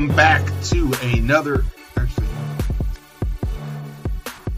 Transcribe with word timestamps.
welcome 0.00 0.16
back 0.16 0.62
to 0.62 0.94
another. 1.02 1.62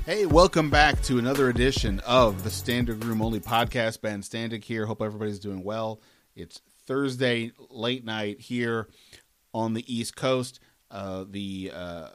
Hey, 0.06 0.24
welcome 0.24 0.70
back 0.70 1.02
to 1.02 1.18
another 1.18 1.48
edition 1.48 1.98
of 2.06 2.44
the 2.44 2.48
Standig 2.48 3.02
Room 3.02 3.20
Only 3.20 3.40
podcast. 3.40 4.02
Ben 4.02 4.22
Standig 4.22 4.62
here. 4.62 4.86
Hope 4.86 5.02
everybody's 5.02 5.40
doing 5.40 5.64
well. 5.64 6.00
It's 6.36 6.62
Thursday 6.86 7.50
late 7.70 8.04
night 8.04 8.40
here 8.40 8.86
on 9.52 9.74
the 9.74 9.92
East 9.92 10.14
Coast. 10.14 10.60
Uh, 10.92 11.24
the 11.28 11.72
uh, 11.74 12.08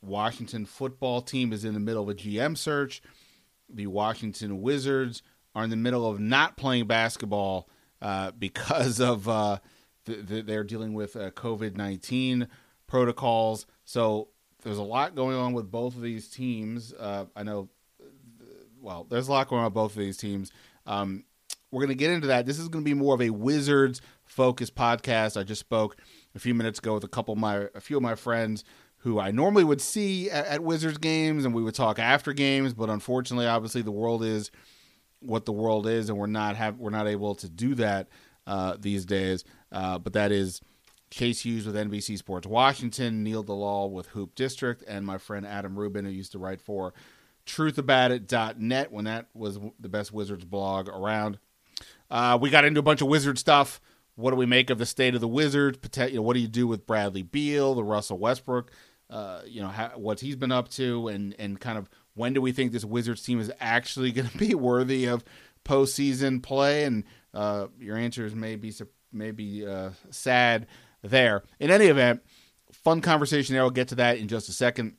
Washington 0.00 0.64
football 0.64 1.22
team 1.22 1.52
is 1.52 1.64
in 1.64 1.74
the 1.74 1.80
middle 1.80 2.04
of 2.04 2.08
a 2.08 2.14
GM 2.14 2.56
search. 2.56 3.02
The 3.68 3.88
Washington 3.88 4.62
Wizards 4.62 5.24
are 5.56 5.64
in 5.64 5.70
the 5.70 5.76
middle 5.76 6.08
of 6.08 6.20
not 6.20 6.56
playing 6.56 6.86
basketball 6.86 7.68
uh, 8.00 8.30
because 8.38 9.00
of 9.00 9.28
uh, 9.28 9.58
th- 10.06 10.26
th- 10.26 10.46
they're 10.46 10.64
dealing 10.64 10.94
with 10.94 11.16
uh, 11.16 11.30
COVID 11.30 11.76
nineteen 11.76 12.48
protocols. 12.86 13.66
So 13.84 14.28
there's 14.62 14.78
a 14.78 14.82
lot 14.82 15.14
going 15.14 15.36
on 15.36 15.52
with 15.52 15.70
both 15.70 15.94
of 15.96 16.02
these 16.02 16.28
teams. 16.28 16.94
Uh, 16.94 17.26
I 17.36 17.42
know, 17.42 17.68
well, 18.80 19.06
there's 19.08 19.28
a 19.28 19.32
lot 19.32 19.48
going 19.48 19.60
on 19.60 19.66
with 19.66 19.74
both 19.74 19.92
of 19.92 19.98
these 19.98 20.16
teams. 20.16 20.52
Um, 20.86 21.24
we're 21.70 21.80
going 21.80 21.88
to 21.88 21.94
get 21.94 22.12
into 22.12 22.28
that. 22.28 22.46
This 22.46 22.58
is 22.58 22.68
going 22.68 22.84
to 22.84 22.88
be 22.88 22.94
more 22.94 23.14
of 23.14 23.20
a 23.20 23.30
Wizards 23.30 24.00
focused 24.24 24.74
podcast. 24.74 25.38
I 25.38 25.42
just 25.42 25.60
spoke 25.60 25.96
a 26.34 26.38
few 26.38 26.54
minutes 26.54 26.78
ago 26.78 26.94
with 26.94 27.04
a 27.04 27.08
couple 27.08 27.32
of 27.32 27.38
my, 27.40 27.66
a 27.74 27.80
few 27.80 27.96
of 27.96 28.02
my 28.02 28.14
friends 28.14 28.64
who 28.98 29.18
I 29.20 29.32
normally 29.32 29.64
would 29.64 29.80
see 29.80 30.30
at, 30.30 30.46
at 30.46 30.62
Wizards 30.62 30.98
games, 30.98 31.44
and 31.44 31.54
we 31.54 31.62
would 31.62 31.74
talk 31.74 31.98
after 31.98 32.32
games. 32.32 32.72
But 32.72 32.90
unfortunately, 32.90 33.46
obviously, 33.46 33.82
the 33.82 33.90
world 33.90 34.24
is 34.24 34.50
what 35.20 35.44
the 35.44 35.52
world 35.52 35.86
is, 35.86 36.08
and 36.08 36.16
we're 36.16 36.26
not 36.26 36.56
have 36.56 36.78
we're 36.78 36.90
not 36.90 37.06
able 37.06 37.34
to 37.34 37.48
do 37.48 37.74
that 37.74 38.08
uh, 38.46 38.76
these 38.78 39.04
days. 39.04 39.44
Uh, 39.74 39.98
but 39.98 40.12
that 40.12 40.30
is 40.32 40.62
Chase 41.10 41.40
Hughes 41.40 41.66
with 41.66 41.74
NBC 41.74 42.16
Sports 42.16 42.46
Washington, 42.46 43.22
Neil 43.22 43.42
Dalal 43.42 43.90
with 43.90 44.06
Hoop 44.08 44.34
District, 44.34 44.82
and 44.86 45.04
my 45.04 45.18
friend 45.18 45.44
Adam 45.44 45.76
Rubin, 45.76 46.04
who 46.04 46.10
used 46.10 46.32
to 46.32 46.38
write 46.38 46.60
for 46.60 46.94
TruthAboutIt.net 47.46 48.92
when 48.92 49.04
that 49.04 49.28
was 49.34 49.58
the 49.78 49.88
best 49.88 50.12
Wizards 50.12 50.44
blog 50.44 50.88
around. 50.88 51.38
Uh, 52.10 52.38
we 52.40 52.50
got 52.50 52.64
into 52.64 52.80
a 52.80 52.84
bunch 52.84 53.02
of 53.02 53.08
Wizard 53.08 53.38
stuff. 53.38 53.80
What 54.14 54.30
do 54.30 54.36
we 54.36 54.46
make 54.46 54.70
of 54.70 54.78
the 54.78 54.86
state 54.86 55.16
of 55.16 55.20
the 55.20 55.28
Wizards? 55.28 55.78
You 55.96 56.16
know, 56.16 56.22
what 56.22 56.34
do 56.34 56.40
you 56.40 56.48
do 56.48 56.68
with 56.68 56.86
Bradley 56.86 57.22
Beal, 57.22 57.74
the 57.74 57.82
Russell 57.82 58.18
Westbrook? 58.18 58.70
Uh, 59.10 59.40
you 59.44 59.60
know, 59.60 59.68
how, 59.68 59.88
what 59.96 60.20
he's 60.20 60.36
been 60.36 60.52
up 60.52 60.68
to, 60.70 61.08
and 61.08 61.34
and 61.38 61.60
kind 61.60 61.76
of 61.76 61.90
when 62.14 62.32
do 62.32 62.40
we 62.40 62.52
think 62.52 62.72
this 62.72 62.84
Wizards 62.84 63.22
team 63.22 63.40
is 63.40 63.52
actually 63.60 64.12
going 64.12 64.28
to 64.28 64.38
be 64.38 64.54
worthy 64.54 65.06
of 65.06 65.24
postseason 65.64 66.42
play? 66.42 66.84
And 66.84 67.04
uh, 67.34 67.66
your 67.80 67.96
answers 67.96 68.34
may 68.34 68.56
be 68.56 68.70
be 69.14 69.66
uh, 69.66 69.90
sad 70.10 70.66
there. 71.02 71.44
In 71.58 71.70
any 71.70 71.86
event, 71.86 72.22
fun 72.72 73.00
conversation 73.00 73.54
there. 73.54 73.62
I'll 73.62 73.70
get 73.70 73.88
to 73.88 73.94
that 73.96 74.18
in 74.18 74.28
just 74.28 74.48
a 74.48 74.52
second. 74.52 74.96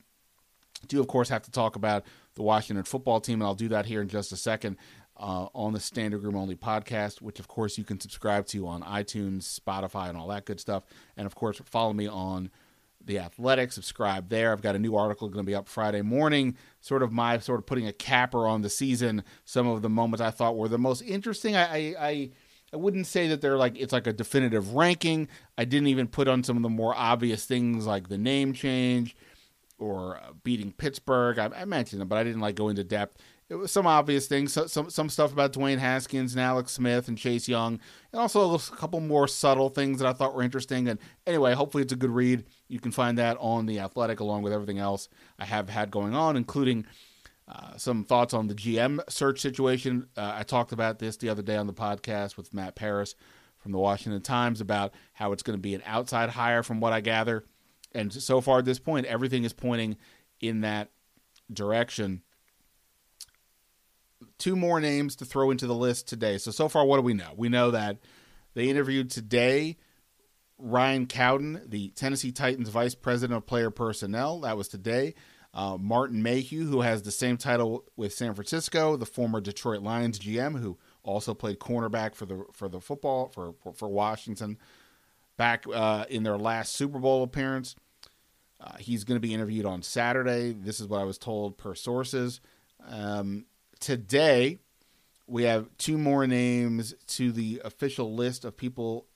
Do 0.88 1.00
of 1.00 1.08
course 1.08 1.28
have 1.28 1.42
to 1.42 1.50
talk 1.50 1.76
about 1.76 2.04
the 2.34 2.42
Washington 2.42 2.84
football 2.84 3.20
team, 3.20 3.40
and 3.40 3.44
I'll 3.44 3.54
do 3.54 3.68
that 3.68 3.86
here 3.86 4.02
in 4.02 4.08
just 4.08 4.32
a 4.32 4.36
second 4.36 4.76
uh, 5.16 5.46
on 5.54 5.72
the 5.72 5.78
Standig 5.78 6.22
Room 6.22 6.36
Only 6.36 6.54
podcast, 6.54 7.22
which 7.22 7.40
of 7.40 7.48
course 7.48 7.78
you 7.78 7.84
can 7.84 7.98
subscribe 7.98 8.46
to 8.48 8.66
on 8.66 8.82
iTunes, 8.82 9.58
Spotify, 9.58 10.08
and 10.08 10.18
all 10.18 10.28
that 10.28 10.44
good 10.44 10.60
stuff. 10.60 10.84
And 11.16 11.26
of 11.26 11.34
course, 11.34 11.60
follow 11.64 11.92
me 11.92 12.06
on 12.06 12.50
the 13.04 13.18
Athletic. 13.18 13.72
Subscribe 13.72 14.28
there. 14.28 14.52
I've 14.52 14.62
got 14.62 14.76
a 14.76 14.78
new 14.78 14.96
article 14.96 15.28
going 15.28 15.44
to 15.44 15.48
be 15.48 15.54
up 15.54 15.68
Friday 15.68 16.02
morning. 16.02 16.56
Sort 16.80 17.02
of 17.02 17.12
my 17.12 17.38
sort 17.38 17.60
of 17.60 17.66
putting 17.66 17.86
a 17.86 17.92
capper 17.92 18.46
on 18.46 18.62
the 18.62 18.70
season. 18.70 19.24
Some 19.44 19.66
of 19.66 19.82
the 19.82 19.88
moments 19.88 20.20
I 20.20 20.30
thought 20.30 20.56
were 20.56 20.68
the 20.68 20.78
most 20.78 21.02
interesting. 21.02 21.56
I, 21.56 21.64
I, 21.64 21.94
I 21.98 22.30
I 22.76 22.78
wouldn't 22.78 23.06
say 23.06 23.26
that 23.28 23.40
they're 23.40 23.56
like 23.56 23.74
it's 23.78 23.94
like 23.94 24.06
a 24.06 24.12
definitive 24.12 24.74
ranking. 24.74 25.28
I 25.56 25.64
didn't 25.64 25.88
even 25.88 26.08
put 26.08 26.28
on 26.28 26.44
some 26.44 26.58
of 26.58 26.62
the 26.62 26.68
more 26.68 26.94
obvious 26.94 27.46
things 27.46 27.86
like 27.86 28.10
the 28.10 28.18
name 28.18 28.52
change 28.52 29.16
or 29.78 30.18
uh, 30.18 30.32
beating 30.44 30.72
Pittsburgh. 30.72 31.38
I, 31.38 31.46
I 31.56 31.64
mentioned 31.64 32.02
them, 32.02 32.08
but 32.08 32.18
I 32.18 32.24
didn't 32.24 32.40
like 32.40 32.54
go 32.54 32.68
into 32.68 32.84
depth. 32.84 33.16
It 33.48 33.54
was 33.54 33.72
some 33.72 33.86
obvious 33.86 34.26
things, 34.26 34.52
so, 34.52 34.66
some 34.66 34.90
some 34.90 35.08
stuff 35.08 35.32
about 35.32 35.54
Dwayne 35.54 35.78
Haskins 35.78 36.34
and 36.34 36.42
Alex 36.42 36.72
Smith 36.72 37.08
and 37.08 37.16
Chase 37.16 37.48
Young, 37.48 37.80
and 38.12 38.20
also 38.20 38.54
a 38.54 38.58
couple 38.58 39.00
more 39.00 39.26
subtle 39.26 39.70
things 39.70 39.98
that 39.98 40.06
I 40.06 40.12
thought 40.12 40.34
were 40.34 40.42
interesting. 40.42 40.86
And 40.86 40.98
anyway, 41.26 41.54
hopefully 41.54 41.82
it's 41.82 41.94
a 41.94 41.96
good 41.96 42.10
read. 42.10 42.44
You 42.68 42.78
can 42.78 42.92
find 42.92 43.16
that 43.16 43.38
on 43.40 43.64
the 43.64 43.78
Athletic 43.78 44.20
along 44.20 44.42
with 44.42 44.52
everything 44.52 44.80
else 44.80 45.08
I 45.38 45.46
have 45.46 45.70
had 45.70 45.90
going 45.90 46.14
on, 46.14 46.36
including 46.36 46.84
uh, 47.48 47.76
some 47.76 48.04
thoughts 48.04 48.34
on 48.34 48.48
the 48.48 48.54
GM 48.54 49.00
search 49.08 49.40
situation. 49.40 50.08
Uh, 50.16 50.32
I 50.34 50.42
talked 50.42 50.72
about 50.72 50.98
this 50.98 51.16
the 51.16 51.28
other 51.28 51.42
day 51.42 51.56
on 51.56 51.66
the 51.66 51.72
podcast 51.72 52.36
with 52.36 52.52
Matt 52.52 52.74
Paras 52.74 53.14
from 53.58 53.72
the 53.72 53.78
Washington 53.78 54.20
Times 54.20 54.60
about 54.60 54.94
how 55.12 55.32
it's 55.32 55.42
going 55.42 55.56
to 55.56 55.62
be 55.62 55.74
an 55.74 55.82
outside 55.86 56.30
hire, 56.30 56.62
from 56.62 56.80
what 56.80 56.92
I 56.92 57.00
gather. 57.00 57.44
And 57.92 58.12
so 58.12 58.40
far 58.40 58.58
at 58.58 58.64
this 58.64 58.78
point, 58.78 59.06
everything 59.06 59.44
is 59.44 59.52
pointing 59.52 59.96
in 60.40 60.62
that 60.62 60.90
direction. 61.52 62.22
Two 64.38 64.56
more 64.56 64.80
names 64.80 65.16
to 65.16 65.24
throw 65.24 65.50
into 65.50 65.66
the 65.66 65.74
list 65.74 66.08
today. 66.08 66.38
So, 66.38 66.50
so 66.50 66.68
far, 66.68 66.84
what 66.84 66.96
do 66.96 67.02
we 67.02 67.14
know? 67.14 67.32
We 67.36 67.48
know 67.48 67.70
that 67.70 67.98
they 68.54 68.68
interviewed 68.68 69.10
today 69.10 69.76
Ryan 70.58 71.06
Cowden, 71.06 71.62
the 71.66 71.90
Tennessee 71.90 72.32
Titans 72.32 72.68
Vice 72.68 72.94
President 72.94 73.36
of 73.36 73.46
Player 73.46 73.70
Personnel. 73.70 74.40
That 74.40 74.56
was 74.56 74.68
today. 74.68 75.14
Uh, 75.56 75.78
Martin 75.80 76.22
Mayhew, 76.22 76.66
who 76.66 76.82
has 76.82 77.00
the 77.00 77.10
same 77.10 77.38
title 77.38 77.86
with 77.96 78.12
San 78.12 78.34
Francisco, 78.34 78.94
the 78.98 79.06
former 79.06 79.40
Detroit 79.40 79.80
Lions 79.80 80.18
GM, 80.18 80.60
who 80.60 80.76
also 81.02 81.32
played 81.32 81.58
cornerback 81.58 82.14
for 82.14 82.26
the 82.26 82.44
for 82.52 82.68
the 82.68 82.78
football 82.78 83.28
for 83.28 83.54
for 83.74 83.88
Washington, 83.88 84.58
back 85.38 85.64
uh, 85.72 86.04
in 86.10 86.24
their 86.24 86.36
last 86.36 86.74
Super 86.74 86.98
Bowl 86.98 87.22
appearance. 87.22 87.74
Uh, 88.60 88.76
he's 88.76 89.04
going 89.04 89.16
to 89.16 89.26
be 89.26 89.32
interviewed 89.32 89.64
on 89.64 89.80
Saturday. 89.80 90.52
This 90.52 90.78
is 90.78 90.88
what 90.88 91.00
I 91.00 91.04
was 91.04 91.16
told 91.16 91.56
per 91.56 91.74
sources. 91.74 92.42
Um, 92.86 93.46
today, 93.80 94.58
we 95.26 95.44
have 95.44 95.70
two 95.78 95.96
more 95.96 96.26
names 96.26 96.94
to 97.08 97.32
the 97.32 97.62
official 97.64 98.14
list 98.14 98.44
of 98.44 98.58
people 98.58 99.06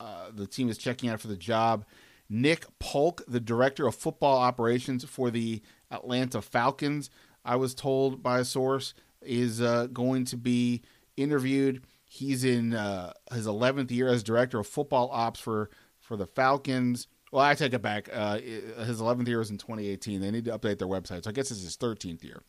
uh, 0.00 0.30
the 0.32 0.46
team 0.46 0.68
is 0.68 0.78
checking 0.78 1.08
out 1.08 1.20
for 1.20 1.28
the 1.28 1.36
job. 1.36 1.84
Nick 2.30 2.66
Polk, 2.78 3.22
the 3.26 3.40
director 3.40 3.86
of 3.86 3.94
football 3.94 4.38
operations 4.38 5.04
for 5.04 5.30
the 5.30 5.62
Atlanta 5.90 6.42
Falcons, 6.42 7.10
I 7.44 7.56
was 7.56 7.74
told 7.74 8.22
by 8.22 8.40
a 8.40 8.44
source, 8.44 8.94
is 9.22 9.60
uh, 9.60 9.86
going 9.92 10.24
to 10.26 10.36
be 10.36 10.82
interviewed. 11.16 11.82
He's 12.04 12.44
in 12.44 12.74
uh, 12.74 13.12
his 13.32 13.46
11th 13.46 13.90
year 13.90 14.08
as 14.08 14.22
director 14.22 14.58
of 14.58 14.66
football 14.66 15.10
ops 15.12 15.40
for, 15.40 15.70
for 16.00 16.16
the 16.16 16.26
Falcons. 16.26 17.08
Well, 17.32 17.44
I 17.44 17.54
take 17.54 17.74
it 17.74 17.82
back. 17.82 18.08
Uh, 18.12 18.38
his 18.38 19.00
11th 19.00 19.28
year 19.28 19.38
was 19.38 19.50
in 19.50 19.58
2018. 19.58 20.20
They 20.20 20.30
need 20.30 20.46
to 20.46 20.58
update 20.58 20.78
their 20.78 20.88
website. 20.88 21.24
So 21.24 21.30
I 21.30 21.32
guess 21.32 21.50
it's 21.50 21.62
his 21.62 21.76
13th 21.76 22.24
year. 22.24 22.42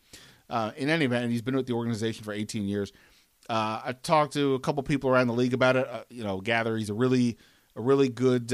Uh, 0.48 0.72
in 0.76 0.88
any 0.88 1.04
event, 1.04 1.30
he's 1.30 1.42
been 1.42 1.56
with 1.56 1.66
the 1.66 1.74
organization 1.74 2.24
for 2.24 2.32
18 2.32 2.66
years. 2.66 2.92
Uh, 3.48 3.80
I 3.84 3.92
talked 3.92 4.32
to 4.34 4.54
a 4.54 4.60
couple 4.60 4.82
people 4.82 5.10
around 5.10 5.26
the 5.26 5.34
league 5.34 5.54
about 5.54 5.76
it. 5.76 5.88
Uh, 5.88 6.04
you 6.08 6.24
know, 6.24 6.40
gather 6.40 6.76
he's 6.76 6.90
a 6.90 6.94
really, 6.94 7.36
a 7.76 7.80
really 7.80 8.08
good 8.08 8.52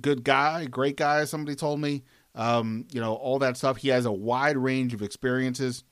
good 0.00 0.24
guy, 0.24 0.66
great 0.66 0.96
guy. 0.96 1.24
Somebody 1.24 1.56
told 1.56 1.80
me, 1.80 2.04
um, 2.34 2.86
you 2.92 3.00
know, 3.00 3.14
all 3.14 3.38
that 3.40 3.56
stuff. 3.56 3.78
He 3.78 3.88
has 3.88 4.06
a 4.06 4.12
wide 4.12 4.56
range 4.56 4.94
of 4.94 5.02
experiences. 5.02 5.84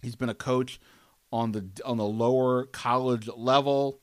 He's 0.00 0.16
been 0.16 0.28
a 0.28 0.34
coach 0.34 0.80
on 1.32 1.52
the 1.52 1.66
on 1.84 1.96
the 1.96 2.04
lower 2.04 2.64
college 2.66 3.28
level. 3.36 4.00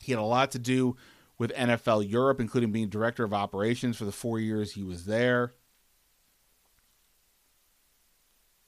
He 0.00 0.12
had 0.12 0.18
a 0.18 0.22
lot 0.22 0.50
to 0.52 0.58
do 0.58 0.96
with 1.38 1.52
NFL 1.54 2.08
Europe, 2.08 2.40
including 2.40 2.72
being 2.72 2.88
director 2.88 3.24
of 3.24 3.32
operations 3.32 3.96
for 3.96 4.04
the 4.04 4.12
four 4.12 4.38
years 4.38 4.72
he 4.72 4.82
was 4.82 5.06
there. 5.06 5.54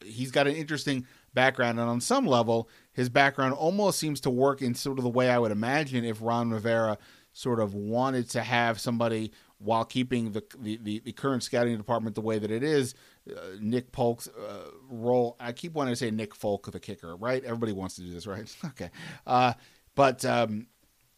He's 0.04 0.30
got 0.30 0.46
an 0.46 0.54
interesting 0.54 1.06
background, 1.34 1.78
and 1.78 1.88
on 1.88 2.00
some 2.00 2.26
level, 2.26 2.68
his 2.92 3.08
background 3.08 3.54
almost 3.54 3.98
seems 3.98 4.20
to 4.22 4.30
work 4.30 4.62
in 4.62 4.74
sort 4.74 4.98
of 4.98 5.04
the 5.04 5.10
way 5.10 5.30
I 5.30 5.38
would 5.38 5.52
imagine 5.52 6.04
if 6.04 6.18
Ron 6.20 6.50
Rivera 6.50 6.98
sort 7.36 7.60
of 7.60 7.74
wanted 7.74 8.30
to 8.30 8.42
have 8.42 8.80
somebody 8.80 9.30
while 9.58 9.84
keeping 9.84 10.32
the 10.32 10.42
the, 10.58 11.00
the, 11.00 11.12
current 11.12 11.42
scouting 11.42 11.76
department 11.76 12.14
the 12.14 12.22
way 12.22 12.38
that 12.38 12.50
it 12.50 12.62
is. 12.62 12.94
Uh, 13.30 13.40
Nick 13.60 13.92
Polk's 13.92 14.26
uh, 14.26 14.70
role. 14.88 15.36
I 15.38 15.52
keep 15.52 15.74
wanting 15.74 15.92
to 15.92 15.96
say 15.96 16.10
Nick 16.10 16.34
Folk, 16.34 16.70
the 16.72 16.80
kicker, 16.80 17.14
right? 17.14 17.44
Everybody 17.44 17.72
wants 17.72 17.96
to 17.96 18.00
do 18.00 18.10
this, 18.10 18.26
right? 18.26 18.56
okay, 18.64 18.90
uh, 19.26 19.52
but. 19.94 20.24
Um, 20.24 20.68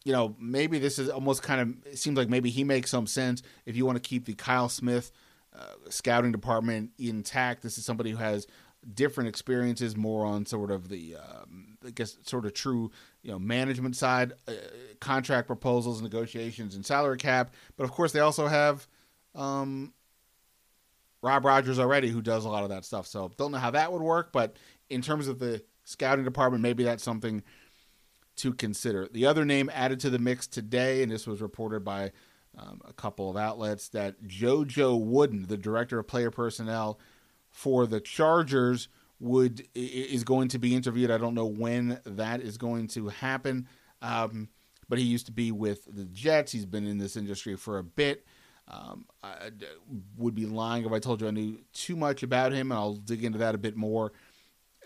you 0.04 0.12
know, 0.12 0.34
maybe 0.38 0.78
this 0.78 0.98
is 0.98 1.10
almost 1.10 1.42
kind 1.42 1.76
of 1.84 1.98
seems 1.98 2.16
like 2.16 2.30
maybe 2.30 2.48
he 2.48 2.64
makes 2.64 2.88
some 2.88 3.06
sense 3.06 3.42
if 3.66 3.76
you 3.76 3.84
want 3.84 4.02
to 4.02 4.08
keep 4.08 4.24
the 4.24 4.32
Kyle 4.32 4.70
Smith 4.70 5.10
uh, 5.54 5.64
scouting 5.90 6.32
department 6.32 6.92
intact. 6.98 7.62
This 7.62 7.76
is 7.76 7.84
somebody 7.84 8.12
who 8.12 8.16
has 8.16 8.46
different 8.94 9.28
experiences, 9.28 9.96
more 9.96 10.24
on 10.24 10.46
sort 10.46 10.70
of 10.70 10.88
the, 10.88 11.16
um, 11.16 11.76
I 11.84 11.90
guess, 11.90 12.16
sort 12.24 12.46
of 12.46 12.54
true, 12.54 12.90
you 13.22 13.30
know, 13.30 13.38
management 13.38 13.96
side, 13.96 14.32
uh, 14.46 14.52
contract 15.00 15.46
proposals, 15.46 16.00
negotiations, 16.00 16.74
and 16.74 16.84
salary 16.84 17.18
cap. 17.18 17.52
But 17.76 17.84
of 17.84 17.90
course, 17.90 18.12
they 18.12 18.20
also 18.20 18.46
have 18.46 18.86
um, 19.34 19.92
Rob 21.22 21.44
Rogers 21.44 21.78
already, 21.78 22.08
who 22.08 22.22
does 22.22 22.44
a 22.44 22.48
lot 22.48 22.62
of 22.62 22.70
that 22.70 22.84
stuff. 22.84 23.06
So 23.06 23.30
don't 23.36 23.52
know 23.52 23.58
how 23.58 23.72
that 23.72 23.92
would 23.92 24.02
work, 24.02 24.32
but 24.32 24.56
in 24.88 25.02
terms 25.02 25.28
of 25.28 25.38
the 25.38 25.62
scouting 25.84 26.24
department, 26.24 26.62
maybe 26.62 26.84
that's 26.84 27.02
something 27.02 27.42
to 28.36 28.54
consider. 28.54 29.08
The 29.10 29.26
other 29.26 29.44
name 29.44 29.70
added 29.74 30.00
to 30.00 30.10
the 30.10 30.18
mix 30.18 30.46
today, 30.46 31.02
and 31.02 31.10
this 31.10 31.26
was 31.26 31.42
reported 31.42 31.84
by 31.84 32.12
um, 32.56 32.80
a 32.86 32.92
couple 32.92 33.28
of 33.28 33.36
outlets 33.36 33.88
that 33.90 34.22
JoJo 34.22 35.00
Wooden, 35.00 35.46
the 35.46 35.56
director 35.56 35.98
of 35.98 36.06
player 36.06 36.30
personnel 36.30 36.98
for 37.58 37.88
the 37.88 38.00
Chargers, 38.00 38.86
would 39.18 39.66
is 39.74 40.22
going 40.22 40.46
to 40.46 40.60
be 40.60 40.76
interviewed. 40.76 41.10
I 41.10 41.18
don't 41.18 41.34
know 41.34 41.44
when 41.44 41.98
that 42.04 42.40
is 42.40 42.56
going 42.56 42.86
to 42.88 43.08
happen, 43.08 43.66
um, 44.00 44.48
but 44.88 45.00
he 45.00 45.04
used 45.04 45.26
to 45.26 45.32
be 45.32 45.50
with 45.50 45.84
the 45.92 46.04
Jets. 46.04 46.52
He's 46.52 46.66
been 46.66 46.86
in 46.86 46.98
this 46.98 47.16
industry 47.16 47.56
for 47.56 47.78
a 47.78 47.82
bit. 47.82 48.24
Um, 48.68 49.06
I 49.24 49.50
would 50.16 50.36
be 50.36 50.46
lying 50.46 50.84
if 50.84 50.92
I 50.92 51.00
told 51.00 51.20
you 51.20 51.26
I 51.26 51.32
knew 51.32 51.58
too 51.72 51.96
much 51.96 52.22
about 52.22 52.52
him, 52.52 52.70
and 52.70 52.78
I'll 52.78 52.94
dig 52.94 53.24
into 53.24 53.38
that 53.38 53.56
a 53.56 53.58
bit 53.58 53.76
more 53.76 54.12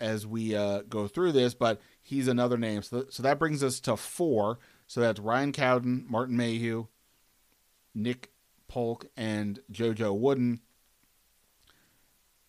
as 0.01 0.25
we 0.25 0.55
uh, 0.55 0.81
go 0.89 1.07
through 1.07 1.33
this. 1.33 1.53
But 1.53 1.79
he's 2.01 2.27
another 2.27 2.57
name. 2.57 2.81
So, 2.81 3.05
so 3.07 3.21
that 3.21 3.37
brings 3.37 3.61
us 3.61 3.79
to 3.81 3.95
four. 3.95 4.57
So 4.87 4.99
that's 4.99 5.19
Ryan 5.19 5.51
Cowden, 5.51 6.07
Martin 6.09 6.37
Mayhew, 6.37 6.87
Nick 7.93 8.31
Polk, 8.67 9.05
and 9.15 9.59
JoJo 9.71 10.17
Wooden. 10.17 10.61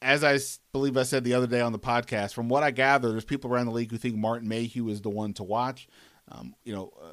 As 0.04 0.22
I 0.22 0.38
believe 0.72 0.98
I 0.98 1.02
said 1.02 1.24
the 1.24 1.32
other 1.32 1.46
day 1.46 1.62
on 1.62 1.72
the 1.72 1.78
podcast, 1.78 2.34
from 2.34 2.50
what 2.50 2.62
I 2.62 2.70
gather, 2.70 3.10
there's 3.10 3.24
people 3.24 3.50
around 3.50 3.66
the 3.66 3.72
league 3.72 3.90
who 3.90 3.96
think 3.96 4.16
Martin 4.16 4.46
Mayhew 4.46 4.88
is 4.90 5.00
the 5.00 5.08
one 5.08 5.32
to 5.34 5.42
watch. 5.42 5.88
Um, 6.30 6.54
you 6.62 6.74
know, 6.74 6.92
uh, 7.02 7.06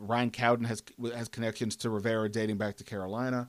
Ryan 0.00 0.32
Cowden 0.32 0.66
has 0.66 0.82
has 1.14 1.28
connections 1.28 1.76
to 1.76 1.90
Rivera 1.90 2.28
dating 2.28 2.56
back 2.56 2.76
to 2.78 2.84
Carolina. 2.84 3.48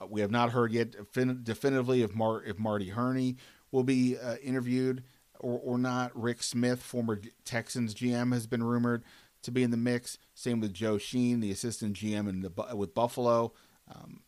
Uh, 0.00 0.06
we 0.06 0.22
have 0.22 0.32
not 0.32 0.50
heard 0.50 0.72
yet 0.72 0.96
definitively 1.12 2.02
if 2.02 2.16
Mar- 2.16 2.42
if 2.42 2.58
Marty 2.58 2.88
Hurney 2.88 3.36
will 3.70 3.84
be 3.84 4.18
uh, 4.18 4.36
interviewed 4.42 5.04
or, 5.38 5.60
or 5.62 5.78
not. 5.78 6.10
Rick 6.20 6.42
Smith, 6.42 6.82
former 6.82 7.20
Texans 7.44 7.94
GM, 7.94 8.32
has 8.32 8.48
been 8.48 8.64
rumored 8.64 9.04
to 9.42 9.52
be 9.52 9.62
in 9.62 9.70
the 9.70 9.76
mix. 9.76 10.18
Same 10.34 10.60
with 10.60 10.74
Joe 10.74 10.98
Schoen, 10.98 11.38
the 11.38 11.52
assistant 11.52 11.94
GM 11.94 12.28
in 12.28 12.40
the 12.40 12.76
with 12.76 12.92
Buffalo. 12.92 13.52
Um, 13.94 14.22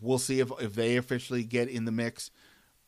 we'll 0.00 0.18
see 0.18 0.38
if 0.38 0.52
if 0.60 0.74
they 0.74 0.96
officially 0.96 1.42
get 1.42 1.68
in 1.68 1.84
the 1.84 1.92
mix 1.92 2.30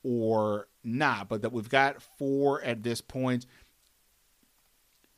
or 0.03 0.69
not. 0.85 1.29
But 1.29 1.43
that 1.43 1.53
we've 1.53 1.69
got 1.69 2.03
four 2.03 2.63
at 2.63 2.83
this 2.83 3.01
point. 3.01 3.47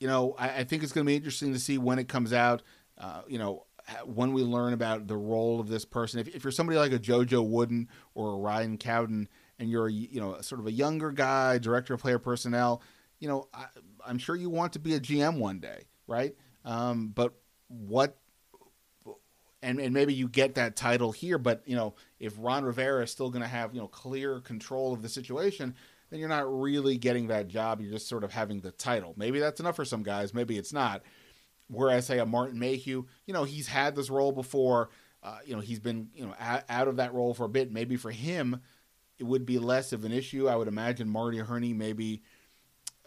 You 0.00 0.08
know, 0.08 0.34
I, 0.38 0.60
I 0.60 0.64
think 0.64 0.82
it's 0.82 0.92
going 0.92 1.06
to 1.06 1.08
be 1.08 1.16
interesting 1.16 1.52
to 1.52 1.58
see 1.58 1.78
when 1.78 1.98
it 1.98 2.08
comes 2.08 2.32
out. 2.32 2.62
Uh, 2.98 3.22
you 3.26 3.38
know, 3.38 3.66
when 4.04 4.32
we 4.32 4.42
learn 4.42 4.72
about 4.72 5.06
the 5.06 5.16
role 5.16 5.60
of 5.60 5.68
this 5.68 5.84
person. 5.84 6.20
If, 6.20 6.28
if 6.28 6.44
you're 6.44 6.50
somebody 6.50 6.78
like 6.78 6.92
a 6.92 6.98
JoJo 6.98 7.46
Wooden 7.46 7.88
or 8.14 8.34
a 8.34 8.36
Ryan 8.36 8.78
Cowden, 8.78 9.28
and 9.58 9.70
you're 9.70 9.88
you 9.88 10.20
know 10.20 10.40
sort 10.40 10.60
of 10.60 10.66
a 10.66 10.72
younger 10.72 11.12
guy, 11.12 11.58
director 11.58 11.94
of 11.94 12.00
player 12.00 12.18
personnel, 12.18 12.82
you 13.20 13.28
know, 13.28 13.48
I, 13.54 13.66
am 14.08 14.18
sure 14.18 14.36
you 14.36 14.50
want 14.50 14.72
to 14.74 14.78
be 14.78 14.94
a 14.94 15.00
GM 15.00 15.38
one 15.38 15.60
day, 15.60 15.84
right? 16.06 16.34
Um, 16.64 17.08
but 17.14 17.34
what? 17.68 18.16
And, 19.64 19.80
and 19.80 19.94
maybe 19.94 20.12
you 20.14 20.28
get 20.28 20.54
that 20.56 20.76
title 20.76 21.10
here, 21.10 21.38
but 21.38 21.62
you 21.66 21.74
know 21.74 21.94
if 22.20 22.34
Ron 22.38 22.64
Rivera 22.64 23.02
is 23.02 23.10
still 23.10 23.30
going 23.30 23.42
to 23.42 23.48
have 23.48 23.74
you 23.74 23.80
know 23.80 23.88
clear 23.88 24.40
control 24.40 24.92
of 24.92 25.02
the 25.02 25.08
situation, 25.08 25.74
then 26.10 26.20
you're 26.20 26.28
not 26.28 26.60
really 26.60 26.98
getting 26.98 27.28
that 27.28 27.48
job. 27.48 27.80
You're 27.80 27.92
just 27.92 28.08
sort 28.08 28.24
of 28.24 28.32
having 28.32 28.60
the 28.60 28.70
title. 28.70 29.14
Maybe 29.16 29.40
that's 29.40 29.60
enough 29.60 29.76
for 29.76 29.84
some 29.84 30.02
guys. 30.02 30.34
Maybe 30.34 30.58
it's 30.58 30.72
not. 30.72 31.02
Whereas 31.68 32.06
say 32.06 32.18
a 32.18 32.26
Martin 32.26 32.58
Mayhew, 32.58 33.04
you 33.26 33.34
know 33.34 33.44
he's 33.44 33.68
had 33.68 33.96
this 33.96 34.10
role 34.10 34.32
before. 34.32 34.90
Uh, 35.22 35.38
you 35.46 35.54
know 35.54 35.60
he's 35.60 35.80
been 35.80 36.10
you 36.14 36.26
know 36.26 36.34
out 36.38 36.88
of 36.88 36.96
that 36.96 37.14
role 37.14 37.32
for 37.32 37.44
a 37.44 37.48
bit. 37.48 37.72
Maybe 37.72 37.96
for 37.96 38.10
him, 38.10 38.60
it 39.18 39.24
would 39.24 39.46
be 39.46 39.58
less 39.58 39.92
of 39.92 40.04
an 40.04 40.12
issue. 40.12 40.48
I 40.48 40.56
would 40.56 40.68
imagine 40.68 41.08
Marty 41.08 41.38
Hurney 41.38 41.72
maybe 41.72 42.22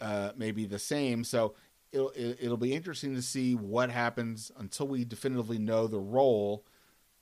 uh, 0.00 0.32
maybe 0.36 0.66
the 0.66 0.78
same. 0.78 1.24
So 1.24 1.54
it'll 1.92 2.12
it'll 2.14 2.56
be 2.56 2.74
interesting 2.74 3.14
to 3.14 3.22
see 3.22 3.54
what 3.54 3.90
happens 3.90 4.50
until 4.58 4.88
we 4.88 5.04
definitively 5.04 5.58
know 5.58 5.86
the 5.86 6.00
role. 6.00 6.64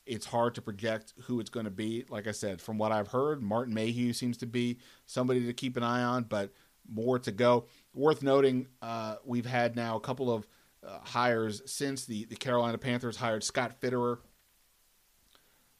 It's 0.04 0.26
hard 0.26 0.54
to 0.54 0.62
project 0.62 1.14
who 1.22 1.40
it's 1.40 1.50
going 1.50 1.64
to 1.64 1.70
be. 1.70 2.04
Like 2.08 2.28
I 2.28 2.32
said, 2.32 2.60
from 2.60 2.78
what 2.78 2.92
I've 2.92 3.08
heard, 3.08 3.42
Martin 3.42 3.74
Mayhew 3.74 4.12
seems 4.12 4.36
to 4.38 4.46
be 4.46 4.78
somebody 5.06 5.44
to 5.46 5.52
keep 5.52 5.76
an 5.76 5.82
eye 5.82 6.02
on, 6.02 6.24
but 6.24 6.52
more 6.88 7.18
to 7.18 7.32
go. 7.32 7.66
Worth 7.92 8.22
noting, 8.22 8.68
uh, 8.80 9.16
we've 9.24 9.46
had 9.46 9.74
now 9.74 9.96
a 9.96 10.00
couple 10.00 10.32
of 10.32 10.46
uh, 10.86 10.98
hires 11.02 11.60
since 11.66 12.04
the, 12.04 12.24
the 12.26 12.36
Carolina 12.36 12.78
Panthers 12.78 13.16
hired 13.16 13.42
Scott 13.42 13.80
Fitterer, 13.80 14.18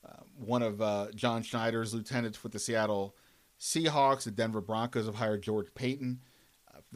uh, 0.05 0.23
one 0.37 0.63
of 0.63 0.83
uh, 0.83 1.07
John 1.15 1.43
Schneider's 1.43 1.95
lieutenants 1.95 2.43
with 2.43 2.51
the 2.51 2.59
Seattle 2.59 3.15
Seahawks. 3.61 4.25
The 4.25 4.33
Denver 4.33 4.61
Broncos 4.61 5.07
have 5.07 5.15
hired 5.15 5.43
George 5.43 5.73
Paton 5.75 6.21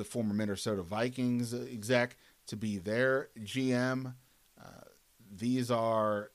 the 0.00 0.04
former 0.04 0.32
Minnesota 0.32 0.80
Vikings 0.80 1.52
exec 1.52 2.16
to 2.46 2.56
be 2.56 2.78
their 2.78 3.28
GM. 3.38 4.14
Uh, 4.58 4.64
these 5.36 5.70
are 5.70 6.30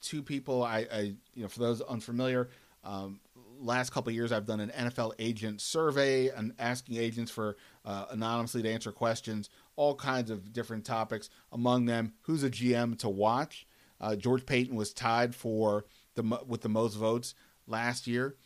two 0.00 0.22
people. 0.22 0.62
I, 0.62 0.86
I, 0.92 1.00
you 1.34 1.42
know, 1.42 1.48
for 1.48 1.58
those 1.58 1.80
unfamiliar, 1.80 2.50
um, 2.84 3.18
last 3.58 3.90
couple 3.90 4.12
years 4.12 4.30
I've 4.30 4.46
done 4.46 4.60
an 4.60 4.70
NFL 4.70 5.14
agent 5.18 5.60
survey 5.60 6.28
and 6.28 6.54
asking 6.60 6.98
agents 6.98 7.32
for 7.32 7.56
uh, 7.84 8.06
anonymously 8.10 8.62
to 8.62 8.70
answer 8.70 8.92
questions, 8.92 9.50
all 9.74 9.96
kinds 9.96 10.30
of 10.30 10.52
different 10.52 10.84
topics. 10.84 11.30
Among 11.50 11.86
them, 11.86 12.12
who's 12.22 12.44
a 12.44 12.50
GM 12.50 12.96
to 13.00 13.08
watch? 13.08 13.66
Uh, 14.00 14.14
George 14.14 14.46
Paton 14.46 14.76
was 14.76 14.94
tied 14.94 15.34
for 15.34 15.84
the 16.14 16.22
with 16.46 16.60
the 16.60 16.68
most 16.68 16.94
votes 16.94 17.34
last 17.66 18.06
year, 18.06 18.36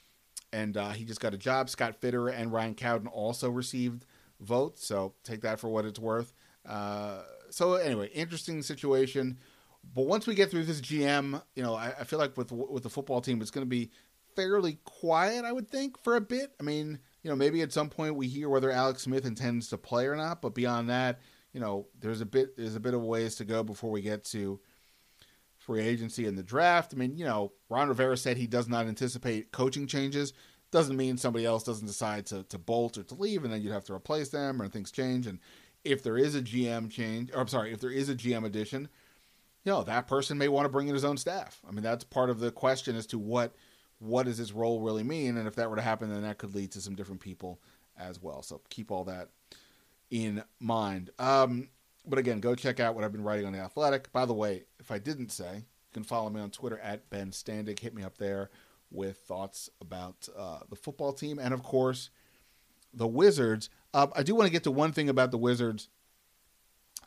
and 0.54 0.74
uh, 0.78 0.90
he 0.90 1.04
just 1.04 1.20
got 1.20 1.34
a 1.34 1.38
job. 1.38 1.68
Scott 1.68 2.00
Fitterer 2.00 2.32
and 2.34 2.50
Ryan 2.50 2.74
Cowden 2.74 3.08
also 3.08 3.50
received 3.50 4.06
vote. 4.44 4.78
So 4.78 5.14
take 5.24 5.40
that 5.42 5.60
for 5.60 5.68
what 5.68 5.84
it's 5.84 5.98
worth. 5.98 6.32
Uh, 6.66 7.22
so 7.50 7.74
anyway, 7.74 8.08
interesting 8.08 8.62
situation. 8.62 9.38
But 9.94 10.06
once 10.06 10.26
we 10.26 10.34
get 10.34 10.50
through 10.50 10.64
this 10.64 10.80
GM, 10.80 11.42
you 11.54 11.62
know, 11.62 11.74
I, 11.74 11.92
I 12.00 12.04
feel 12.04 12.18
like 12.18 12.36
with 12.36 12.52
with 12.52 12.82
the 12.82 12.90
football 12.90 13.20
team, 13.20 13.42
it's 13.42 13.50
going 13.50 13.66
to 13.66 13.70
be 13.70 13.90
fairly 14.34 14.78
quiet. 14.84 15.44
I 15.44 15.52
would 15.52 15.68
think 15.68 16.02
for 16.02 16.16
a 16.16 16.20
bit. 16.20 16.52
I 16.58 16.62
mean, 16.62 16.98
you 17.22 17.30
know, 17.30 17.36
maybe 17.36 17.62
at 17.62 17.72
some 17.72 17.90
point 17.90 18.16
we 18.16 18.26
hear 18.26 18.48
whether 18.48 18.70
Alex 18.70 19.02
Smith 19.02 19.26
intends 19.26 19.68
to 19.68 19.78
play 19.78 20.06
or 20.06 20.16
not. 20.16 20.40
But 20.40 20.54
beyond 20.54 20.88
that, 20.90 21.20
you 21.52 21.60
know, 21.60 21.86
there's 22.00 22.20
a 22.20 22.26
bit 22.26 22.56
there's 22.56 22.76
a 22.76 22.80
bit 22.80 22.94
of 22.94 23.02
ways 23.02 23.36
to 23.36 23.44
go 23.44 23.62
before 23.62 23.90
we 23.90 24.02
get 24.02 24.24
to 24.26 24.60
free 25.58 25.82
agency 25.82 26.26
and 26.26 26.36
the 26.36 26.42
draft. 26.42 26.92
I 26.94 26.98
mean, 26.98 27.16
you 27.16 27.24
know, 27.24 27.52
Ron 27.68 27.88
Rivera 27.88 28.16
said 28.16 28.36
he 28.36 28.46
does 28.46 28.68
not 28.68 28.86
anticipate 28.86 29.52
coaching 29.52 29.86
changes 29.86 30.32
doesn't 30.74 30.96
mean 30.96 31.16
somebody 31.16 31.44
else 31.44 31.62
doesn't 31.62 31.86
decide 31.86 32.26
to, 32.26 32.42
to 32.42 32.58
bolt 32.58 32.98
or 32.98 33.04
to 33.04 33.14
leave 33.14 33.44
and 33.44 33.52
then 33.52 33.62
you'd 33.62 33.70
have 33.70 33.84
to 33.84 33.94
replace 33.94 34.30
them 34.30 34.60
or 34.60 34.66
things 34.66 34.90
change. 34.90 35.28
And 35.28 35.38
if 35.84 36.02
there 36.02 36.18
is 36.18 36.34
a 36.34 36.42
GM 36.42 36.90
change, 36.90 37.30
or 37.32 37.38
I'm 37.38 37.46
sorry, 37.46 37.72
if 37.72 37.78
there 37.78 37.92
is 37.92 38.08
a 38.08 38.14
GM 38.16 38.44
addition, 38.44 38.88
you 39.62 39.70
know, 39.70 39.84
that 39.84 40.08
person 40.08 40.36
may 40.36 40.48
want 40.48 40.64
to 40.64 40.68
bring 40.68 40.88
in 40.88 40.94
his 40.94 41.04
own 41.04 41.16
staff. 41.16 41.60
I 41.66 41.70
mean, 41.70 41.84
that's 41.84 42.02
part 42.02 42.28
of 42.28 42.40
the 42.40 42.50
question 42.50 42.96
as 42.96 43.06
to 43.06 43.20
what 43.20 43.54
what 44.00 44.26
does 44.26 44.36
his 44.36 44.52
role 44.52 44.80
really 44.80 45.04
mean, 45.04 45.36
and 45.36 45.46
if 45.46 45.54
that 45.54 45.70
were 45.70 45.76
to 45.76 45.82
happen, 45.82 46.10
then 46.10 46.22
that 46.22 46.38
could 46.38 46.54
lead 46.54 46.72
to 46.72 46.80
some 46.80 46.96
different 46.96 47.20
people 47.20 47.60
as 47.96 48.20
well. 48.20 48.42
So 48.42 48.60
keep 48.68 48.90
all 48.90 49.04
that 49.04 49.28
in 50.10 50.42
mind. 50.58 51.10
Um, 51.20 51.68
but 52.04 52.18
again, 52.18 52.40
go 52.40 52.56
check 52.56 52.80
out 52.80 52.96
what 52.96 53.04
I've 53.04 53.12
been 53.12 53.22
writing 53.22 53.46
on 53.46 53.52
the 53.52 53.60
Athletic. 53.60 54.12
By 54.12 54.26
the 54.26 54.34
way, 54.34 54.64
if 54.80 54.90
I 54.90 54.98
didn't 54.98 55.30
say, 55.30 55.54
you 55.54 55.92
can 55.92 56.02
follow 56.02 56.28
me 56.28 56.40
on 56.40 56.50
Twitter 56.50 56.80
at 56.80 57.08
Ben 57.08 57.30
Standig 57.30 57.78
Hit 57.78 57.94
me 57.94 58.02
up 58.02 58.18
there 58.18 58.50
with 58.90 59.18
thoughts 59.18 59.70
about 59.80 60.28
uh, 60.36 60.60
the 60.70 60.76
football 60.76 61.12
team 61.12 61.38
and, 61.38 61.52
of 61.52 61.62
course, 61.62 62.10
the 62.92 63.06
Wizards. 63.06 63.70
Uh, 63.92 64.06
I 64.14 64.22
do 64.22 64.34
want 64.34 64.46
to 64.46 64.52
get 64.52 64.64
to 64.64 64.70
one 64.70 64.92
thing 64.92 65.08
about 65.08 65.30
the 65.30 65.38
Wizards. 65.38 65.88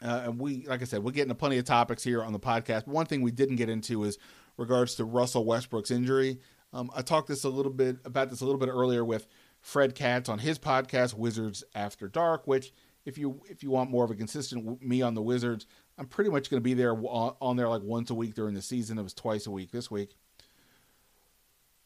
Uh, 0.02 0.22
and 0.26 0.40
we, 0.40 0.66
like 0.68 0.82
I 0.82 0.86
said, 0.86 1.04
we'll 1.04 1.14
get 1.14 1.24
into 1.24 1.36
plenty 1.36 1.58
of 1.58 1.66
topics 1.66 2.04
here 2.04 2.24
on 2.24 2.34
the 2.34 2.40
podcast. 2.40 2.86
But 2.86 2.90
one 2.90 3.06
thing 3.06 3.22
we 3.22 3.32
didn't 3.32 3.56
get 3.56 3.70
into 3.70 4.04
is 4.04 4.18
regards 4.58 4.96
to 4.96 5.06
Russell 5.06 5.46
Westbrook's 5.46 5.92
injury. 5.92 6.40
Um, 6.74 6.92
I 6.96 7.02
talked 7.02 7.28
this 7.28 7.44
a 7.44 7.50
little 7.50 7.72
bit 7.72 7.98
about 8.06 8.30
this 8.30 8.42
a 8.42 8.46
little 8.46 8.60
bit 8.60 8.70
earlier 8.70 9.04
with 9.04 9.28
Fred 9.62 9.96
Katz 9.96 10.30
on 10.30 10.40
his 10.40 10.60
podcast, 10.60 11.14
Wizards 11.14 11.64
After 11.74 12.08
Dark. 12.08 12.46
Which, 12.46 12.74
if 13.06 13.18
you 13.18 13.42
if 13.50 13.64
you 13.64 13.72
want 13.72 13.90
more 13.90 14.04
of 14.04 14.12
a 14.12 14.16
consistent 14.16 14.84
me 14.84 15.02
on 15.02 15.16
the 15.16 15.22
Wizards, 15.22 15.66
I'm 15.98 16.08
pretty 16.08 16.30
much 16.30 16.50
going 16.50 16.62
to 16.62 16.64
be 16.64 16.74
there 16.74 16.94
on 16.94 17.56
there 17.56 17.70
like 17.70 17.82
once 17.82 18.10
a 18.10 18.14
week 18.14 18.36
during 18.36 18.54
the 18.54 18.62
season. 18.62 19.00
It 19.00 19.04
was 19.04 19.14
twice 19.14 19.48
a 19.48 19.52
week 19.52 19.72
this 19.72 19.90
week. 19.90 20.16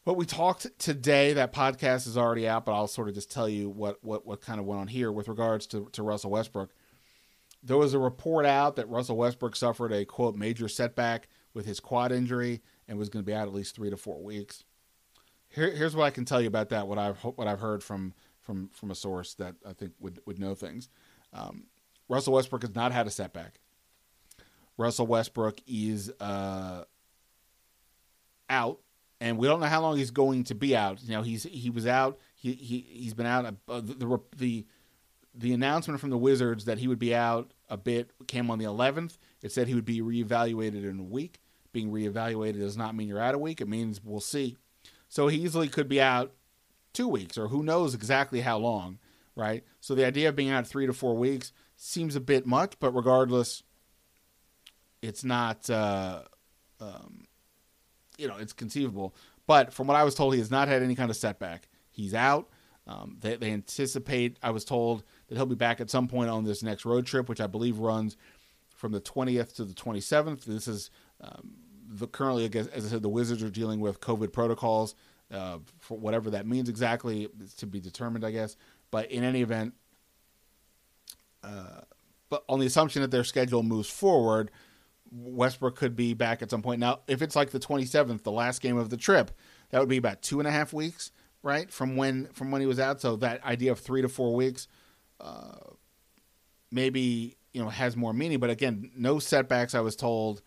But 0.04 0.14
we 0.14 0.26
talked 0.26 0.66
today. 0.78 1.32
That 1.34 1.52
podcast 1.52 2.06
is 2.08 2.18
already 2.18 2.48
out, 2.48 2.64
but 2.64 2.72
I'll 2.72 2.88
sort 2.88 3.08
of 3.08 3.14
just 3.14 3.30
tell 3.30 3.48
you 3.48 3.70
what 3.70 4.02
what 4.02 4.26
what 4.26 4.40
kind 4.40 4.58
of 4.58 4.66
went 4.66 4.80
on 4.80 4.88
here 4.88 5.12
with 5.12 5.28
regards 5.28 5.66
to 5.68 5.88
to 5.92 6.02
Russell 6.02 6.30
Westbrook. 6.30 6.70
There 7.62 7.76
was 7.76 7.94
a 7.94 7.98
report 7.98 8.44
out 8.44 8.74
that 8.76 8.88
Russell 8.88 9.16
Westbrook 9.16 9.54
suffered 9.54 9.92
a 9.92 10.04
quote 10.04 10.34
major 10.34 10.66
setback 10.68 11.28
with 11.54 11.66
his 11.66 11.78
quad 11.78 12.10
injury 12.10 12.62
and 12.88 12.98
was 12.98 13.08
going 13.08 13.24
to 13.24 13.26
be 13.26 13.34
out 13.34 13.46
at 13.46 13.54
least 13.54 13.76
three 13.76 13.90
to 13.90 13.96
four 13.96 14.20
weeks. 14.20 14.64
Here, 15.48 15.70
here's 15.70 15.94
what 15.94 16.04
I 16.04 16.10
can 16.10 16.24
tell 16.24 16.40
you 16.40 16.48
about 16.48 16.70
that. 16.70 16.88
What 16.88 16.98
I've 16.98 17.18
what 17.18 17.46
I've 17.46 17.60
heard 17.60 17.84
from 17.84 18.14
from 18.40 18.70
from 18.72 18.90
a 18.90 18.96
source 18.96 19.34
that 19.34 19.54
I 19.64 19.72
think 19.72 19.92
would 20.00 20.20
would 20.26 20.40
know 20.40 20.56
things. 20.56 20.88
Um, 21.32 21.66
Russell 22.08 22.34
Westbrook 22.34 22.62
has 22.62 22.74
not 22.74 22.90
had 22.90 23.06
a 23.06 23.10
setback. 23.10 23.60
Russell 24.76 25.06
Westbrook 25.06 25.60
is 25.66 26.10
uh, 26.18 26.84
out 28.50 28.80
and 29.22 29.38
we 29.38 29.46
don't 29.46 29.60
know 29.60 29.66
how 29.66 29.80
long 29.80 29.96
he's 29.96 30.10
going 30.10 30.42
to 30.44 30.54
be 30.54 30.74
out. 30.74 31.00
You 31.00 31.12
know, 31.12 31.22
he's 31.22 31.44
he 31.44 31.70
was 31.70 31.86
out. 31.86 32.18
He 32.34 32.52
he 32.54 32.84
he's 32.88 33.14
been 33.14 33.24
out. 33.24 33.46
Uh, 33.68 33.80
the, 33.80 34.18
the 34.36 34.66
the 35.32 35.52
announcement 35.52 36.00
from 36.00 36.10
the 36.10 36.18
Wizards 36.18 36.64
that 36.64 36.78
he 36.78 36.88
would 36.88 36.98
be 36.98 37.14
out 37.14 37.52
a 37.70 37.76
bit 37.76 38.10
came 38.26 38.50
on 38.50 38.58
the 38.58 38.64
11th. 38.66 39.16
It 39.40 39.52
said 39.52 39.68
he 39.68 39.74
would 39.74 39.84
be 39.84 40.02
reevaluated 40.02 40.84
in 40.84 40.98
a 40.98 41.04
week, 41.04 41.40
being 41.72 41.90
reevaluated 41.90 42.58
does 42.58 42.76
not 42.76 42.94
mean 42.94 43.08
you're 43.08 43.20
out 43.20 43.34
a 43.34 43.38
week. 43.38 43.60
It 43.60 43.68
means 43.68 44.00
we'll 44.04 44.20
see. 44.20 44.58
So 45.08 45.28
he 45.28 45.38
easily 45.38 45.68
could 45.68 45.88
be 45.88 46.00
out 46.02 46.32
two 46.92 47.08
weeks 47.08 47.38
or 47.38 47.48
who 47.48 47.62
knows 47.62 47.94
exactly 47.94 48.40
how 48.40 48.58
long, 48.58 48.98
right? 49.36 49.64
So 49.80 49.94
the 49.94 50.04
idea 50.04 50.28
of 50.28 50.36
being 50.36 50.50
out 50.50 50.66
three 50.66 50.86
to 50.86 50.92
four 50.92 51.16
weeks 51.16 51.52
seems 51.76 52.16
a 52.16 52.20
bit 52.20 52.44
much, 52.44 52.74
but 52.78 52.90
regardless, 52.90 53.62
it's 55.00 55.24
not, 55.24 55.70
uh, 55.70 56.22
um, 56.78 57.24
you 58.18 58.28
know, 58.28 58.36
it's 58.36 58.52
conceivable. 58.52 59.14
But 59.46 59.72
from 59.72 59.86
what 59.86 59.96
I 59.96 60.04
was 60.04 60.14
told, 60.14 60.34
he 60.34 60.40
has 60.40 60.50
not 60.50 60.68
had 60.68 60.82
any 60.82 60.94
kind 60.94 61.10
of 61.10 61.16
setback. 61.16 61.68
He's 61.90 62.14
out. 62.14 62.48
Um, 62.86 63.16
they, 63.20 63.36
they, 63.36 63.52
anticipate, 63.52 64.38
I 64.42 64.50
was 64.50 64.64
told, 64.64 65.04
that 65.28 65.36
he'll 65.36 65.46
be 65.46 65.54
back 65.54 65.80
at 65.80 65.90
some 65.90 66.08
point 66.08 66.30
on 66.30 66.44
this 66.44 66.62
next 66.62 66.84
road 66.84 67.06
trip, 67.06 67.28
which 67.28 67.40
I 67.40 67.46
believe 67.46 67.78
runs 67.78 68.16
from 68.74 68.92
the 68.92 69.00
20th 69.00 69.54
to 69.56 69.64
the 69.64 69.74
27th. 69.74 70.44
This 70.44 70.66
is 70.66 70.90
um, 71.20 71.52
the 71.88 72.08
currently, 72.08 72.50
as 72.56 72.68
I 72.86 72.88
said, 72.88 73.02
the 73.02 73.08
Wizards 73.08 73.42
are 73.42 73.50
dealing 73.50 73.78
with 73.78 74.00
COVID 74.00 74.32
protocols 74.32 74.96
uh, 75.32 75.58
for 75.78 75.96
whatever 75.96 76.30
that 76.30 76.46
means 76.46 76.68
exactly, 76.68 77.28
to 77.58 77.66
be 77.66 77.80
determined, 77.80 78.24
I 78.24 78.32
guess. 78.32 78.56
But 78.90 79.10
in 79.10 79.24
any 79.24 79.42
event, 79.42 79.74
uh, 81.42 81.82
but 82.28 82.44
on 82.48 82.60
the 82.60 82.66
assumption 82.66 83.02
that 83.02 83.10
their 83.10 83.24
schedule 83.24 83.62
moves 83.62 83.88
forward, 83.88 84.50
Westbrook 85.12 85.76
could 85.76 85.94
be 85.94 86.14
back 86.14 86.42
at 86.42 86.50
some 86.50 86.62
point. 86.62 86.80
Now, 86.80 87.00
if 87.06 87.20
it's 87.20 87.36
like 87.36 87.50
the 87.50 87.60
27th, 87.60 88.22
the 88.22 88.32
last 88.32 88.62
game 88.62 88.78
of 88.78 88.88
the 88.88 88.96
trip, 88.96 89.30
that 89.70 89.78
would 89.78 89.88
be 89.88 89.98
about 89.98 90.22
two 90.22 90.38
and 90.38 90.48
a 90.48 90.50
half 90.50 90.72
weeks, 90.72 91.12
right, 91.42 91.70
from 91.70 91.96
when 91.96 92.28
from 92.32 92.50
when 92.50 92.60
he 92.60 92.66
was 92.66 92.80
out. 92.80 93.00
So 93.00 93.16
that 93.16 93.44
idea 93.44 93.72
of 93.72 93.78
three 93.78 94.02
to 94.02 94.08
four 94.08 94.34
weeks, 94.34 94.68
uh, 95.20 95.58
maybe 96.70 97.36
you 97.52 97.62
know 97.62 97.68
has 97.68 97.96
more 97.96 98.12
meaning. 98.12 98.38
But 98.38 98.50
again, 98.50 98.90
no 98.96 99.18
setbacks. 99.18 99.74
I 99.74 99.80
was 99.80 99.96
told. 99.96 100.42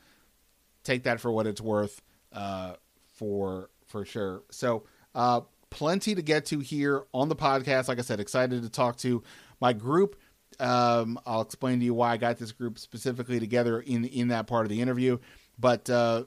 Take 0.83 1.03
that 1.03 1.19
for 1.19 1.31
what 1.31 1.47
it's 1.47 1.61
worth, 1.61 2.01
uh, 2.31 2.73
for 3.11 3.69
for 3.87 4.05
sure. 4.05 4.43
So, 4.51 4.83
uh, 5.15 5.41
plenty 5.71 6.13
to 6.15 6.21
get 6.21 6.45
to 6.47 6.59
here 6.59 7.05
on 7.13 7.29
the 7.29 7.35
podcast. 7.35 7.87
Like 7.87 7.99
I 7.99 8.03
said, 8.03 8.19
excited 8.19 8.61
to 8.61 8.69
talk 8.69 8.97
to 8.97 9.23
my 9.59 9.73
group 9.73 10.15
um, 10.59 11.19
I'll 11.25 11.41
explain 11.41 11.79
to 11.79 11.85
you 11.85 11.93
why 11.93 12.11
I 12.11 12.17
got 12.17 12.37
this 12.37 12.51
group 12.51 12.77
specifically 12.79 13.39
together 13.39 13.79
in 13.79 14.05
in 14.05 14.29
that 14.29 14.47
part 14.47 14.65
of 14.65 14.69
the 14.69 14.81
interview. 14.81 15.17
But 15.57 15.89
uh, 15.89 16.25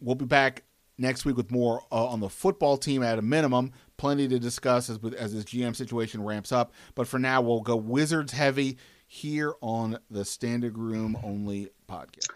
we'll 0.00 0.14
be 0.14 0.24
back 0.24 0.64
next 0.98 1.24
week 1.24 1.36
with 1.36 1.50
more 1.50 1.82
uh, 1.92 2.06
on 2.06 2.20
the 2.20 2.28
football 2.28 2.76
team 2.76 3.02
at 3.02 3.18
a 3.18 3.22
minimum. 3.22 3.72
Plenty 3.96 4.28
to 4.28 4.38
discuss 4.38 4.90
as 4.90 4.98
as 5.16 5.34
this 5.34 5.44
GM 5.44 5.74
situation 5.74 6.22
ramps 6.22 6.52
up. 6.52 6.72
But 6.94 7.06
for 7.06 7.18
now, 7.18 7.40
we'll 7.40 7.60
go 7.60 7.76
Wizards 7.76 8.32
heavy 8.32 8.78
here 9.06 9.54
on 9.60 9.98
the 10.10 10.20
Standig 10.20 10.76
Room 10.76 11.16
Only 11.22 11.70
podcast. 11.88 12.28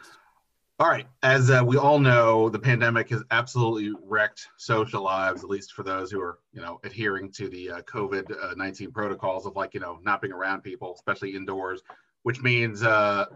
All 0.82 0.88
right. 0.88 1.06
As 1.22 1.48
uh, 1.48 1.62
we 1.64 1.76
all 1.76 2.00
know, 2.00 2.48
the 2.48 2.58
pandemic 2.58 3.08
has 3.10 3.22
absolutely 3.30 3.94
wrecked 4.02 4.48
social 4.56 5.00
lives, 5.00 5.44
at 5.44 5.48
least 5.48 5.74
for 5.74 5.84
those 5.84 6.10
who 6.10 6.20
are, 6.20 6.40
you 6.52 6.60
know, 6.60 6.80
adhering 6.82 7.30
to 7.34 7.48
the 7.48 7.70
uh, 7.70 7.82
COVID 7.82 8.50
uh, 8.50 8.54
19 8.56 8.90
protocols 8.90 9.46
of 9.46 9.54
like, 9.54 9.74
you 9.74 9.80
know, 9.80 10.00
not 10.02 10.20
being 10.20 10.32
around 10.32 10.62
people, 10.62 10.92
especially 10.92 11.36
indoors, 11.36 11.82
which 12.24 12.42
means, 12.42 12.82
uh, 12.82 13.26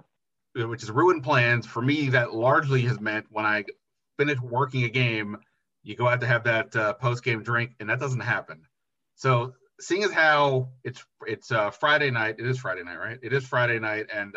which 0.57 0.81
has 0.81 0.91
ruined 0.91 1.23
plans. 1.23 1.67
For 1.67 1.81
me, 1.81 2.09
that 2.09 2.35
largely 2.35 2.83
has 2.83 2.99
meant 2.99 3.27
when 3.31 3.47
I 3.47 3.63
finish 4.19 4.41
working 4.41 4.83
a 4.83 4.89
game, 4.89 5.37
you 5.85 5.95
go 5.95 6.09
out 6.09 6.21
to 6.23 6.27
have 6.27 6.43
that 6.43 6.75
uh, 6.75 6.95
post 6.95 7.23
game 7.23 7.45
drink, 7.45 7.75
and 7.79 7.89
that 7.89 8.01
doesn't 8.01 8.19
happen. 8.19 8.63
So, 9.15 9.55
seeing 9.79 10.03
as 10.03 10.11
how 10.11 10.71
it's 10.83 11.07
it's 11.29 11.53
uh, 11.53 11.71
Friday 11.71 12.11
night, 12.11 12.41
it 12.41 12.47
is 12.49 12.59
Friday 12.59 12.83
night, 12.83 12.99
right? 12.99 13.21
It 13.23 13.33
is 13.33 13.47
Friday 13.47 13.79
night, 13.79 14.07
and 14.13 14.35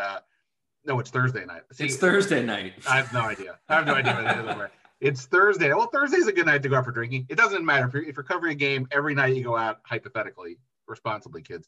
no, 0.86 1.00
it's 1.00 1.10
Thursday 1.10 1.46
night. 1.46 1.62
See, 1.72 1.86
it's 1.86 1.98
Thursday 1.98 2.44
night. 2.44 2.74
I 2.90 2.98
have 2.98 3.14
no 3.14 3.22
idea. 3.22 3.60
I 3.68 3.76
have 3.76 3.86
no 3.86 3.96
idea. 3.96 4.72
it's 5.02 5.26
Thursday. 5.26 5.74
Well, 5.74 5.88
Thursday's 5.88 6.28
a 6.28 6.32
good 6.32 6.46
night 6.46 6.64
to 6.64 6.70
go 6.70 6.78
out 6.78 6.86
for 6.86 6.92
drinking. 6.92 7.26
It 7.30 7.36
doesn't 7.38 7.66
matter 7.66 7.88
if 7.88 7.94
you're, 7.94 8.04
if 8.04 8.16
you're 8.16 8.24
covering 8.24 8.54
a 8.54 8.56
game 8.56 8.88
every 8.92 9.14
night. 9.14 9.36
You 9.36 9.44
go 9.44 9.58
out 9.58 9.80
hypothetically, 9.84 10.58
responsibly, 10.88 11.42
kids, 11.42 11.68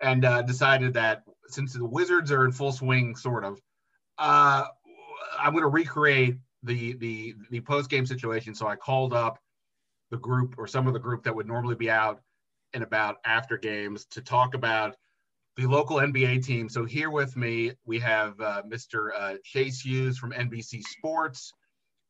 and 0.00 0.24
uh, 0.24 0.42
decided 0.42 0.94
that 0.94 1.22
since 1.48 1.74
the 1.74 1.84
Wizards 1.84 2.32
are 2.32 2.44
in 2.44 2.52
full 2.52 2.72
swing, 2.72 3.14
sort 3.14 3.44
of, 3.44 3.60
uh, 4.18 4.64
I'm 5.38 5.52
going 5.52 5.62
to 5.62 5.68
recreate 5.68 6.36
the 6.62 6.94
the 6.94 7.34
the 7.50 7.60
post 7.60 7.90
game 7.90 8.06
situation. 8.06 8.54
So 8.54 8.66
I 8.66 8.76
called 8.76 9.12
up 9.12 9.38
the 10.10 10.18
group 10.18 10.56
or 10.58 10.66
some 10.66 10.86
of 10.86 10.92
the 10.92 10.98
group 10.98 11.24
that 11.24 11.34
would 11.34 11.46
normally 11.46 11.76
be 11.76 11.90
out 11.90 12.20
and 12.72 12.82
about 12.82 13.16
after 13.24 13.56
games 13.56 14.06
to 14.06 14.20
talk 14.20 14.54
about 14.54 14.96
the 15.56 15.66
local 15.66 15.96
NBA 15.96 16.44
team. 16.44 16.68
So 16.68 16.84
here 16.84 17.10
with 17.10 17.36
me, 17.36 17.72
we 17.84 17.98
have 18.00 18.40
uh, 18.40 18.62
Mr. 18.68 19.08
Uh, 19.16 19.34
Chase 19.44 19.80
Hughes 19.80 20.18
from 20.18 20.32
NBC 20.32 20.82
Sports, 20.82 21.52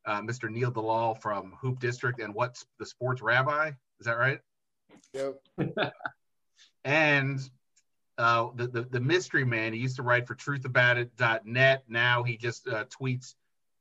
uh, 0.06 0.20
Mr. 0.20 0.50
Neil 0.50 0.70
Dalal 0.70 1.14
from 1.16 1.54
Hoop 1.61 1.80
District, 1.80 2.20
and 2.20 2.35
what's 2.35 2.66
the 2.78 2.87
Sports 2.87 3.23
Rabbi? 3.23 3.70
Is 3.99 4.06
that 4.06 4.18
right? 4.18 4.40
Yep. 5.14 5.40
and 6.85 7.40
uh, 8.18 8.49
the, 8.54 8.66
the, 8.66 8.82
the 8.82 9.00
mystery 9.00 9.44
man. 9.44 9.73
He 9.73 9.78
used 9.78 9.97
to 9.97 10.02
write 10.02 10.26
for 10.26 10.35
TruthAboutIt.net. 10.35 11.85
Now 11.88 12.23
he 12.23 12.37
just 12.37 12.68
uh, 12.68 12.85
tweets 12.85 13.35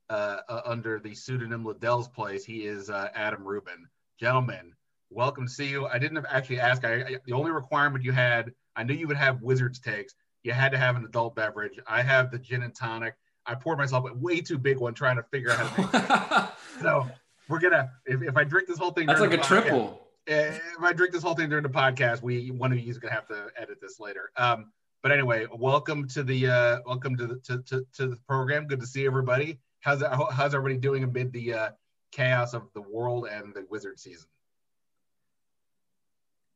uh, 0.09 0.37
under 0.65 0.99
the 0.99 1.13
pseudonym 1.13 1.65
Ledell's 1.65 2.07
Place. 2.07 2.45
He 2.45 2.65
is 2.65 2.89
Adam 2.89 3.43
Rubin. 3.43 3.87
Gentlemen, 4.19 4.73
welcome 5.09 5.47
to 5.47 5.51
see 5.51 5.67
you. 5.67 5.87
I 5.87 5.99
didn't 5.99 6.25
actually 6.29 6.59
ask. 6.59 6.85
I, 6.85 6.93
I 6.93 7.17
the 7.25 7.33
only 7.33 7.51
requirement 7.51 8.03
you 8.03 8.11
had 8.11 8.51
I 8.79 8.83
knew 8.83 8.93
you 8.93 9.07
would 9.07 9.17
have 9.17 9.41
Wizards 9.41 9.77
takes. 9.77 10.15
You 10.41 10.53
had 10.53 10.71
to 10.71 10.77
have 10.77 10.95
an 10.95 11.03
adult 11.03 11.35
beverage. 11.35 11.77
I 11.85 12.01
have 12.01 12.31
the 12.31 12.39
gin 12.39 12.63
and 12.63 12.73
tonic. 12.73 13.13
I 13.45 13.55
poured 13.55 13.77
myself 13.77 14.09
a 14.09 14.13
way 14.13 14.39
too 14.39 14.57
big 14.57 14.77
one 14.77 14.93
trying 14.93 15.17
to 15.17 15.23
figure 15.23 15.51
out 15.51 15.57
how 15.57 15.67
to 15.67 15.81
make 15.81 15.93
it. 15.93 16.49
so 16.81 17.05
we're 17.49 17.59
gonna 17.59 17.91
if, 18.05 18.21
if 18.21 18.37
I 18.37 18.45
drink 18.45 18.69
this 18.69 18.77
whole 18.77 18.91
thing, 18.91 19.07
that's 19.07 19.19
like 19.19 19.33
a 19.33 19.37
podcast, 19.37 19.47
triple. 19.47 20.07
Eh, 20.27 20.57
if 20.77 20.81
I 20.81 20.93
drink 20.93 21.11
this 21.11 21.21
whole 21.21 21.35
thing 21.35 21.49
during 21.49 21.63
the 21.63 21.69
podcast, 21.69 22.21
we 22.21 22.51
one 22.51 22.71
of 22.71 22.79
you 22.79 22.89
is 22.89 22.97
gonna 22.97 23.13
have 23.13 23.27
to 23.27 23.47
edit 23.57 23.81
this 23.81 23.99
later. 23.99 24.31
Um, 24.37 24.71
but 25.03 25.11
anyway, 25.11 25.45
welcome 25.51 26.07
to 26.09 26.23
the 26.23 26.47
uh, 26.47 26.79
welcome 26.85 27.17
to 27.17 27.27
the 27.27 27.35
to, 27.47 27.61
to, 27.63 27.85
to 27.95 28.07
the 28.07 28.17
program. 28.29 28.65
Good 28.65 28.79
to 28.79 28.87
see 28.87 29.05
everybody. 29.05 29.59
How's 29.81 30.01
how's 30.31 30.55
everybody 30.55 30.77
doing 30.77 31.03
amid 31.03 31.33
the 31.33 31.53
uh, 31.53 31.69
chaos 32.13 32.53
of 32.53 32.69
the 32.73 32.81
world 32.81 33.27
and 33.29 33.53
the 33.53 33.65
Wizard 33.69 33.99
season? 33.99 34.29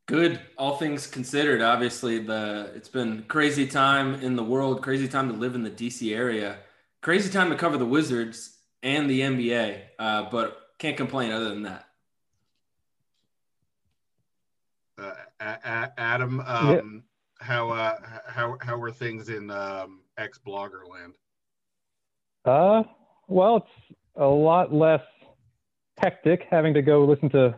Good, 0.05 0.41
all 0.57 0.75
things 0.75 1.07
considered. 1.07 1.61
Obviously, 1.61 2.19
the 2.19 2.71
it's 2.75 2.89
been 2.89 3.23
crazy 3.29 3.65
time 3.65 4.15
in 4.15 4.35
the 4.35 4.43
world, 4.43 4.81
crazy 4.81 5.07
time 5.07 5.29
to 5.29 5.33
live 5.33 5.55
in 5.55 5.63
the 5.63 5.71
DC 5.71 6.13
area, 6.13 6.57
crazy 7.01 7.31
time 7.31 7.49
to 7.49 7.55
cover 7.55 7.77
the 7.77 7.85
Wizards 7.85 8.57
and 8.81 9.09
the 9.09 9.21
NBA. 9.21 9.81
Uh, 9.97 10.29
but 10.29 10.57
can't 10.77 10.97
complain 10.97 11.31
other 11.31 11.49
than 11.49 11.63
that. 11.63 11.85
Uh, 14.97 15.87
Adam, 15.97 16.41
um, 16.41 17.03
yeah. 17.39 17.45
how 17.45 17.69
uh, 17.69 17.97
how 18.27 18.57
how 18.59 18.77
were 18.77 18.91
things 18.91 19.29
in 19.29 19.49
um, 19.49 20.01
ex 20.17 20.37
blogger 20.45 20.87
land? 20.89 21.15
Uh, 22.43 22.83
well, 23.29 23.57
it's 23.57 23.97
a 24.17 24.25
lot 24.25 24.73
less 24.73 25.01
hectic 25.97 26.45
having 26.49 26.73
to 26.73 26.81
go 26.81 27.05
listen 27.05 27.29
to 27.29 27.55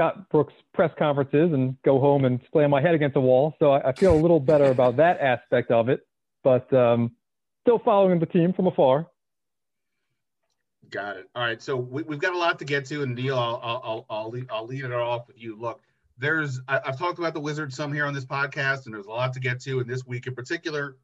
Scott 0.00 0.30
Brooks 0.30 0.54
press 0.72 0.90
conferences 0.98 1.52
and 1.52 1.76
go 1.82 2.00
home 2.00 2.24
and 2.24 2.40
slam 2.52 2.70
my 2.70 2.80
head 2.80 2.94
against 2.94 3.12
the 3.12 3.20
wall. 3.20 3.54
So 3.58 3.72
I, 3.72 3.90
I 3.90 3.92
feel 3.92 4.14
a 4.14 4.16
little 4.16 4.40
better 4.40 4.64
about 4.64 4.96
that 4.96 5.20
aspect 5.20 5.70
of 5.70 5.90
it, 5.90 6.06
but 6.42 6.72
um, 6.72 7.12
still 7.60 7.78
following 7.78 8.18
the 8.18 8.24
team 8.24 8.54
from 8.54 8.66
afar. 8.66 9.06
Got 10.88 11.18
it. 11.18 11.28
All 11.34 11.42
right. 11.42 11.60
So 11.60 11.76
we, 11.76 12.02
have 12.02 12.18
got 12.18 12.32
a 12.32 12.38
lot 12.38 12.58
to 12.60 12.64
get 12.64 12.86
to, 12.86 13.02
and 13.02 13.14
Neil, 13.14 13.38
I'll 13.38 13.60
I'll 13.62 14.06
I'll 14.08 14.30
lead, 14.30 14.46
I'll 14.50 14.66
lead 14.66 14.84
it 14.84 14.92
off 14.92 15.28
with 15.28 15.38
you. 15.38 15.54
Look, 15.54 15.82
there's 16.16 16.60
I, 16.66 16.80
have 16.82 16.98
talked 16.98 17.18
about 17.18 17.34
the 17.34 17.40
Wizards 17.40 17.76
some 17.76 17.92
here 17.92 18.06
on 18.06 18.14
this 18.14 18.24
podcast, 18.24 18.86
and 18.86 18.94
there's 18.94 19.06
a 19.06 19.10
lot 19.10 19.34
to 19.34 19.40
get 19.40 19.60
to. 19.60 19.80
And 19.80 19.88
this 19.88 20.06
week 20.06 20.26
in 20.26 20.34
particular, 20.34 20.96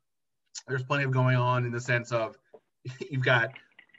there's 0.67 0.83
plenty 0.83 1.05
of 1.05 1.11
going 1.11 1.37
on 1.37 1.67
in 1.67 1.71
the 1.71 1.81
sense 1.81 2.13
of 2.13 2.39
you've 3.11 3.25
got 3.25 3.51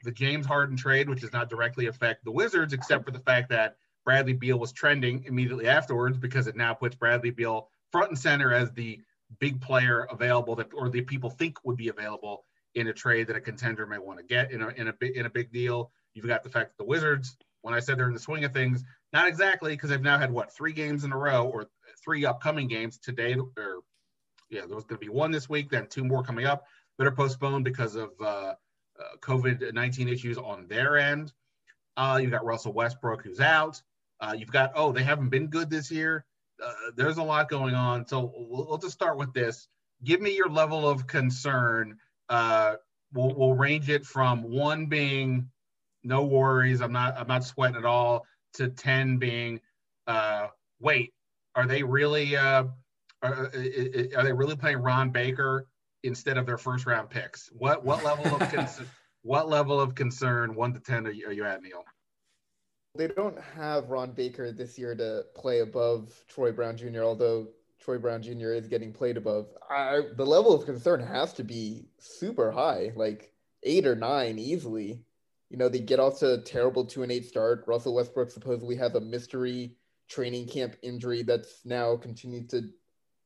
the 0.04 0.12
James 0.12 0.48
Harden 0.48 0.76
trade, 0.76 1.08
which 1.08 1.22
does 1.22 1.34
not 1.34 1.50
directly 1.50 1.86
affect 1.86 2.26
the 2.26 2.32
Wizards, 2.32 2.74
except 2.74 3.06
for 3.06 3.12
the 3.12 3.20
fact 3.20 3.50
that 3.50 3.78
Bradley 4.08 4.32
Beal 4.32 4.58
was 4.58 4.72
trending 4.72 5.26
immediately 5.26 5.68
afterwards 5.68 6.18
because 6.18 6.48
it 6.48 6.56
now 6.56 6.74
puts 6.74 6.96
Bradley 6.96 7.30
Beal 7.30 7.68
front 7.92 8.08
and 8.08 8.18
center 8.18 8.54
as 8.54 8.72
the 8.72 9.02
big 9.42 9.60
player 9.60 10.08
available 10.10 10.56
that 10.56 10.74
or 10.74 10.88
the 10.88 11.02
people 11.02 11.30
think 11.30 11.58
would 11.66 11.76
be 11.76 11.90
available 11.90 12.46
in 12.76 12.88
a 12.88 12.94
trade 12.94 13.28
that 13.28 13.36
a 13.36 13.42
contender 13.42 13.86
may 13.86 13.98
want 13.98 14.18
to 14.18 14.24
get 14.24 14.50
in 14.52 14.62
a 14.62 14.70
in 14.70 14.88
a 14.88 14.94
big 14.94 15.18
in 15.18 15.26
a 15.26 15.30
big 15.30 15.52
deal. 15.52 15.92
You've 16.14 16.26
got 16.26 16.42
the 16.42 16.50
fact 16.50 16.70
that 16.70 16.78
the 16.82 16.88
Wizards, 16.88 17.36
when 17.64 17.74
I 17.74 17.82
said 17.82 18.00
they're 18.00 18.08
in 18.08 18.14
the 18.14 18.20
swing 18.20 18.46
of 18.46 18.54
things, 18.54 18.82
not 19.12 19.28
exactly 19.28 19.74
because 19.74 19.90
they've 19.90 20.02
now 20.02 20.18
had 20.18 20.32
what 20.32 20.56
three 20.56 20.72
games 20.72 21.04
in 21.04 21.12
a 21.12 21.18
row 21.18 21.46
or 21.46 21.68
three 22.02 22.26
upcoming 22.26 22.70
games 22.70 22.98
today 23.00 23.36
or 23.36 23.82
yeah, 24.50 24.62
there 24.66 24.76
was 24.76 24.86
going 24.86 25.02
to 25.02 25.06
be 25.06 25.12
one 25.12 25.32
this 25.32 25.50
week, 25.50 25.70
then 25.70 25.86
two 25.88 26.06
more 26.06 26.24
coming 26.24 26.46
up 26.46 26.66
that 26.98 27.06
are 27.06 27.12
postponed 27.12 27.66
because 27.66 27.96
of 27.96 28.12
uh, 28.22 28.24
uh, 28.24 29.18
COVID 29.20 29.74
19 29.74 30.08
issues 30.08 30.38
on 30.38 30.66
their 30.70 30.98
end. 30.98 31.34
Uh, 31.98 32.20
you've 32.22 32.32
got 32.32 32.46
Russell 32.46 32.72
Westbrook 32.72 33.22
who's 33.22 33.42
out. 33.42 33.82
Uh, 34.20 34.36
you've 34.38 34.52
got 34.52 34.72
oh 34.76 34.92
they 34.92 35.04
haven't 35.04 35.30
been 35.30 35.48
good 35.48 35.70
this 35.70 35.92
year. 35.92 36.26
Uh, 36.64 36.72
there's 36.96 37.18
a 37.18 37.24
lot 37.24 37.50
going 37.50 37.76
on. 37.76 38.08
So 38.08 38.32
we'll, 38.36 38.68
we'll, 38.68 38.78
just 38.78 38.94
start 38.94 39.18
with 39.18 39.32
this. 39.34 39.68
Give 40.04 40.22
me 40.22 40.36
your 40.36 40.50
level 40.50 40.90
of 40.90 41.06
concern. 41.06 41.98
Uh, 42.30 42.76
we'll, 43.14 43.36
we'll 43.36 43.54
range 43.54 43.90
it 43.90 44.06
from 44.06 44.42
one 44.42 44.88
being 44.88 45.50
no 46.04 46.24
worries. 46.24 46.82
I'm 46.82 46.92
not 46.92 47.18
I'm 47.18 47.28
not 47.28 47.44
sweating 47.44 47.78
at 47.78 47.86
all. 47.86 48.26
To 48.54 48.70
ten 48.70 49.18
being, 49.18 49.60
uh, 50.08 50.48
wait, 50.80 51.14
are 51.56 51.68
they 51.68 51.84
really 51.84 52.36
uh, 52.36 52.64
are, 53.22 53.52
are 53.54 54.24
they 54.24 54.34
really 54.34 54.56
playing 54.56 54.78
Ron 54.78 55.12
Baker 55.12 55.68
instead 56.04 56.38
of 56.38 56.46
their 56.46 56.58
first 56.58 56.86
round 56.86 57.10
picks? 57.10 57.50
What 57.52 57.84
what 57.84 58.04
level 58.04 58.36
of 58.36 58.50
concern, 58.52 58.88
what 59.22 59.50
level 59.50 59.80
of 59.80 59.96
concern 59.96 60.56
one 60.56 60.74
to 60.74 60.80
ten 60.80 61.06
are 61.06 61.12
you, 61.12 61.28
are 61.28 61.34
you 61.34 61.44
at, 61.44 61.62
Neil? 61.62 61.84
They 62.98 63.08
don't 63.08 63.40
have 63.56 63.90
Ron 63.90 64.12
Baker 64.12 64.52
this 64.52 64.78
year 64.78 64.96
to 64.96 65.26
play 65.36 65.60
above 65.60 66.12
Troy 66.28 66.52
Brown 66.52 66.76
Jr. 66.76 67.04
Although 67.04 67.50
Troy 67.80 68.00
Brown 68.00 68.24
Jr. 68.24 68.54
is 68.54 68.68
getting 68.68 68.92
played 68.92 69.18
above, 69.18 69.48
I, 69.70 70.02
the 70.16 70.26
level 70.26 70.54
of 70.54 70.66
concern 70.66 71.00
has 71.02 71.34
to 71.34 71.44
be 71.44 71.86
super 72.00 72.52
high, 72.52 72.92
like 72.96 73.32
eight 73.64 73.86
or 73.86 73.96
nine 73.96 74.40
easily. 74.40 75.04
You 75.50 75.58
know, 75.58 75.70
they 75.70 75.80
get 75.80 76.00
off 76.00 76.20
to 76.20 76.34
a 76.34 76.42
terrible 76.42 76.86
two 76.86 77.04
and 77.04 77.12
eight 77.12 77.26
start. 77.26 77.64
Russell 77.68 77.94
Westbrook 77.94 78.32
supposedly 78.32 78.76
has 78.76 78.96
a 78.96 79.00
mystery 79.00 79.78
training 80.10 80.48
camp 80.48 80.76
injury 80.82 81.22
that's 81.22 81.66
now 81.66 81.96
continued 81.96 82.50
to 82.50 82.70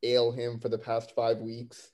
ail 0.04 0.32
him 0.32 0.60
for 0.60 0.70
the 0.70 0.78
past 0.78 1.16
five 1.16 1.38
weeks. 1.38 1.92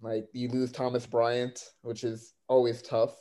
Like 0.00 0.28
you 0.32 0.48
lose 0.48 0.72
Thomas 0.72 1.06
Bryant, 1.06 1.62
which 1.82 2.04
is 2.04 2.34
always 2.48 2.82
tough. 2.82 3.14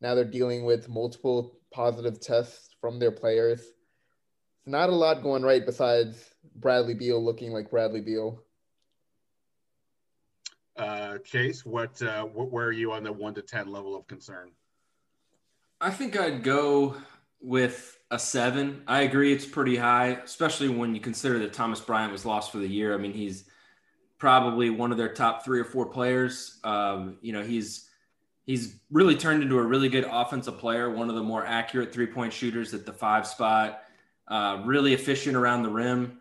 Now 0.00 0.14
they're 0.14 0.24
dealing 0.24 0.64
with 0.64 0.88
multiple 0.88 1.58
positive 1.72 2.20
tests 2.20 2.74
from 2.80 2.98
their 2.98 3.10
players. 3.10 3.60
It's 3.60 4.66
not 4.66 4.90
a 4.90 4.94
lot 4.94 5.22
going 5.22 5.42
right 5.42 5.64
besides 5.64 6.34
Bradley 6.54 6.94
Beal 6.94 7.22
looking 7.22 7.52
like 7.52 7.70
Bradley 7.70 8.00
Beal. 8.00 8.42
Uh, 10.76 11.18
Chase, 11.18 11.64
what, 11.64 12.00
uh, 12.02 12.24
what 12.24 12.50
where 12.50 12.66
are 12.66 12.72
you 12.72 12.92
on 12.92 13.02
the 13.02 13.12
one 13.12 13.34
to 13.34 13.42
ten 13.42 13.72
level 13.72 13.96
of 13.96 14.06
concern? 14.06 14.50
I 15.80 15.90
think 15.90 16.18
I'd 16.18 16.42
go 16.42 16.96
with 17.40 17.98
a 18.10 18.18
seven. 18.18 18.82
I 18.86 19.02
agree 19.02 19.32
it's 19.32 19.46
pretty 19.46 19.76
high, 19.76 20.18
especially 20.24 20.68
when 20.68 20.94
you 20.94 21.00
consider 21.00 21.38
that 21.40 21.52
Thomas 21.52 21.80
Bryant 21.80 22.12
was 22.12 22.24
lost 22.24 22.52
for 22.52 22.58
the 22.58 22.68
year. 22.68 22.94
I 22.94 22.98
mean, 22.98 23.12
he's 23.12 23.44
probably 24.18 24.70
one 24.70 24.92
of 24.92 24.98
their 24.98 25.12
top 25.12 25.44
three 25.44 25.60
or 25.60 25.64
four 25.64 25.86
players. 25.86 26.58
Um, 26.64 27.18
you 27.20 27.32
know, 27.32 27.42
he's 27.42 27.85
he's 28.46 28.78
really 28.90 29.16
turned 29.16 29.42
into 29.42 29.58
a 29.58 29.62
really 29.62 29.88
good 29.88 30.06
offensive 30.10 30.58
player, 30.58 30.88
one 30.88 31.10
of 31.10 31.16
the 31.16 31.22
more 31.22 31.44
accurate 31.44 31.92
three 31.92 32.06
point 32.06 32.32
shooters 32.32 32.72
at 32.72 32.86
the 32.86 32.92
five 32.92 33.26
spot, 33.26 33.82
uh, 34.28 34.62
really 34.64 34.94
efficient 34.94 35.36
around 35.36 35.62
the 35.62 35.70
rim. 35.70 36.18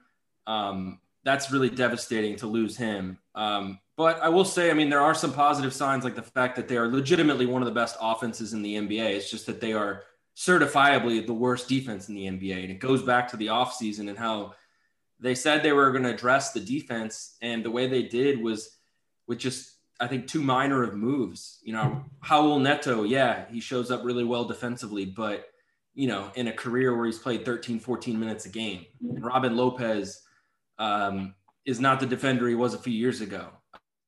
Um, 0.48 1.00
that's 1.24 1.51
really 1.51 1.70
devastating 1.70 2.36
to 2.38 2.48
lose 2.48 2.75
him. 2.75 3.17
Um, 3.34 3.79
but 3.98 4.22
I 4.22 4.29
will 4.29 4.46
say, 4.46 4.70
I 4.70 4.74
mean, 4.74 4.89
there 4.89 5.01
are 5.01 5.15
some 5.15 5.34
positive 5.34 5.74
signs, 5.74 6.03
like 6.03 6.15
the 6.15 6.22
fact 6.22 6.55
that 6.58 6.67
they 6.67 6.77
are 6.77 6.88
legitimately 6.88 7.46
one 7.46 7.62
of 7.62 7.65
the 7.65 7.74
best 7.74 7.96
offenses 8.01 8.53
in 8.53 8.62
the 8.62 8.75
NBA. 8.75 9.15
It's 9.15 9.32
just 9.32 9.46
that 9.46 9.62
they 9.62 9.74
are 9.74 10.03
certifiably 10.36 11.25
the 11.25 11.34
worst 11.34 11.70
defense 11.70 12.10
in 12.10 12.15
the 12.15 12.25
NBA. 12.25 12.62
And 12.63 12.72
it 12.72 12.79
goes 12.79 13.01
back 13.01 13.29
to 13.29 13.38
the 13.38 13.48
offseason 13.48 14.10
and 14.10 14.17
how 14.17 14.53
they 15.20 15.34
said 15.34 15.63
they 15.63 15.72
were 15.72 15.91
going 15.91 16.03
to 16.03 16.13
address 16.13 16.51
the 16.51 16.60
defense. 16.60 17.38
And 17.41 17.63
the 17.63 17.72
way 17.72 17.88
they 17.88 18.03
did 18.03 18.41
was 18.41 18.77
with 19.27 19.39
just, 19.39 19.75
I 19.99 20.07
think, 20.07 20.27
two 20.27 20.41
minor 20.41 20.83
of 20.83 20.95
moves. 20.95 21.59
You 21.63 21.73
know, 21.73 22.03
Raul 22.25 22.61
Neto, 22.61 23.03
yeah, 23.03 23.45
he 23.49 23.59
shows 23.59 23.91
up 23.91 24.03
really 24.03 24.23
well 24.23 24.45
defensively, 24.45 25.05
but, 25.05 25.45
you 25.93 26.07
know, 26.07 26.31
in 26.35 26.47
a 26.47 26.53
career 26.53 26.95
where 26.95 27.05
he's 27.05 27.19
played 27.19 27.45
13, 27.45 27.79
14 27.79 28.19
minutes 28.19 28.45
a 28.45 28.49
game. 28.49 28.85
And 29.01 29.23
Robin 29.23 29.55
Lopez 29.55 30.21
um, 30.77 31.35
is 31.65 31.79
not 31.79 31.99
the 31.99 32.05
defender 32.05 32.47
he 32.47 32.55
was 32.55 32.73
a 32.73 32.79
few 32.79 32.93
years 32.93 33.21
ago. 33.21 33.49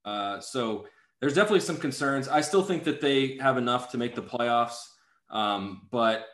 Uh, 0.04 0.40
so 0.40 0.88
there's 1.20 1.34
definitely 1.34 1.62
some 1.62 1.78
concerns. 1.78 2.28
I 2.28 2.42
still 2.42 2.64
think 2.64 2.84
that 2.84 3.02
they 3.02 3.38
have 3.38 3.58
enough 3.58 3.92
to 3.92 3.98
make 3.98 4.16
the 4.16 4.22
playoffs. 4.22 4.78
Um, 5.30 5.88
but 5.92 6.26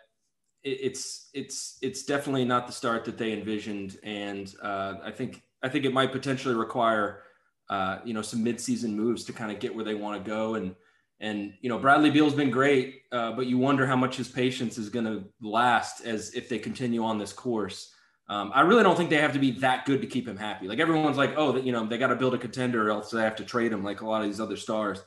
it, 0.64 0.80
it's 0.82 1.30
it's 1.34 1.78
it's 1.82 2.04
definitely 2.04 2.46
not 2.46 2.68
the 2.68 2.74
start 2.74 3.06
that 3.06 3.18
they 3.18 3.34
envisioned, 3.34 3.98
and 4.04 4.54
uh, 4.62 4.96
I 5.04 5.12
think 5.12 5.42
I 5.62 5.70
think 5.70 5.86
it 5.86 5.94
might 5.94 6.12
potentially 6.12 6.56
require 6.56 7.24
uh, 7.70 8.00
you 8.04 8.14
know 8.14 8.22
some 8.22 8.44
midseason 8.44 8.94
moves 8.94 9.24
to 9.26 9.34
kind 9.34 9.52
of 9.52 9.60
get 9.60 9.74
where 9.74 9.86
they 9.86 9.96
want 9.96 10.24
to 10.24 10.30
go. 10.30 10.56
And 10.56 10.76
and 11.20 11.54
you 11.62 11.70
know 11.70 11.80
Bradley 11.80 12.10
Beal's 12.10 12.34
been 12.34 12.52
great, 12.52 13.04
uh, 13.12 13.32
but 13.32 13.48
you 13.48 13.58
wonder 13.58 13.86
how 13.86 13.96
much 13.96 14.18
his 14.18 14.28
patience 14.28 14.78
is 14.78 14.90
going 14.90 15.06
to 15.06 15.24
last 15.42 16.06
as 16.06 16.34
if 16.34 16.50
they 16.50 16.60
continue 16.60 17.04
on 17.04 17.18
this 17.18 17.34
course. 17.34 17.94
Um, 18.30 18.52
I 18.54 18.62
really 18.62 18.84
don't 18.84 18.96
think 18.96 19.10
they 19.10 19.18
have 19.18 19.34
to 19.34 19.40
be 19.40 19.52
that 19.60 19.86
good 19.86 20.02
to 20.02 20.08
keep 20.08 20.28
him 20.28 20.38
happy. 20.38 20.68
Like 20.68 20.80
everyone's 20.80 21.18
like, 21.18 21.34
oh, 21.36 21.58
you 21.58 21.72
know, 21.72 21.86
they 21.86 21.98
got 21.98 22.08
to 22.08 22.16
build 22.16 22.34
a 22.34 22.38
contender, 22.38 22.88
or 22.88 22.92
else 22.92 23.12
they 23.12 23.22
have 23.22 23.36
to 23.38 23.46
trade 23.46 23.72
him, 23.72 23.84
like 23.84 24.02
a 24.02 24.08
lot 24.08 24.22
of 24.22 24.28
these 24.28 24.40
other 24.40 24.58
stars. 24.58 25.04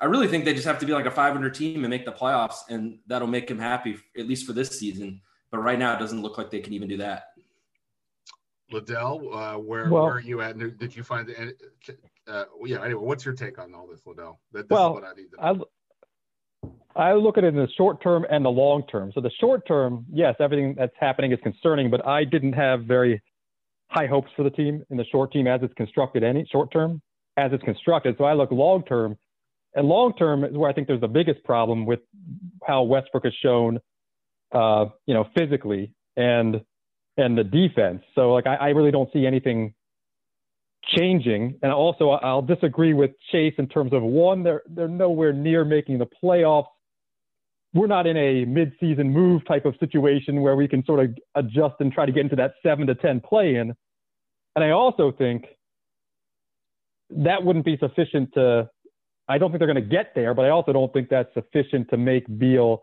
I 0.00 0.04
really 0.04 0.28
think 0.28 0.44
they 0.44 0.54
just 0.54 0.66
have 0.66 0.78
to 0.78 0.86
be 0.86 0.92
like 0.92 1.06
a 1.06 1.10
500 1.10 1.54
team 1.54 1.82
and 1.84 1.90
make 1.90 2.04
the 2.04 2.12
playoffs, 2.12 2.68
and 2.68 2.98
that'll 3.06 3.26
make 3.26 3.50
him 3.50 3.58
happy 3.58 3.96
at 4.16 4.28
least 4.28 4.46
for 4.46 4.52
this 4.52 4.78
season. 4.78 5.20
But 5.50 5.58
right 5.58 5.78
now, 5.78 5.94
it 5.94 5.98
doesn't 5.98 6.22
look 6.22 6.38
like 6.38 6.50
they 6.50 6.60
can 6.60 6.74
even 6.74 6.88
do 6.88 6.98
that. 6.98 7.32
Ledell, 8.72 9.34
uh, 9.34 9.58
where, 9.58 9.88
well, 9.88 10.04
where 10.04 10.14
are 10.14 10.20
you 10.20 10.40
at? 10.40 10.58
Did 10.58 10.94
you 10.94 11.02
find 11.02 11.26
the? 11.26 11.54
Uh, 12.26 12.44
yeah. 12.64 12.84
Anyway, 12.84 13.02
what's 13.02 13.24
your 13.24 13.34
take 13.34 13.58
on 13.58 13.74
all 13.74 13.86
this, 13.86 14.00
Ledell? 14.02 14.36
That, 14.52 14.68
this 14.68 14.76
well, 14.76 15.02
I, 15.38 15.50
I, 16.96 17.10
I 17.10 17.14
look 17.14 17.38
at 17.38 17.44
it 17.44 17.48
in 17.48 17.56
the 17.56 17.68
short 17.76 18.02
term 18.02 18.26
and 18.30 18.44
the 18.44 18.50
long 18.50 18.84
term. 18.90 19.12
So 19.14 19.20
the 19.20 19.30
short 19.40 19.66
term, 19.66 20.04
yes, 20.12 20.34
everything 20.40 20.74
that's 20.76 20.92
happening 20.98 21.32
is 21.32 21.38
concerning, 21.42 21.90
but 21.90 22.06
I 22.06 22.24
didn't 22.24 22.54
have 22.54 22.84
very 22.84 23.22
high 23.90 24.06
hopes 24.06 24.30
for 24.36 24.42
the 24.42 24.50
team 24.50 24.84
in 24.90 24.96
the 24.96 25.04
short 25.06 25.32
team 25.32 25.46
as 25.46 25.60
it's 25.62 25.74
constructed. 25.74 26.22
Any 26.22 26.46
short 26.50 26.70
term 26.72 27.00
as 27.36 27.52
it's 27.52 27.64
constructed. 27.64 28.16
So 28.18 28.24
I 28.24 28.34
look 28.34 28.50
long 28.50 28.82
term 28.84 29.16
and 29.74 29.86
long 29.86 30.12
term 30.14 30.44
is 30.44 30.56
where 30.56 30.68
I 30.68 30.72
think 30.72 30.88
there's 30.88 31.00
the 31.00 31.08
biggest 31.08 31.44
problem 31.44 31.86
with 31.86 32.00
how 32.66 32.82
Westbrook 32.82 33.24
has 33.24 33.34
shown, 33.42 33.78
uh, 34.52 34.86
you 35.06 35.14
know, 35.14 35.26
physically 35.36 35.92
and 36.16 36.60
and 37.18 37.36
the 37.36 37.44
defense. 37.44 38.02
So 38.14 38.32
like 38.32 38.46
I, 38.46 38.54
I 38.54 38.68
really 38.68 38.90
don't 38.90 39.12
see 39.12 39.26
anything 39.26 39.74
changing. 40.96 41.58
And 41.62 41.70
also 41.70 42.10
I'll 42.10 42.40
disagree 42.40 42.94
with 42.94 43.10
Chase 43.30 43.54
in 43.58 43.68
terms 43.68 43.92
of 43.92 44.02
one, 44.02 44.42
they're 44.42 44.62
they're 44.68 44.88
nowhere 44.88 45.34
near 45.34 45.64
making 45.64 45.98
the 45.98 46.06
playoffs. 46.22 46.68
We're 47.74 47.88
not 47.88 48.06
in 48.06 48.16
a 48.16 48.46
mid-season 48.46 49.12
move 49.12 49.44
type 49.46 49.66
of 49.66 49.74
situation 49.78 50.40
where 50.40 50.56
we 50.56 50.66
can 50.66 50.82
sort 50.86 51.00
of 51.04 51.10
adjust 51.34 51.74
and 51.80 51.92
try 51.92 52.06
to 52.06 52.12
get 52.12 52.22
into 52.22 52.36
that 52.36 52.54
seven 52.62 52.86
to 52.86 52.94
ten 52.94 53.20
play 53.20 53.56
in. 53.56 53.74
And 54.56 54.64
I 54.64 54.70
also 54.70 55.12
think 55.12 55.44
that 57.10 57.44
wouldn't 57.44 57.66
be 57.66 57.76
sufficient 57.76 58.32
to 58.34 58.70
I 59.28 59.36
don't 59.36 59.50
think 59.50 59.58
they're 59.58 59.72
going 59.72 59.84
to 59.84 59.90
get 59.90 60.12
there, 60.14 60.32
but 60.32 60.46
I 60.46 60.48
also 60.48 60.72
don't 60.72 60.90
think 60.92 61.10
that's 61.10 61.32
sufficient 61.34 61.90
to 61.90 61.98
make 61.98 62.24
Beal 62.38 62.82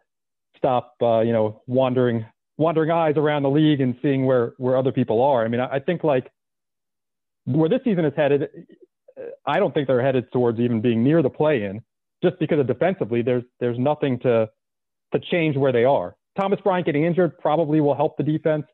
stop, 0.55 0.93
uh, 1.01 1.21
you 1.21 1.33
know, 1.33 1.63
wandering 1.65 2.25
wandering 2.57 2.91
eyes 2.91 3.15
around 3.17 3.43
the 3.43 3.49
league 3.49 3.81
and 3.81 3.95
seeing 4.01 4.25
where 4.25 4.53
where 4.57 4.77
other 4.77 4.91
people 4.91 5.21
are. 5.21 5.43
I 5.45 5.47
mean, 5.47 5.61
I, 5.61 5.75
I 5.75 5.79
think 5.79 6.03
like 6.03 6.31
where 7.45 7.69
this 7.69 7.81
season 7.83 8.05
is 8.05 8.13
headed, 8.15 8.49
I 9.45 9.59
don't 9.59 9.73
think 9.73 9.87
they're 9.87 10.01
headed 10.01 10.31
towards 10.31 10.59
even 10.59 10.81
being 10.81 11.03
near 11.03 11.21
the 11.21 11.29
play-in, 11.29 11.81
just 12.23 12.39
because 12.39 12.59
of 12.59 12.67
defensively, 12.67 13.21
there's 13.21 13.43
there's 13.59 13.79
nothing 13.79 14.19
to 14.19 14.49
to 15.13 15.19
change 15.31 15.55
where 15.55 15.71
they 15.71 15.85
are. 15.85 16.15
Thomas 16.39 16.59
Bryant 16.61 16.85
getting 16.85 17.05
injured 17.05 17.37
probably 17.39 17.79
will 17.79 17.95
help 17.95 18.17
the 18.17 18.23
defense 18.23 18.65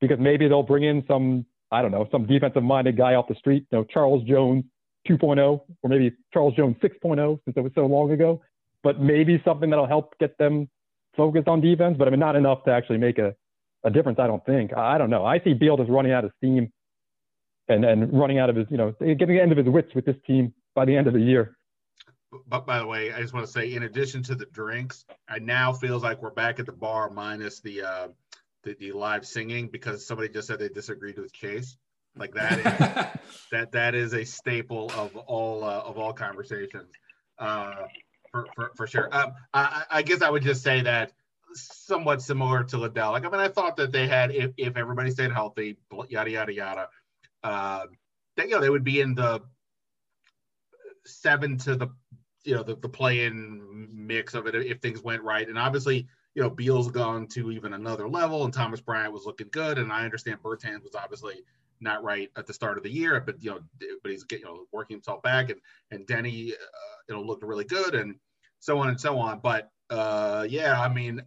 because 0.00 0.18
maybe 0.20 0.46
they'll 0.48 0.62
bring 0.62 0.84
in 0.84 1.04
some 1.08 1.44
I 1.70 1.82
don't 1.82 1.90
know 1.90 2.08
some 2.10 2.26
defensive-minded 2.26 2.96
guy 2.96 3.14
off 3.14 3.28
the 3.28 3.34
street, 3.34 3.66
you 3.70 3.78
know, 3.78 3.84
Charles 3.84 4.24
Jones 4.24 4.64
2.0 5.08 5.38
or 5.82 5.88
maybe 5.88 6.12
Charles 6.32 6.54
Jones 6.54 6.76
6.0 6.82 7.38
since 7.44 7.56
it 7.56 7.60
was 7.60 7.72
so 7.74 7.86
long 7.86 8.10
ago, 8.10 8.40
but 8.82 9.00
maybe 9.00 9.40
something 9.44 9.70
that'll 9.70 9.86
help 9.86 10.14
get 10.18 10.36
them 10.38 10.68
focused 11.18 11.48
on 11.48 11.60
defense. 11.60 11.96
But 11.98 12.08
I 12.08 12.10
mean, 12.10 12.20
not 12.20 12.36
enough 12.36 12.64
to 12.64 12.70
actually 12.70 12.96
make 12.96 13.18
a, 13.18 13.34
a 13.84 13.90
difference. 13.90 14.18
I 14.18 14.26
don't 14.26 14.44
think. 14.46 14.74
I 14.74 14.96
don't 14.96 15.10
know. 15.10 15.26
I 15.26 15.40
see 15.40 15.52
Beal 15.52 15.76
just 15.76 15.90
running 15.90 16.12
out 16.12 16.24
of 16.24 16.32
steam 16.38 16.72
and 17.68 17.84
and 17.84 18.18
running 18.18 18.38
out 18.38 18.48
of 18.48 18.56
his, 18.56 18.66
you 18.70 18.78
know, 18.78 18.94
getting 19.00 19.28
the 19.28 19.40
end 19.40 19.52
of 19.52 19.58
his 19.58 19.68
wits 19.68 19.94
with 19.94 20.06
this 20.06 20.16
team 20.26 20.54
by 20.74 20.86
the 20.86 20.96
end 20.96 21.06
of 21.06 21.12
the 21.12 21.20
year. 21.20 21.58
But 22.46 22.66
by 22.66 22.78
the 22.78 22.86
way, 22.86 23.12
I 23.12 23.20
just 23.20 23.32
want 23.32 23.46
to 23.46 23.52
say, 23.52 23.74
in 23.74 23.84
addition 23.84 24.22
to 24.24 24.34
the 24.34 24.46
drinks, 24.46 25.04
I 25.28 25.38
now 25.38 25.72
feels 25.72 26.02
like 26.02 26.22
we're 26.22 26.30
back 26.30 26.58
at 26.58 26.66
the 26.66 26.72
bar 26.72 27.10
minus 27.10 27.60
the 27.60 27.82
uh, 27.82 28.08
the, 28.64 28.74
the 28.78 28.92
live 28.92 29.26
singing 29.26 29.68
because 29.68 30.06
somebody 30.06 30.28
just 30.28 30.48
said 30.48 30.58
they 30.58 30.68
disagreed 30.68 31.18
with 31.18 31.32
Chase. 31.32 31.76
Like 32.16 32.34
that 32.34 32.58
is 32.58 33.44
that 33.52 33.72
that 33.72 33.94
is 33.94 34.12
a 34.12 34.24
staple 34.24 34.90
of 34.94 35.16
all 35.16 35.64
uh, 35.64 35.80
of 35.80 35.98
all 35.98 36.12
conversations, 36.12 36.90
uh, 37.38 37.84
for, 38.30 38.46
for 38.54 38.70
for 38.76 38.86
sure. 38.86 39.14
Um, 39.14 39.32
I, 39.52 39.84
I 39.90 40.02
guess 40.02 40.22
I 40.22 40.30
would 40.30 40.42
just 40.42 40.62
say 40.62 40.82
that 40.82 41.12
somewhat 41.54 42.22
similar 42.22 42.64
to 42.64 42.76
Ledell. 42.76 43.12
Like 43.12 43.24
I 43.24 43.30
mean, 43.30 43.40
I 43.40 43.48
thought 43.48 43.76
that 43.76 43.92
they 43.92 44.06
had 44.06 44.30
if 44.30 44.52
if 44.56 44.76
everybody 44.76 45.10
stayed 45.10 45.32
healthy, 45.32 45.76
yada 46.08 46.30
yada 46.30 46.52
yada, 46.52 46.88
uh, 47.42 47.86
that 48.36 48.48
you 48.48 48.54
know 48.54 48.60
they 48.60 48.70
would 48.70 48.84
be 48.84 49.00
in 49.00 49.14
the 49.14 49.42
seven 51.04 51.58
to 51.58 51.74
the 51.74 51.88
you 52.44 52.54
know 52.54 52.62
the, 52.62 52.76
the 52.76 52.88
play-in 52.88 53.88
mix 53.92 54.34
of 54.34 54.46
it 54.46 54.54
if 54.54 54.80
things 54.80 55.02
went 55.02 55.22
right. 55.22 55.48
And 55.48 55.58
obviously, 55.58 56.06
you 56.34 56.42
know, 56.42 56.50
Beal's 56.50 56.90
gone 56.90 57.26
to 57.28 57.50
even 57.50 57.72
another 57.72 58.08
level, 58.08 58.44
and 58.44 58.52
Thomas 58.52 58.80
Bryant 58.80 59.12
was 59.12 59.26
looking 59.26 59.48
good. 59.50 59.78
And 59.78 59.92
I 59.92 60.04
understand 60.04 60.42
Bertans 60.42 60.82
was 60.82 60.94
obviously 60.94 61.44
not 61.80 62.02
right 62.02 62.30
at 62.36 62.46
the 62.46 62.52
start 62.52 62.76
of 62.76 62.84
the 62.84 62.90
year, 62.90 63.20
but 63.20 63.42
you 63.42 63.50
know, 63.50 63.60
but 64.02 64.10
he's 64.10 64.24
getting 64.24 64.46
you 64.46 64.52
know 64.52 64.64
working 64.72 64.96
himself 64.96 65.22
back, 65.22 65.50
and 65.50 65.60
and 65.90 66.06
Deni, 66.06 66.52
uh, 66.52 66.54
you 67.08 67.14
know, 67.14 67.22
looked 67.22 67.42
really 67.42 67.64
good, 67.64 67.94
and 67.94 68.16
so 68.60 68.78
on 68.78 68.88
and 68.88 69.00
so 69.00 69.18
on. 69.18 69.40
But 69.40 69.70
uh, 69.90 70.46
yeah, 70.48 70.80
I 70.80 70.88
mean, 70.88 71.22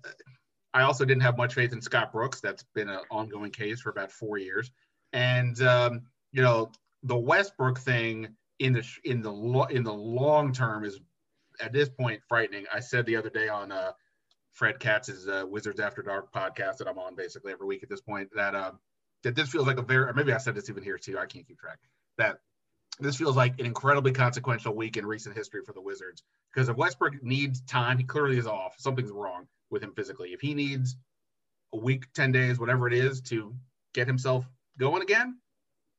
I 0.73 0.83
also 0.83 1.05
didn't 1.05 1.23
have 1.23 1.37
much 1.37 1.53
faith 1.53 1.73
in 1.73 1.81
Scott 1.81 2.11
Brooks. 2.11 2.41
That's 2.41 2.63
been 2.75 2.89
an 2.89 2.99
ongoing 3.09 3.51
case 3.51 3.81
for 3.81 3.89
about 3.89 4.11
four 4.11 4.37
years. 4.37 4.71
And 5.13 5.61
um, 5.61 6.01
you 6.31 6.41
know, 6.41 6.71
the 7.03 7.17
Westbrook 7.17 7.79
thing 7.79 8.29
in 8.59 8.73
the 8.73 8.87
in 9.03 9.21
the 9.21 9.31
lo- 9.31 9.65
in 9.65 9.83
the 9.83 9.93
long 9.93 10.53
term 10.53 10.85
is 10.85 10.99
at 11.59 11.73
this 11.73 11.89
point 11.89 12.21
frightening. 12.27 12.65
I 12.73 12.79
said 12.79 13.05
the 13.05 13.15
other 13.15 13.29
day 13.29 13.49
on 13.49 13.71
uh, 13.71 13.91
Fred 14.53 14.79
Katz's 14.79 15.27
uh, 15.27 15.43
Wizards 15.47 15.79
After 15.79 16.01
Dark 16.01 16.31
podcast 16.33 16.77
that 16.77 16.87
I'm 16.87 16.99
on 16.99 17.15
basically 17.15 17.51
every 17.51 17.67
week 17.67 17.83
at 17.83 17.89
this 17.89 18.01
point 18.01 18.29
that 18.35 18.55
uh, 18.55 18.71
that 19.23 19.35
this 19.35 19.49
feels 19.49 19.67
like 19.67 19.77
a 19.77 19.81
very 19.81 20.13
maybe 20.13 20.33
I 20.33 20.37
said 20.37 20.55
this 20.55 20.69
even 20.69 20.83
here 20.83 20.97
too. 20.97 21.17
I 21.17 21.25
can't 21.25 21.47
keep 21.47 21.59
track. 21.59 21.79
That 22.17 22.39
this 22.99 23.15
feels 23.15 23.35
like 23.35 23.59
an 23.59 23.65
incredibly 23.65 24.11
consequential 24.11 24.75
week 24.75 24.97
in 24.97 25.05
recent 25.05 25.35
history 25.35 25.61
for 25.65 25.73
the 25.73 25.81
Wizards 25.81 26.23
because 26.53 26.69
if 26.69 26.77
Westbrook 26.77 27.23
needs 27.23 27.61
time, 27.61 27.97
he 27.97 28.03
clearly 28.03 28.37
is 28.37 28.47
off. 28.47 28.75
Something's 28.77 29.11
wrong 29.11 29.47
with 29.69 29.81
him 29.81 29.93
physically. 29.93 30.29
If 30.29 30.41
he 30.41 30.53
needs 30.53 30.97
a 31.73 31.77
week, 31.77 32.11
10 32.13 32.31
days, 32.31 32.59
whatever 32.59 32.87
it 32.87 32.93
is 32.93 33.21
to 33.21 33.55
get 33.93 34.07
himself 34.07 34.45
going 34.77 35.01
again, 35.01 35.37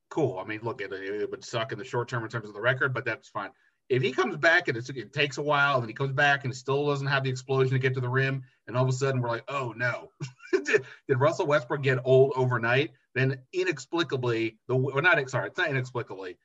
cool. 0.09 0.37
I 0.37 0.45
mean, 0.45 0.59
look, 0.61 0.81
it, 0.81 0.93
it 0.93 1.29
would 1.31 1.43
suck 1.43 1.71
in 1.71 1.79
the 1.79 1.83
short 1.83 2.07
term 2.07 2.23
in 2.23 2.29
terms 2.29 2.47
of 2.47 2.53
the 2.53 2.61
record, 2.61 2.93
but 2.93 3.05
that's 3.05 3.27
fine. 3.29 3.49
If 3.89 4.01
he 4.01 4.11
comes 4.11 4.37
back 4.37 4.67
and 4.67 4.77
it 4.77 5.13
takes 5.13 5.37
a 5.37 5.41
while, 5.41 5.79
and 5.79 5.87
he 5.87 5.93
comes 5.93 6.13
back 6.13 6.45
and 6.45 6.55
still 6.55 6.87
doesn't 6.87 7.07
have 7.07 7.23
the 7.23 7.29
explosion 7.29 7.73
to 7.73 7.79
get 7.79 7.93
to 7.95 8.01
the 8.01 8.09
rim, 8.09 8.43
and 8.67 8.77
all 8.77 8.83
of 8.83 8.89
a 8.89 8.93
sudden 8.93 9.21
we're 9.21 9.29
like, 9.29 9.43
oh 9.47 9.73
no, 9.75 10.09
did, 10.51 10.83
did, 11.07 11.19
Russell 11.19 11.47
Westbrook 11.47 11.83
get 11.83 11.99
old 12.05 12.33
overnight? 12.35 12.91
Then 13.13 13.39
inexplicably, 13.51 14.57
the 14.67 14.75
well, 14.75 15.01
not 15.01 15.29
sorry, 15.29 15.47
it's 15.47 15.57
not 15.57 15.69
inexplicably. 15.69 16.37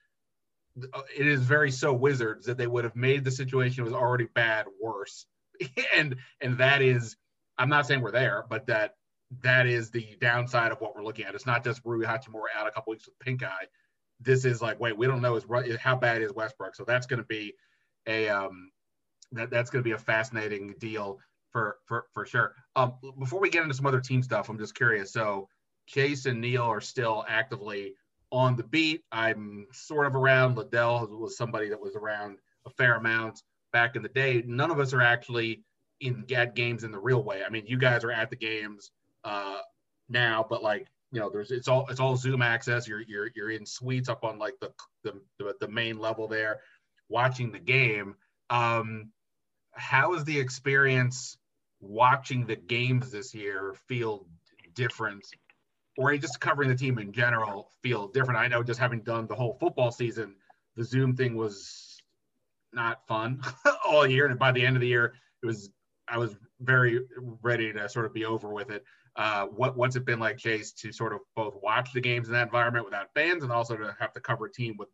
It 1.17 1.27
is 1.27 1.43
very 1.43 1.71
so 1.71 1.93
Wizards 1.93 2.47
that 2.47 2.59
they 2.59 2.67
would 2.67 2.85
have 2.85 2.97
made 2.97 3.25
the 3.25 3.31
situation 3.31 3.85
was 3.85 3.93
already 3.93 4.27
bad 4.35 4.67
worse, 4.81 5.27
and 5.97 6.17
and 6.41 6.59
that 6.59 6.83
is, 6.83 7.17
I'm 7.57 7.69
not 7.69 7.87
saying 7.87 8.01
we're 8.01 8.11
there, 8.11 8.45
but 8.49 8.67
that 8.67 8.95
that 9.43 9.67
is 9.67 9.91
the 9.91 10.17
downside 10.21 10.73
of 10.73 10.81
what 10.81 10.97
we're 10.97 11.05
looking 11.05 11.25
at. 11.25 11.35
It's 11.35 11.47
not 11.47 11.65
just 11.65 11.83
Rui 11.85 12.05
Hachimura 12.07 12.49
out 12.57 12.67
a 12.67 12.71
couple 12.71 12.93
weeks 12.93 13.07
with 13.07 13.19
pink 13.19 13.43
eye. 13.43 13.67
This 14.21 14.45
is 14.45 14.61
like, 14.61 14.81
wait, 14.81 14.97
we 14.97 15.07
don't 15.07 15.23
know 15.23 15.37
is 15.37 15.45
how 15.81 15.97
bad 15.97 16.23
is 16.23 16.33
Westbrook. 16.33 16.75
So 16.75 16.85
that's 16.85 17.07
going 17.07 17.21
to 17.21 17.27
be 17.27 17.55
a 18.07 18.29
um, 18.29 18.71
that 19.33 19.51
that's 19.51 19.71
going 19.71 19.83
to 19.83 19.89
be 19.89 19.95
a 19.95 19.99
fascinating 19.99 20.75
deal 20.79 21.19
for 21.51 21.79
for 21.87 22.07
for 22.13 22.27
sure. 22.27 22.55
Um, 22.77 22.95
before 23.19 23.41
we 23.41 23.51
get 23.51 23.63
into 23.63 23.75
some 23.75 23.87
other 23.87 24.01
team 24.01 24.23
stuff, 24.23 24.49
I'm 24.49 24.59
just 24.59 24.75
curious. 24.75 25.13
So 25.13 25.49
Chase 25.87 26.27
and 26.27 26.41
Neil 26.41 26.63
are 26.63 26.81
still 26.81 27.25
actively 27.29 27.95
on 28.31 28.57
the 28.57 28.65
beat. 28.65 29.03
I'm 29.13 29.67
sort 29.73 30.07
of 30.07 30.15
around. 30.15 30.57
Ledell 30.57 31.09
was 31.19 31.37
somebody 31.37 31.69
that 31.69 31.81
was 31.81 31.97
around 31.97 32.39
a 32.67 32.71
fair 32.71 32.97
amount 32.97 33.43
back 33.73 33.97
in 33.97 34.03
the 34.03 34.09
day. 34.09 34.43
None 34.47 34.71
of 34.71 34.79
us 34.79 34.93
are 34.93 35.01
actually 35.01 35.63
in 36.01 36.25
at 36.35 36.55
games 36.55 36.85
in 36.85 36.93
the 36.93 36.99
real 36.99 37.23
way. 37.23 37.43
I 37.45 37.51
mean, 37.51 37.67
you 37.67 37.79
guys 37.79 38.05
are 38.05 38.13
at 38.13 38.31
the 38.31 38.37
games 38.37 38.91
uh, 39.25 39.59
now, 40.09 40.47
but 40.49 40.63
like 40.63 40.87
you 41.11 41.21
know, 41.21 41.31
there's 41.31 41.51
it's 41.51 41.69
all 41.69 41.87
it's 41.89 42.01
all 42.01 42.17
Zoom 42.17 42.43
access. 42.43 42.87
You're 42.87 43.01
you're 43.01 43.31
you're 43.35 43.51
in 43.51 43.65
suites 43.65 44.09
up 44.09 44.25
on 44.25 44.39
like 44.39 44.55
the 44.61 44.73
the, 45.05 45.55
the 45.61 45.69
main 45.69 45.99
level 45.99 46.29
there, 46.29 46.61
watching 47.09 47.51
the 47.51 47.59
game. 47.59 48.15
Um, 48.51 49.11
how 49.73 50.15
is 50.15 50.25
the 50.25 50.39
experience 50.39 51.39
watching 51.81 52.47
the 52.47 52.57
games 52.57 53.11
this 53.11 53.35
year 53.35 53.75
feel 53.89 54.27
different, 54.75 55.25
or 55.97 56.15
just 56.17 56.41
covering 56.41 56.69
the 56.69 56.77
team 56.77 56.99
in 56.99 57.13
general 57.13 57.71
feel 57.83 58.09
different? 58.09 58.39
I 58.39 58.49
know 58.49 58.63
just 58.63 58.81
having 58.81 59.01
done 59.01 59.27
the 59.27 59.35
whole 59.35 59.57
football 59.59 59.91
season, 59.91 60.35
the 60.77 60.85
Zoom 60.85 61.17
thing 61.17 61.37
was 61.37 62.03
not 62.73 63.07
fun 63.07 63.41
all 63.87 64.07
year, 64.07 64.27
and 64.27 64.39
by 64.39 64.53
the 64.53 64.65
end 64.65 64.77
of 64.77 64.83
the 64.83 64.89
year, 64.89 65.15
it 65.43 65.47
was 65.47 65.71
I 66.07 66.19
was 66.19 66.37
very 66.61 67.01
ready 67.43 67.73
to 67.73 67.89
sort 67.89 68.07
of 68.07 68.13
be 68.13 68.25
over 68.25 68.49
with 68.49 68.71
it. 68.71 68.85
Uh, 69.19 69.47
what 69.47 69.77
what's 69.77 69.97
it 69.97 70.05
been 70.05 70.21
like, 70.21 70.39
Chase, 70.39 70.71
to 70.73 70.93
sort 70.93 71.13
of 71.13 71.19
both 71.35 71.55
watch 71.61 71.93
the 71.93 72.01
games 72.01 72.29
in 72.29 72.35
that 72.35 72.45
environment 72.45 72.85
without 72.85 73.09
fans, 73.15 73.43
and 73.43 73.51
also 73.51 73.77
to 73.77 73.95
have 73.99 74.13
to 74.13 74.21
cover 74.21 74.47
a 74.47 74.53
team 74.53 74.77
with 74.79 74.89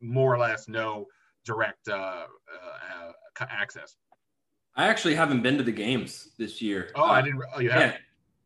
more 0.00 0.32
or 0.32 0.38
less 0.38 0.68
no 0.68 1.06
direct 1.44 1.88
uh, 1.88 2.24
uh, 2.24 3.12
access? 3.50 3.96
I 4.76 4.86
actually 4.86 5.16
haven't 5.16 5.42
been 5.42 5.58
to 5.58 5.64
the 5.64 5.72
games 5.72 6.28
this 6.38 6.62
year. 6.62 6.92
Oh, 6.94 7.02
I 7.02 7.20
didn't. 7.20 7.42
Oh, 7.52 7.58
you 7.58 7.70
have. 7.70 7.80
Yeah. 7.80 7.96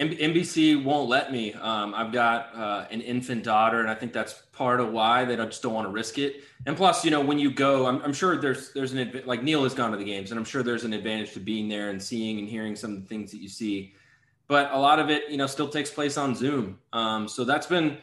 NBC 0.01 0.83
won't 0.83 1.09
let 1.09 1.31
me. 1.31 1.53
Um, 1.53 1.95
I've 1.95 2.11
got 2.11 2.57
uh, 2.57 2.87
an 2.91 3.03
infant 3.03 3.45
daughter, 3.45 3.81
and 3.81 3.91
I 3.91 3.95
think 3.95 4.13
that's 4.13 4.33
part 4.51 4.81
of 4.81 4.91
why 4.91 5.27
that 5.27 5.41
I 5.41 5.45
just 5.45 5.63
don't 5.63 5.75
want 5.75 5.87
to 5.87 5.93
risk 5.93 6.19
it. 6.19 6.43
And 6.67 6.77
plus, 6.77 7.05
you 7.05 7.11
know, 7.11 7.21
when 7.21 7.39
you 7.39 7.53
go, 7.53 7.87
I'm, 7.87 8.03
I'm 8.03 8.15
sure 8.15 8.41
there's 8.41 8.73
there's 8.73 8.95
an 8.95 9.23
like 9.27 9.43
Neil 9.43 9.63
has 9.63 9.75
gone 9.75 9.93
to 9.93 9.99
the 9.99 10.05
games, 10.05 10.31
and 10.31 10.39
I'm 10.39 10.45
sure 10.47 10.63
there's 10.63 10.85
an 10.85 10.95
advantage 10.95 11.35
to 11.35 11.41
being 11.41 11.69
there 11.69 11.91
and 11.91 12.03
seeing 12.03 12.39
and 12.39 12.49
hearing 12.49 12.75
some 12.75 12.95
of 12.95 13.03
the 13.03 13.07
things 13.07 13.31
that 13.33 13.43
you 13.43 13.49
see 13.49 13.95
but 14.49 14.71
a 14.73 14.79
lot 14.79 14.99
of 14.99 15.11
it, 15.11 15.31
you 15.31 15.37
know, 15.37 15.47
still 15.47 15.69
takes 15.69 15.91
place 15.91 16.17
on 16.17 16.35
Zoom. 16.35 16.79
Um, 16.93 17.29
so 17.29 17.45
that's 17.45 17.67
been 17.67 17.99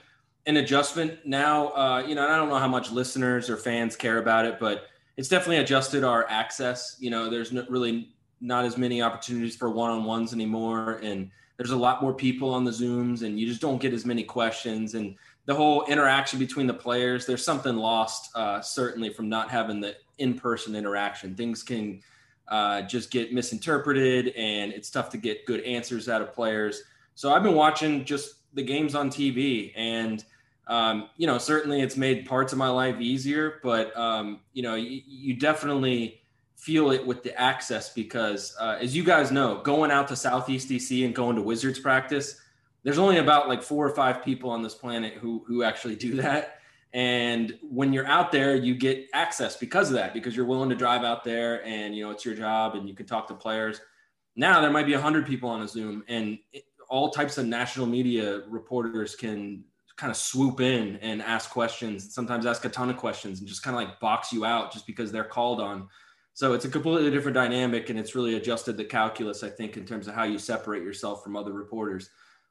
an 0.46 0.58
adjustment. 0.58 1.26
Now, 1.26 1.70
uh, 1.70 2.04
you 2.08 2.16
know, 2.16 2.28
I 2.28 2.36
don't 2.36 2.50
know 2.50 2.58
how 2.58 2.68
much 2.68 2.92
listeners 2.92 3.50
or 3.50 3.58
fans 3.58 3.96
care 3.96 4.18
about 4.18 4.46
it, 4.46 4.60
but 4.60 4.88
it's 5.18 5.28
definitely 5.28 5.58
adjusted 5.58 6.04
our 6.04 6.28
access. 6.30 6.98
You 7.00 7.12
know, 7.12 7.30
there's 7.30 7.52
no, 7.52 7.66
really 7.70 8.10
not 8.42 8.66
as 8.66 8.78
many 8.78 9.02
opportunities 9.02 9.56
for 9.56 9.70
one-on-ones 9.70 10.34
anymore, 10.34 11.00
and 11.04 11.30
there's 11.58 11.72
a 11.72 11.78
lot 11.78 12.02
more 12.02 12.14
people 12.14 12.54
on 12.54 12.64
the 12.64 12.72
Zooms, 12.72 13.24
and 13.24 13.38
you 13.38 13.46
just 13.46 13.60
don't 13.60 13.82
get 13.82 13.94
as 13.94 14.06
many 14.06 14.24
questions 14.24 14.96
and 14.96 15.16
the 15.46 15.54
whole 15.54 15.86
interaction 15.88 16.40
between 16.40 16.68
the 16.68 16.74
players. 16.74 17.26
There's 17.26 17.44
something 17.44 17.76
lost, 17.76 18.30
uh, 18.34 18.62
certainly, 18.62 19.12
from 19.12 19.28
not 19.28 19.52
having 19.52 19.82
the 19.82 19.96
in-person 20.20 20.76
interaction. 20.76 21.36
Things 21.36 21.64
can 21.64 22.02
uh, 22.50 22.82
just 22.82 23.12
get 23.12 23.34
misinterpreted, 23.34 24.34
and 24.36 24.74
it's 24.74 24.90
tough 24.90 25.10
to 25.12 25.18
get 25.18 25.46
good 25.46 25.62
answers 25.62 26.10
out 26.10 26.22
of 26.22 26.34
players. 26.34 26.84
So 27.16 27.34
I've 27.34 27.44
been 27.44 27.56
watching 27.56 28.06
just 28.06 28.36
the 28.54 28.64
games 28.64 28.96
on 28.96 29.10
TV, 29.10 29.72
and 29.76 30.24
um, 30.68 31.10
you 31.18 31.26
know, 31.28 31.38
certainly 31.38 31.82
it's 31.82 31.98
made 31.98 32.26
parts 32.28 32.52
of 32.54 32.60
my 32.60 32.70
life 32.70 33.00
easier, 33.00 33.60
but 33.64 33.96
um, 33.98 34.42
you 34.54 34.62
know, 34.62 34.76
you, 34.76 35.02
you, 35.06 35.34
definitely 35.34 36.22
feel 36.58 36.92
it 36.92 37.06
with 37.06 37.24
the 37.24 37.40
access 37.40 37.92
because, 37.92 38.56
uh, 38.60 38.78
as 38.80 38.96
you 38.96 39.04
guys 39.04 39.32
know, 39.32 39.62
going 39.64 39.90
out 39.90 40.08
to 40.10 40.16
Southeast 40.16 40.70
DC 40.70 41.06
and 41.06 41.16
going 41.16 41.36
to 41.36 41.42
Wizards 41.42 41.80
practice, 41.80 42.40
there's 42.84 43.00
only 43.00 43.18
about 43.18 43.48
like 43.48 43.64
four 43.64 43.88
or 43.88 43.96
five 43.96 44.24
people 44.24 44.52
on 44.52 44.62
this 44.62 44.76
planet 44.76 45.16
who 45.16 45.44
who 45.48 45.64
actually 45.64 45.96
do 45.96 46.16
that. 46.16 46.59
And 46.94 47.58
when 47.62 47.94
you're 47.94 48.08
out 48.08 48.32
there, 48.32 48.56
you 48.56 48.76
get 48.76 49.08
access 49.14 49.56
because 49.56 49.90
of 49.90 49.96
that, 49.96 50.14
because 50.14 50.36
you're 50.36 50.46
willing 50.46 50.70
to 50.70 50.76
drive 50.76 51.04
out 51.04 51.24
there 51.24 51.66
and, 51.66 51.96
you 51.96 52.04
know, 52.04 52.12
it's 52.12 52.26
your 52.26 52.36
job 52.36 52.76
and 52.76 52.90
you 52.90 52.96
can 52.96 53.06
talk 53.06 53.28
to 53.28 53.36
players. 53.36 53.80
Now 54.36 54.60
there 54.62 54.72
might 54.72 54.88
be 54.88 54.94
100 54.94 55.28
people 55.28 55.50
on 55.50 55.62
a 55.62 55.68
Zoom 55.68 56.04
and 56.08 56.40
all 56.90 57.12
types 57.12 57.38
of 57.38 57.46
national 57.46 57.86
media 57.86 58.42
reporters 58.48 59.16
can 59.16 59.64
kind 59.98 60.10
of 60.10 60.18
swoop 60.18 60.62
in 60.62 60.96
and 60.98 61.22
ask 61.22 61.52
questions, 61.52 62.14
sometimes 62.14 62.46
ask 62.46 62.66
a 62.66 62.70
ton 62.70 62.90
of 62.90 62.98
questions 62.98 63.40
and 63.40 63.48
just 63.48 63.62
kind 63.62 63.76
of 63.76 63.84
like 63.84 64.00
box 64.00 64.34
you 64.34 64.46
out 64.46 64.72
just 64.72 64.88
because 64.88 65.12
they're 65.12 65.24
called 65.24 65.62
on. 65.62 65.88
So 66.34 66.54
it's 66.54 66.66
a 66.66 66.70
completely 66.70 67.12
different 67.12 67.36
dynamic 67.36 67.90
and 67.90 68.00
it's 68.00 68.16
really 68.16 68.36
adjusted 68.36 68.78
the 68.78 68.86
calculus, 68.86 69.44
I 69.44 69.50
think, 69.50 69.76
in 69.76 69.86
terms 69.86 70.08
of 70.08 70.16
how 70.16 70.24
you 70.24 70.40
separate 70.40 70.84
yourself 70.84 71.22
from 71.22 71.36
other 71.36 71.52
reporters. 71.52 72.10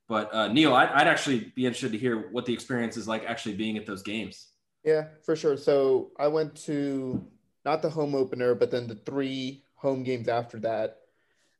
But 0.08 0.34
uh, 0.34 0.48
Neil, 0.48 0.74
I'd, 0.74 0.88
I'd 0.88 1.06
actually 1.06 1.52
be 1.54 1.66
interested 1.66 1.92
to 1.92 1.98
hear 1.98 2.30
what 2.30 2.46
the 2.46 2.52
experience 2.52 2.96
is 2.96 3.06
like 3.06 3.24
actually 3.26 3.54
being 3.54 3.76
at 3.76 3.86
those 3.86 4.02
games. 4.02 4.48
Yeah, 4.84 5.08
for 5.22 5.36
sure. 5.36 5.56
So 5.56 6.12
I 6.18 6.28
went 6.28 6.54
to 6.64 7.24
not 7.64 7.82
the 7.82 7.90
home 7.90 8.14
opener, 8.14 8.54
but 8.54 8.70
then 8.70 8.86
the 8.86 8.94
three 8.94 9.62
home 9.74 10.02
games 10.02 10.28
after 10.28 10.58
that. 10.60 11.00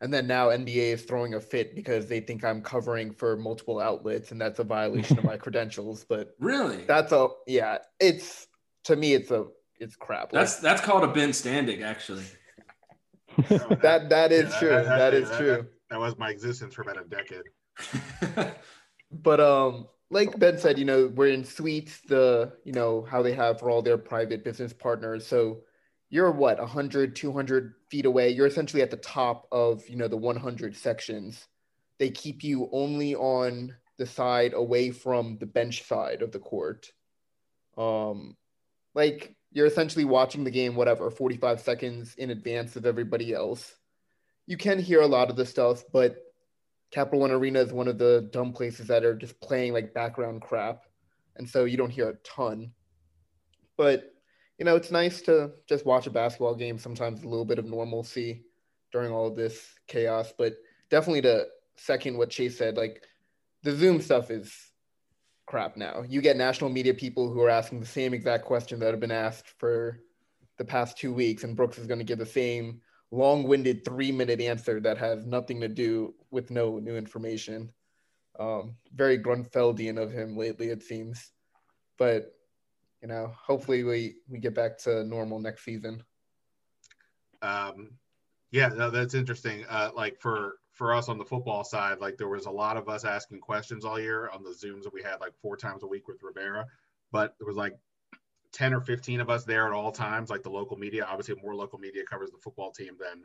And 0.00 0.14
then 0.14 0.26
now 0.26 0.48
NBA 0.48 0.94
is 0.94 1.02
throwing 1.02 1.34
a 1.34 1.40
fit 1.40 1.74
because 1.74 2.06
they 2.06 2.20
think 2.20 2.44
I'm 2.44 2.62
covering 2.62 3.10
for 3.10 3.36
multiple 3.36 3.80
outlets 3.80 4.30
and 4.30 4.40
that's 4.40 4.60
a 4.60 4.64
violation 4.64 5.18
of 5.18 5.24
my 5.24 5.36
credentials. 5.44 6.06
But 6.08 6.34
really, 6.38 6.84
that's 6.84 7.12
a 7.12 7.28
yeah, 7.46 7.78
it's 8.00 8.46
to 8.84 8.96
me 8.96 9.12
it's 9.14 9.30
a 9.30 9.46
it's 9.80 9.96
crap. 9.96 10.30
That's 10.30 10.54
like, 10.54 10.62
that's 10.62 10.80
called 10.80 11.02
a 11.02 11.08
Ben 11.08 11.30
Standig, 11.30 11.82
actually. 11.82 12.24
that 13.48 14.06
that 14.08 14.32
is 14.32 14.52
yeah, 14.52 14.58
true. 14.58 14.68
that, 14.68 14.84
that, 14.84 14.98
that 14.98 15.14
is 15.14 15.28
that, 15.30 15.38
true. 15.38 15.66
That 15.90 15.98
was 15.98 16.16
my 16.16 16.30
existence 16.30 16.74
for 16.74 16.82
about 16.82 17.00
a 17.00 17.04
decade. 17.04 17.42
but 19.10 19.40
um, 19.40 19.86
like 20.10 20.38
Ben 20.38 20.58
said, 20.58 20.78
you 20.78 20.84
know, 20.84 21.10
we're 21.14 21.32
in 21.32 21.44
suites, 21.44 22.00
the 22.08 22.52
you 22.64 22.72
know 22.72 23.06
how 23.08 23.22
they 23.22 23.34
have 23.34 23.58
for 23.58 23.70
all 23.70 23.82
their 23.82 23.98
private 23.98 24.44
business 24.44 24.72
partners. 24.72 25.26
So 25.26 25.62
you're 26.10 26.30
what 26.30 26.58
100 26.58 27.14
200 27.14 27.74
feet 27.90 28.06
away? 28.06 28.30
You're 28.30 28.46
essentially 28.46 28.82
at 28.82 28.90
the 28.90 28.96
top 28.96 29.46
of 29.52 29.88
you 29.88 29.96
know 29.96 30.08
the 30.08 30.16
100 30.16 30.76
sections. 30.76 31.46
They 31.98 32.10
keep 32.10 32.44
you 32.44 32.68
only 32.72 33.14
on 33.14 33.74
the 33.98 34.06
side 34.06 34.54
away 34.54 34.90
from 34.90 35.38
the 35.38 35.46
bench 35.46 35.82
side 35.82 36.22
of 36.22 36.32
the 36.32 36.38
court. 36.38 36.90
Um 37.76 38.36
like 38.94 39.34
you're 39.52 39.66
essentially 39.66 40.04
watching 40.04 40.44
the 40.44 40.50
game 40.50 40.74
whatever 40.74 41.10
45 41.10 41.60
seconds 41.60 42.14
in 42.16 42.30
advance 42.30 42.76
of 42.76 42.86
everybody 42.86 43.32
else. 43.34 43.74
You 44.46 44.56
can 44.56 44.78
hear 44.78 45.02
a 45.02 45.06
lot 45.06 45.30
of 45.30 45.36
the 45.36 45.46
stuff 45.46 45.84
but 45.92 46.16
Capital 46.90 47.20
One 47.20 47.30
Arena 47.30 47.60
is 47.60 47.72
one 47.72 47.88
of 47.88 47.98
the 47.98 48.28
dumb 48.32 48.52
places 48.52 48.86
that 48.86 49.04
are 49.04 49.14
just 49.14 49.40
playing 49.40 49.72
like 49.72 49.94
background 49.94 50.42
crap. 50.42 50.84
And 51.36 51.48
so 51.48 51.64
you 51.64 51.76
don't 51.76 51.90
hear 51.90 52.08
a 52.08 52.16
ton. 52.16 52.72
But, 53.76 54.12
you 54.58 54.64
know, 54.64 54.76
it's 54.76 54.90
nice 54.90 55.20
to 55.22 55.52
just 55.68 55.86
watch 55.86 56.06
a 56.06 56.10
basketball 56.10 56.54
game, 56.54 56.78
sometimes 56.78 57.22
a 57.22 57.28
little 57.28 57.44
bit 57.44 57.58
of 57.58 57.66
normalcy. 57.66 58.44
during 58.92 59.12
all 59.12 59.26
of 59.26 59.36
this 59.36 59.74
chaos. 59.86 60.32
But 60.36 60.54
definitely 60.90 61.22
to 61.22 61.46
second 61.76 62.16
what 62.16 62.30
Chase 62.30 62.56
said, 62.56 62.76
like 62.76 63.02
the 63.62 63.74
Zoom 63.74 64.00
stuff 64.00 64.30
is 64.30 64.52
crap 65.46 65.76
now. 65.76 66.04
You 66.08 66.20
get 66.20 66.36
national 66.36 66.70
media 66.70 66.94
people 66.94 67.30
who 67.30 67.40
are 67.42 67.50
asking 67.50 67.80
the 67.80 67.86
same 67.86 68.14
exact 68.14 68.44
question 68.44 68.78
that 68.80 68.90
have 68.90 69.00
been 69.00 69.10
asked 69.10 69.48
for 69.58 70.00
the 70.56 70.64
past 70.64 70.98
two 70.98 71.12
weeks, 71.12 71.44
and 71.44 71.56
Brooks 71.56 71.78
is 71.78 71.86
going 71.86 72.00
to 72.00 72.04
give 72.04 72.18
the 72.18 72.26
same 72.26 72.80
long-winded 73.10 73.84
three-minute 73.84 74.40
answer 74.40 74.80
that 74.80 74.98
has 74.98 75.24
nothing 75.26 75.60
to 75.60 75.68
do 75.68 76.14
with 76.30 76.50
no 76.50 76.78
new 76.78 76.96
information. 76.96 77.72
Um, 78.38 78.76
very 78.94 79.18
Grunfeldian 79.18 80.00
of 80.00 80.12
him 80.12 80.36
lately, 80.36 80.68
it 80.68 80.82
seems. 80.82 81.32
But 81.98 82.34
you 83.02 83.08
know, 83.08 83.32
hopefully 83.40 83.84
we 83.84 84.16
we 84.28 84.38
get 84.38 84.54
back 84.54 84.78
to 84.78 85.04
normal 85.04 85.38
next 85.38 85.64
season. 85.64 86.02
Um, 87.42 87.92
yeah, 88.50 88.68
no, 88.68 88.90
that's 88.90 89.14
interesting. 89.14 89.64
Uh, 89.68 89.90
like 89.94 90.20
for 90.20 90.56
for 90.72 90.94
us 90.94 91.08
on 91.08 91.18
the 91.18 91.24
football 91.24 91.64
side, 91.64 91.98
like 92.00 92.16
there 92.16 92.28
was 92.28 92.46
a 92.46 92.50
lot 92.50 92.76
of 92.76 92.88
us 92.88 93.04
asking 93.04 93.40
questions 93.40 93.84
all 93.84 94.00
year 94.00 94.30
on 94.30 94.42
the 94.42 94.50
Zooms 94.50 94.84
that 94.84 94.94
we 94.94 95.02
had 95.02 95.20
like 95.20 95.32
four 95.42 95.56
times 95.56 95.82
a 95.82 95.86
week 95.86 96.06
with 96.08 96.22
Rivera, 96.22 96.66
but 97.10 97.34
it 97.40 97.44
was 97.44 97.56
like 97.56 97.76
10 98.52 98.74
or 98.74 98.80
15 98.80 99.20
of 99.20 99.30
us 99.30 99.44
there 99.44 99.66
at 99.66 99.72
all 99.72 99.92
times, 99.92 100.30
like 100.30 100.42
the 100.42 100.50
local 100.50 100.76
media. 100.76 101.06
Obviously, 101.08 101.34
more 101.42 101.54
local 101.54 101.78
media 101.78 102.02
covers 102.08 102.30
the 102.30 102.38
football 102.38 102.70
team 102.70 102.96
than 102.98 103.24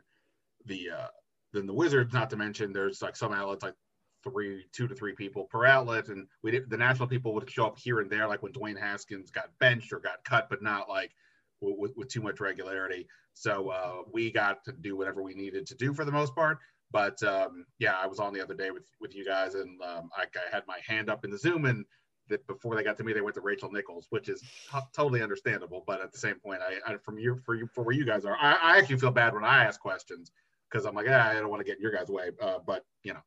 the 0.66 0.90
uh, 0.90 1.08
than 1.52 1.66
the 1.66 1.72
Wizards. 1.72 2.12
Not 2.12 2.30
to 2.30 2.36
mention, 2.36 2.72
there's 2.72 3.02
like 3.02 3.16
some 3.16 3.32
outlets 3.32 3.62
like 3.62 3.74
three, 4.22 4.64
two 4.72 4.88
to 4.88 4.94
three 4.94 5.14
people 5.14 5.44
per 5.44 5.64
outlet, 5.66 6.08
and 6.08 6.26
we 6.42 6.50
did, 6.50 6.70
the 6.70 6.76
national 6.76 7.08
people 7.08 7.34
would 7.34 7.48
show 7.50 7.66
up 7.66 7.78
here 7.78 8.00
and 8.00 8.10
there, 8.10 8.26
like 8.26 8.42
when 8.42 8.52
Dwayne 8.52 8.78
Haskins 8.78 9.30
got 9.30 9.50
benched 9.60 9.92
or 9.92 10.00
got 10.00 10.24
cut, 10.24 10.48
but 10.48 10.62
not 10.62 10.88
like 10.88 11.12
with, 11.60 11.92
with 11.96 12.08
too 12.08 12.22
much 12.22 12.40
regularity. 12.40 13.06
So 13.34 13.68
uh, 13.68 14.02
we 14.12 14.30
got 14.30 14.64
to 14.64 14.72
do 14.72 14.96
whatever 14.96 15.22
we 15.22 15.34
needed 15.34 15.66
to 15.66 15.74
do 15.74 15.92
for 15.92 16.04
the 16.04 16.12
most 16.12 16.34
part. 16.34 16.58
But 16.90 17.20
um, 17.22 17.66
yeah, 17.78 17.94
I 18.00 18.06
was 18.06 18.20
on 18.20 18.32
the 18.32 18.40
other 18.40 18.54
day 18.54 18.70
with 18.70 18.86
with 19.00 19.14
you 19.16 19.24
guys, 19.24 19.54
and 19.54 19.80
um, 19.82 20.10
I, 20.16 20.22
I, 20.22 20.54
had 20.54 20.62
my 20.68 20.78
hand 20.86 21.10
up 21.10 21.24
in 21.24 21.30
the 21.30 21.38
Zoom, 21.38 21.64
and 21.64 21.84
that 22.28 22.46
before 22.46 22.74
they 22.76 22.82
got 22.82 22.96
to 22.98 23.04
me, 23.04 23.12
they 23.12 23.20
went 23.20 23.34
to 23.34 23.40
Rachel 23.40 23.70
Nichols, 23.70 24.06
which 24.10 24.28
is 24.28 24.40
t- 24.40 24.78
totally 24.94 25.22
understandable. 25.22 25.84
But 25.86 26.00
at 26.00 26.12
the 26.12 26.18
same 26.18 26.36
point, 26.36 26.60
I, 26.62 26.92
I 26.92 26.96
from 26.98 27.18
you 27.18 27.36
for 27.44 27.54
you 27.54 27.66
for 27.66 27.84
where 27.84 27.94
you 27.94 28.04
guys 28.04 28.24
are, 28.24 28.36
I, 28.36 28.52
I 28.62 28.78
actually 28.78 28.98
feel 28.98 29.10
bad 29.10 29.34
when 29.34 29.44
I 29.44 29.64
ask 29.64 29.80
questions 29.80 30.30
because 30.70 30.86
I'm 30.86 30.94
like, 30.94 31.06
ah, 31.08 31.28
I 31.28 31.34
don't 31.34 31.50
want 31.50 31.60
to 31.60 31.64
get 31.64 31.76
in 31.76 31.82
your 31.82 31.92
guys' 31.92 32.08
way. 32.08 32.30
Uh, 32.40 32.58
but 32.66 32.84
you 33.02 33.12
know, 33.12 33.20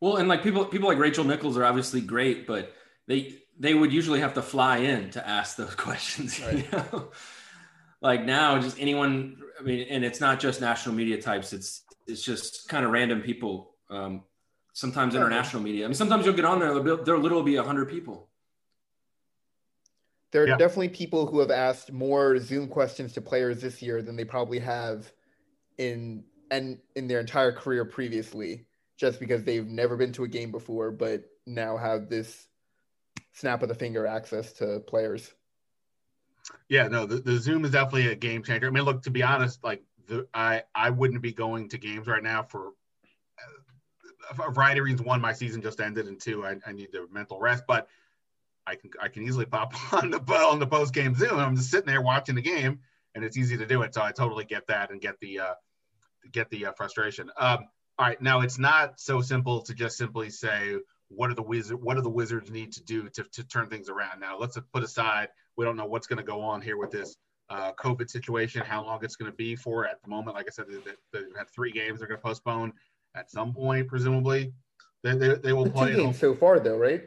well, 0.00 0.16
and 0.16 0.28
like 0.28 0.42
people 0.42 0.64
people 0.64 0.88
like 0.88 0.98
Rachel 0.98 1.24
Nichols 1.24 1.56
are 1.56 1.64
obviously 1.64 2.00
great, 2.00 2.46
but 2.46 2.72
they 3.06 3.36
they 3.58 3.74
would 3.74 3.92
usually 3.92 4.20
have 4.20 4.34
to 4.34 4.42
fly 4.42 4.78
in 4.78 5.10
to 5.10 5.26
ask 5.26 5.56
those 5.56 5.74
questions. 5.76 6.40
Right. 6.40 6.56
You 6.58 6.64
know? 6.72 7.10
like 8.00 8.24
now, 8.24 8.60
just 8.60 8.78
anyone. 8.78 9.38
I 9.58 9.62
mean, 9.62 9.86
and 9.88 10.04
it's 10.04 10.20
not 10.20 10.38
just 10.38 10.60
national 10.60 10.94
media 10.94 11.20
types. 11.20 11.52
It's 11.52 11.82
it's 12.06 12.22
just 12.22 12.68
kind 12.68 12.84
of 12.84 12.92
random 12.92 13.22
people. 13.22 13.74
Um, 13.88 14.24
sometimes 14.76 15.14
international 15.14 15.62
media. 15.62 15.86
I 15.86 15.88
mean, 15.88 15.94
sometimes 15.94 16.26
you'll 16.26 16.34
get 16.34 16.44
on 16.44 16.60
there. 16.60 16.78
There'll, 16.78 17.02
there'll 17.02 17.20
literally 17.20 17.44
be 17.44 17.56
a 17.56 17.62
hundred 17.62 17.88
people. 17.88 18.28
There 20.32 20.42
are 20.42 20.48
yeah. 20.48 20.56
definitely 20.56 20.88
people 20.88 21.26
who 21.26 21.38
have 21.40 21.50
asked 21.50 21.92
more 21.92 22.38
Zoom 22.38 22.68
questions 22.68 23.12
to 23.14 23.20
players 23.20 23.60
this 23.60 23.80
year 23.80 24.02
than 24.02 24.16
they 24.16 24.24
probably 24.24 24.58
have 24.58 25.10
in 25.78 26.24
and 26.50 26.78
in 26.94 27.08
their 27.08 27.20
entire 27.20 27.52
career 27.52 27.84
previously 27.84 28.66
just 28.96 29.20
because 29.20 29.44
they've 29.44 29.66
never 29.66 29.96
been 29.96 30.12
to 30.12 30.24
a 30.24 30.28
game 30.28 30.50
before, 30.50 30.90
but 30.90 31.24
now 31.46 31.76
have 31.76 32.08
this 32.08 32.48
snap 33.32 33.62
of 33.62 33.68
the 33.68 33.74
finger 33.74 34.06
access 34.06 34.52
to 34.54 34.80
players. 34.80 35.32
Yeah, 36.68 36.88
no, 36.88 37.06
the, 37.06 37.16
the 37.16 37.36
Zoom 37.38 37.64
is 37.64 37.72
definitely 37.72 38.08
a 38.08 38.14
game 38.14 38.42
changer. 38.42 38.66
I 38.68 38.70
mean, 38.70 38.84
look, 38.84 39.02
to 39.02 39.10
be 39.10 39.22
honest, 39.22 39.62
like 39.62 39.82
the, 40.06 40.26
I 40.32 40.62
I 40.74 40.90
wouldn't 40.90 41.22
be 41.22 41.32
going 41.32 41.68
to 41.70 41.78
games 41.78 42.06
right 42.06 42.22
now 42.22 42.42
for 42.42 42.68
uh, 44.30 44.44
a 44.46 44.50
variety 44.50 44.80
of 44.80 44.84
reasons. 44.84 45.02
One, 45.02 45.20
my 45.20 45.32
season 45.32 45.60
just 45.60 45.80
ended, 45.80 46.06
and 46.06 46.20
two, 46.20 46.46
I, 46.46 46.56
I 46.66 46.72
need 46.72 46.92
the 46.92 47.06
mental 47.12 47.40
rest. 47.40 47.64
But 47.66 47.88
I 48.66 48.74
can 48.74 48.90
I 49.00 49.08
can 49.08 49.22
easily 49.22 49.46
pop 49.46 49.74
on 49.92 50.10
the 50.10 50.18
on 50.18 50.58
the 50.58 50.66
post 50.66 50.94
game 50.94 51.14
Zoom. 51.14 51.38
I'm 51.38 51.56
just 51.56 51.70
sitting 51.70 51.86
there 51.86 52.02
watching 52.02 52.34
the 52.34 52.42
game, 52.42 52.80
and 53.14 53.24
it's 53.24 53.36
easy 53.36 53.56
to 53.56 53.66
do 53.66 53.82
it. 53.82 53.94
So 53.94 54.02
I 54.02 54.12
totally 54.12 54.44
get 54.44 54.66
that 54.68 54.90
and 54.90 55.00
get 55.00 55.18
the 55.20 55.40
uh, 55.40 55.54
get 56.32 56.50
the 56.50 56.66
uh, 56.66 56.72
frustration. 56.72 57.30
Um, 57.38 57.68
all 57.98 58.06
right, 58.06 58.20
now 58.20 58.40
it's 58.40 58.58
not 58.58 59.00
so 59.00 59.20
simple 59.20 59.62
to 59.62 59.74
just 59.74 59.96
simply 59.96 60.30
say 60.30 60.76
what 61.08 61.30
are 61.30 61.34
the 61.34 61.42
wizard 61.42 61.80
what 61.80 61.94
do 61.94 62.02
the 62.02 62.10
wizards 62.10 62.50
need 62.50 62.72
to 62.72 62.82
do 62.82 63.08
to, 63.10 63.22
to 63.32 63.44
turn 63.44 63.68
things 63.68 63.88
around. 63.88 64.20
Now 64.20 64.38
let's 64.38 64.58
put 64.72 64.82
aside 64.82 65.28
we 65.56 65.64
don't 65.64 65.76
know 65.76 65.86
what's 65.86 66.06
going 66.06 66.18
to 66.18 66.24
go 66.24 66.40
on 66.42 66.60
here 66.60 66.76
with 66.76 66.90
this 66.90 67.16
uh, 67.48 67.72
COVID 67.72 68.10
situation, 68.10 68.62
how 68.62 68.84
long 68.84 68.98
it's 69.02 69.16
going 69.16 69.30
to 69.30 69.36
be 69.36 69.56
for. 69.56 69.86
At 69.86 70.02
the 70.02 70.08
moment, 70.08 70.36
like 70.36 70.46
I 70.46 70.50
said, 70.50 70.66
they, 70.68 70.92
they've 71.12 71.36
had 71.36 71.48
three 71.50 71.72
games 71.72 72.00
they're 72.00 72.08
going 72.08 72.20
to 72.20 72.24
postpone 72.24 72.72
at 73.14 73.30
some 73.30 73.54
point, 73.54 73.88
presumably. 73.88 74.52
They, 75.02 75.16
they, 75.16 75.34
they 75.36 75.52
will 75.52 75.64
the 75.64 75.70
play. 75.70 75.92
Two 75.92 75.96
games 75.98 76.18
so 76.18 76.34
far, 76.34 76.58
though, 76.58 76.76
right? 76.76 77.04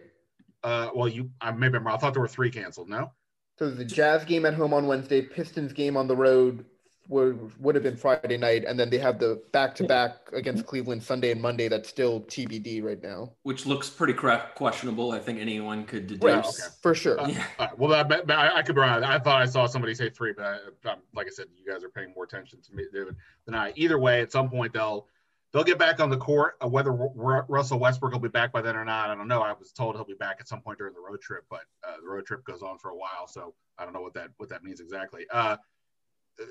Uh, 0.64 0.90
well, 0.94 1.08
you 1.08 1.30
I 1.42 1.52
maybe 1.52 1.78
I 1.78 1.98
thought 1.98 2.14
there 2.14 2.22
were 2.22 2.28
three 2.28 2.52
canceled. 2.52 2.90
No. 2.90 3.12
So 3.58 3.70
the 3.70 3.86
Jazz 3.86 4.24
game 4.24 4.46
at 4.46 4.54
home 4.54 4.74
on 4.74 4.88
Wednesday, 4.88 5.22
Pistons 5.22 5.74
game 5.74 5.98
on 5.98 6.08
the 6.08 6.16
road 6.16 6.66
would 7.10 7.60
would 7.60 7.76
have 7.76 7.84
been 7.84 7.98
Friday 7.98 8.38
night, 8.38 8.64
and 8.66 8.80
then 8.80 8.90
they 8.90 9.00
have 9.00 9.20
the 9.20 9.42
back 9.52 9.76
to 9.76 9.84
back 9.84 10.30
against 10.32 10.66
Cleveland 10.66 11.04
Sunday 11.04 11.32
and 11.32 11.42
Monday. 11.42 11.68
That's 11.68 11.90
still 11.90 12.22
TBD 12.22 12.84
right 12.84 13.02
now. 13.02 13.34
Which 13.44 13.66
looks 13.66 13.90
pretty 13.90 14.14
questionable. 14.14 15.12
I 15.12 15.20
think 15.20 15.40
anyone 15.40 15.86
could 15.86 16.08
deduce 16.08 16.24
right, 16.24 16.46
okay. 16.46 16.76
for 16.82 16.96
sure. 16.96 17.20
Uh, 17.20 17.28
yeah. 17.28 17.44
Uh, 17.58 17.68
well, 17.78 17.94
I, 17.94 18.34
I, 18.34 18.58
I, 18.58 18.62
could 18.62 18.76
be 18.76 18.82
wrong. 18.82 19.04
I 19.04 19.20
thought 19.20 19.42
I 19.42 19.46
saw 19.46 19.66
somebody 19.66 19.96
say 19.96 20.10
three, 20.10 20.34
but 20.34 20.46
I, 20.86 20.96
like 21.14 21.28
I 21.28 21.32
said, 21.32 21.48
you 21.58 21.70
guys 21.70 21.84
are 21.84 21.90
paying 21.90 22.14
more 22.16 22.24
attention 22.24 22.62
to 22.62 22.76
me 22.76 22.86
than 23.46 23.56
I. 23.56 23.74
Either 23.76 23.98
way, 23.98 24.22
at 24.22 24.32
some 24.32 24.50
point 24.50 24.74
they'll 24.74 25.08
they'll 25.52 25.64
get 25.64 25.78
back 25.78 26.00
on 26.00 26.10
the 26.10 26.18
court. 26.18 26.56
Uh, 26.64 26.68
whether 26.68 26.92
R- 26.92 27.46
Russell 27.48 27.80
Westbrook 27.80 28.12
will 28.12 28.20
be 28.20 28.30
back 28.30 28.52
by 28.52 28.62
then 28.62 28.76
or 28.76 28.86
not, 28.86 29.10
I 29.10 29.16
don't 29.16 29.28
know. 29.28 29.42
I 29.42 29.54
was 29.54 29.72
told 29.72 29.96
he'll 29.96 30.06
be 30.06 30.14
back 30.14 30.38
at 30.40 30.48
some 30.48 30.62
point 30.62 30.78
during 30.78 30.94
the 30.94 31.02
road 31.02 31.22
trip, 31.22 31.46
but 31.50 31.62
uh, 31.88 31.96
the 32.02 32.10
road 32.10 32.26
trip 32.26 32.44
goes 32.46 32.62
on 32.62 32.78
for 32.78 32.90
a 32.90 32.96
while, 32.96 33.28
so 33.28 33.54
I 33.78 33.84
don't 33.84 33.94
know 33.94 34.02
what 34.02 34.14
that 34.14 34.30
what 34.38 34.50
that 34.50 34.64
means 34.64 34.80
exactly. 34.80 35.26
Uh, 35.32 35.58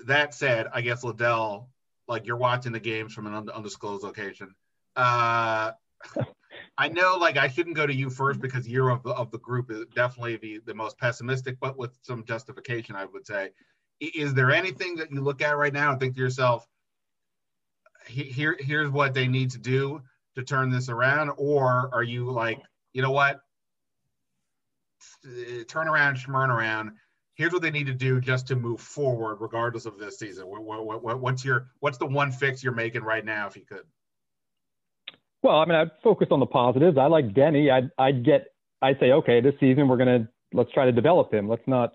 that 0.06 0.34
said, 0.34 0.66
I 0.72 0.80
guess 0.80 1.04
Ledell, 1.04 1.68
like 2.06 2.26
you're 2.26 2.36
watching 2.36 2.72
the 2.72 2.80
games 2.80 3.14
from 3.14 3.26
an 3.26 3.48
undisclosed 3.50 4.02
location. 4.02 4.54
Uh, 4.96 5.72
I 6.78 6.88
know, 6.88 7.16
like 7.20 7.36
I 7.36 7.48
shouldn't 7.48 7.76
go 7.76 7.86
to 7.86 7.94
you 7.94 8.08
first 8.08 8.40
because 8.40 8.68
you're 8.68 8.90
of 8.90 9.02
the, 9.02 9.10
of 9.10 9.30
the 9.30 9.38
group 9.38 9.70
is 9.70 9.84
definitely 9.94 10.36
the, 10.36 10.60
the 10.64 10.74
most 10.74 10.96
pessimistic, 10.98 11.58
but 11.60 11.76
with 11.76 11.90
some 12.02 12.24
justification, 12.24 12.94
I 12.94 13.04
would 13.04 13.26
say. 13.26 13.50
Is 14.00 14.32
there 14.32 14.52
anything 14.52 14.94
that 14.96 15.10
you 15.10 15.20
look 15.20 15.42
at 15.42 15.56
right 15.56 15.72
now 15.72 15.90
and 15.90 15.98
think 15.98 16.14
to 16.14 16.20
yourself, 16.20 16.68
here, 18.08 18.56
here's 18.58 18.90
what 18.90 19.14
they 19.14 19.26
need 19.26 19.50
to 19.50 19.58
do 19.58 20.02
to 20.34 20.42
turn 20.42 20.70
this 20.70 20.88
around, 20.88 21.30
or 21.36 21.90
are 21.92 22.02
you 22.02 22.30
like, 22.30 22.60
you 22.92 23.02
know 23.02 23.10
what, 23.10 23.40
turn 25.68 25.88
around, 25.88 26.16
schmurn 26.16 26.48
around, 26.48 26.92
here's 27.34 27.52
what 27.52 27.62
they 27.62 27.70
need 27.70 27.86
to 27.86 27.94
do 27.94 28.20
just 28.20 28.48
to 28.48 28.56
move 28.56 28.80
forward, 28.80 29.36
regardless 29.40 29.86
of 29.86 29.98
this 29.98 30.18
season. 30.18 30.46
What, 30.46 30.62
what, 30.64 31.02
what, 31.02 31.20
what's 31.20 31.44
your 31.44 31.68
what's 31.80 31.98
the 31.98 32.06
one 32.06 32.32
fix 32.32 32.62
you're 32.62 32.74
making 32.74 33.02
right 33.02 33.24
now, 33.24 33.46
if 33.46 33.56
you 33.56 33.64
could? 33.64 33.84
Well, 35.42 35.56
I 35.56 35.64
mean, 35.64 35.76
I'd 35.76 35.90
focus 36.02 36.28
on 36.30 36.40
the 36.40 36.46
positives. 36.46 36.98
I 36.98 37.06
like 37.06 37.28
Deni 37.28 37.70
I'd 37.70 37.90
I'd 37.96 38.24
get 38.24 38.46
I'd 38.82 38.98
say, 39.00 39.12
okay, 39.12 39.40
this 39.40 39.54
season 39.60 39.88
we're 39.88 39.96
gonna 39.96 40.28
let's 40.52 40.72
try 40.72 40.84
to 40.84 40.92
develop 40.92 41.32
him. 41.32 41.48
Let's 41.48 41.66
not 41.66 41.94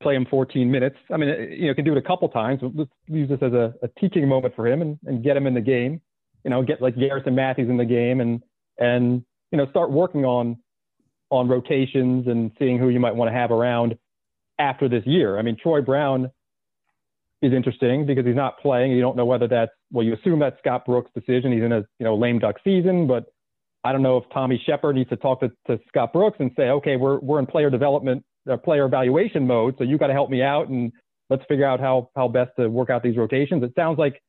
play 0.00 0.14
him 0.14 0.26
14 0.30 0.70
minutes. 0.70 0.96
I 1.12 1.16
mean, 1.16 1.28
you 1.50 1.68
know, 1.68 1.74
can 1.74 1.84
do 1.84 1.92
it 1.92 1.98
a 1.98 2.02
couple 2.02 2.28
times. 2.28 2.60
Let's 2.62 2.90
use 3.06 3.28
this 3.28 3.40
as 3.42 3.52
a, 3.52 3.74
a 3.82 3.88
teaching 4.00 4.26
moment 4.28 4.54
for 4.56 4.66
him 4.66 4.82
and, 4.82 4.98
and 5.06 5.22
get 5.22 5.36
him 5.36 5.46
in 5.46 5.54
the 5.54 5.60
game. 5.60 6.00
You 6.44 6.50
know, 6.50 6.62
get 6.62 6.80
like 6.80 6.96
Garrison 6.98 7.34
Matthews 7.34 7.68
in 7.68 7.76
the 7.76 7.84
game 7.84 8.20
and 8.20 8.42
and 8.78 9.24
you 9.52 9.58
know 9.58 9.66
start 9.70 9.90
working 9.90 10.24
on 10.24 10.56
on 11.30 11.48
rotations 11.48 12.26
and 12.26 12.50
seeing 12.58 12.78
who 12.78 12.88
you 12.88 12.98
might 12.98 13.14
want 13.14 13.28
to 13.28 13.32
have 13.32 13.50
around 13.50 13.96
after 14.58 14.88
this 14.88 15.02
year. 15.06 15.38
I 15.38 15.42
mean, 15.42 15.56
Troy 15.62 15.80
Brown 15.80 16.30
is 17.42 17.52
interesting 17.52 18.06
because 18.06 18.26
he's 18.26 18.36
not 18.36 18.58
playing. 18.58 18.92
You 18.92 19.00
don't 19.00 19.16
know 19.16 19.24
whether 19.26 19.48
that's 19.48 19.72
well, 19.92 20.04
you 20.04 20.14
assume 20.14 20.38
that's 20.38 20.58
Scott 20.58 20.86
Brooks' 20.86 21.10
decision. 21.14 21.52
He's 21.52 21.62
in 21.62 21.72
a 21.72 21.84
you 21.98 22.04
know 22.04 22.16
lame 22.16 22.38
duck 22.38 22.56
season, 22.64 23.06
but 23.06 23.26
I 23.84 23.92
don't 23.92 24.02
know 24.02 24.18
if 24.18 24.24
Tommy 24.32 24.62
Sheppard 24.66 24.96
needs 24.96 25.08
to 25.10 25.16
talk 25.16 25.40
to, 25.40 25.50
to 25.66 25.78
Scott 25.88 26.12
Brooks 26.12 26.36
and 26.40 26.50
say, 26.56 26.70
okay, 26.70 26.96
we're 26.96 27.18
we're 27.18 27.38
in 27.38 27.46
player 27.46 27.70
development, 27.70 28.24
uh, 28.50 28.56
player 28.56 28.84
evaluation 28.84 29.46
mode, 29.46 29.76
so 29.78 29.84
you 29.84 29.98
got 29.98 30.08
to 30.08 30.12
help 30.12 30.30
me 30.30 30.42
out 30.42 30.68
and 30.68 30.92
let's 31.28 31.44
figure 31.48 31.64
out 31.64 31.80
how 31.80 32.10
how 32.16 32.28
best 32.28 32.50
to 32.58 32.68
work 32.68 32.90
out 32.90 33.02
these 33.02 33.16
rotations. 33.16 33.62
It 33.62 33.72
sounds 33.76 33.98
like 33.98 34.20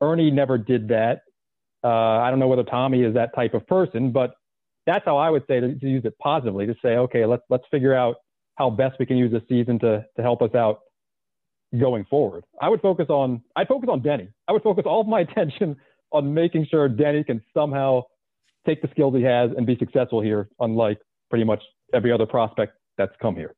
Ernie 0.00 0.30
never 0.30 0.58
did 0.58 0.88
that. 0.88 1.22
Uh, 1.84 1.88
I 1.88 2.30
don't 2.30 2.38
know 2.38 2.48
whether 2.48 2.62
Tommy 2.62 3.02
is 3.02 3.14
that 3.14 3.34
type 3.34 3.54
of 3.54 3.66
person, 3.66 4.12
but 4.12 4.34
that's 4.86 5.04
how 5.04 5.16
I 5.16 5.30
would 5.30 5.44
say 5.48 5.60
to, 5.60 5.74
to 5.74 5.88
use 5.88 6.04
it 6.04 6.16
positively. 6.18 6.66
To 6.66 6.74
say, 6.82 6.96
okay, 6.96 7.26
let's 7.26 7.42
let's 7.48 7.64
figure 7.70 7.94
out 7.94 8.16
how 8.56 8.70
best 8.70 8.96
we 9.00 9.06
can 9.06 9.16
use 9.16 9.32
this 9.32 9.42
season 9.48 9.78
to 9.80 10.04
to 10.16 10.22
help 10.22 10.42
us 10.42 10.54
out 10.54 10.80
going 11.78 12.04
forward. 12.04 12.44
I 12.60 12.68
would 12.68 12.80
focus 12.80 13.06
on 13.08 13.42
I'd 13.56 13.68
focus 13.68 13.88
on 13.90 14.00
Deni. 14.00 14.28
I 14.48 14.52
would 14.52 14.62
focus 14.62 14.84
all 14.86 15.00
of 15.00 15.08
my 15.08 15.20
attention 15.28 15.76
on 16.12 16.34
making 16.34 16.66
sure 16.70 16.88
Deni 16.88 17.24
can 17.26 17.42
somehow 17.54 18.02
take 18.66 18.82
the 18.82 18.88
skills 18.90 19.14
he 19.14 19.22
has 19.22 19.50
and 19.56 19.66
be 19.66 19.76
successful 19.78 20.20
here, 20.20 20.48
unlike 20.60 20.98
pretty 21.30 21.44
much 21.44 21.62
every 21.94 22.12
other 22.12 22.26
prospect 22.26 22.74
that's 22.98 23.14
come 23.20 23.34
here. 23.34 23.54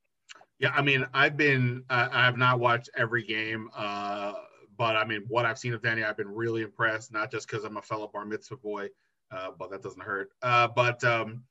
Yeah, 0.65 0.73
I 0.75 0.81
mean, 0.81 1.05
I've 1.13 1.37
been 1.37 1.85
I 1.91 2.25
have 2.25 2.39
not 2.39 2.59
watched 2.59 2.89
every 2.97 3.23
game, 3.23 3.69
uh, 3.77 4.33
but 4.79 4.97
I 4.97 5.05
mean, 5.05 5.27
what 5.29 5.45
I've 5.45 5.59
seen 5.59 5.75
of 5.75 5.83
Deni, 5.83 6.03
I've 6.03 6.17
been 6.17 6.31
really 6.31 6.63
impressed. 6.63 7.13
Not 7.13 7.31
just 7.31 7.47
because 7.47 7.65
I'm 7.65 7.77
a 7.77 7.83
fellow 7.83 8.09
bar 8.11 8.25
mitzvah 8.25 8.57
boy, 8.57 8.89
uh, 9.31 9.51
but 9.59 9.71
that 9.73 9.83
doesn't 9.83 10.03
hurt. 10.03 10.31
Uh, 10.41 10.69
but 10.69 11.05
um, 11.05 11.43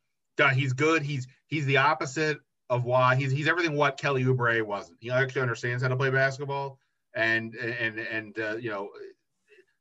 he's 0.56 0.74
good. 0.74 1.04
He's 1.04 1.28
he's 1.46 1.68
the 1.68 1.78
opposite 1.78 2.40
of 2.72 2.86
why 2.86 3.16
he's 3.16 3.32
he's 3.32 3.48
everything 3.48 3.76
what 3.76 3.98
Kelly 3.98 4.24
Oubre 4.24 4.64
wasn't. 4.64 4.98
He 5.00 5.12
actually 5.12 5.42
understands 5.44 5.84
how 5.84 5.90
to 5.90 5.96
play 5.96 6.10
basketball, 6.10 6.80
and 7.16 7.54
and 7.54 8.00
and 8.00 8.40
uh, 8.40 8.56
you 8.56 8.72
know, 8.72 8.90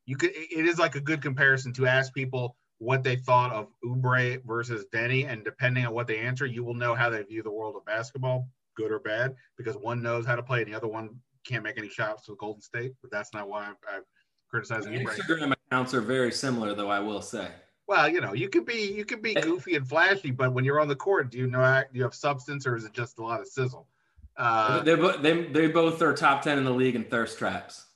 you 0.04 0.16
could 0.16 0.32
it 0.34 0.66
is 0.66 0.78
like 0.78 0.94
a 0.94 1.00
good 1.00 1.22
comparison 1.22 1.72
to 1.72 1.86
ask 1.86 2.12
people 2.12 2.54
what 2.80 3.02
they 3.02 3.16
thought 3.16 3.50
of 3.50 3.68
Oubre 3.82 4.44
versus 4.44 4.84
Deni, 4.92 5.26
and 5.26 5.42
depending 5.42 5.86
on 5.86 5.94
what 5.94 6.06
they 6.06 6.18
answer, 6.18 6.44
you 6.44 6.64
will 6.64 6.74
know 6.74 6.94
how 6.94 7.08
they 7.08 7.22
view 7.22 7.42
the 7.42 7.50
world 7.50 7.76
of 7.76 7.86
basketball, 7.86 8.50
good 8.76 8.92
or 8.92 8.98
bad, 8.98 9.34
because 9.56 9.76
one 9.76 10.02
knows 10.02 10.26
how 10.26 10.36
to 10.36 10.42
play 10.42 10.62
and 10.62 10.72
the 10.72 10.76
other 10.76 10.88
one 10.88 11.10
can't 11.46 11.64
make 11.64 11.78
any 11.78 11.88
shots 11.88 12.28
with 12.28 12.38
Golden 12.38 12.62
State. 12.62 12.92
But 13.02 13.10
that's 13.10 13.32
not 13.32 13.48
why 13.48 13.64
I'm, 13.64 13.76
I've 13.88 14.04
criticized 14.48 14.88
Oubre. 14.88 15.06
Instagram 15.06 15.52
accounts 15.68 15.94
are 15.94 16.00
very 16.00 16.32
similar, 16.32 16.74
though 16.74 16.90
I 16.90 17.00
will 17.00 17.22
say. 17.22 17.48
Well, 17.88 18.08
you 18.08 18.20
know, 18.20 18.32
you 18.32 18.48
could 18.48 18.64
be 18.64 18.92
you 18.92 19.04
could 19.04 19.22
be 19.22 19.34
goofy 19.34 19.74
and 19.74 19.86
flashy, 19.86 20.30
but 20.30 20.52
when 20.52 20.64
you're 20.64 20.80
on 20.80 20.88
the 20.88 20.96
court, 20.96 21.30
do 21.30 21.38
you 21.38 21.46
know 21.46 21.82
do 21.92 21.98
you 21.98 22.04
have 22.04 22.14
substance 22.14 22.66
or 22.66 22.76
is 22.76 22.84
it 22.84 22.92
just 22.92 23.18
a 23.18 23.22
lot 23.22 23.40
of 23.40 23.48
sizzle? 23.48 23.88
Uh, 24.36 24.82
they, 24.82 24.94
they, 25.20 25.42
they 25.44 25.68
both 25.68 26.00
are 26.00 26.14
top 26.14 26.42
ten 26.42 26.58
in 26.58 26.64
the 26.64 26.70
league 26.70 26.94
in 26.94 27.04
thirst 27.04 27.38
traps. 27.38 27.86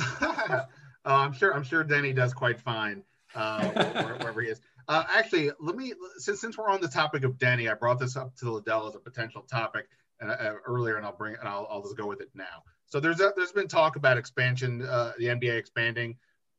uh, 0.00 0.62
I'm 1.04 1.32
sure 1.32 1.54
I'm 1.54 1.62
sure 1.62 1.84
Deni 1.84 2.14
does 2.14 2.32
quite 2.32 2.58
fine 2.58 3.02
uh, 3.34 3.68
wherever 4.18 4.40
he 4.40 4.48
is. 4.48 4.60
Uh, 4.88 5.04
actually, 5.08 5.50
let 5.60 5.76
me 5.76 5.92
since 6.18 6.40
since 6.40 6.58
we're 6.58 6.68
on 6.68 6.80
the 6.80 6.88
topic 6.88 7.24
of 7.24 7.38
Deni, 7.38 7.70
I 7.70 7.74
brought 7.74 7.98
this 7.98 8.16
up 8.16 8.34
to 8.36 8.46
Ledell 8.46 8.88
as 8.88 8.94
a 8.94 9.00
potential 9.00 9.42
topic 9.42 9.88
uh, 10.22 10.54
earlier, 10.66 10.96
and 10.96 11.06
I'll 11.06 11.16
bring 11.16 11.36
and 11.38 11.48
I'll, 11.48 11.66
I'll 11.70 11.82
just 11.82 11.96
go 11.96 12.06
with 12.06 12.20
it 12.20 12.30
now. 12.34 12.64
So 12.86 13.00
there's 13.00 13.20
a, 13.20 13.32
there's 13.36 13.52
been 13.52 13.68
talk 13.68 13.96
about 13.96 14.18
expansion, 14.18 14.82
uh, 14.82 15.12
the 15.18 15.26
NBA 15.26 15.56
expanding 15.56 16.16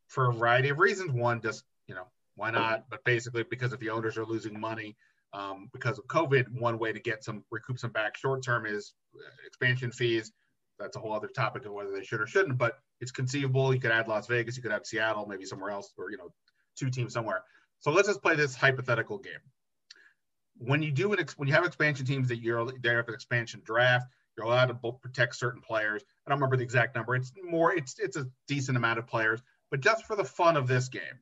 for 0.07 0.29
a 0.29 0.33
variety 0.33 0.69
of 0.69 0.79
reasons. 0.79 1.11
One, 1.11 1.41
just 1.41 1.63
you 1.87 1.95
know, 1.95 2.07
why 2.35 2.51
not? 2.51 2.85
But 2.89 3.03
basically, 3.03 3.43
because 3.43 3.73
if 3.73 3.79
the 3.79 3.89
owners 3.89 4.17
are 4.17 4.25
losing 4.25 4.59
money 4.59 4.95
um, 5.33 5.69
because 5.73 5.97
of 5.97 6.07
COVID, 6.07 6.49
one 6.59 6.79
way 6.79 6.93
to 6.93 6.99
get 6.99 7.23
some 7.23 7.43
recoup 7.51 7.79
some 7.79 7.91
back 7.91 8.17
short 8.17 8.43
term 8.43 8.65
is 8.65 8.93
uh, 9.15 9.19
expansion 9.45 9.91
fees. 9.91 10.31
That's 10.79 10.95
a 10.95 10.99
whole 10.99 11.13
other 11.13 11.27
topic 11.27 11.65
of 11.65 11.73
whether 11.73 11.91
they 11.91 12.03
should 12.03 12.21
or 12.21 12.27
shouldn't. 12.27 12.57
But 12.57 12.79
it's 12.99 13.11
conceivable. 13.11 13.73
You 13.73 13.79
could 13.79 13.91
add 13.91 14.07
Las 14.07 14.27
Vegas, 14.27 14.57
you 14.57 14.63
could 14.63 14.71
add 14.71 14.87
Seattle, 14.87 15.27
maybe 15.27 15.45
somewhere 15.45 15.69
else, 15.69 15.93
or 15.97 16.11
you 16.11 16.17
know, 16.17 16.31
two 16.75 16.89
teams 16.89 17.13
somewhere. 17.13 17.43
So 17.81 17.91
let's 17.91 18.07
just 18.07 18.21
play 18.21 18.35
this 18.35 18.55
hypothetical 18.55 19.17
game. 19.17 19.33
When 20.57 20.81
you 20.83 20.91
do 20.91 21.13
an 21.13 21.25
when 21.37 21.47
you 21.47 21.55
have 21.55 21.65
expansion 21.65 22.05
teams 22.05 22.27
that 22.29 22.37
you're 22.37 22.71
they 22.81 22.89
have 22.89 23.07
an 23.07 23.13
expansion 23.13 23.61
draft, 23.65 24.05
you're 24.37 24.45
allowed 24.45 24.67
to 24.67 24.91
protect 25.01 25.35
certain 25.35 25.61
players. 25.61 26.03
I 26.25 26.29
don't 26.29 26.37
remember 26.37 26.57
the 26.57 26.63
exact 26.63 26.95
number. 26.95 27.15
It's 27.15 27.33
more. 27.43 27.73
It's 27.73 27.99
it's 27.99 28.15
a 28.15 28.27
decent 28.47 28.77
amount 28.77 28.99
of 28.99 29.07
players. 29.07 29.41
But 29.71 29.81
just 29.81 30.05
for 30.05 30.15
the 30.15 30.23
fun 30.23 30.57
of 30.57 30.67
this 30.67 30.89
game, 30.89 31.19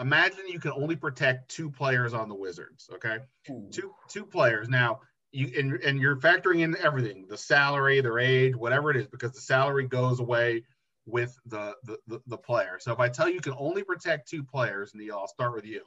imagine 0.00 0.48
you 0.48 0.60
can 0.60 0.72
only 0.72 0.96
protect 0.96 1.50
two 1.50 1.70
players 1.70 2.14
on 2.14 2.28
the 2.30 2.34
Wizards. 2.34 2.88
Okay, 2.94 3.18
Ooh. 3.50 3.68
two 3.70 3.94
two 4.08 4.24
players. 4.24 4.70
Now 4.70 5.00
you 5.32 5.52
and, 5.58 5.74
and 5.82 6.00
you're 6.00 6.16
factoring 6.16 6.60
in 6.60 6.76
everything, 6.78 7.26
the 7.28 7.36
salary, 7.36 8.00
their 8.00 8.18
age, 8.18 8.56
whatever 8.56 8.90
it 8.90 8.96
is, 8.96 9.06
because 9.06 9.32
the 9.32 9.42
salary 9.42 9.86
goes 9.86 10.20
away 10.20 10.62
with 11.08 11.38
the 11.46 11.74
the, 11.84 11.98
the, 12.06 12.20
the 12.26 12.36
player. 12.36 12.78
So 12.80 12.92
if 12.92 13.00
I 13.00 13.08
tell 13.08 13.28
you 13.28 13.34
you 13.34 13.40
can 13.40 13.54
only 13.58 13.82
protect 13.82 14.28
two 14.28 14.44
players, 14.44 14.92
Neil, 14.94 15.16
I'll 15.18 15.28
start 15.28 15.54
with 15.54 15.64
you 15.64 15.82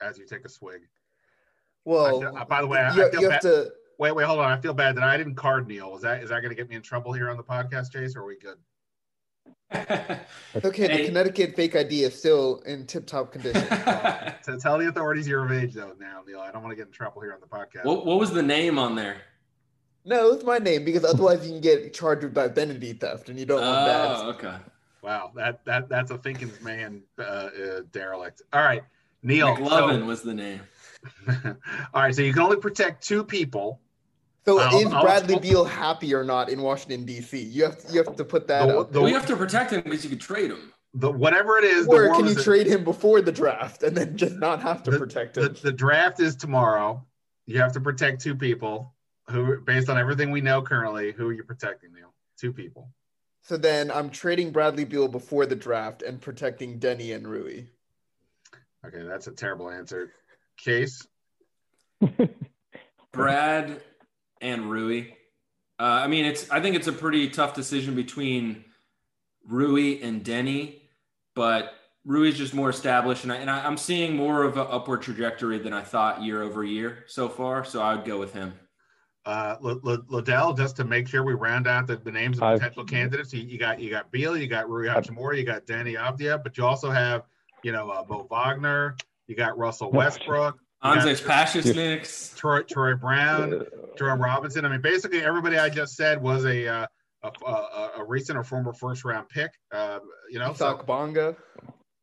as 0.00 0.18
you 0.18 0.26
take 0.26 0.44
a 0.44 0.48
swig. 0.48 0.82
Well, 1.84 2.22
I, 2.24 2.40
uh, 2.40 2.44
by 2.44 2.60
the 2.60 2.66
way, 2.66 2.78
I, 2.78 2.94
you, 2.94 3.06
I 3.06 3.10
feel 3.10 3.22
you 3.22 3.28
bad. 3.28 3.40
To... 3.42 3.70
Wait, 3.98 4.14
wait, 4.14 4.26
hold 4.26 4.40
on. 4.40 4.50
I 4.50 4.60
feel 4.60 4.74
bad 4.74 4.96
that 4.96 5.04
I 5.04 5.16
didn't 5.16 5.36
card 5.36 5.66
Neil. 5.66 5.94
Is 5.96 6.02
that 6.02 6.22
is 6.22 6.30
that 6.30 6.40
going 6.40 6.50
to 6.50 6.56
get 6.56 6.68
me 6.68 6.76
in 6.76 6.82
trouble 6.82 7.12
here 7.12 7.30
on 7.30 7.36
the 7.36 7.44
podcast, 7.44 7.92
Chase? 7.92 8.16
Or 8.16 8.22
are 8.22 8.26
we 8.26 8.38
good? 8.38 8.56
okay, 9.74 10.86
hey. 10.86 11.02
the 11.02 11.04
Connecticut 11.06 11.56
fake 11.56 11.74
ID 11.74 12.04
is 12.04 12.16
still 12.16 12.60
in 12.66 12.86
tip-top 12.86 13.32
condition. 13.32 13.66
so 14.42 14.56
tell 14.58 14.78
the 14.78 14.88
authorities 14.88 15.26
you're 15.26 15.44
of 15.44 15.50
age, 15.50 15.74
though. 15.74 15.92
Now, 15.98 16.22
Neil, 16.26 16.40
I 16.40 16.52
don't 16.52 16.62
want 16.62 16.70
to 16.70 16.76
get 16.76 16.86
in 16.86 16.92
trouble 16.92 17.20
here 17.22 17.32
on 17.32 17.40
the 17.40 17.46
podcast. 17.46 17.84
What, 17.84 18.06
what 18.06 18.18
was 18.18 18.30
the 18.30 18.42
name 18.42 18.78
on 18.78 18.94
there? 18.94 19.16
No, 20.06 20.32
it's 20.32 20.44
my 20.44 20.58
name 20.58 20.84
because 20.84 21.04
otherwise 21.04 21.46
you 21.46 21.52
can 21.52 21.60
get 21.60 21.92
charged 21.92 22.24
with 22.24 22.38
identity 22.38 22.92
theft, 22.92 23.28
and 23.28 23.38
you 23.38 23.44
don't 23.44 23.60
want 23.60 23.86
that. 23.86 24.06
Oh, 24.08 24.30
okay. 24.30 24.56
Wow, 25.02 25.32
that 25.34 25.64
that 25.64 25.88
that's 25.88 26.10
a 26.10 26.18
thinking 26.18 26.50
man 26.62 27.02
uh, 27.18 27.22
uh, 27.22 27.80
derelict. 27.92 28.42
All 28.52 28.62
right, 28.62 28.82
Neil. 29.22 29.56
McLovin 29.56 30.00
so, 30.00 30.06
was 30.06 30.22
the 30.22 30.34
name. 30.34 30.60
all 31.28 32.02
right, 32.02 32.14
so 32.14 32.22
you 32.22 32.32
can 32.32 32.42
only 32.42 32.56
protect 32.56 33.04
two 33.04 33.22
people 33.22 33.80
so 34.46 34.60
I'll, 34.60 34.78
is 34.78 34.88
Bradley 34.88 35.34
I'll, 35.34 35.40
Beal 35.40 35.64
happy 35.64 36.14
or 36.14 36.22
not 36.22 36.48
in 36.48 36.62
Washington 36.62 37.04
D.C.? 37.04 37.36
You 37.36 37.64
have 37.64 37.78
to, 37.78 37.92
you 37.92 38.02
have 38.02 38.14
to 38.14 38.24
put 38.24 38.46
that 38.46 38.66
the, 38.66 38.78
out. 38.78 38.92
The, 38.92 39.00
well, 39.00 39.08
you 39.08 39.16
have 39.16 39.26
to 39.26 39.36
protect 39.36 39.72
him 39.72 39.82
because 39.82 40.04
you 40.04 40.10
could 40.10 40.20
trade 40.20 40.52
him. 40.52 40.72
The 40.94 41.10
whatever 41.10 41.58
it 41.58 41.64
is, 41.64 41.88
or 41.88 42.14
can 42.14 42.26
you 42.26 42.34
trade 42.36 42.66
him 42.66 42.84
before 42.84 43.20
the 43.20 43.32
draft 43.32 43.82
and 43.82 43.96
then 43.96 44.16
just 44.16 44.36
not 44.36 44.62
have 44.62 44.84
to 44.84 44.92
the, 44.92 44.98
protect 44.98 45.36
him? 45.36 45.42
The, 45.42 45.48
the 45.48 45.72
draft 45.72 46.20
is 46.20 46.36
tomorrow. 46.36 47.04
You 47.46 47.60
have 47.60 47.72
to 47.72 47.80
protect 47.80 48.22
two 48.22 48.36
people 48.36 48.94
who, 49.30 49.60
based 49.60 49.88
on 49.88 49.98
everything 49.98 50.30
we 50.30 50.40
know 50.40 50.62
currently, 50.62 51.12
who 51.12 51.28
are 51.28 51.32
you 51.32 51.44
protecting, 51.44 51.92
Neil? 51.92 52.12
Two 52.38 52.52
people. 52.52 52.90
So 53.42 53.56
then 53.56 53.90
I'm 53.90 54.10
trading 54.10 54.50
Bradley 54.50 54.84
Beal 54.84 55.08
before 55.08 55.46
the 55.46 55.56
draft 55.56 56.02
and 56.02 56.20
protecting 56.20 56.80
Deni 56.80 57.14
and 57.14 57.26
Rui. 57.26 57.64
Okay, 58.84 59.02
that's 59.02 59.26
a 59.26 59.32
terrible 59.32 59.70
answer. 59.70 60.12
Case. 60.56 61.06
Brad 63.12 63.80
and 64.40 64.70
Rui. 64.70 65.06
Uh, 65.78 65.82
I 65.82 66.06
mean, 66.06 66.24
it's. 66.24 66.50
I 66.50 66.60
think 66.60 66.76
it's 66.76 66.86
a 66.86 66.92
pretty 66.92 67.28
tough 67.28 67.54
decision 67.54 67.94
between 67.94 68.64
Rui 69.46 70.00
and 70.02 70.24
Deni, 70.24 70.80
but 71.34 71.74
Rui 72.04 72.28
is 72.28 72.38
just 72.38 72.54
more 72.54 72.70
established, 72.70 73.24
and, 73.24 73.32
I, 73.32 73.36
and 73.36 73.50
I, 73.50 73.66
am 73.66 73.76
seeing 73.76 74.16
more 74.16 74.44
of 74.44 74.56
an 74.56 74.66
upward 74.70 75.02
trajectory 75.02 75.58
than 75.58 75.72
I 75.72 75.82
thought 75.82 76.22
year 76.22 76.42
over 76.42 76.64
year 76.64 77.04
so 77.08 77.28
far. 77.28 77.64
So 77.64 77.82
I 77.82 77.94
would 77.94 78.04
go 78.04 78.18
with 78.18 78.32
him. 78.32 78.54
Uh, 79.26 79.56
L- 79.64 79.80
L- 79.84 80.04
Ledell, 80.08 80.56
just 80.56 80.76
to 80.76 80.84
make 80.84 81.08
sure 81.08 81.24
we 81.24 81.34
round 81.34 81.66
out 81.66 81.88
the, 81.88 81.96
the 81.96 82.12
names 82.12 82.38
of 82.38 82.54
potential 82.54 82.82
I've, 82.82 82.88
candidates, 82.88 83.32
you, 83.32 83.42
you, 83.42 83.58
got 83.58 83.80
you 83.80 83.90
got 83.90 84.12
Beal, 84.12 84.36
you 84.36 84.46
got 84.46 84.70
Rui 84.70 84.86
Hachimura, 84.86 85.36
you 85.36 85.42
got 85.42 85.66
Deni 85.66 85.98
Avdija, 85.98 86.44
but 86.44 86.56
you 86.56 86.64
also 86.64 86.90
have 86.90 87.24
you 87.64 87.72
know 87.72 87.90
uh, 87.90 88.04
Mo 88.08 88.28
Wagner, 88.30 88.96
you 89.26 89.34
got 89.34 89.58
Russell 89.58 89.90
Westbrook, 89.90 90.60
Anzejs 90.84 91.22
Pasecniks, 91.24 92.36
Troy 92.36 92.62
Troy 92.62 92.94
Brown, 92.94 93.64
Jerome 93.98 94.22
Robinson. 94.22 94.64
I 94.64 94.68
mean, 94.68 94.80
basically 94.80 95.24
everybody 95.24 95.58
I 95.58 95.70
just 95.70 95.96
said 95.96 96.22
was 96.22 96.44
a 96.44 96.68
uh, 96.68 96.86
a, 97.24 97.50
a, 97.50 97.90
a, 97.98 98.04
recent 98.04 98.38
or 98.38 98.44
former 98.44 98.72
first 98.72 99.04
round 99.04 99.28
pick. 99.28 99.50
Uh, 99.72 99.98
you 100.30 100.38
know, 100.38 100.50
Isaac 100.50 100.78
so, 100.78 100.84
Bonga. 100.86 101.36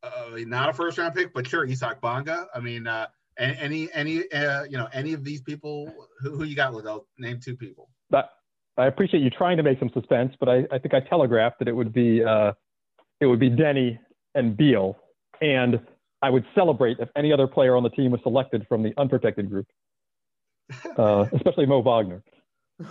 Uh, 0.02 0.10
not 0.40 0.70
a 0.70 0.74
first 0.74 0.98
round 0.98 1.16
pick, 1.16 1.34
but 1.34 1.48
sure, 1.48 1.66
Isaac 1.66 2.02
Bonga. 2.02 2.48
I 2.54 2.60
mean, 2.60 2.88
uh, 2.88 3.08
any 3.38 3.90
any 3.94 4.30
uh, 4.32 4.64
you 4.64 4.78
know 4.78 4.88
any 4.94 5.14
of 5.14 5.24
these 5.24 5.42
people 5.42 5.92
who, 6.24 6.38
who 6.38 6.44
you 6.46 6.56
got? 6.56 6.74
Ledell, 6.74 7.06
name 7.20 7.40
two 7.44 7.56
people. 7.56 7.90
But 8.10 8.30
I 8.78 8.88
appreciate 8.88 9.22
you 9.22 9.30
trying 9.30 9.58
to 9.58 9.64
make 9.64 9.78
some 9.80 9.92
suspense, 9.94 10.34
but 10.40 10.50
I, 10.50 10.64
I 10.72 10.80
think 10.80 10.94
I 10.94 11.02
telegraphed 11.02 11.60
that 11.60 11.68
it 11.68 11.76
would 11.76 11.94
be 11.94 12.24
uh, 12.24 12.54
it 13.22 13.28
would 13.28 13.40
be 13.40 13.50
Deni 13.50 14.00
and 14.34 14.58
Beal 14.58 14.98
and 15.44 15.80
I 16.22 16.30
would 16.30 16.46
celebrate 16.56 17.00
if 17.00 17.10
any 17.16 17.34
other 17.34 17.48
player 17.48 17.76
on 17.76 17.84
the 17.84 17.90
team 17.90 18.12
was 18.12 18.22
selected 18.24 18.66
from 18.68 18.82
the 18.82 18.94
unprotected 18.98 19.50
group, 19.50 19.68
uh, 20.98 21.26
especially 21.34 21.66
Mo 21.66 21.82
Wagner. 21.82 22.24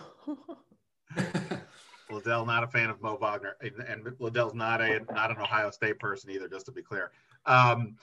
Ledell 2.10 2.46
not 2.46 2.62
a 2.62 2.66
fan 2.66 2.90
of 2.90 3.00
Mo 3.00 3.16
Wagner, 3.16 3.56
and, 3.62 3.72
and 3.88 4.04
Ledell's 4.18 4.54
not 4.54 4.82
a 4.82 5.00
not 5.12 5.30
an 5.30 5.38
Ohio 5.38 5.70
State 5.70 5.98
person 5.98 6.30
either. 6.30 6.46
Just 6.46 6.66
to 6.66 6.72
be 6.72 6.82
clear, 6.82 7.10
um, 7.46 7.96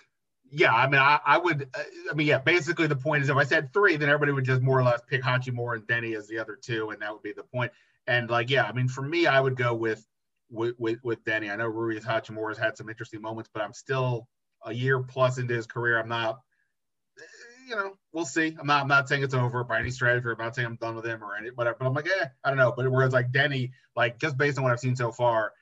yeah, 0.51 0.73
I 0.73 0.87
mean, 0.87 0.99
I, 0.99 1.19
I 1.25 1.37
would, 1.37 1.69
uh, 1.73 1.83
I 2.11 2.13
mean, 2.13 2.27
yeah, 2.27 2.39
basically 2.39 2.87
the 2.87 2.95
point 2.95 3.23
is 3.23 3.29
if 3.29 3.37
I 3.37 3.43
said 3.43 3.73
three, 3.73 3.97
then 3.97 4.09
everybody 4.09 4.31
would 4.31 4.45
just 4.45 4.61
more 4.61 4.79
or 4.79 4.83
less 4.83 5.01
pick 5.07 5.21
Hachimura 5.21 5.75
and 5.75 5.87
Deni 5.87 6.17
as 6.17 6.27
the 6.27 6.39
other 6.39 6.57
two, 6.59 6.89
and 6.89 7.01
that 7.01 7.11
would 7.11 7.21
be 7.23 7.33
the 7.33 7.43
point. 7.43 7.71
And 8.07 8.29
like, 8.29 8.49
yeah, 8.49 8.63
I 8.63 8.71
mean, 8.71 8.87
for 8.87 9.01
me, 9.01 9.27
I 9.27 9.39
would 9.39 9.55
go 9.55 9.73
with 9.73 10.05
with 10.49 10.75
with, 10.79 10.99
with 11.03 11.23
Deni. 11.23 11.51
I 11.51 11.55
know 11.55 11.67
Rui 11.67 11.99
Hachimura 11.99 12.49
has 12.49 12.57
had 12.57 12.77
some 12.77 12.89
interesting 12.89 13.21
moments, 13.21 13.49
but 13.53 13.61
I'm 13.61 13.73
still 13.73 14.27
a 14.65 14.73
year 14.73 15.01
plus 15.01 15.37
into 15.37 15.53
his 15.53 15.67
career. 15.67 15.99
I'm 15.99 16.09
not, 16.09 16.39
you 17.67 17.75
know, 17.75 17.93
we'll 18.11 18.25
see. 18.25 18.55
I'm 18.59 18.67
not, 18.67 18.81
I'm 18.81 18.87
not 18.87 19.07
saying 19.07 19.23
it's 19.23 19.33
over 19.33 19.63
by 19.63 19.79
any 19.79 19.91
stretch, 19.91 20.23
or 20.25 20.31
I'm 20.31 20.43
not 20.43 20.55
saying 20.55 20.65
I'm 20.65 20.75
done 20.75 20.95
with 20.95 21.05
him 21.05 21.23
or 21.23 21.35
any, 21.35 21.49
whatever. 21.51 21.77
But 21.79 21.87
I'm 21.87 21.93
like, 21.93 22.07
eh, 22.07 22.25
I 22.43 22.49
don't 22.49 22.57
know. 22.57 22.73
But 22.75 22.89
whereas 22.89 23.13
like 23.13 23.31
Deni, 23.31 23.71
like 23.95 24.19
just 24.19 24.37
based 24.37 24.57
on 24.57 24.63
what 24.63 24.73
I've 24.73 24.79
seen 24.79 24.95
so 24.95 25.11
far, 25.11 25.53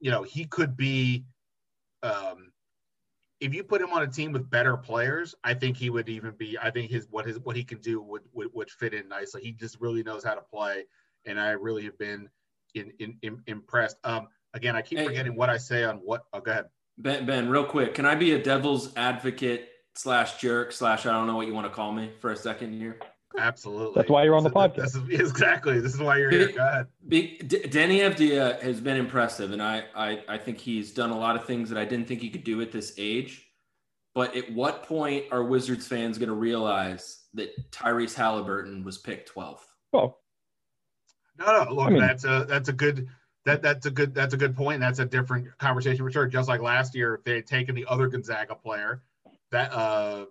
you 0.00 0.10
know, 0.10 0.22
he 0.22 0.44
could 0.44 0.76
be, 0.76 1.24
um, 2.02 2.47
if 3.40 3.54
you 3.54 3.62
put 3.62 3.80
him 3.80 3.92
on 3.92 4.02
a 4.02 4.06
team 4.06 4.32
with 4.32 4.50
better 4.50 4.76
players, 4.76 5.34
I 5.44 5.54
think 5.54 5.76
he 5.76 5.90
would 5.90 6.08
even 6.08 6.32
be. 6.32 6.58
I 6.60 6.70
think 6.70 6.90
his 6.90 7.06
what 7.10 7.26
his 7.26 7.38
what 7.40 7.56
he 7.56 7.64
can 7.64 7.78
do 7.78 8.00
would 8.00 8.22
would, 8.32 8.48
would 8.52 8.70
fit 8.70 8.94
in 8.94 9.08
nicely. 9.08 9.42
He 9.42 9.52
just 9.52 9.80
really 9.80 10.02
knows 10.02 10.24
how 10.24 10.34
to 10.34 10.40
play, 10.40 10.84
and 11.24 11.40
I 11.40 11.50
really 11.50 11.84
have 11.84 11.98
been 11.98 12.28
in, 12.74 12.92
in, 12.98 13.16
in 13.22 13.42
impressed. 13.46 13.96
Um, 14.04 14.28
again, 14.54 14.74
I 14.74 14.82
keep 14.82 14.98
forgetting 14.98 15.36
what 15.36 15.50
I 15.50 15.56
say 15.56 15.84
on 15.84 15.96
what. 15.98 16.24
Oh, 16.32 16.40
go 16.40 16.50
ahead. 16.50 16.66
Ben, 16.96 17.26
Ben, 17.26 17.48
real 17.48 17.64
quick, 17.64 17.94
can 17.94 18.06
I 18.06 18.16
be 18.16 18.32
a 18.32 18.42
devil's 18.42 18.94
advocate 18.96 19.68
slash 19.94 20.38
jerk 20.38 20.72
slash 20.72 21.06
I 21.06 21.12
don't 21.12 21.26
know 21.28 21.36
what 21.36 21.46
you 21.46 21.54
want 21.54 21.66
to 21.66 21.72
call 21.72 21.92
me 21.92 22.10
for 22.20 22.32
a 22.32 22.36
second 22.36 22.72
here? 22.72 22.98
Absolutely. 23.38 23.92
That's 23.94 24.08
why 24.10 24.24
you're 24.24 24.34
on 24.36 24.42
the 24.44 24.50
podcast. 24.50 24.76
This 24.76 24.94
is, 24.94 25.20
exactly. 25.20 25.80
This 25.80 25.94
is 25.94 26.00
why 26.00 26.16
you're 26.18 26.30
here. 26.30 26.52
Go 26.52 26.66
ahead. 26.66 26.86
Be- 27.08 27.38
D- 27.38 27.60
Deni 27.60 27.98
Avdija 28.00 28.60
has 28.60 28.80
been 28.80 28.96
impressive, 28.96 29.52
and 29.52 29.62
I, 29.62 29.84
I 29.94 30.22
I 30.28 30.38
think 30.38 30.58
he's 30.58 30.92
done 30.92 31.10
a 31.10 31.18
lot 31.18 31.36
of 31.36 31.44
things 31.44 31.68
that 31.70 31.78
I 31.78 31.84
didn't 31.84 32.08
think 32.08 32.20
he 32.22 32.30
could 32.30 32.44
do 32.44 32.60
at 32.62 32.72
this 32.72 32.94
age. 32.96 33.44
But 34.14 34.34
at 34.34 34.50
what 34.52 34.82
point 34.84 35.26
are 35.30 35.44
Wizards 35.44 35.86
fans 35.86 36.18
going 36.18 36.30
to 36.30 36.34
realize 36.34 37.22
that 37.34 37.70
Tyrese 37.70 38.14
Halliburton 38.14 38.82
was 38.82 38.98
picked 38.98 39.32
12th? 39.34 39.60
Well, 39.92 40.18
No, 41.38 41.64
no. 41.64 41.72
Look, 41.72 41.86
I 41.88 41.90
mean- 41.90 42.00
that's 42.00 42.24
a 42.24 42.44
that's 42.48 42.68
a 42.68 42.72
good 42.72 43.08
that 43.44 43.62
that's 43.62 43.86
a 43.86 43.90
good 43.90 44.14
that's 44.14 44.34
a 44.34 44.36
good 44.38 44.56
point. 44.56 44.80
That's 44.80 44.98
a 44.98 45.04
different 45.04 45.46
conversation 45.58 46.04
for 46.04 46.10
sure. 46.10 46.26
Just 46.26 46.48
like 46.48 46.60
last 46.62 46.94
year, 46.94 47.14
if 47.14 47.24
they 47.24 47.36
had 47.36 47.46
taken 47.46 47.74
the 47.74 47.84
other 47.88 48.08
Gonzaga 48.08 48.54
player, 48.54 49.02
that 49.52 49.72
uh 49.72 50.24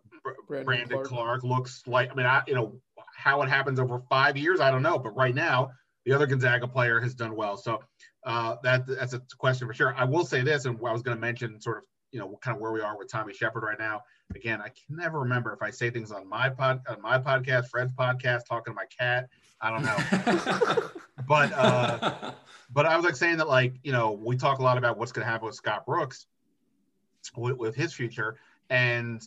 Brandon 0.48 0.66
Brandon 0.66 0.90
Clark. 0.90 1.08
Clark. 1.08 1.44
looks 1.44 1.84
like. 1.88 2.12
I 2.12 2.16
mean, 2.16 2.26
I 2.26 2.42
you 2.48 2.56
know 2.56 2.82
how 3.18 3.42
it 3.42 3.50
happens 3.50 3.80
over 3.80 4.00
five 4.10 4.38
years, 4.38 4.60
I 4.60 4.72
don't 4.72 4.84
know. 4.84 4.98
But 5.00 5.16
right 5.16 5.36
now, 5.36 5.72
the 6.06 6.14
other 6.14 6.28
Gonzaga 6.28 6.68
player 6.68 7.02
has 7.02 7.14
done 7.14 7.36
well. 7.36 7.58
So 7.58 7.82
uh, 8.26 8.56
that 8.64 8.86
that's 8.88 9.14
a 9.14 9.22
question 9.38 9.68
for 9.68 9.74
sure. 9.74 9.96
I 9.98 10.06
will 10.06 10.26
say 10.26 10.42
this, 10.42 10.66
and 10.66 10.78
I 10.86 10.92
was 10.92 11.02
going 11.02 11.18
to 11.18 11.22
mention 11.22 11.60
sort 11.60 11.80
of 11.80 11.84
you 12.12 12.20
know 12.20 12.38
kind 12.42 12.56
of 12.56 12.62
where 12.62 12.72
we 12.72 12.82
are 12.82 12.98
with 12.98 13.12
Tommy 13.12 13.34
Sheppard 13.34 13.64
right 13.64 13.80
now. 13.80 14.02
Again, 14.36 14.62
I 14.62 14.70
can 14.70 14.96
never 14.96 15.20
remember 15.20 15.52
if 15.54 15.62
I 15.62 15.72
say 15.72 15.90
things 15.90 16.12
on 16.12 16.30
my 16.30 16.50
pod 16.50 16.82
on 16.88 17.02
my 17.02 17.18
podcast, 17.18 17.70
Fred's 17.70 17.94
podcast, 17.94 18.46
talking 18.48 18.74
to 18.74 18.76
my 18.76 18.86
cat. 18.98 19.28
I 19.60 19.72
don't 19.72 19.84
know. 19.84 20.90
But 21.28 21.52
uh, 21.54 22.32
but 22.72 22.86
I 22.86 22.96
was 22.96 23.04
like 23.04 23.16
saying 23.16 23.38
that 23.38 23.48
like 23.48 23.76
you 23.84 23.92
know 23.92 24.12
we 24.12 24.38
talk 24.38 24.60
a 24.60 24.64
lot 24.64 24.78
about 24.78 24.98
what's 24.98 25.12
going 25.12 25.26
to 25.26 25.32
happen 25.32 25.46
with 25.46 25.56
Scott 25.56 25.86
Brooks 25.86 26.28
with, 27.36 27.58
with 27.58 27.76
his 27.76 27.94
future, 27.94 28.38
and 28.70 29.22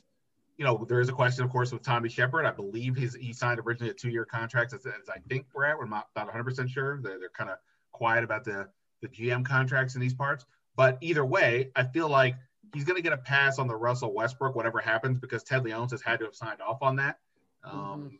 you 0.60 0.66
know 0.66 0.84
there 0.86 1.00
is 1.00 1.08
a 1.08 1.12
question, 1.12 1.42
of 1.42 1.50
course, 1.50 1.72
with 1.72 1.82
Tommy 1.82 2.10
Sheppard. 2.10 2.44
I 2.44 2.50
believe 2.50 2.94
he's 2.94 3.14
he 3.14 3.32
signed 3.32 3.58
originally 3.58 3.90
a 3.90 3.94
two 3.94 4.10
year 4.10 4.26
contract, 4.26 4.74
as, 4.74 4.86
as 4.86 5.08
I 5.08 5.18
think 5.28 5.46
we're 5.54 5.64
at. 5.64 5.78
We're 5.78 5.86
not 5.86 6.08
not 6.14 6.26
100 6.26 6.44
percent 6.44 6.70
sure. 6.70 7.00
They're, 7.02 7.18
they're 7.18 7.30
kind 7.30 7.48
of 7.48 7.56
quiet 7.92 8.22
about 8.22 8.44
the 8.44 8.68
the 9.00 9.08
GM 9.08 9.44
contracts 9.44 9.94
in 9.94 10.02
these 10.02 10.14
parts. 10.14 10.44
But 10.76 10.98
either 11.00 11.24
way, 11.24 11.70
I 11.74 11.84
feel 11.84 12.08
like 12.08 12.36
he's 12.74 12.84
going 12.84 12.96
to 12.96 13.02
get 13.02 13.14
a 13.14 13.16
pass 13.16 13.58
on 13.58 13.66
the 13.66 13.74
Russell 13.74 14.12
Westbrook, 14.12 14.54
whatever 14.54 14.78
happens, 14.80 15.18
because 15.18 15.42
Ted 15.42 15.64
Leonsis 15.64 15.92
has 15.92 16.02
had 16.02 16.18
to 16.18 16.26
have 16.26 16.34
signed 16.34 16.60
off 16.60 16.82
on 16.82 16.94
that 16.96 17.18
um, 17.64 18.18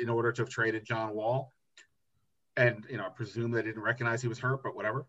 in 0.00 0.08
order 0.08 0.32
to 0.32 0.42
have 0.42 0.48
traded 0.48 0.84
John 0.84 1.14
Wall 1.14 1.52
and 2.56 2.86
you 2.88 2.96
know, 2.96 3.06
I 3.06 3.08
presume 3.08 3.50
they 3.50 3.62
didn't 3.62 3.82
recognize 3.82 4.22
he 4.22 4.28
was 4.28 4.38
hurt, 4.38 4.62
but 4.62 4.76
whatever. 4.76 5.06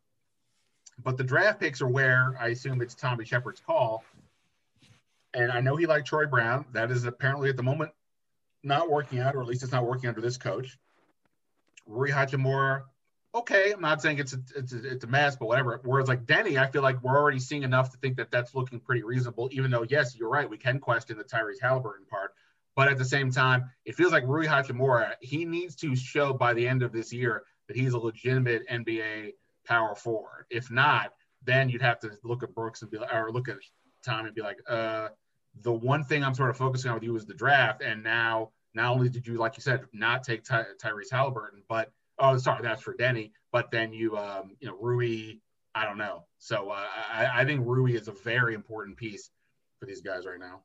But 1.03 1.17
the 1.17 1.23
draft 1.23 1.59
picks 1.59 1.81
are 1.81 1.87
where 1.87 2.35
I 2.39 2.49
assume 2.49 2.81
it's 2.81 2.95
Tommy 2.95 3.25
Sheppard's 3.25 3.59
call. 3.59 4.03
And 5.35 5.51
I 5.51 5.59
know 5.59 5.75
he 5.75 5.85
liked 5.85 6.07
Troy 6.07 6.25
Brown. 6.25 6.65
That 6.71 6.91
is 6.91 7.03
apparently 7.03 7.49
at 7.49 7.57
the 7.57 7.63
moment 7.63 7.91
not 8.63 8.89
working 8.89 9.19
out, 9.19 9.35
or 9.35 9.41
at 9.41 9.47
least 9.47 9.63
it's 9.63 9.71
not 9.71 9.85
working 9.85 10.07
under 10.07 10.21
this 10.21 10.37
coach. 10.37 10.77
Rui 11.85 12.09
Hachimura, 12.09 12.83
okay. 13.35 13.73
I'm 13.73 13.81
not 13.81 14.01
saying 14.01 14.17
it's 14.17 14.33
a, 14.33 14.39
it's 14.55 14.73
a, 14.73 14.91
it's 14.91 15.03
a 15.03 15.07
mess, 15.07 15.35
but 15.35 15.47
whatever. 15.47 15.81
Whereas 15.83 16.07
like 16.07 16.25
Deni, 16.25 16.57
I 16.57 16.67
feel 16.71 16.81
like 16.81 17.03
we're 17.03 17.17
already 17.17 17.39
seeing 17.39 17.63
enough 17.63 17.91
to 17.91 17.97
think 17.97 18.15
that 18.17 18.31
that's 18.31 18.55
looking 18.55 18.79
pretty 18.79 19.03
reasonable. 19.03 19.49
Even 19.51 19.69
though, 19.69 19.85
yes, 19.87 20.15
you're 20.15 20.29
right, 20.29 20.49
we 20.49 20.57
can 20.57 20.79
question 20.79 21.17
the 21.17 21.23
Tyrese 21.23 21.61
Halliburton 21.61 22.05
part. 22.05 22.33
But 22.75 22.87
at 22.87 22.97
the 22.97 23.05
same 23.05 23.31
time, 23.31 23.69
it 23.83 23.95
feels 23.95 24.13
like 24.13 24.25
Rui 24.25 24.47
Hachimura, 24.47 25.13
he 25.19 25.45
needs 25.45 25.75
to 25.77 25.95
show 25.95 26.33
by 26.33 26.53
the 26.53 26.67
end 26.67 26.81
of 26.81 26.91
this 26.91 27.13
year 27.13 27.43
that 27.67 27.75
he's 27.75 27.93
a 27.93 27.99
legitimate 27.99 28.67
NBA 28.69 29.33
power 29.65 29.95
forward. 29.95 30.45
If 30.49 30.71
not, 30.71 31.13
then 31.43 31.69
you'd 31.69 31.81
have 31.81 31.99
to 31.99 32.11
look 32.23 32.41
at 32.41 32.55
Brooks 32.55 32.81
and 32.81 32.91
be 32.91 32.97
like, 32.97 33.13
or 33.13 33.31
look 33.31 33.49
at 33.49 33.57
Tom 34.03 34.25
and 34.25 34.35
be 34.35 34.41
like, 34.41 34.57
uh, 34.67 35.09
the 35.61 35.71
one 35.71 36.03
thing 36.03 36.23
I'm 36.23 36.33
sort 36.33 36.49
of 36.49 36.57
focusing 36.57 36.89
on 36.89 36.95
with 36.95 37.03
you 37.03 37.15
is 37.15 37.25
the 37.25 37.33
draft. 37.33 37.81
And 37.81 38.03
now, 38.03 38.51
not 38.73 38.91
only 38.91 39.09
did 39.09 39.25
you, 39.25 39.35
like 39.37 39.57
you 39.57 39.61
said, 39.61 39.85
not 39.93 40.23
take 40.23 40.43
Ty- 40.43 40.65
Tyrese 40.81 41.11
Halliburton, 41.11 41.63
but 41.67 41.91
oh, 42.19 42.37
sorry, 42.37 42.61
that's 42.61 42.81
for 42.81 42.93
Deni. 42.93 43.31
But 43.51 43.71
then 43.71 43.93
you, 43.93 44.17
um, 44.17 44.51
you 44.59 44.67
know, 44.67 44.77
Rui, 44.79 45.35
I 45.73 45.85
don't 45.85 45.97
know. 45.97 46.25
So 46.39 46.69
uh, 46.69 46.85
I, 47.11 47.41
I 47.41 47.45
think 47.45 47.65
Rui 47.65 47.93
is 47.93 48.07
a 48.07 48.11
very 48.11 48.53
important 48.53 48.97
piece 48.97 49.29
for 49.79 49.85
these 49.85 50.01
guys 50.01 50.25
right 50.25 50.39
now. 50.39 50.61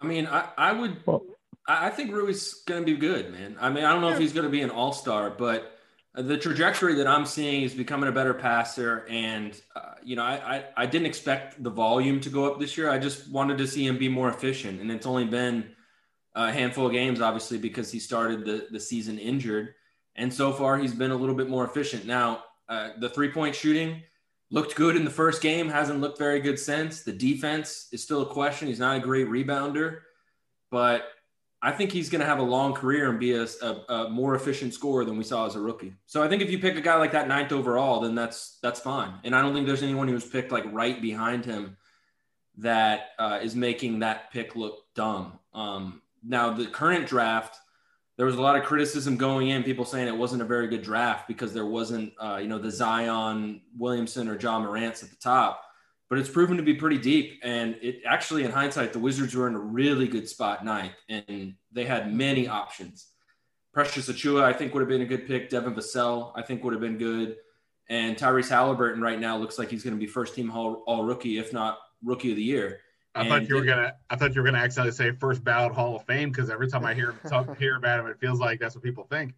I 0.00 0.06
mean, 0.06 0.26
I, 0.26 0.48
I 0.56 0.72
would. 0.72 1.04
Well- 1.06 1.22
I 1.66 1.86
I 1.86 1.90
think 1.90 2.12
Rui's 2.12 2.54
going 2.66 2.80
to 2.80 2.86
be 2.86 2.96
good, 2.96 3.30
man. 3.30 3.56
I 3.60 3.68
mean, 3.68 3.84
I 3.84 3.92
don't 3.92 4.00
know 4.00 4.08
if 4.08 4.18
he's 4.18 4.32
going 4.32 4.46
to 4.46 4.50
be 4.50 4.62
an 4.62 4.70
all 4.70 4.92
star, 4.92 5.28
but 5.28 5.77
the 6.22 6.36
trajectory 6.36 6.94
that 6.94 7.06
I'm 7.06 7.24
seeing 7.24 7.62
is 7.62 7.74
becoming 7.74 8.08
a 8.08 8.12
better 8.12 8.34
passer. 8.34 9.06
And, 9.08 9.60
uh, 9.76 9.94
you 10.02 10.16
know, 10.16 10.24
I, 10.24 10.56
I, 10.56 10.64
I 10.76 10.86
didn't 10.86 11.06
expect 11.06 11.62
the 11.62 11.70
volume 11.70 12.20
to 12.20 12.30
go 12.30 12.50
up 12.50 12.58
this 12.58 12.76
year. 12.76 12.90
I 12.90 12.98
just 12.98 13.30
wanted 13.30 13.58
to 13.58 13.66
see 13.66 13.86
him 13.86 13.98
be 13.98 14.08
more 14.08 14.28
efficient. 14.28 14.80
And 14.80 14.90
it's 14.90 15.06
only 15.06 15.24
been 15.24 15.70
a 16.34 16.50
handful 16.50 16.86
of 16.86 16.92
games, 16.92 17.20
obviously, 17.20 17.58
because 17.58 17.92
he 17.92 17.98
started 18.00 18.44
the, 18.44 18.66
the 18.70 18.80
season 18.80 19.18
injured. 19.18 19.74
And 20.16 20.32
so 20.32 20.52
far, 20.52 20.76
he's 20.76 20.94
been 20.94 21.12
a 21.12 21.16
little 21.16 21.34
bit 21.34 21.48
more 21.48 21.64
efficient. 21.64 22.04
Now, 22.04 22.44
uh, 22.68 22.90
the 22.98 23.08
three 23.08 23.30
point 23.30 23.54
shooting 23.54 24.02
looked 24.50 24.74
good 24.74 24.96
in 24.96 25.04
the 25.04 25.10
first 25.10 25.42
game, 25.42 25.68
hasn't 25.68 26.00
looked 26.00 26.18
very 26.18 26.40
good 26.40 26.58
since. 26.58 27.02
The 27.02 27.12
defense 27.12 27.88
is 27.92 28.02
still 28.02 28.22
a 28.22 28.26
question. 28.26 28.68
He's 28.68 28.80
not 28.80 28.96
a 28.96 29.00
great 29.00 29.28
rebounder, 29.28 30.00
but 30.70 31.04
I 31.60 31.72
think 31.72 31.90
he's 31.90 32.08
going 32.08 32.20
to 32.20 32.26
have 32.26 32.38
a 32.38 32.42
long 32.42 32.72
career 32.72 33.10
and 33.10 33.18
be 33.18 33.32
a, 33.32 33.46
a, 33.62 33.84
a, 33.88 34.10
more 34.10 34.36
efficient 34.36 34.74
scorer 34.74 35.04
than 35.04 35.18
we 35.18 35.24
saw 35.24 35.44
as 35.44 35.56
a 35.56 35.60
rookie. 35.60 35.92
So 36.06 36.22
I 36.22 36.28
think 36.28 36.40
if 36.40 36.50
you 36.50 36.58
pick 36.60 36.76
a 36.76 36.80
guy 36.80 36.94
like 36.96 37.12
that 37.12 37.26
ninth 37.26 37.50
overall, 37.50 38.00
then 38.00 38.14
that's 38.14 38.58
that's 38.62 38.78
fine. 38.78 39.14
And 39.24 39.34
I 39.34 39.42
don't 39.42 39.54
think 39.54 39.66
there's 39.66 39.82
anyone 39.82 40.06
who's 40.06 40.24
picked 40.24 40.52
like 40.52 40.64
right 40.72 41.02
behind 41.02 41.44
him 41.44 41.76
that 42.58 43.10
uh, 43.18 43.40
is 43.42 43.56
making 43.56 44.00
that 44.00 44.32
pick 44.32 44.54
look 44.54 44.84
dumb. 44.94 45.38
Um, 45.52 46.02
now 46.22 46.52
the 46.52 46.66
current 46.66 47.06
draft, 47.06 47.56
there 48.16 48.26
was 48.26 48.36
a 48.36 48.42
lot 48.42 48.56
of 48.56 48.64
criticism 48.64 49.16
going 49.16 49.48
in, 49.48 49.62
people 49.62 49.84
saying 49.84 50.08
it 50.08 50.16
wasn't 50.16 50.42
a 50.42 50.44
very 50.44 50.68
good 50.68 50.82
draft 50.82 51.26
because 51.28 51.54
there 51.54 51.66
wasn't, 51.66 52.12
uh, 52.20 52.38
you 52.40 52.48
know, 52.48 52.58
the 52.58 52.70
Zion 52.70 53.62
Williamson 53.76 54.28
or 54.28 54.38
Ja 54.38 54.58
Morant's 54.58 55.02
at 55.02 55.10
the 55.10 55.16
top. 55.16 55.62
But 56.08 56.18
it's 56.18 56.30
proven 56.30 56.56
to 56.56 56.62
be 56.62 56.72
pretty 56.74 56.96
deep, 56.96 57.38
and 57.42 57.76
it 57.82 58.00
actually, 58.06 58.44
in 58.44 58.50
hindsight, 58.50 58.94
the 58.94 58.98
Wizards 58.98 59.34
were 59.34 59.46
in 59.46 59.54
a 59.54 59.58
really 59.60 60.08
good 60.08 60.26
spot 60.26 60.64
ninth, 60.64 60.94
and 61.10 61.54
they 61.70 61.84
had 61.84 62.14
many 62.14 62.48
options. 62.48 63.08
Precious 63.74 64.08
Achiuwa, 64.08 64.42
I 64.42 64.54
think, 64.54 64.72
would 64.72 64.80
have 64.80 64.88
been 64.88 65.02
a 65.02 65.06
good 65.06 65.26
pick. 65.26 65.50
Devin 65.50 65.74
Vassell, 65.74 66.32
I 66.34 66.40
think, 66.42 66.64
would 66.64 66.72
have 66.72 66.80
been 66.80 66.96
good. 66.96 67.36
And 67.90 68.16
Tyrese 68.16 68.48
Halliburton 68.48 69.02
right 69.02 69.20
now 69.20 69.36
looks 69.36 69.58
like 69.58 69.68
he's 69.70 69.84
going 69.84 69.94
to 69.94 70.00
be 70.00 70.06
first 70.06 70.34
team 70.34 70.50
all, 70.50 70.82
all 70.86 71.04
rookie, 71.04 71.38
if 71.38 71.52
not 71.52 71.78
rookie 72.02 72.30
of 72.30 72.36
the 72.36 72.42
year. 72.42 72.80
I 73.14 73.20
And 73.20 73.28
thought 73.28 73.48
you 73.48 73.56
were 73.56 73.64
it- 73.64 73.66
gonna. 73.66 73.94
I 74.10 74.16
thought 74.16 74.34
you 74.34 74.40
were 74.40 74.46
gonna 74.46 74.58
accidentally 74.62 74.92
say 74.92 75.12
first 75.12 75.42
ballot 75.44 75.72
Hall 75.72 75.96
of 75.96 76.04
Fame 76.06 76.30
because 76.30 76.48
every 76.50 76.68
time 76.68 76.84
I 76.86 76.94
hear 76.94 77.12
talk, 77.28 77.56
hear 77.58 77.76
about 77.76 78.00
him, 78.00 78.06
it 78.06 78.18
feels 78.18 78.40
like 78.40 78.60
that's 78.60 78.74
what 78.74 78.82
people 78.84 79.04
think. 79.04 79.34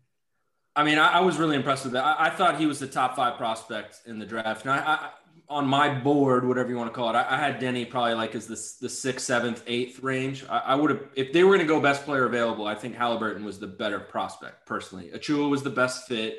I 0.76 0.84
mean, 0.84 0.98
I, 0.98 1.14
I 1.14 1.20
was 1.20 1.36
really 1.36 1.56
impressed 1.56 1.84
with 1.84 1.94
that. 1.94 2.04
I, 2.04 2.26
I 2.26 2.30
thought 2.30 2.58
he 2.58 2.66
was 2.66 2.78
the 2.78 2.86
top 2.86 3.16
five 3.16 3.36
prospect 3.36 4.00
in 4.06 4.18
the 4.20 4.26
draft. 4.26 4.62
And 4.62 4.70
I, 4.72 4.78
I 4.78 5.10
on 5.50 5.66
my 5.66 5.92
board, 5.92 6.46
whatever 6.46 6.70
you 6.70 6.76
want 6.76 6.88
to 6.88 6.94
call 6.94 7.10
it, 7.10 7.14
I, 7.14 7.26
I 7.28 7.36
had 7.36 7.60
Deni 7.60 7.90
probably 7.90 8.14
like 8.14 8.36
as 8.36 8.46
the 8.46 8.54
the 8.80 8.88
sixth, 8.88 9.26
seventh, 9.26 9.62
eighth 9.66 10.00
range. 10.00 10.44
I, 10.48 10.58
I 10.58 10.74
would 10.76 10.90
have 10.90 11.00
if 11.16 11.32
they 11.32 11.42
were 11.42 11.50
going 11.50 11.66
to 11.66 11.66
go 11.66 11.80
best 11.80 12.04
player 12.04 12.24
available. 12.24 12.66
I 12.66 12.76
think 12.76 12.94
Halliburton 12.94 13.44
was 13.44 13.58
the 13.58 13.66
better 13.66 13.98
prospect 13.98 14.64
personally. 14.64 15.10
Achiuwa 15.12 15.50
was 15.50 15.64
the 15.64 15.70
best 15.70 16.06
fit. 16.06 16.38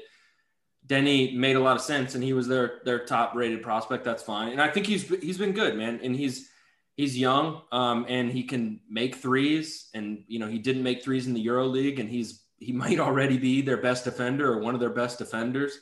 Deni 0.87 1.35
made 1.35 1.57
a 1.57 1.59
lot 1.59 1.75
of 1.75 1.81
sense, 1.81 2.15
and 2.15 2.23
he 2.23 2.31
was 2.31 2.47
their 2.47 2.79
their 2.85 3.05
top 3.05 3.35
rated 3.35 3.61
prospect. 3.61 4.05
That's 4.05 4.23
fine, 4.23 4.53
and 4.53 4.61
I 4.61 4.69
think 4.69 4.87
he's 4.87 5.07
he's 5.21 5.37
been 5.37 5.51
good, 5.51 5.75
man. 5.75 5.99
And 6.01 6.15
he's 6.15 6.49
he's 6.95 7.17
young, 7.17 7.61
um, 7.71 8.05
and 8.07 8.31
he 8.31 8.43
can 8.43 8.79
make 8.89 9.15
threes. 9.15 9.89
And 9.93 10.23
you 10.27 10.39
know, 10.39 10.47
he 10.47 10.57
didn't 10.57 10.83
make 10.83 11.03
threes 11.03 11.27
in 11.27 11.33
the 11.33 11.41
Euro 11.41 11.67
League, 11.67 11.99
and 11.99 12.09
he's 12.09 12.41
he 12.57 12.71
might 12.83 12.99
already 12.99 13.37
be 13.37 13.61
their 13.61 13.77
best 13.77 14.05
defender 14.05 14.53
or 14.53 14.59
one 14.59 14.73
of 14.73 14.79
their 14.79 14.89
best 14.89 15.17
defenders. 15.17 15.77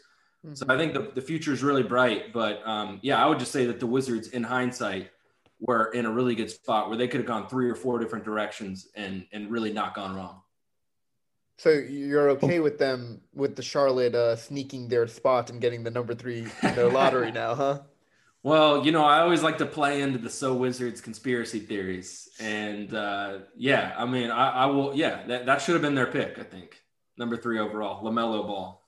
So 0.54 0.66
I 0.70 0.78
think 0.78 0.94
the, 0.94 1.12
the 1.14 1.22
future 1.22 1.52
is 1.52 1.64
really 1.64 1.84
bright. 1.84 2.32
But 2.32 2.66
um, 2.66 3.00
yeah, 3.02 3.24
I 3.24 3.28
would 3.28 3.40
just 3.40 3.52
say 3.52 3.66
that 3.66 3.80
the 3.80 3.88
Wizards, 3.88 4.30
in 4.30 4.44
hindsight, 4.44 5.12
were 5.60 5.92
in 5.92 6.06
a 6.06 6.12
really 6.12 6.36
good 6.36 6.50
spot 6.50 6.88
where 6.88 6.98
they 6.98 7.08
could 7.08 7.20
have 7.20 7.28
gone 7.28 7.48
three 7.50 7.70
or 7.70 7.76
four 7.76 8.00
different 8.00 8.24
directions 8.24 8.88
and 8.96 9.26
and 9.34 9.52
really 9.52 9.74
not 9.74 9.94
gone 9.94 10.16
wrong. 10.16 10.42
So 11.58 11.72
you're 11.72 12.30
okay 12.32 12.62
with 12.62 12.78
them 12.78 13.20
with 13.34 13.58
the 13.58 13.62
Charlotte 13.62 14.16
uh, 14.16 14.38
sneaking 14.38 14.88
their 14.88 15.08
spot 15.08 15.50
and 15.50 15.60
getting 15.60 15.84
the 15.84 15.92
number 15.92 16.16
three 16.16 16.48
in 16.64 16.76
their 16.76 16.90
lottery 16.90 17.32
now, 17.34 17.54
huh? 17.54 17.80
Well, 18.44 18.86
you 18.86 18.94
know, 18.94 19.04
I 19.04 19.20
always 19.20 19.44
like 19.44 19.58
to 19.58 19.66
play 19.66 20.02
into 20.02 20.18
the 20.18 20.30
So 20.30 20.54
Wizards 20.54 21.02
conspiracy 21.02 21.60
theories. 21.60 22.30
And 22.40 22.94
uh, 22.94 23.40
yeah, 23.58 23.94
I 23.98 24.06
mean, 24.06 24.32
I, 24.32 24.52
I 24.52 24.66
will, 24.68 24.96
yeah, 24.96 25.26
that, 25.28 25.46
that 25.48 25.62
should 25.62 25.74
have 25.74 25.82
been 25.82 25.96
their 25.96 26.08
pick, 26.08 26.40
I 26.40 26.44
think. 26.44 26.82
Number 27.18 27.36
three 27.36 27.60
overall, 27.60 28.06
LaMelo 28.06 28.48
Ball. 28.48 28.79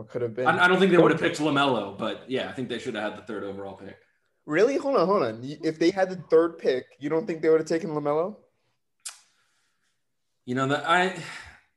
What 0.00 0.08
could 0.08 0.22
have 0.22 0.34
been? 0.34 0.46
I, 0.46 0.64
I 0.64 0.66
don't 0.68 0.78
think 0.78 0.92
they 0.92 0.96
would 0.96 1.10
have 1.10 1.20
picked 1.20 1.40
LaMelo, 1.40 1.98
but 1.98 2.24
yeah, 2.26 2.48
I 2.48 2.52
think 2.52 2.70
they 2.70 2.78
should 2.78 2.94
have 2.94 3.12
had 3.12 3.18
the 3.20 3.26
third 3.26 3.44
overall 3.44 3.74
pick. 3.74 3.98
Really? 4.46 4.78
Hold 4.78 4.96
on, 4.96 5.06
hold 5.06 5.22
on. 5.22 5.40
If 5.42 5.78
they 5.78 5.90
had 5.90 6.08
the 6.08 6.16
third 6.30 6.56
pick, 6.56 6.86
you 6.98 7.10
don't 7.10 7.26
think 7.26 7.42
they 7.42 7.50
would 7.50 7.60
have 7.60 7.68
taken 7.68 7.90
Lamelo? 7.90 8.36
You 10.46 10.54
know, 10.54 10.68
that 10.68 10.88
I, 10.88 11.14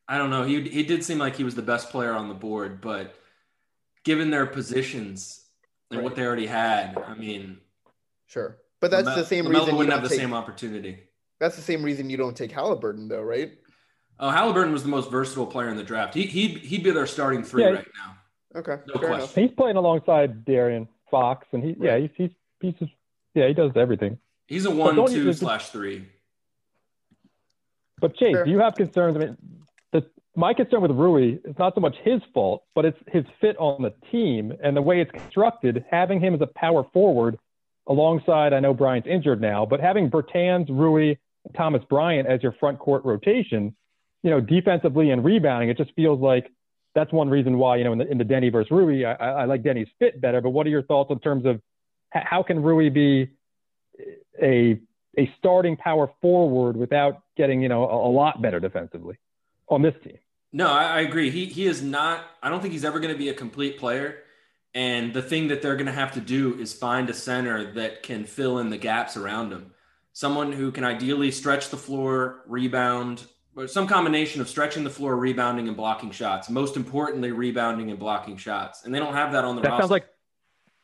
I 0.08 0.18
don't 0.18 0.30
know. 0.30 0.44
He, 0.44 0.62
he 0.70 0.84
did 0.84 1.04
seem 1.04 1.18
like 1.18 1.36
he 1.36 1.44
was 1.44 1.56
the 1.56 1.62
best 1.62 1.90
player 1.90 2.14
on 2.14 2.30
the 2.30 2.34
board, 2.34 2.80
but 2.80 3.14
given 4.06 4.32
their 4.32 4.46
positions 4.46 5.46
and 5.92 6.02
what 6.02 6.16
they 6.16 6.26
already 6.26 6.48
had, 6.48 6.98
I 7.06 7.16
mean, 7.16 7.58
Sure, 8.28 8.58
but 8.80 8.90
that's 8.90 9.06
Lame- 9.06 9.18
the 9.18 9.26
same 9.26 9.46
LaMelo 9.48 9.50
reason 9.50 9.68
you 9.68 9.76
wouldn't 9.76 9.90
don't 9.90 10.00
have 10.00 10.04
the 10.04 10.16
take, 10.16 10.20
same 10.20 10.34
opportunity. 10.34 10.98
That's 11.42 11.58
the 11.58 11.62
same 11.62 11.84
reason 11.84 12.10
you 12.10 12.16
don't 12.16 12.38
take 12.38 12.54
Halliburton, 12.54 13.10
though, 13.10 13.22
right? 13.22 13.52
Oh, 14.20 14.30
Halliburton 14.30 14.72
was 14.72 14.84
the 14.84 14.90
most 14.90 15.10
versatile 15.12 15.46
player 15.48 15.70
in 15.70 15.78
the 15.78 15.84
draft. 15.84 16.14
He 16.14 16.26
he'd, 16.28 16.58
he'd 16.60 16.84
be 16.84 16.92
their 16.92 17.08
starting 17.08 17.44
three 17.44 17.64
Yeah. 17.64 17.70
right 17.70 17.88
now. 17.98 18.60
Okay, 18.60 18.78
No 18.88 18.94
question. 18.96 19.14
enough. 19.16 19.36
He's 19.36 19.52
playing 19.52 19.78
alongside 19.78 20.46
De'Aaron 20.46 20.88
Fox, 21.10 21.48
and 21.52 21.64
he 21.64 21.76
yeah 21.80 21.98
he's 21.98 22.10
he's, 22.16 22.30
he's 22.62 22.74
just, 22.76 22.92
yeah 23.34 23.48
he 23.48 23.54
does 23.54 23.72
everything. 23.76 24.18
He's 24.48 24.66
a 24.66 24.72
one, 24.72 24.96
two 25.08 25.24
just- 25.26 25.40
slash 25.40 25.70
three. 25.70 26.08
But 28.00 28.16
Chase, 28.18 28.32
Sure. 28.36 28.46
do 28.46 28.52
you 28.52 28.60
have 28.60 28.76
concerns? 28.76 29.16
I 29.16 29.20
mean, 29.20 29.38
the, 29.94 30.06
my 30.36 30.54
concern 30.54 30.82
with 30.82 30.92
Rui 30.92 31.38
is 31.46 31.58
not 31.58 31.74
so 31.74 31.80
much 31.82 31.96
his 32.04 32.22
fault, 32.34 32.64
but 32.76 32.84
it's 32.86 32.98
his 33.08 33.24
fit 33.40 33.56
on 33.60 33.82
the 33.82 33.94
team 34.12 34.52
and 34.62 34.76
the 34.76 34.82
way 34.82 35.00
it's 35.00 35.12
constructed. 35.12 35.86
Having 35.90 36.20
him 36.20 36.34
as 36.36 36.42
a 36.42 36.48
power 36.48 36.84
forward 36.92 37.38
alongside, 37.88 38.52
I 38.52 38.60
know 38.60 38.74
Bryant's 38.74 39.08
injured 39.08 39.40
now, 39.40 39.66
but 39.66 39.80
having 39.80 40.10
Bertans, 40.10 40.68
Rui, 40.70 41.16
Thomas 41.56 41.82
Bryant 41.90 42.28
as 42.28 42.44
your 42.44 42.52
front 42.54 42.78
court 42.80 43.06
rotation, 43.06 43.74
you 44.24 44.30
know, 44.30 44.42
defensively 44.42 45.12
and 45.12 45.24
rebounding, 45.24 45.70
it 45.70 45.78
just 45.78 45.94
feels 45.94 46.20
like 46.20 46.52
that's 46.96 47.12
one 47.12 47.30
reason 47.30 47.58
why, 47.58 47.78
you 47.78 47.84
know, 47.84 47.94
in 47.94 48.00
the, 48.00 48.08
in 48.10 48.18
the 48.18 48.24
Deni 48.24 48.52
versus 48.52 48.72
Rui, 48.72 49.04
I, 49.04 49.14
I 49.14 49.46
like 49.46 49.64
Deni's 49.64 49.90
fit 50.00 50.20
better. 50.20 50.42
But 50.42 50.52
what 50.52 50.66
are 50.66 50.70
your 50.70 50.84
thoughts 50.84 51.12
in 51.12 51.20
terms 51.20 51.46
of 51.46 51.62
how 52.12 52.44
can 52.44 52.62
Rui 52.62 52.90
be 52.90 53.30
a 54.42 54.80
a 55.18 55.32
starting 55.38 55.78
power 55.78 56.10
forward 56.22 56.76
without 56.76 57.22
getting 57.38 57.62
you 57.62 57.70
know 57.70 57.88
a, 57.88 58.10
a 58.10 58.12
lot 58.12 58.42
better 58.42 58.60
defensively 58.60 59.18
on 59.68 59.82
this 59.82 59.96
team. 60.04 60.18
No, 60.52 60.68
I, 60.68 60.84
I 60.84 61.00
agree. 61.02 61.30
He 61.30 61.46
he 61.46 61.66
is 61.66 61.82
not. 61.82 62.24
I 62.42 62.50
don't 62.50 62.62
think 62.62 62.74
he's 62.74 62.86
ever 62.86 63.00
going 63.00 63.14
to 63.14 63.18
be 63.18 63.30
a 63.30 63.34
complete 63.34 63.78
player. 63.78 64.20
And 64.76 65.14
the 65.14 65.22
thing 65.22 65.50
that 65.50 65.62
they're 65.62 65.76
going 65.76 65.86
to 65.86 65.92
have 65.92 66.14
to 66.14 66.20
do 66.20 66.60
is 66.60 66.74
find 66.74 67.08
a 67.08 67.14
center 67.14 67.74
that 67.74 68.02
can 68.02 68.26
fill 68.26 68.58
in 68.58 68.72
the 68.72 68.78
gaps 68.78 69.16
around 69.16 69.52
him. 69.52 69.72
Someone 70.14 70.52
who 70.52 70.72
can 70.72 70.84
ideally 70.84 71.30
stretch 71.30 71.70
the 71.70 71.78
floor, 71.78 72.42
rebound, 72.48 73.24
or 73.56 73.68
some 73.68 73.88
combination 73.88 74.42
of 74.42 74.50
stretching 74.50 74.84
the 74.84 74.90
floor, 74.90 75.16
rebounding, 75.16 75.68
and 75.68 75.78
blocking 75.78 76.12
shots. 76.12 76.50
Most 76.50 76.76
importantly, 76.76 77.32
rebounding 77.32 77.90
and 77.90 78.00
blocking 78.00 78.38
shots. 78.38 78.86
And 78.86 78.94
they 78.94 79.00
don't 79.00 79.14
have 79.14 79.32
that 79.34 79.46
on 79.46 79.56
the 79.56 79.62
That 79.62 79.70
roster. 79.70 79.82
sounds 79.84 79.92
like 79.92 80.06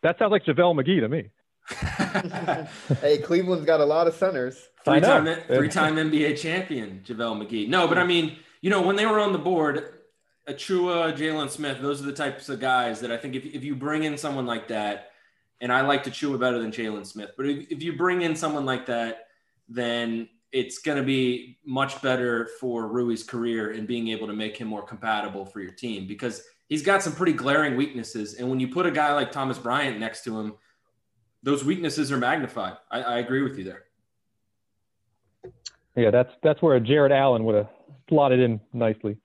that 0.02 0.20
sounds 0.20 0.32
like 0.32 0.46
JaVale 0.46 0.76
McGee 0.82 1.00
to 1.02 1.10
me. 1.10 1.30
hey, 3.02 3.18
Cleveland's 3.18 3.66
got 3.66 3.80
a 3.80 3.86
lot 3.86 4.08
of 4.08 4.14
centers. 4.16 4.70
Three-time, 4.86 5.26
three-time 5.48 5.96
NBA 5.98 6.38
champion, 6.38 7.04
JaVale 7.06 7.46
McGee. 7.46 7.68
No, 7.68 7.88
but 7.88 7.98
I 7.98 8.06
mean, 8.06 8.38
you 8.62 8.70
know, 8.70 8.82
when 8.82 8.96
they 8.96 9.06
were 9.06 9.20
on 9.20 9.34
the 9.34 9.40
board, 9.40 9.94
Achiuwa, 10.48 11.16
Jalen 11.16 11.50
Smith, 11.50 11.80
those 11.82 12.02
are 12.02 12.06
the 12.06 12.14
types 12.14 12.50
of 12.50 12.60
guys 12.60 13.02
that 13.02 13.12
I 13.12 13.18
think 13.18 13.36
if, 13.36 13.46
if 13.46 13.64
you 13.64 13.76
bring 13.76 14.04
in 14.04 14.18
someone 14.18 14.46
like 14.46 14.70
that, 14.70 15.12
and 15.62 15.72
I 15.72 15.82
like 15.82 16.04
to 16.04 16.12
chew 16.12 16.32
Achiuwa 16.32 16.40
better 16.40 16.60
than 16.60 16.72
Jalen 16.72 17.06
Smith, 17.06 17.32
but 17.36 17.46
if, 17.46 17.70
if 17.70 17.84
you 17.84 17.98
bring 17.98 18.22
in 18.22 18.36
someone 18.36 18.66
like 18.66 18.86
that, 18.86 19.28
then 19.68 20.30
it's 20.52 20.80
going 20.80 20.98
to 20.98 21.04
be 21.04 21.58
much 21.66 22.02
better 22.02 22.50
for 22.60 22.88
Rui's 22.88 23.24
career 23.24 23.72
and 23.72 23.88
being 23.88 24.08
able 24.10 24.28
to 24.28 24.34
make 24.34 24.58
him 24.58 24.68
more 24.68 24.82
compatible 24.82 25.46
for 25.46 25.62
your 25.62 25.72
team 25.72 26.08
because 26.08 26.44
he's 26.68 26.82
got 26.82 27.04
some 27.04 27.14
pretty 27.14 27.34
glaring 27.34 27.76
weaknesses. 27.78 28.34
And 28.36 28.50
when 28.50 28.60
you 28.60 28.68
put 28.68 28.86
a 28.86 28.92
guy 28.92 29.14
like 29.14 29.32
Thomas 29.32 29.60
Bryant 29.60 30.00
next 30.00 30.24
to 30.24 30.40
him, 30.40 30.56
those 31.44 31.64
weaknesses 31.64 32.12
are 32.12 32.18
magnified. 32.18 32.78
I, 32.92 33.02
I 33.02 33.18
agree 33.20 33.44
with 33.44 33.58
you 33.58 33.64
there. 33.64 33.84
Yeah, 35.96 36.12
that's 36.12 36.32
that's 36.44 36.62
where 36.62 36.76
a 36.76 36.80
Jarrett 36.80 37.12
Allen 37.12 37.44
would 37.46 37.56
have 37.56 37.68
slotted 38.08 38.40
in 38.40 38.60
nicely. 38.74 39.18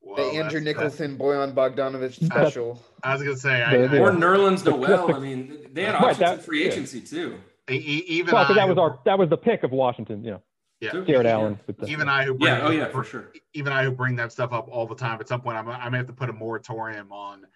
Well, 0.00 0.16
the 0.16 0.38
Andrew 0.38 0.60
that's- 0.60 0.64
Nicholson, 0.64 1.18
Bojan 1.18 1.54
Bogdanovic 1.54 2.24
special. 2.24 2.82
I 3.02 3.14
was 3.14 3.22
gonna 3.22 3.36
say, 3.36 3.62
I, 3.62 3.76
The- 3.86 3.96
I, 3.96 4.00
Or 4.00 4.12
Yeah. 4.12 4.18
Nerlens 4.18 4.64
The- 4.64 4.70
Noel. 4.70 5.14
I 5.14 5.18
mean, 5.18 5.68
they 5.72 5.84
had 5.84 5.94
Right, 5.94 6.02
options 6.02 6.18
that- 6.18 6.34
in 6.34 6.40
free 6.40 6.64
yeah. 6.66 6.72
agency 6.72 7.00
too. 7.00 7.38
e- 7.70 7.74
e- 7.74 8.04
even 8.08 8.32
Well, 8.34 8.42
I, 8.42 8.44
because 8.44 8.56
that 8.56 8.68
was 8.68 8.78
our 8.78 8.98
that 9.04 9.18
was 9.18 9.28
the 9.28 9.36
pick 9.36 9.62
of 9.62 9.70
Washington. 9.72 10.24
You 10.24 10.32
know, 10.32 10.42
yeah, 10.82 10.90
Too. 10.90 11.04
Jared 11.04 11.26
Yeah. 11.26 11.32
Allen. 11.32 11.58
with 11.66 11.78
the- 11.78 11.86
even 11.86 12.08
I 12.08 12.24
who 12.24 12.34
bring, 12.34 12.52
Yeah. 12.52 12.66
Oh 12.66 12.70
yeah, 12.70 12.88
for 12.88 13.04
sure. 13.04 13.30
even 13.54 13.72
I 13.72 13.84
who 13.84 13.92
bring 13.92 14.16
that 14.16 14.32
stuff 14.32 14.52
up 14.52 14.68
all 14.68 14.86
the 14.86 14.96
time. 14.96 15.20
At 15.20 15.28
some 15.28 15.40
point, 15.40 15.56
I'm, 15.56 15.68
I 15.68 15.88
may 15.88 15.98
have 15.98 16.06
to 16.08 16.12
put 16.12 16.28
a 16.28 16.32
moratorium 16.32 17.12
on 17.12 17.46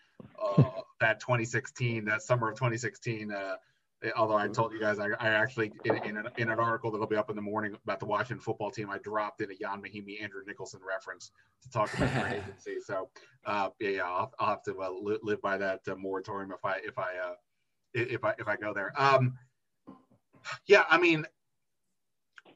uh, 0.40 0.62
that 1.00 1.18
2016, 1.20 2.04
that 2.04 2.22
summer 2.22 2.48
of 2.50 2.54
2016. 2.54 3.32
Uh, 3.32 3.56
although 4.16 4.36
I 4.36 4.46
told 4.46 4.72
you 4.72 4.78
guys, 4.78 5.00
I, 5.00 5.08
I 5.18 5.28
actually 5.30 5.72
in, 5.84 5.96
in, 6.04 6.16
an, 6.18 6.28
in 6.36 6.50
an 6.50 6.60
article 6.60 6.92
that'll 6.92 7.06
be 7.08 7.16
up 7.16 7.28
in 7.30 7.34
the 7.34 7.42
morning 7.42 7.76
about 7.82 7.98
the 7.98 8.06
Washington 8.06 8.38
football 8.38 8.70
team, 8.70 8.88
I 8.90 8.98
dropped 8.98 9.40
in 9.40 9.50
a 9.50 9.54
Ian 9.54 9.82
Mahinmi, 9.82 10.22
Andrew 10.22 10.42
Nicholson 10.46 10.80
reference 10.86 11.32
to 11.62 11.70
talk 11.70 11.92
about 11.94 12.10
free 12.10 12.38
agency. 12.42 12.76
So 12.80 13.08
uh, 13.44 13.70
yeah, 13.80 13.88
yeah, 13.90 14.04
I'll, 14.04 14.32
I'll 14.38 14.50
have 14.50 14.62
to 14.64 14.80
uh, 14.80 14.90
li- 15.02 15.18
live 15.24 15.42
by 15.42 15.56
that 15.58 15.80
uh, 15.88 15.96
moratorium 15.96 16.52
if 16.52 16.64
I 16.64 16.76
if 16.84 16.96
I 16.96 17.02
uh, 17.18 17.34
i- 17.96 18.08
if 18.14 18.24
I 18.24 18.34
if 18.38 18.46
I 18.46 18.54
go 18.56 18.72
there. 18.72 18.92
Um, 18.96 19.36
yeah, 20.66 20.84
I 20.88 20.98
mean, 20.98 21.26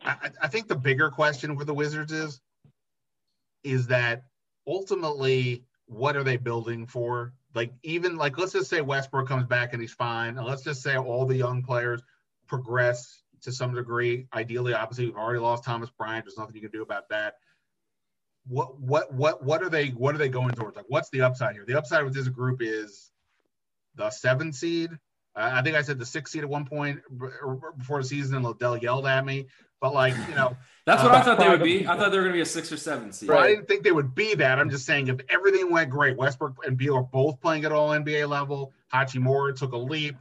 I, 0.02 0.30
I- 0.42 0.48
think 0.48 0.68
the 0.68 0.76
bigger 0.76 1.10
question 1.10 1.56
with 1.56 1.66
the 1.66 1.74
Wizards 1.74 2.12
is 2.12 2.40
is 3.62 3.88
that 3.88 4.24
ultimately 4.66 5.64
what 5.86 6.16
are 6.16 6.24
they 6.24 6.36
building 6.36 6.86
for? 6.86 7.34
Like 7.54 7.72
even 7.82 8.16
like 8.16 8.38
let's 8.38 8.52
just 8.52 8.70
say 8.70 8.80
Westbrook 8.80 9.28
comes 9.28 9.44
back 9.46 9.72
and 9.72 9.82
he's 9.82 9.92
fine, 9.92 10.38
and 10.38 10.46
let's 10.46 10.62
just 10.62 10.82
say 10.82 10.96
all 10.96 11.26
the 11.26 11.36
young 11.36 11.62
players 11.62 12.00
progress 12.46 13.22
to 13.42 13.52
some 13.52 13.74
degree. 13.74 14.26
Ideally, 14.32 14.74
obviously, 14.74 15.06
we've 15.06 15.16
already 15.16 15.40
lost 15.40 15.64
Thomas 15.64 15.90
Bryant. 15.90 16.24
There's 16.24 16.38
nothing 16.38 16.54
you 16.54 16.60
can 16.62 16.70
do 16.70 16.82
about 16.82 17.08
that. 17.10 17.34
What 18.46 18.80
what 18.80 19.12
what 19.12 19.42
what 19.42 19.62
are 19.62 19.68
they 19.68 19.88
what 19.88 20.14
are 20.14 20.18
they 20.18 20.28
going 20.28 20.52
towards? 20.54 20.76
Like 20.76 20.86
what's 20.88 21.10
the 21.10 21.22
upside 21.22 21.54
here? 21.54 21.64
The 21.66 21.76
upside 21.76 22.04
with 22.04 22.14
this 22.14 22.28
group 22.28 22.62
is 22.62 23.10
the 23.96 24.10
seven 24.10 24.52
seed. 24.52 24.90
Uh, 25.36 25.50
I 25.54 25.62
think 25.62 25.76
I 25.76 25.82
said 25.82 25.98
the 25.98 26.06
six 26.06 26.32
seed 26.32 26.42
at 26.42 26.48
one 26.48 26.64
point 26.64 27.00
b- 27.18 27.26
before 27.78 28.02
the 28.02 28.08
season, 28.08 28.36
and 28.36 28.44
Ledell 28.44 28.80
yelled 28.82 29.06
at 29.06 29.24
me. 29.24 29.46
But 29.80 29.94
like 29.94 30.14
you 30.28 30.34
know, 30.34 30.56
That's 30.86 31.02
what 31.02 31.12
Uh, 31.12 31.16
I 31.16 31.22
thought 31.22 31.38
they 31.38 31.48
would 31.48 31.62
be. 31.62 31.86
I 31.86 31.96
thought 31.96 32.10
they 32.10 32.18
were 32.18 32.24
going 32.24 32.32
to 32.32 32.38
be 32.38 32.40
a 32.42 32.46
six 32.46 32.70
or 32.72 32.76
seven 32.76 33.12
seed. 33.12 33.28
well, 33.28 33.38
I 33.38 33.48
didn't 33.48 33.66
think 33.68 33.82
they 33.84 33.92
would 33.92 34.14
be 34.14 34.34
that. 34.34 34.58
I'm 34.58 34.68
just 34.70 34.84
saying 34.84 35.08
if 35.08 35.20
everything 35.28 35.70
went 35.70 35.88
great, 35.90 36.16
Westbrook 36.16 36.56
and 36.66 36.76
Beal 36.76 36.96
are 36.96 37.02
both 37.02 37.40
playing 37.40 37.64
at 37.64 37.72
all 37.72 37.90
NBA 37.90 38.28
level. 38.28 38.72
Hachimura 38.92 39.56
took 39.56 39.72
a 39.72 39.76
leap, 39.78 40.16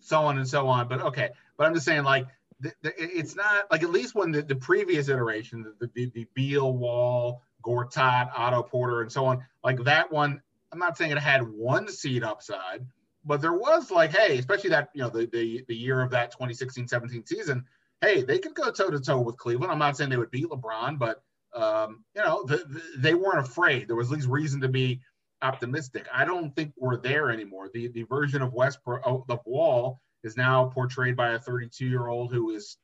so 0.00 0.22
on 0.22 0.38
and 0.38 0.48
so 0.48 0.66
on. 0.68 0.88
But 0.88 1.02
okay, 1.02 1.28
but 1.56 1.66
I'm 1.66 1.74
just 1.74 1.86
saying 1.86 2.02
like 2.04 2.26
the, 2.60 2.72
the, 2.82 2.92
it's 2.96 3.36
not 3.36 3.70
like 3.70 3.82
at 3.82 3.90
least 3.90 4.14
when 4.14 4.32
the, 4.32 4.42
the 4.42 4.56
previous 4.56 5.08
iteration, 5.08 5.72
the, 5.78 5.88
the 5.94 6.10
the 6.14 6.26
Beal 6.34 6.72
Wall, 6.72 7.42
Gortat, 7.62 8.30
Otto 8.34 8.62
Porter, 8.62 9.02
and 9.02 9.12
so 9.12 9.26
on, 9.26 9.44
like 9.62 9.78
that 9.84 10.10
one. 10.10 10.40
I'm 10.72 10.80
not 10.80 10.96
saying 10.98 11.12
it 11.12 11.18
had 11.18 11.42
one 11.42 11.86
seed 11.88 12.24
upside, 12.24 12.84
but 13.26 13.40
there 13.40 13.52
was 13.52 13.90
like, 13.90 14.16
hey, 14.16 14.38
especially 14.38 14.70
that 14.70 14.90
you 14.94 15.02
know 15.02 15.10
the 15.10 15.26
the, 15.26 15.64
the 15.68 15.76
year 15.76 16.00
of 16.00 16.10
that 16.10 16.32
2016-17 16.38 17.28
season. 17.28 17.64
Hey, 18.00 18.22
they 18.22 18.38
could 18.38 18.54
go 18.54 18.70
toe 18.70 18.90
to 18.90 19.00
toe 19.00 19.20
with 19.20 19.38
Cleveland. 19.38 19.72
I'm 19.72 19.78
not 19.78 19.96
saying 19.96 20.10
they 20.10 20.16
would 20.16 20.30
beat 20.30 20.48
LeBron, 20.48 20.98
but 20.98 21.22
um, 21.54 22.04
you 22.14 22.22
know, 22.22 22.44
the, 22.44 22.58
the, 22.58 22.82
they 22.98 23.14
weren't 23.14 23.46
afraid. 23.46 23.88
There 23.88 23.96
was 23.96 24.10
at 24.10 24.16
least 24.16 24.28
reason 24.28 24.60
to 24.60 24.68
be 24.68 25.00
optimistic. 25.42 26.06
I 26.12 26.24
don't 26.24 26.54
think 26.54 26.72
we're 26.76 26.98
there 26.98 27.30
anymore. 27.30 27.70
The 27.72 27.88
the 27.88 28.02
version 28.04 28.42
of 28.42 28.52
Westbrook, 28.52 29.02
oh, 29.04 29.24
the 29.28 29.38
Wall, 29.44 30.00
is 30.22 30.36
now 30.36 30.66
portrayed 30.66 31.16
by 31.16 31.30
a 31.30 31.38
32 31.38 31.86
year 31.86 32.08
old 32.08 32.32
who 32.32 32.50
is, 32.50 32.76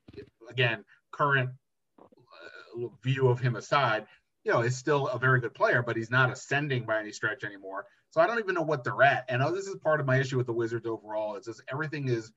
again, 0.49 0.83
current 1.11 1.51
uh, 1.99 2.87
view 3.03 3.27
of 3.27 3.39
him 3.39 3.55
aside, 3.55 4.07
you 4.43 4.51
know, 4.51 4.61
is 4.61 4.77
still 4.77 5.07
a 5.07 5.17
very 5.17 5.39
good 5.39 5.53
player, 5.53 5.81
but 5.81 5.95
he's 5.95 6.11
not 6.11 6.31
ascending 6.31 6.85
by 6.85 6.99
any 6.99 7.11
stretch 7.11 7.43
anymore. 7.43 7.85
So 8.11 8.21
I 8.21 8.27
don't 8.27 8.39
even 8.39 8.55
know 8.55 8.61
what 8.61 8.83
they're 8.83 9.01
at. 9.01 9.25
And 9.29 9.41
uh, 9.41 9.51
this 9.51 9.67
is 9.67 9.75
part 9.77 9.99
of 9.99 10.05
my 10.05 10.17
issue 10.17 10.37
with 10.37 10.47
the 10.47 10.53
Wizards 10.53 10.85
overall. 10.85 11.35
Is 11.35 11.45
just 11.45 11.63
everything 11.71 12.09
is 12.09 12.31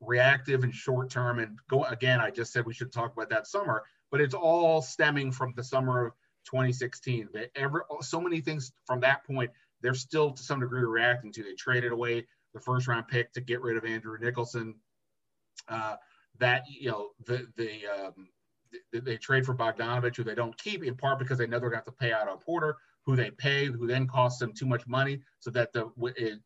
reactive 0.00 0.64
and 0.64 0.74
short 0.74 1.10
term. 1.10 1.38
And 1.38 1.58
go 1.68 1.84
again, 1.84 2.20
I 2.20 2.30
just 2.30 2.52
said 2.52 2.64
we 2.64 2.74
should 2.74 2.92
talk 2.92 3.12
about 3.12 3.30
that 3.30 3.46
summer, 3.46 3.82
but 4.10 4.20
it's 4.20 4.34
all 4.34 4.80
stemming 4.80 5.32
from 5.32 5.52
the 5.56 5.64
summer 5.64 6.06
of 6.06 6.12
2016. 6.46 7.28
They 7.32 7.48
ever 7.54 7.84
so 8.00 8.20
many 8.20 8.40
things 8.40 8.72
from 8.86 9.00
that 9.00 9.24
point, 9.24 9.50
they're 9.82 9.94
still 9.94 10.32
to 10.32 10.42
some 10.42 10.60
degree 10.60 10.82
reacting 10.82 11.32
to. 11.32 11.42
They 11.42 11.54
traded 11.54 11.92
away 11.92 12.26
the 12.54 12.60
first 12.60 12.86
round 12.86 13.08
pick 13.08 13.32
to 13.32 13.40
get 13.40 13.60
rid 13.60 13.76
of 13.76 13.84
Andrew 13.84 14.16
Nicholson. 14.18 14.76
Uh, 15.68 15.96
that 16.38 16.64
you 16.68 16.90
know 16.90 17.10
the 17.26 17.46
the 17.56 17.86
um, 17.86 18.28
they, 18.92 19.00
they 19.00 19.16
trade 19.16 19.46
for 19.46 19.54
Bogdanovic, 19.54 20.16
who 20.16 20.24
they 20.24 20.34
don't 20.34 20.56
keep 20.58 20.84
in 20.84 20.96
part 20.96 21.18
because 21.18 21.38
they 21.38 21.46
know 21.46 21.58
they're 21.58 21.70
going 21.70 21.82
to 21.82 21.86
have 21.90 21.96
to 21.96 22.04
pay 22.04 22.12
out 22.12 22.28
on 22.28 22.38
Porter, 22.38 22.76
who 23.04 23.16
they 23.16 23.30
pay, 23.30 23.66
who 23.66 23.86
then 23.86 24.06
costs 24.06 24.38
them 24.38 24.52
too 24.52 24.66
much 24.66 24.86
money, 24.86 25.20
so 25.38 25.50
that 25.50 25.72
the 25.72 25.90
it 26.16 26.40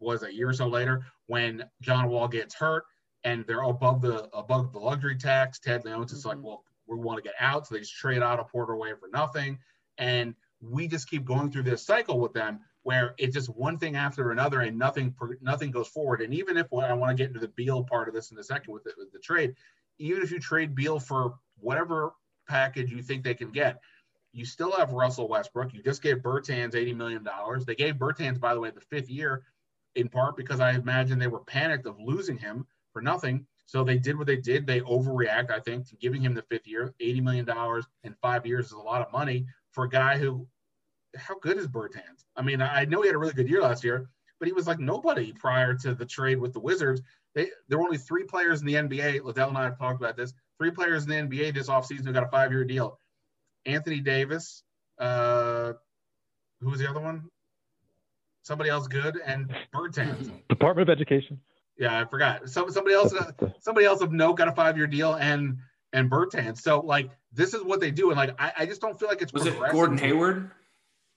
was 0.00 0.22
a 0.22 0.32
year 0.32 0.48
or 0.48 0.52
so 0.52 0.68
later 0.68 1.04
when 1.26 1.64
John 1.80 2.08
Wall 2.08 2.28
gets 2.28 2.54
hurt 2.54 2.84
and 3.24 3.44
they're 3.46 3.62
above 3.62 4.00
the 4.00 4.28
above 4.36 4.72
the 4.72 4.78
luxury 4.78 5.16
tax. 5.16 5.58
Ted 5.58 5.84
Leonsis 5.84 6.12
is 6.12 6.26
like, 6.26 6.38
Mhm. 6.38 6.42
well, 6.42 6.64
we 6.86 6.96
want 6.96 7.18
to 7.18 7.22
get 7.22 7.34
out, 7.40 7.66
so 7.66 7.74
they 7.74 7.80
just 7.80 7.94
trade 7.94 8.22
out 8.22 8.40
a 8.40 8.44
Porter 8.44 8.72
away 8.72 8.94
for 8.94 9.08
nothing, 9.08 9.58
and 9.98 10.34
we 10.60 10.88
just 10.88 11.10
keep 11.10 11.24
going 11.24 11.50
through 11.50 11.64
this 11.64 11.84
cycle 11.84 12.18
with 12.20 12.32
them 12.32 12.60
where 12.82 13.14
it's 13.18 13.34
just 13.34 13.48
one 13.50 13.78
thing 13.78 13.96
after 13.96 14.30
another 14.30 14.62
and 14.62 14.78
nothing 14.78 15.14
nothing 15.40 15.70
goes 15.70 15.88
forward. 15.88 16.22
And 16.22 16.32
even 16.32 16.56
if 16.56 16.66
I 16.72 16.92
want 16.94 17.10
to 17.10 17.14
get 17.14 17.28
into 17.28 17.40
the 17.40 17.48
Beal 17.48 17.84
part 17.84 18.08
of 18.08 18.14
this 18.14 18.30
in 18.30 18.38
a 18.38 18.42
second 18.42 18.72
with 18.72 18.84
the, 18.84 18.92
with 18.96 19.12
the 19.12 19.18
trade, 19.18 19.54
even 19.98 20.22
if 20.22 20.30
you 20.30 20.38
trade 20.38 20.74
Beal 20.74 20.98
for 20.98 21.38
whatever 21.60 22.12
package 22.48 22.90
you 22.90 23.02
think 23.02 23.24
they 23.24 23.34
can 23.34 23.50
get, 23.50 23.80
you 24.32 24.44
still 24.44 24.72
have 24.72 24.92
Russell 24.92 25.28
Westbrook. 25.28 25.74
You 25.74 25.82
just 25.82 26.02
gave 26.02 26.18
Bertans 26.18 26.74
$80 26.74 26.96
million. 26.96 27.26
They 27.66 27.74
gave 27.74 27.96
Bertans, 27.96 28.38
by 28.38 28.54
the 28.54 28.60
way, 28.60 28.70
the 28.70 28.80
fifth 28.80 29.10
year, 29.10 29.42
in 29.94 30.08
part 30.08 30.36
because 30.36 30.60
I 30.60 30.72
imagine 30.72 31.18
they 31.18 31.28
were 31.28 31.40
panicked 31.40 31.86
of 31.86 31.98
losing 31.98 32.38
him 32.38 32.66
for 32.92 33.02
nothing. 33.02 33.46
So 33.66 33.84
they 33.84 33.98
did 33.98 34.16
what 34.16 34.26
they 34.26 34.36
did. 34.36 34.66
They 34.66 34.80
overreact, 34.80 35.50
I 35.50 35.60
think, 35.60 35.88
to 35.88 35.96
giving 35.96 36.22
him 36.22 36.34
the 36.34 36.42
fifth 36.42 36.66
year. 36.66 36.94
$80 37.00 37.22
million 37.22 37.82
in 38.04 38.14
five 38.22 38.46
years 38.46 38.66
is 38.66 38.72
a 38.72 38.78
lot 38.78 39.04
of 39.04 39.12
money 39.12 39.46
for 39.72 39.84
a 39.84 39.88
guy 39.88 40.16
who, 40.16 40.46
how 41.16 41.38
good 41.40 41.58
is 41.58 41.66
Bertans? 41.66 42.24
I 42.36 42.42
mean, 42.42 42.62
I 42.62 42.84
know 42.84 43.02
he 43.02 43.08
had 43.08 43.14
a 43.14 43.18
really 43.18 43.34
good 43.34 43.48
year 43.48 43.62
last 43.62 43.84
year, 43.84 44.08
but 44.38 44.48
he 44.48 44.52
was 44.52 44.66
like 44.66 44.78
nobody 44.78 45.32
prior 45.32 45.74
to 45.74 45.94
the 45.94 46.06
trade 46.06 46.38
with 46.38 46.52
the 46.52 46.60
Wizards. 46.60 47.02
They, 47.34 47.50
there 47.68 47.78
were 47.78 47.84
only 47.84 47.98
three 47.98 48.24
players 48.24 48.60
in 48.60 48.66
the 48.66 48.74
NBA. 48.74 49.20
Ledell 49.20 49.48
and 49.48 49.58
I 49.58 49.64
have 49.64 49.78
talked 49.78 50.00
about 50.00 50.16
this. 50.16 50.32
Three 50.58 50.70
players 50.70 51.04
in 51.04 51.10
the 51.10 51.16
NBA 51.16 51.54
this 51.54 51.68
offseason 51.68 52.04
who 52.04 52.12
got 52.12 52.24
a 52.24 52.28
five 52.28 52.50
year 52.52 52.64
deal 52.64 52.98
Anthony 53.66 54.00
Davis, 54.00 54.62
uh, 54.98 55.72
who 56.60 56.70
was 56.70 56.80
the 56.80 56.88
other 56.88 57.00
one? 57.00 57.24
Somebody 58.42 58.70
else 58.70 58.88
good, 58.88 59.20
and 59.24 59.54
Bertans. 59.74 60.32
Department 60.48 60.88
of 60.88 60.92
Education. 60.92 61.38
Yeah, 61.78 62.00
I 62.00 62.04
forgot. 62.06 62.48
So 62.48 62.68
somebody 62.70 62.96
else, 62.96 63.14
somebody 63.60 63.86
else 63.86 64.00
of 64.00 64.10
note 64.10 64.34
got 64.34 64.48
a 64.48 64.52
five 64.52 64.76
year 64.76 64.86
deal, 64.86 65.14
and 65.14 65.58
and 65.92 66.10
Bertans. 66.10 66.58
So 66.58 66.80
like 66.80 67.10
this 67.32 67.54
is 67.54 67.62
what 67.62 67.80
they 67.80 67.90
do, 67.90 68.10
and 68.10 68.16
like 68.16 68.40
I, 68.40 68.52
I 68.58 68.66
just 68.66 68.80
don't 68.80 68.98
feel 68.98 69.08
like 69.08 69.22
it's. 69.22 69.32
Was 69.32 69.46
it 69.46 69.54
Gordon 69.70 69.98
Hayward? 69.98 70.50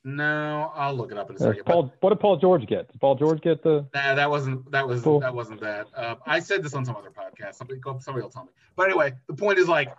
No, 0.03 0.71
I'll 0.73 0.95
look 0.95 1.11
it 1.11 1.17
up 1.19 1.29
in 1.29 1.35
a 1.35 1.39
Uh, 1.39 1.49
second. 1.49 1.65
Paul, 1.65 1.93
what 1.99 2.09
did 2.09 2.19
Paul 2.19 2.37
George 2.37 2.65
get? 2.65 2.91
Did 2.91 2.99
Paul 2.99 3.15
George 3.15 3.39
get 3.41 3.61
the? 3.61 3.85
Nah, 3.93 4.15
that 4.15 4.29
wasn't 4.29 4.71
that 4.71 4.87
was 4.87 5.01
Cool. 5.03 5.19
that 5.19 5.33
wasn't 5.33 5.61
that. 5.61 5.87
Uh, 5.95 6.15
I 6.25 6.39
said 6.39 6.63
this 6.63 6.73
on 6.73 6.83
some 6.85 6.95
other 6.95 7.11
podcast. 7.11 7.55
Somebody 7.55 7.79
go, 7.79 7.99
somebody 7.99 8.23
will 8.23 8.31
tell 8.31 8.45
me. 8.45 8.49
But 8.75 8.87
anyway, 8.87 9.13
the 9.27 9.33
point 9.35 9.59
is 9.59 9.67
like, 9.67 9.89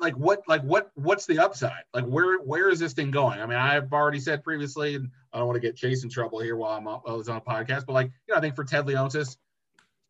like 0.00 0.14
what 0.16 0.42
like 0.46 0.62
what 0.62 0.90
what's 0.94 1.26
the 1.26 1.40
upside? 1.40 1.82
Like 1.92 2.04
where 2.04 2.38
where 2.38 2.68
is 2.68 2.78
this 2.78 2.92
thing 2.92 3.10
going? 3.10 3.40
I 3.40 3.46
mean, 3.46 3.58
I've 3.58 3.92
already 3.92 4.20
said 4.20 4.44
previously, 4.44 4.94
and 4.94 5.10
I 5.32 5.38
don't 5.38 5.48
want 5.48 5.56
to 5.56 5.60
get 5.66 5.76
Chase 5.76 6.04
in 6.04 6.10
trouble 6.10 6.38
here 6.38 6.54
while 6.56 6.76
I'm 6.76 6.84
while 6.84 7.02
I 7.06 7.12
was 7.12 7.28
on 7.28 7.38
a 7.38 7.40
podcast. 7.40 7.86
But 7.86 7.94
like, 7.94 8.12
you 8.28 8.34
know, 8.34 8.38
I 8.38 8.40
think 8.40 8.54
for 8.54 8.64
Ted 8.64 8.86
Leonsis, 8.86 9.36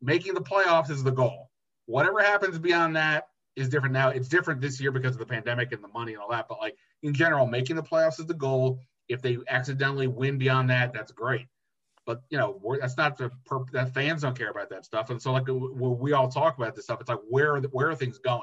making 0.01 0.35
the 0.35 0.41
playoffs 0.41 0.89
is 0.91 1.03
the 1.03 1.11
goal. 1.11 1.49
Whatever 1.87 2.19
happens 2.21 2.59
beyond 2.59 2.95
that 2.97 3.29
is 3.55 3.67
different. 3.69 3.93
Now 3.93 4.09
it's 4.09 4.27
different 4.27 4.61
this 4.61 4.79
year 4.79 4.91
because 4.91 5.13
of 5.15 5.19
the 5.19 5.25
pandemic 5.25 5.71
and 5.71 5.83
the 5.83 5.87
money 5.89 6.13
and 6.13 6.21
all 6.21 6.29
that. 6.29 6.47
But 6.47 6.59
like 6.59 6.77
in 7.03 7.13
general, 7.13 7.45
making 7.45 7.75
the 7.75 7.83
playoffs 7.83 8.19
is 8.19 8.25
the 8.25 8.33
goal. 8.33 8.79
If 9.09 9.21
they 9.21 9.37
accidentally 9.49 10.07
win 10.07 10.37
beyond 10.37 10.69
that, 10.69 10.93
that's 10.93 11.11
great. 11.11 11.47
But 12.05 12.23
you 12.29 12.37
know 12.37 12.59
that's 12.81 12.97
not 12.97 13.17
the 13.17 13.31
purpose 13.45 13.71
that 13.73 13.93
fans 13.93 14.23
don't 14.23 14.37
care 14.37 14.49
about 14.49 14.69
that 14.71 14.85
stuff. 14.85 15.09
And 15.09 15.21
so 15.21 15.31
like 15.31 15.45
we 15.47 16.13
all 16.13 16.27
talk 16.27 16.57
about 16.57 16.75
this 16.75 16.85
stuff. 16.85 16.99
It's 16.99 17.09
like 17.09 17.19
where 17.29 17.55
are 17.55 17.61
the, 17.61 17.69
where 17.69 17.89
are 17.89 17.95
things 17.95 18.17
going? 18.17 18.41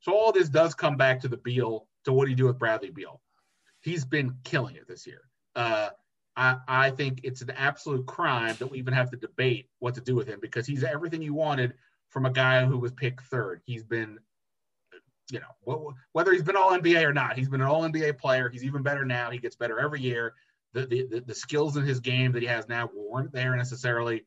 So 0.00 0.14
all 0.14 0.32
this 0.32 0.48
does 0.48 0.74
come 0.74 0.96
back 0.96 1.20
to 1.20 1.28
the 1.28 1.36
Beal 1.36 1.86
to 2.04 2.12
what 2.12 2.24
do 2.24 2.30
you 2.30 2.36
do 2.36 2.46
with 2.46 2.58
Bradley 2.58 2.90
Beal? 2.90 3.20
He's 3.82 4.04
been 4.04 4.34
killing 4.44 4.76
it 4.76 4.86
this 4.88 5.06
year. 5.06 5.22
Uh, 5.54 5.90
I, 6.36 6.56
I 6.68 6.90
think 6.90 7.20
it's 7.24 7.42
an 7.42 7.50
absolute 7.50 8.06
crime 8.06 8.54
that 8.58 8.68
we 8.68 8.78
even 8.78 8.94
have 8.94 9.10
to 9.10 9.16
debate 9.16 9.68
what 9.80 9.94
to 9.94 10.00
do 10.00 10.14
with 10.14 10.28
him 10.28 10.38
because 10.40 10.66
he's 10.66 10.84
everything 10.84 11.20
you 11.20 11.34
wanted 11.34 11.74
from 12.10 12.26
a 12.26 12.30
guy 12.30 12.64
who 12.64 12.78
was 12.78 12.92
picked 12.92 13.24
third. 13.24 13.60
He's 13.64 13.82
been 13.82 14.18
you 15.30 15.40
know 15.40 15.46
wh- 15.92 16.14
whether 16.14 16.32
he's 16.32 16.42
been 16.42 16.56
all 16.56 16.70
NBA 16.70 17.04
or 17.04 17.12
not 17.12 17.36
he's 17.36 17.48
been 17.48 17.60
an 17.60 17.66
all 17.66 17.82
NBA 17.82 18.18
player 18.18 18.48
he's 18.48 18.64
even 18.64 18.82
better 18.82 19.04
now 19.04 19.30
he 19.30 19.38
gets 19.38 19.56
better 19.56 19.78
every 19.78 20.00
year 20.00 20.34
the, 20.72 20.86
the, 20.86 21.20
the 21.26 21.34
skills 21.34 21.76
in 21.76 21.84
his 21.84 22.00
game 22.00 22.32
that 22.32 22.42
he 22.42 22.48
has 22.48 22.68
now 22.68 22.90
weren't 22.94 23.32
there 23.32 23.56
necessarily 23.56 24.24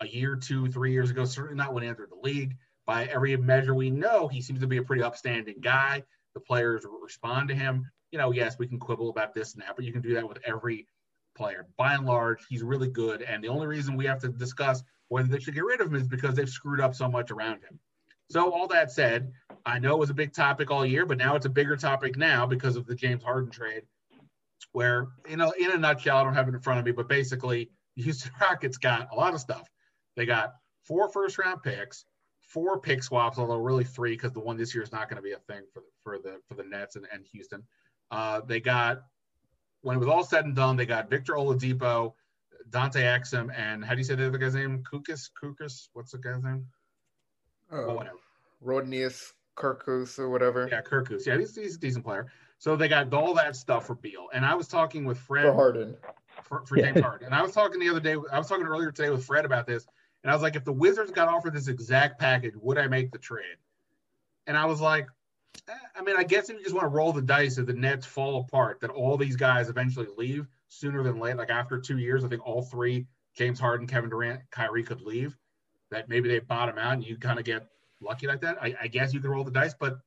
a 0.00 0.06
year, 0.06 0.36
two, 0.36 0.68
three 0.68 0.92
years 0.92 1.10
ago. 1.10 1.24
Certainly 1.24 1.56
not 1.56 1.74
when 1.74 1.82
he 1.82 1.88
entered 1.88 2.10
the 2.10 2.28
league. 2.28 2.56
By 2.86 3.06
every 3.06 3.36
measure 3.36 3.74
we 3.74 3.90
know, 3.90 4.28
he 4.28 4.42
seems 4.42 4.60
to 4.60 4.66
be 4.66 4.76
a 4.76 4.82
pretty 4.82 5.02
upstanding 5.02 5.56
guy. 5.60 6.02
The 6.34 6.40
players 6.40 6.84
respond 7.02 7.48
to 7.48 7.54
him. 7.54 7.90
You 8.10 8.18
know, 8.18 8.32
yes, 8.32 8.58
we 8.58 8.66
can 8.66 8.78
quibble 8.78 9.10
about 9.10 9.34
this 9.34 9.54
and 9.54 9.62
that, 9.62 9.74
but 9.76 9.84
you 9.84 9.92
can 9.92 10.02
do 10.02 10.14
that 10.14 10.28
with 10.28 10.38
every 10.44 10.86
player. 11.36 11.66
By 11.76 11.94
and 11.94 12.04
large, 12.04 12.44
he's 12.48 12.62
really 12.62 12.88
good. 12.88 13.22
And 13.22 13.42
the 13.42 13.48
only 13.48 13.66
reason 13.66 13.96
we 13.96 14.06
have 14.06 14.20
to 14.20 14.28
discuss 14.28 14.82
whether 15.08 15.28
they 15.28 15.40
should 15.40 15.54
get 15.54 15.64
rid 15.64 15.80
of 15.80 15.88
him 15.88 15.96
is 15.96 16.06
because 16.06 16.34
they've 16.34 16.48
screwed 16.48 16.80
up 16.80 16.94
so 16.94 17.08
much 17.08 17.30
around 17.30 17.62
him. 17.62 17.78
So, 18.30 18.52
all 18.52 18.68
that 18.68 18.90
said, 18.90 19.32
I 19.66 19.78
know 19.78 19.94
it 19.94 19.98
was 19.98 20.10
a 20.10 20.14
big 20.14 20.32
topic 20.32 20.70
all 20.70 20.84
year, 20.84 21.06
but 21.06 21.18
now 21.18 21.36
it's 21.36 21.46
a 21.46 21.50
bigger 21.50 21.76
topic 21.76 22.16
now 22.16 22.46
because 22.46 22.76
of 22.76 22.86
the 22.86 22.94
James 22.94 23.22
Harden 23.22 23.50
trade 23.50 23.82
where 24.72 25.08
you 25.28 25.36
know 25.36 25.52
in 25.58 25.70
a 25.70 25.78
nutshell 25.78 26.16
i 26.16 26.24
don't 26.24 26.34
have 26.34 26.48
it 26.48 26.54
in 26.54 26.60
front 26.60 26.80
of 26.80 26.84
me 26.84 26.92
but 26.92 27.08
basically 27.08 27.70
the 27.96 28.02
houston 28.02 28.32
rockets 28.40 28.76
got 28.76 29.08
a 29.12 29.14
lot 29.14 29.34
of 29.34 29.40
stuff. 29.40 29.68
They 30.16 30.26
got 30.26 30.54
four 30.84 31.08
first 31.08 31.38
round 31.38 31.62
picks 31.62 32.04
four 32.40 32.80
pick 32.80 33.02
swaps 33.02 33.38
although 33.38 33.56
really 33.56 33.84
three 33.84 34.12
because 34.14 34.32
the 34.32 34.40
one 34.40 34.56
this 34.56 34.74
year 34.74 34.82
is 34.82 34.92
not 34.92 35.08
going 35.08 35.16
to 35.16 35.22
be 35.22 35.32
a 35.32 35.38
thing 35.38 35.62
for, 35.72 35.82
for 36.02 36.18
the 36.18 36.40
for 36.48 36.54
the 36.54 36.64
nets 36.64 36.96
and, 36.96 37.06
and 37.12 37.24
houston. 37.24 37.62
Uh, 38.10 38.40
they 38.46 38.60
got 38.60 39.02
when 39.82 39.96
it 39.96 40.00
was 40.00 40.08
all 40.08 40.24
said 40.24 40.44
and 40.44 40.56
done 40.56 40.76
they 40.76 40.86
got 40.86 41.08
victor 41.08 41.34
oladipo 41.34 42.12
dante 42.70 43.02
exum 43.02 43.50
and 43.56 43.84
how 43.84 43.92
do 43.92 43.98
you 43.98 44.04
say 44.04 44.14
the 44.14 44.26
other 44.26 44.38
guy's 44.38 44.54
name? 44.54 44.82
Kukas 44.90 45.30
kukas 45.40 45.88
what's 45.92 46.12
the 46.12 46.18
guy's 46.18 46.42
name? 46.42 46.66
Oh, 47.70 47.86
Oh, 47.90 47.94
whatever. 47.94 48.18
Rodnius, 48.64 49.32
Kirkus, 49.56 50.18
or 50.18 50.28
whatever. 50.30 50.68
yeah 50.70 50.82
kirkus 50.82 51.26
yeah 51.26 51.38
he's, 51.38 51.54
he's 51.54 51.76
a 51.76 51.78
decent 51.78 52.04
player 52.04 52.26
so 52.58 52.76
they 52.76 52.88
got 52.88 53.12
all 53.14 53.34
that 53.34 53.54
stuff 53.56 53.86
for 53.86 53.94
beal 53.94 54.26
and 54.32 54.44
i 54.44 54.54
was 54.54 54.68
talking 54.68 55.04
with 55.04 55.18
fred 55.18 55.44
For 55.44 55.52
Harden. 55.54 55.96
for, 56.42 56.64
for 56.66 56.76
James 56.76 57.00
Harden. 57.00 57.26
And 57.26 57.34
I 57.34 57.42
was 57.42 57.52
talking 57.52 57.80
the 57.80 57.88
other 57.88 58.00
day, 58.00 58.16
I 58.32 58.38
was 58.38 58.48
talking 58.48 58.66
earlier 58.66 58.90
today 58.90 59.10
with 59.10 59.24
Fred 59.24 59.44
about 59.44 59.66
this, 59.66 59.86
and 60.22 60.30
I 60.30 60.34
was 60.34 60.42
like, 60.42 60.56
if 60.56 60.64
the 60.64 60.72
Wizards 60.72 61.10
got 61.10 61.28
offered 61.28 61.54
this 61.54 61.68
exact 61.68 62.18
package, 62.18 62.54
would 62.56 62.78
I 62.78 62.86
make 62.86 63.12
the 63.12 63.18
trade? 63.18 63.56
And 64.46 64.56
I 64.56 64.64
was 64.64 64.80
like, 64.80 65.06
eh, 65.68 65.72
I 65.96 66.02
mean, 66.02 66.16
I 66.16 66.24
guess 66.24 66.48
if 66.50 66.56
you 66.58 66.62
just 66.62 66.74
want 66.74 66.84
to 66.84 66.88
roll 66.88 67.12
the 67.12 67.22
dice 67.22 67.58
if 67.58 67.66
the 67.66 67.72
Nets 67.72 68.04
fall 68.06 68.40
apart, 68.40 68.80
that 68.80 68.90
all 68.90 69.16
these 69.16 69.36
guys 69.36 69.68
eventually 69.68 70.08
leave 70.16 70.46
sooner 70.68 71.02
than 71.02 71.18
late, 71.18 71.36
like 71.36 71.50
after 71.50 71.78
two 71.78 71.98
years, 71.98 72.24
I 72.24 72.28
think 72.28 72.46
all 72.46 72.62
three, 72.62 73.06
James 73.34 73.60
Harden, 73.60 73.86
Kevin 73.86 74.10
Durant, 74.10 74.40
Kyrie 74.50 74.82
could 74.82 75.00
leave, 75.02 75.36
that 75.90 76.08
maybe 76.08 76.28
they 76.28 76.40
bottom 76.40 76.78
out 76.78 76.94
and 76.94 77.04
you 77.04 77.16
kind 77.16 77.38
of 77.38 77.44
get 77.44 77.66
lucky 78.04 78.26
like 78.26 78.40
that. 78.42 78.58
I, 78.62 78.74
I 78.82 78.86
guess 78.88 79.12
you 79.12 79.20
could 79.20 79.30
roll 79.30 79.44
the 79.44 79.50
dice, 79.50 79.74
but 79.78 79.98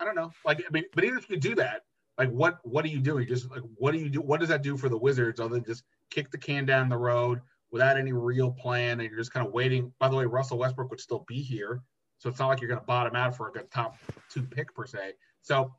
I 0.00 0.04
don't 0.04 0.14
know. 0.14 0.32
Like, 0.44 0.58
I 0.58 0.70
mean, 0.72 0.84
but 0.94 1.04
even 1.04 1.18
if 1.18 1.28
you 1.30 1.36
do 1.36 1.54
that, 1.56 1.82
like 2.18 2.30
what 2.30 2.58
what 2.64 2.84
are 2.84 2.88
you 2.88 3.00
doing? 3.00 3.26
Just 3.26 3.50
like 3.50 3.62
what 3.76 3.92
do 3.92 3.98
you 3.98 4.08
do? 4.08 4.20
What 4.20 4.40
does 4.40 4.48
that 4.48 4.62
do 4.62 4.76
for 4.76 4.88
the 4.88 4.98
Wizards 4.98 5.40
other 5.40 5.54
than 5.54 5.64
just 5.64 5.84
kick 6.10 6.30
the 6.30 6.38
can 6.38 6.66
down 6.66 6.88
the 6.88 6.96
road 6.96 7.40
without 7.70 7.96
any 7.96 8.12
real 8.12 8.50
plan 8.50 9.00
and 9.00 9.08
you're 9.08 9.18
just 9.18 9.32
kind 9.32 9.46
of 9.46 9.52
waiting? 9.52 9.92
By 9.98 10.08
the 10.08 10.16
way, 10.16 10.26
Russell 10.26 10.58
Westbrook 10.58 10.90
would 10.90 11.00
still 11.00 11.24
be 11.26 11.40
here, 11.40 11.82
so 12.18 12.28
it's 12.28 12.38
not 12.38 12.48
like 12.48 12.60
you're 12.60 12.68
going 12.68 12.80
to 12.80 12.86
bottom 12.86 13.16
out 13.16 13.36
for 13.36 13.48
a 13.48 13.62
top 13.64 13.96
two 14.28 14.42
pick 14.42 14.74
per 14.74 14.86
se. 14.86 15.14
So 15.40 15.72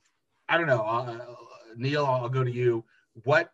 I 0.49 0.57
don't 0.57 0.67
know, 0.67 0.81
uh, 0.81 1.19
Neil. 1.75 2.05
I'll 2.05 2.29
go 2.29 2.43
to 2.43 2.51
you. 2.51 2.83
What 3.23 3.51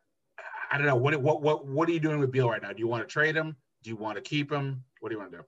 I 0.71 0.77
don't 0.77 0.87
know. 0.87 0.95
What 0.95 1.19
what 1.21 1.41
what 1.41 1.67
what 1.67 1.89
are 1.89 1.91
you 1.91 1.99
doing 1.99 2.19
with 2.19 2.31
Beal 2.31 2.49
right 2.49 2.61
now? 2.61 2.71
Do 2.71 2.79
you 2.79 2.87
want 2.87 3.07
to 3.07 3.11
trade 3.11 3.35
him? 3.35 3.55
Do 3.83 3.89
you 3.89 3.95
want 3.95 4.15
to 4.15 4.21
keep 4.21 4.51
him? 4.51 4.83
What 4.99 5.09
do 5.09 5.15
you 5.15 5.19
want 5.19 5.31
to 5.31 5.37
do? 5.39 5.43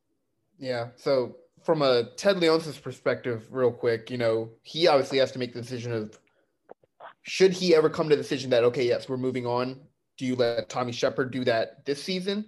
Yeah. 0.58 0.88
So 0.96 1.38
from 1.64 1.82
a 1.82 2.06
Ted 2.18 2.38
Leonsis 2.38 2.82
perspective, 2.82 3.48
real 3.52 3.72
quick, 3.72 4.10
you 4.10 4.18
know, 4.18 4.50
he 4.64 4.88
obviously 4.88 5.20
has 5.20 5.32
to 5.34 5.40
make 5.40 5.54
the 5.54 5.62
decision 5.62 5.92
of 5.92 6.20
should 7.24 7.54
he 7.54 7.76
ever 7.76 7.90
come 7.90 8.10
to 8.10 8.16
the 8.16 8.22
decision 8.22 8.50
that 8.50 8.64
okay, 8.64 8.88
yes, 8.88 9.08
we're 9.08 9.18
moving 9.18 9.46
on. 9.46 9.80
Do 10.18 10.26
you 10.26 10.36
let 10.36 10.70
Tommy 10.70 10.92
Sheppard 10.92 11.32
do 11.32 11.44
that 11.46 11.86
this 11.86 12.02
season? 12.04 12.46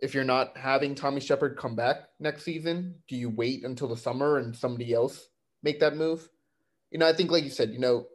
If 0.00 0.14
you're 0.14 0.24
not 0.24 0.56
having 0.56 0.94
Tommy 0.94 1.20
Sheppard 1.20 1.56
come 1.56 1.74
back 1.74 2.08
next 2.20 2.44
season, 2.44 2.96
do 3.08 3.16
you 3.16 3.30
wait 3.30 3.64
until 3.64 3.88
the 3.88 3.96
summer 3.96 4.38
and 4.38 4.54
somebody 4.54 4.92
else 4.92 5.28
make 5.62 5.80
that 5.80 5.96
move? 5.96 6.28
You 6.90 6.98
know, 6.98 7.08
I 7.08 7.12
think 7.12 7.30
like 7.30 7.44
you 7.44 7.50
said, 7.50 7.70
you 7.70 7.78
know, 7.78 8.06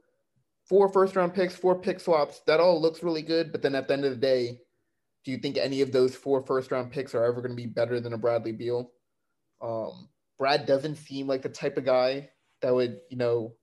four 0.68 0.89
first 0.89 1.16
round 1.16 1.34
picks, 1.34 1.56
four 1.56 1.80
pick 1.80 1.99
swaps, 1.99 2.41
that 2.45 2.60
all 2.60 2.82
looks 2.82 3.04
really 3.04 3.22
good, 3.22 3.52
but 3.52 3.62
then 3.62 3.76
at 3.76 3.88
the 3.88 3.93
end 3.93 4.06
of 4.06 4.12
the 4.12 4.18
day, 4.18 4.60
do 5.24 5.32
you 5.32 5.38
think 5.38 5.58
any 5.58 5.82
of 5.82 5.91
those 5.91 6.16
four 6.16 6.41
first 6.45 6.72
round 6.72 6.91
picks 6.91 7.16
are 7.16 7.24
ever 7.24 7.41
going 7.41 7.52
to 7.52 7.62
be 7.62 7.68
better 7.68 7.99
than 7.99 8.14
a 8.14 8.18
Bradley 8.18 8.52
Beal? 8.52 8.91
Um, 9.62 10.10
Brad 10.41 10.65
doesn't 10.65 10.95
seem 10.95 11.27
like 11.27 11.43
the 11.43 11.49
type 11.49 11.77
of 11.77 11.85
guy 11.85 12.31
that 12.63 12.73
would, 12.73 13.01
you 13.11 13.17
know, 13.17 13.53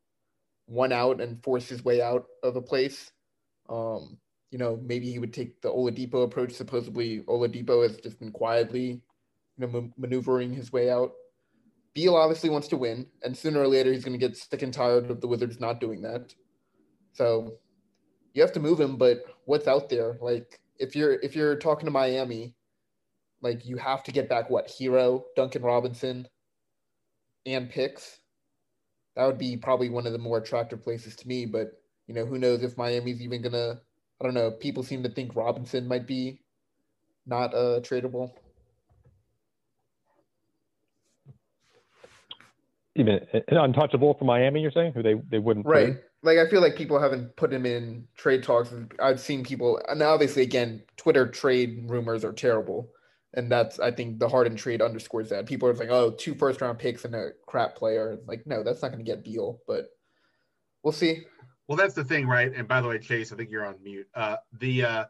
one 0.67 0.93
out 0.93 1.21
and 1.21 1.43
force 1.43 1.69
his 1.69 1.85
way 1.85 2.01
out 2.01 2.27
of 2.45 2.55
a 2.55 2.63
place. 2.63 3.11
Um, 3.69 4.17
you 4.53 4.59
know, 4.59 4.79
maybe 4.81 5.11
he 5.11 5.19
would 5.19 5.35
take 5.35 5.61
the 5.61 5.71
Oladipo 5.71 6.23
approach. 6.23 6.53
Supposedly, 6.53 7.23
Oladipo 7.23 7.83
has 7.83 7.97
just 7.97 8.21
been 8.21 8.31
quietly, 8.31 9.03
you 9.57 9.67
know, 9.67 9.67
ma- 9.67 9.89
maneuvering 9.97 10.53
his 10.55 10.73
way 10.73 10.89
out. 10.89 11.15
Beal 11.95 12.15
obviously 12.15 12.49
wants 12.49 12.69
to 12.69 12.77
win, 12.77 13.09
and 13.25 13.37
sooner 13.37 13.59
or 13.59 13.67
later 13.67 13.93
he's 13.93 14.05
going 14.05 14.17
to 14.17 14.25
get 14.25 14.37
sick 14.37 14.63
and 14.63 14.73
tired 14.73 15.11
of 15.11 15.21
the 15.21 15.27
Wizards 15.27 15.59
not 15.59 15.81
doing 15.81 16.01
that. 16.03 16.33
So 17.13 17.55
you 18.35 18.43
have 18.43 18.53
to 18.53 18.61
move 18.61 18.79
him, 18.79 18.97
but 18.97 19.25
what's 19.47 19.67
out 19.67 19.89
there? 19.89 20.17
Like 20.21 20.61
if 20.79 20.95
you're 20.95 21.15
if 21.15 21.35
you're 21.35 21.57
talking 21.57 21.87
to 21.87 21.91
Miami, 21.91 22.55
like 23.43 23.67
you 23.67 23.79
have 23.79 24.05
to 24.05 24.13
get 24.13 24.29
back 24.29 24.49
what 24.49 24.69
Herro, 24.69 25.25
Duncan 25.35 25.63
Robinson, 25.63 26.29
and 27.55 27.71
picks. 27.71 28.21
That 29.17 29.27
would 29.27 29.39
be 29.39 29.57
probably 29.57 29.89
one 29.89 30.07
of 30.07 30.13
the 30.13 30.19
more 30.19 30.39
attractive 30.39 30.83
places 30.83 31.17
to 31.17 31.29
me. 31.29 31.47
But 31.47 31.73
you 32.07 32.15
know, 32.15 32.25
who 32.25 32.39
knows 32.39 32.63
if 32.63 32.77
Miami's 32.77 33.21
even 33.21 33.43
gonna? 33.43 33.81
I 34.21 34.25
don't 34.25 34.35
know. 34.35 34.51
People 34.51 34.83
seem 34.83 35.03
to 35.03 35.09
think 35.09 35.37
Robinson 35.37 35.87
might 35.87 36.07
be 36.07 36.41
not 37.27 37.55
uh, 37.55 37.81
tradable. 37.81 38.33
Even 42.97 43.21
untouchable 43.49 44.15
for 44.15 44.25
Miami, 44.25 44.61
you're 44.61 44.73
saying, 44.73 44.93
who 44.93 45.03
they 45.03 45.15
they 45.31 45.39
wouldn't 45.39 45.67
Right. 45.67 45.93
trade? 45.93 45.99
Like 46.25 46.39
I 46.39 46.49
feel 46.49 46.61
like 46.61 46.75
people 46.75 46.99
haven't 46.99 47.37
put 47.37 47.53
him 47.53 47.65
in 47.65 48.09
trade 48.17 48.43
talks. 48.43 48.75
I've 49.01 49.21
seen 49.21 49.45
people, 49.45 49.81
and 49.89 50.03
obviously, 50.03 50.43
again, 50.43 50.83
Twitter 50.97 51.29
trade 51.29 51.85
rumors 51.87 52.25
are 52.25 52.33
terrible. 52.33 52.91
And 53.35 53.53
that's 53.53 53.79
I 53.79 53.91
think 53.91 54.19
the 54.19 54.29
Harden 54.29 54.57
trade 54.57 54.81
underscores 54.81 55.29
that. 55.31 55.47
People 55.47 55.69
are 55.69 55.75
like, 55.75 55.91
oh, 55.91 56.11
two 56.11 56.35
first 56.35 56.61
round 56.61 56.79
picks 56.79 57.05
and 57.05 57.15
a 57.15 57.31
crap 57.47 57.77
player. 57.77 58.19
Like, 58.27 58.47
no, 58.47 58.63
that's 58.63 58.83
not 58.83 58.91
going 58.91 59.05
to 59.05 59.11
get 59.11 59.25
Beal, 59.25 59.61
but 59.67 59.91
we'll 60.83 60.93
see. 60.93 61.25
Well, 61.67 61.77
that's 61.77 61.95
the 61.95 62.05
thing, 62.05 62.27
right? 62.27 62.53
And 62.55 62.67
by 62.67 62.81
the 62.81 62.89
way, 62.89 62.99
Chase, 62.99 63.31
I 63.31 63.37
think 63.37 63.51
you're 63.51 63.67
on 63.67 63.77
mute. 63.83 64.09
Uh, 64.15 64.37
the 64.59 64.85
uh, 64.85 65.05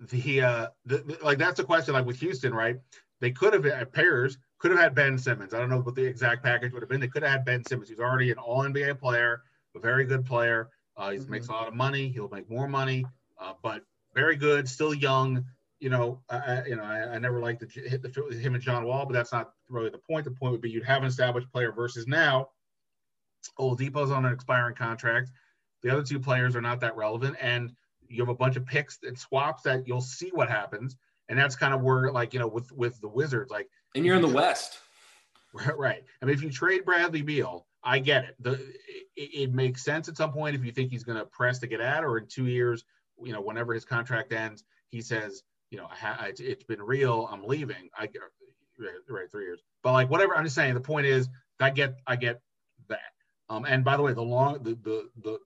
the, 0.00 0.40
uh, 0.40 0.66
the, 0.86 0.98
the 0.98 1.18
like 1.22 1.38
that's 1.38 1.60
a 1.60 1.64
question 1.64 1.94
like 1.94 2.06
with 2.06 2.20
Houston, 2.20 2.54
right? 2.54 2.76
They 3.20 3.30
could 3.30 3.52
have 3.52 3.64
had 3.64 3.92
pairs, 3.92 4.38
could 4.58 4.70
have 4.70 4.80
had 4.80 4.94
Ben 4.94 5.18
Simmons. 5.18 5.54
I 5.54 5.58
don't 5.58 5.70
know 5.70 5.80
what 5.80 5.94
the 5.94 6.04
exact 6.04 6.42
package 6.42 6.72
would 6.72 6.82
have 6.82 6.88
been. 6.88 7.00
They 7.00 7.08
could 7.08 7.22
have 7.22 7.32
had 7.32 7.44
Ben 7.44 7.64
Simmons. 7.64 7.88
He's 7.88 8.00
already 8.00 8.30
an 8.30 8.38
All 8.38 8.62
NBA 8.62 8.98
player, 8.98 9.42
a 9.74 9.78
very 9.78 10.04
good 10.04 10.24
player. 10.24 10.70
Uh, 10.96 11.10
he 11.10 11.18
mm-hmm. 11.18 11.30
makes 11.30 11.48
a 11.48 11.52
lot 11.52 11.68
of 11.68 11.74
money. 11.74 12.08
He'll 12.08 12.28
make 12.28 12.50
more 12.50 12.68
money, 12.68 13.04
uh, 13.38 13.52
but 13.62 13.82
very 14.14 14.36
good, 14.36 14.68
still 14.68 14.94
young. 14.94 15.44
You 15.84 15.90
know, 15.90 16.22
I, 16.30 16.62
you 16.66 16.76
know, 16.76 16.82
I, 16.82 17.16
I 17.16 17.18
never 17.18 17.40
liked 17.40 17.60
to 17.60 17.68
hit 17.78 18.00
the 18.00 18.08
fit 18.08 18.24
with 18.24 18.40
him 18.40 18.54
and 18.54 18.62
John 18.62 18.86
Wall, 18.86 19.04
but 19.04 19.12
that's 19.12 19.32
not 19.32 19.52
really 19.68 19.90
the 19.90 19.98
point. 19.98 20.24
The 20.24 20.30
point 20.30 20.52
would 20.52 20.62
be 20.62 20.70
you'd 20.70 20.82
have 20.82 21.02
an 21.02 21.08
established 21.08 21.52
player 21.52 21.72
versus 21.72 22.06
now. 22.06 22.48
Oladipo's 23.60 24.10
on 24.10 24.24
an 24.24 24.32
expiring 24.32 24.76
contract. 24.76 25.30
The 25.82 25.90
other 25.90 26.02
two 26.02 26.18
players 26.18 26.56
are 26.56 26.62
not 26.62 26.80
that 26.80 26.96
relevant, 26.96 27.36
and 27.38 27.70
you 28.08 28.22
have 28.22 28.30
a 28.30 28.34
bunch 28.34 28.56
of 28.56 28.64
picks 28.64 28.98
and 29.02 29.18
swaps 29.18 29.64
that 29.64 29.86
you'll 29.86 30.00
see 30.00 30.30
what 30.32 30.48
happens. 30.48 30.96
And 31.28 31.38
that's 31.38 31.54
kind 31.54 31.74
of 31.74 31.82
where, 31.82 32.10
like, 32.10 32.32
you 32.32 32.40
know, 32.40 32.48
with 32.48 32.72
with 32.72 32.98
the 33.02 33.08
Wizards, 33.08 33.50
like, 33.50 33.68
and 33.94 34.06
you're 34.06 34.16
in 34.16 34.22
the 34.22 34.28
West, 34.28 34.78
right? 35.76 36.02
I 36.22 36.24
mean, 36.24 36.34
if 36.34 36.42
you 36.42 36.48
trade 36.48 36.86
Bradley 36.86 37.20
Beal, 37.20 37.66
I 37.82 37.98
get 37.98 38.24
it. 38.24 38.36
The 38.40 38.52
it, 39.16 39.30
it 39.34 39.52
makes 39.52 39.84
sense 39.84 40.08
at 40.08 40.16
some 40.16 40.32
point 40.32 40.56
if 40.56 40.64
you 40.64 40.72
think 40.72 40.90
he's 40.90 41.04
going 41.04 41.18
to 41.18 41.26
press 41.26 41.58
to 41.58 41.66
get 41.66 41.82
out, 41.82 42.04
or 42.04 42.16
in 42.16 42.26
two 42.26 42.46
years, 42.46 42.84
you 43.22 43.34
know, 43.34 43.42
whenever 43.42 43.74
his 43.74 43.84
contract 43.84 44.32
ends, 44.32 44.64
he 44.88 45.02
says, 45.02 45.42
you 45.74 45.80
know, 45.80 45.88
it's 46.38 46.62
been 46.62 46.80
real. 46.80 47.28
I'm 47.32 47.42
leaving. 47.42 47.90
I 47.98 48.06
get 48.06 48.22
right 49.08 49.28
three 49.28 49.44
years, 49.44 49.60
but 49.82 49.92
like 49.92 50.08
whatever. 50.08 50.36
I'm 50.36 50.44
just 50.44 50.54
saying. 50.54 50.74
The 50.74 50.80
point 50.80 51.04
is, 51.04 51.28
I 51.58 51.70
get 51.70 51.96
I 52.06 52.14
get 52.14 52.40
that. 52.88 53.00
Um, 53.48 53.64
and 53.64 53.82
by 53.82 53.96
the 53.96 54.02
way, 54.04 54.12
the 54.12 54.22
long 54.22 54.62
the 54.62 54.76
the 54.84 55.08
the 55.24 55.38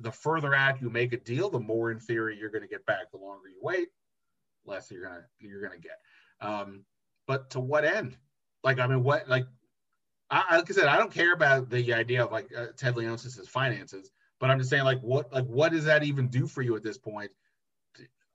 the 0.00 0.12
further 0.12 0.54
out 0.54 0.82
you 0.82 0.90
make 0.90 1.14
a 1.14 1.16
deal, 1.16 1.48
the 1.48 1.58
more 1.58 1.90
in 1.90 1.98
theory 1.98 2.36
you're 2.38 2.50
going 2.50 2.60
to 2.60 2.68
get 2.68 2.84
back. 2.84 3.10
The 3.12 3.16
longer 3.16 3.48
you 3.48 3.60
wait, 3.62 3.88
less 4.66 4.90
you're 4.90 5.04
gonna 5.04 5.24
you're 5.38 5.62
gonna 5.62 5.80
get. 5.80 5.98
Um, 6.46 6.84
but 7.26 7.48
to 7.50 7.60
what 7.60 7.86
end? 7.86 8.18
Like 8.62 8.78
I 8.78 8.86
mean, 8.86 9.02
what 9.02 9.26
like 9.26 9.46
I, 10.30 10.58
like 10.58 10.70
I 10.70 10.74
said, 10.74 10.84
I 10.84 10.98
don't 10.98 11.10
care 11.10 11.32
about 11.32 11.70
the 11.70 11.94
idea 11.94 12.26
of 12.26 12.30
like 12.30 12.50
uh, 12.54 12.66
Ted 12.76 12.94
Leonsis' 12.94 13.48
finances, 13.48 14.10
but 14.38 14.50
I'm 14.50 14.58
just 14.58 14.68
saying 14.68 14.84
like 14.84 15.00
what 15.00 15.32
like 15.32 15.46
what 15.46 15.72
does 15.72 15.86
that 15.86 16.02
even 16.02 16.28
do 16.28 16.46
for 16.46 16.60
you 16.60 16.76
at 16.76 16.82
this 16.82 16.98
point? 16.98 17.30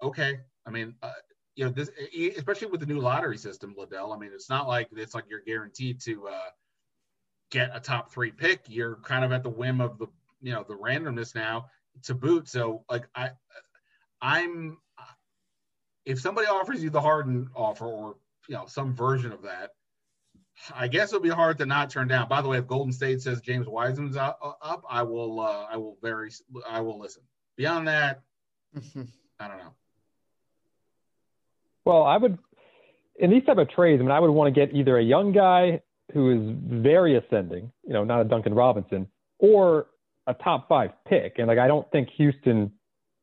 Okay, 0.02 0.40
I 0.68 0.70
mean, 0.70 0.94
uh, 1.02 1.12
you 1.58 1.66
know 1.66 1.72
this 1.72 1.90
especially 2.38 2.68
with 2.68 2.80
the 2.80 2.86
new 2.86 3.00
lottery 3.00 3.38
system, 3.38 3.76
Ledell. 3.78 4.16
I 4.16 4.20
mean, 4.20 4.30
it's 4.32 4.50
not 4.50 4.68
like 4.68 4.90
it's 4.96 5.16
like 5.16 5.26
you're 5.28 5.42
guaranteed 5.42 6.00
to 6.02 6.28
uh, 6.28 6.50
get 7.50 7.72
a 7.74 7.80
top 7.80 8.12
three 8.12 8.32
pick. 8.32 8.62
You're 8.68 8.98
kind 8.98 9.26
of 9.26 9.32
at 9.32 9.42
the 9.42 9.50
whim 9.50 9.82
of 9.82 9.98
the 9.98 10.06
you 10.40 10.54
know 10.54 10.64
the 10.68 10.76
randomness 10.76 11.34
now 11.34 11.66
to 12.04 12.14
boot. 12.14 12.48
So 12.48 12.84
like 12.92 13.08
I, 13.16 13.32
I'm 14.22 14.78
if 16.06 16.22
somebody 16.22 16.48
offers 16.48 16.84
you 16.84 16.92
the 16.92 17.02
Harden 17.02 17.50
offer 17.56 17.86
or 17.86 18.18
you 18.48 18.54
know 18.54 18.68
some 18.68 18.94
version 18.94 19.32
of 19.32 19.42
that, 19.42 19.72
I 20.76 20.88
guess 20.88 21.10
it'll 21.10 21.22
be 21.22 21.30
hard 21.30 21.58
to 21.58 21.66
not 21.66 21.90
turn 21.90 22.08
down. 22.08 22.30
By 22.30 22.44
the 22.44 22.50
way, 22.50 22.60
if 22.60 22.68
Golden 22.68 22.94
State 22.94 23.24
says 23.24 23.42
James 23.42 23.68
Wiseman's 23.68 24.16
up, 24.16 24.40
up 24.62 24.84
I 24.88 25.02
will 25.02 25.40
uh, 25.40 25.66
I 25.72 25.78
will 25.78 25.98
very 26.04 26.30
I 26.70 26.82
will 26.82 27.00
listen. 27.00 27.24
Beyond 27.56 27.88
that, 27.88 28.22
I 29.40 29.48
don't 29.48 29.58
know. 29.58 29.74
Well, 31.88 32.04
I 32.04 32.18
would 32.18 32.38
in 33.18 33.32
these 33.32 33.46
type 33.46 33.58
of 33.58 33.70
trades. 33.70 34.02
I 34.02 34.04
mean, 34.04 34.12
I 34.12 34.20
would 34.20 34.30
want 34.30 34.54
to 34.54 34.60
get 34.60 34.76
either 34.76 34.98
a 34.98 35.04
young 35.04 35.32
guy 35.32 35.82
who 36.14 36.32
is 36.32 36.58
very 36.84 37.16
ascending, 37.16 37.72
you 37.86 37.94
know, 37.94 38.04
not 38.04 38.20
a 38.20 38.26
Duncan 38.26 38.54
Robinson, 38.54 39.08
or 39.40 39.88
a 40.28 40.34
top 40.34 40.68
five 40.68 40.92
pick. 41.08 41.36
And 41.38 41.48
like, 41.48 41.60
I 41.60 41.68
don't 41.68 41.90
think 41.92 42.10
Houston 42.18 42.74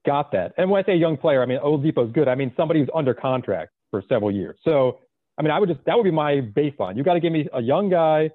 got 0.06 0.32
that. 0.32 0.54
And 0.56 0.70
when 0.70 0.82
I 0.82 0.86
say 0.86 0.96
young 0.96 1.18
player, 1.18 1.42
I 1.42 1.46
mean, 1.46 1.58
Oladipo's 1.58 2.10
good. 2.12 2.26
I 2.26 2.34
mean, 2.34 2.52
somebody 2.56 2.80
who's 2.80 2.88
under 2.94 3.12
contract 3.12 3.72
for 3.90 4.02
several 4.08 4.30
years. 4.30 4.56
So, 4.64 4.98
I 5.36 5.42
mean, 5.42 5.50
I 5.50 5.58
would 5.58 5.68
just, 5.68 5.84
that 5.84 5.94
would 5.94 6.04
be 6.04 6.10
my 6.10 6.40
baseline. 6.40 6.96
You 6.96 7.04
got 7.04 7.14
to 7.14 7.20
give 7.20 7.32
me 7.32 7.46
a 7.52 7.60
young 7.60 7.90
guy 7.90 8.30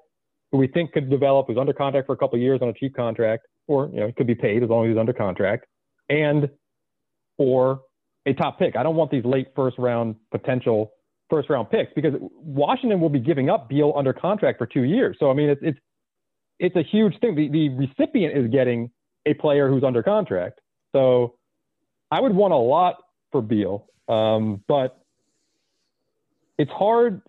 who 0.52 0.58
we 0.58 0.68
think 0.68 0.92
could 0.92 1.10
develop, 1.10 1.48
who's 1.48 1.58
under 1.58 1.72
contract 1.72 2.06
for 2.06 2.12
a 2.12 2.16
couple 2.16 2.36
of 2.36 2.42
years 2.42 2.60
on 2.62 2.68
a 2.68 2.72
cheap 2.72 2.94
contract, 2.94 3.48
or, 3.66 3.90
you 3.92 3.98
know, 3.98 4.12
could 4.16 4.28
be 4.28 4.36
paid 4.36 4.62
as 4.62 4.68
long 4.68 4.86
as 4.86 4.90
he's 4.90 4.98
under 4.98 5.12
contract, 5.12 5.66
and, 6.08 6.48
or 7.36 7.80
a 8.26 8.34
top 8.34 8.58
pick. 8.58 8.76
I 8.76 8.82
don't 8.82 8.96
want 8.96 9.10
these 9.10 9.24
late 9.24 9.48
first 9.54 9.78
round 9.78 10.16
potential 10.30 10.92
first 11.30 11.48
round 11.48 11.70
picks 11.70 11.92
because 11.94 12.14
Washington 12.34 13.00
will 13.00 13.08
be 13.08 13.20
giving 13.20 13.48
up 13.48 13.68
Beal 13.68 13.94
under 13.96 14.12
contract 14.12 14.58
for 14.58 14.66
two 14.66 14.82
years. 14.82 15.16
So, 15.18 15.30
I 15.30 15.34
mean, 15.34 15.48
it's, 15.48 15.60
it's, 15.62 15.78
it's 16.58 16.76
a 16.76 16.82
huge 16.82 17.18
thing. 17.20 17.34
The, 17.34 17.48
the 17.48 17.68
recipient 17.70 18.36
is 18.36 18.50
getting 18.50 18.90
a 19.26 19.34
player 19.34 19.68
who's 19.68 19.84
under 19.84 20.02
contract. 20.02 20.60
So 20.92 21.36
I 22.10 22.20
would 22.20 22.34
want 22.34 22.52
a 22.52 22.56
lot 22.56 22.96
for 23.32 23.40
Beal, 23.40 23.86
um, 24.08 24.62
but 24.66 25.00
it's 26.58 26.70
hard. 26.72 27.22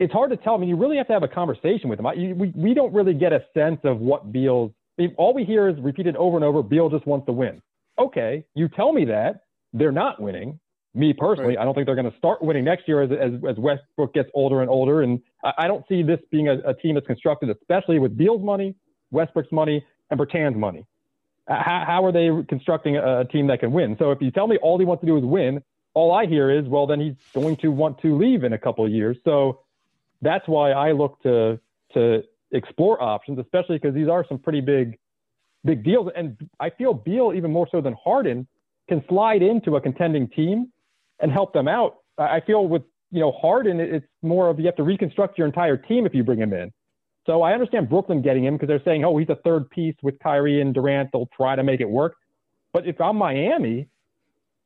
It's 0.00 0.12
hard 0.12 0.30
to 0.30 0.36
tell. 0.36 0.54
I 0.54 0.58
mean, 0.58 0.68
you 0.68 0.76
really 0.76 0.96
have 0.96 1.06
to 1.06 1.12
have 1.12 1.22
a 1.22 1.28
conversation 1.28 1.88
with 1.88 2.00
him. 2.00 2.06
I, 2.06 2.14
we, 2.14 2.52
we 2.56 2.74
don't 2.74 2.92
really 2.92 3.14
get 3.14 3.32
a 3.32 3.44
sense 3.54 3.78
of 3.84 4.00
what 4.00 4.32
Beal's. 4.32 4.72
All 5.16 5.34
we 5.34 5.44
hear 5.44 5.68
is 5.68 5.76
repeated 5.80 6.16
over 6.16 6.36
and 6.36 6.44
over. 6.44 6.62
Beal 6.62 6.88
just 6.88 7.06
wants 7.06 7.26
to 7.26 7.32
win. 7.32 7.60
Okay, 7.98 8.44
you 8.54 8.68
tell 8.68 8.92
me 8.92 9.04
that 9.04 9.43
they're 9.74 9.92
not 9.92 10.22
winning 10.22 10.58
me 10.94 11.12
personally, 11.12 11.56
right. 11.56 11.62
I 11.62 11.64
don't 11.64 11.74
think 11.74 11.86
they're 11.86 11.96
going 11.96 12.10
to 12.10 12.16
start 12.16 12.40
winning 12.40 12.64
next 12.64 12.86
year 12.86 13.02
as, 13.02 13.10
as, 13.10 13.32
as 13.48 13.56
Westbrook 13.56 14.14
gets 14.14 14.30
older 14.32 14.60
and 14.60 14.70
older. 14.70 15.02
And 15.02 15.20
I, 15.42 15.52
I 15.58 15.66
don't 15.66 15.84
see 15.88 16.02
this 16.02 16.20
being 16.30 16.48
a, 16.48 16.58
a, 16.60 16.74
team 16.74 16.94
that's 16.94 17.06
constructed, 17.06 17.50
especially 17.50 17.98
with 17.98 18.16
Beal's 18.16 18.42
money, 18.42 18.76
Westbrook's 19.10 19.50
money, 19.50 19.84
and 20.10 20.18
Bertan's 20.18 20.56
money. 20.56 20.86
Uh, 21.48 21.56
how, 21.56 21.84
how, 21.84 22.04
are 22.04 22.12
they 22.12 22.30
constructing 22.48 22.96
a, 22.96 23.20
a, 23.20 23.24
team 23.24 23.48
that 23.48 23.58
can 23.58 23.72
win? 23.72 23.96
So 23.98 24.12
if 24.12 24.22
you 24.22 24.30
tell 24.30 24.46
me 24.46 24.56
all 24.62 24.78
he 24.78 24.84
wants 24.84 25.00
to 25.00 25.06
do 25.06 25.18
is 25.18 25.24
win, 25.24 25.62
all 25.94 26.12
I 26.12 26.26
hear 26.26 26.50
is, 26.50 26.64
well, 26.66 26.86
then 26.86 27.00
he's 27.00 27.14
going 27.34 27.56
to 27.56 27.68
want 27.68 28.00
to 28.02 28.16
leave 28.16 28.44
in 28.44 28.52
a 28.52 28.58
couple 28.58 28.84
of 28.84 28.92
years. 28.92 29.16
So 29.24 29.60
that's 30.22 30.46
why 30.46 30.70
I 30.70 30.92
look 30.92 31.20
to 31.22 31.60
to 31.94 32.22
explore 32.50 33.00
options, 33.00 33.38
especially 33.38 33.76
because 33.76 33.94
these 33.94 34.08
are 34.08 34.24
some 34.28 34.38
pretty 34.38 34.60
big 34.60 34.98
big 35.64 35.84
deals. 35.84 36.10
And 36.16 36.36
I 36.60 36.70
feel 36.70 36.94
Beal, 36.94 37.32
even 37.34 37.50
more 37.50 37.68
so 37.70 37.80
than 37.80 37.94
Harden, 38.02 38.46
can 38.88 39.02
slide 39.08 39.42
into 39.42 39.76
a 39.76 39.80
contending 39.80 40.28
team 40.28 40.72
and 41.20 41.30
help 41.32 41.52
them 41.52 41.68
out. 41.68 41.96
I 42.18 42.40
feel 42.46 42.68
with 42.68 42.82
you 43.10 43.20
know 43.20 43.32
Harden, 43.32 43.80
it's 43.80 44.06
more 44.22 44.48
of 44.48 44.58
you 44.58 44.66
have 44.66 44.76
to 44.76 44.82
reconstruct 44.82 45.38
your 45.38 45.46
entire 45.46 45.76
team 45.76 46.06
if 46.06 46.14
you 46.14 46.24
bring 46.24 46.40
him 46.40 46.52
in. 46.52 46.72
So 47.26 47.42
I 47.42 47.52
understand 47.52 47.88
Brooklyn 47.88 48.20
getting 48.20 48.44
him 48.44 48.54
because 48.54 48.68
they're 48.68 48.82
saying, 48.84 49.04
oh, 49.04 49.16
he's 49.16 49.30
a 49.30 49.38
third 49.44 49.70
piece 49.70 49.94
with 50.02 50.18
Kyrie 50.18 50.60
and 50.60 50.74
Durant. 50.74 51.10
They'll 51.12 51.28
try 51.34 51.56
to 51.56 51.62
make 51.62 51.80
it 51.80 51.88
work. 51.88 52.16
But 52.72 52.86
if 52.86 53.00
I'm 53.00 53.16
Miami, 53.16 53.88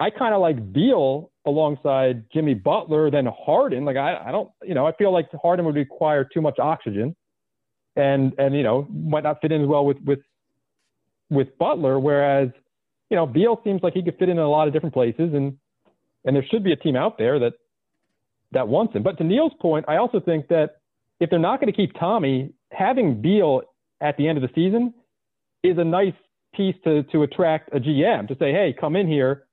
I 0.00 0.10
kind 0.10 0.34
of 0.34 0.40
like 0.40 0.72
Beal 0.72 1.30
alongside 1.46 2.24
Jimmy 2.32 2.54
Butler 2.54 3.10
than 3.10 3.26
Harden. 3.26 3.84
Like 3.84 3.96
I, 3.96 4.16
I 4.28 4.32
don't, 4.32 4.50
you 4.62 4.74
know, 4.74 4.86
I 4.86 4.92
feel 4.92 5.12
like 5.12 5.28
Harden 5.40 5.66
would 5.66 5.74
require 5.74 6.24
too 6.24 6.40
much 6.40 6.58
oxygen, 6.58 7.16
and 7.96 8.32
and 8.38 8.54
you 8.54 8.62
know 8.62 8.86
might 8.90 9.24
not 9.24 9.40
fit 9.40 9.52
in 9.52 9.62
as 9.62 9.68
well 9.68 9.84
with 9.84 9.98
with 10.04 10.20
with 11.30 11.56
Butler. 11.58 11.98
Whereas, 11.98 12.50
you 13.10 13.16
know, 13.16 13.26
Beal 13.26 13.60
seems 13.64 13.82
like 13.82 13.94
he 13.94 14.02
could 14.02 14.18
fit 14.18 14.28
in, 14.28 14.38
in 14.38 14.44
a 14.44 14.48
lot 14.48 14.68
of 14.68 14.74
different 14.74 14.94
places, 14.94 15.32
and 15.34 15.56
and 16.24 16.36
there 16.36 16.44
should 16.50 16.64
be 16.64 16.72
a 16.72 16.76
team 16.76 16.96
out 16.96 17.18
there 17.18 17.38
that 17.38 17.54
that 18.52 18.68
wants 18.68 18.94
him. 18.94 19.02
But 19.02 19.18
to 19.18 19.24
Neil's 19.24 19.52
point, 19.60 19.84
I 19.88 19.96
also 19.96 20.20
think 20.20 20.48
that 20.48 20.76
if 21.20 21.30
they're 21.30 21.38
not 21.38 21.60
going 21.60 21.72
to 21.72 21.76
keep 21.76 21.98
Tommy, 21.98 22.52
having 22.70 23.20
Beal 23.20 23.62
at 24.00 24.16
the 24.16 24.28
end 24.28 24.38
of 24.38 24.42
the 24.42 24.50
season 24.54 24.94
is 25.62 25.78
a 25.78 25.84
nice 25.84 26.14
piece 26.54 26.76
to 26.84 27.02
to 27.04 27.22
attract 27.22 27.74
a 27.74 27.80
GM 27.80 28.28
to 28.28 28.36
say, 28.38 28.52
hey, 28.52 28.74
come 28.78 28.96
in 28.96 29.08
here, 29.08 29.44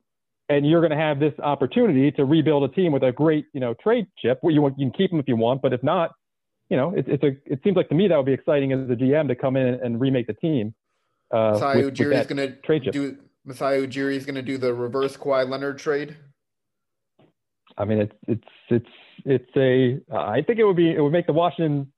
and 0.50 0.68
you're 0.68 0.82
going 0.82 0.92
to 0.92 0.98
have 0.98 1.20
this 1.20 1.34
opportunity 1.40 2.12
to 2.12 2.26
rebuild 2.26 2.70
a 2.70 2.74
team 2.74 2.92
with 2.92 3.04
a 3.04 3.12
great 3.12 3.46
you 3.54 3.60
know 3.60 3.74
trade 3.76 4.08
chip. 4.18 4.40
Where 4.42 4.54
you 4.54 4.62
want, 4.62 4.78
you 4.78 4.90
can 4.90 4.98
keep 4.98 5.12
him 5.12 5.20
if 5.20 5.28
you 5.28 5.36
want, 5.36 5.62
but 5.62 5.74
if 5.74 5.82
not, 5.82 6.12
you 6.70 6.78
know, 6.78 6.94
it, 6.96 7.06
it's 7.08 7.24
a 7.24 7.38
it 7.46 7.62
seems 7.64 7.78
like 7.78 7.90
to 7.90 7.96
me 7.96 8.08
that 8.08 8.18
would 8.18 8.26
be 8.26 8.34
exciting 8.34 8.74
as 8.74 8.90
a 8.90 8.96
GM 8.96 9.28
to 9.28 9.36
come 9.36 9.56
in 9.56 9.80
and, 9.82 10.00
remake 10.00 10.28
the 10.28 10.34
team. 10.34 10.74
Uh, 11.32 11.54
Ujiri 11.54 12.20
is 12.20 12.28
going 12.28 12.38
to 12.38 12.56
do 12.92 13.18
Masai 13.46 13.86
Ujiri 13.86 14.16
is 14.16 14.26
going 14.26 14.36
to 14.36 14.42
do 14.42 14.58
the 14.58 14.74
reverse 14.74 15.16
Kawhi 15.16 15.48
Leonard 15.48 15.78
trade. 15.78 16.18
I 17.78 17.86
mean, 17.86 18.00
it's 18.00 18.16
it's 18.28 18.48
it's 18.70 18.90
it's 19.26 19.58
a. 19.58 20.02
I 20.16 20.42
think 20.42 20.60
it 20.60 20.64
would 20.64 20.78
be 20.78 20.92
it 20.92 21.02
would 21.02 21.12
make 21.12 21.28
the 21.28 21.34
Washington 21.34 21.92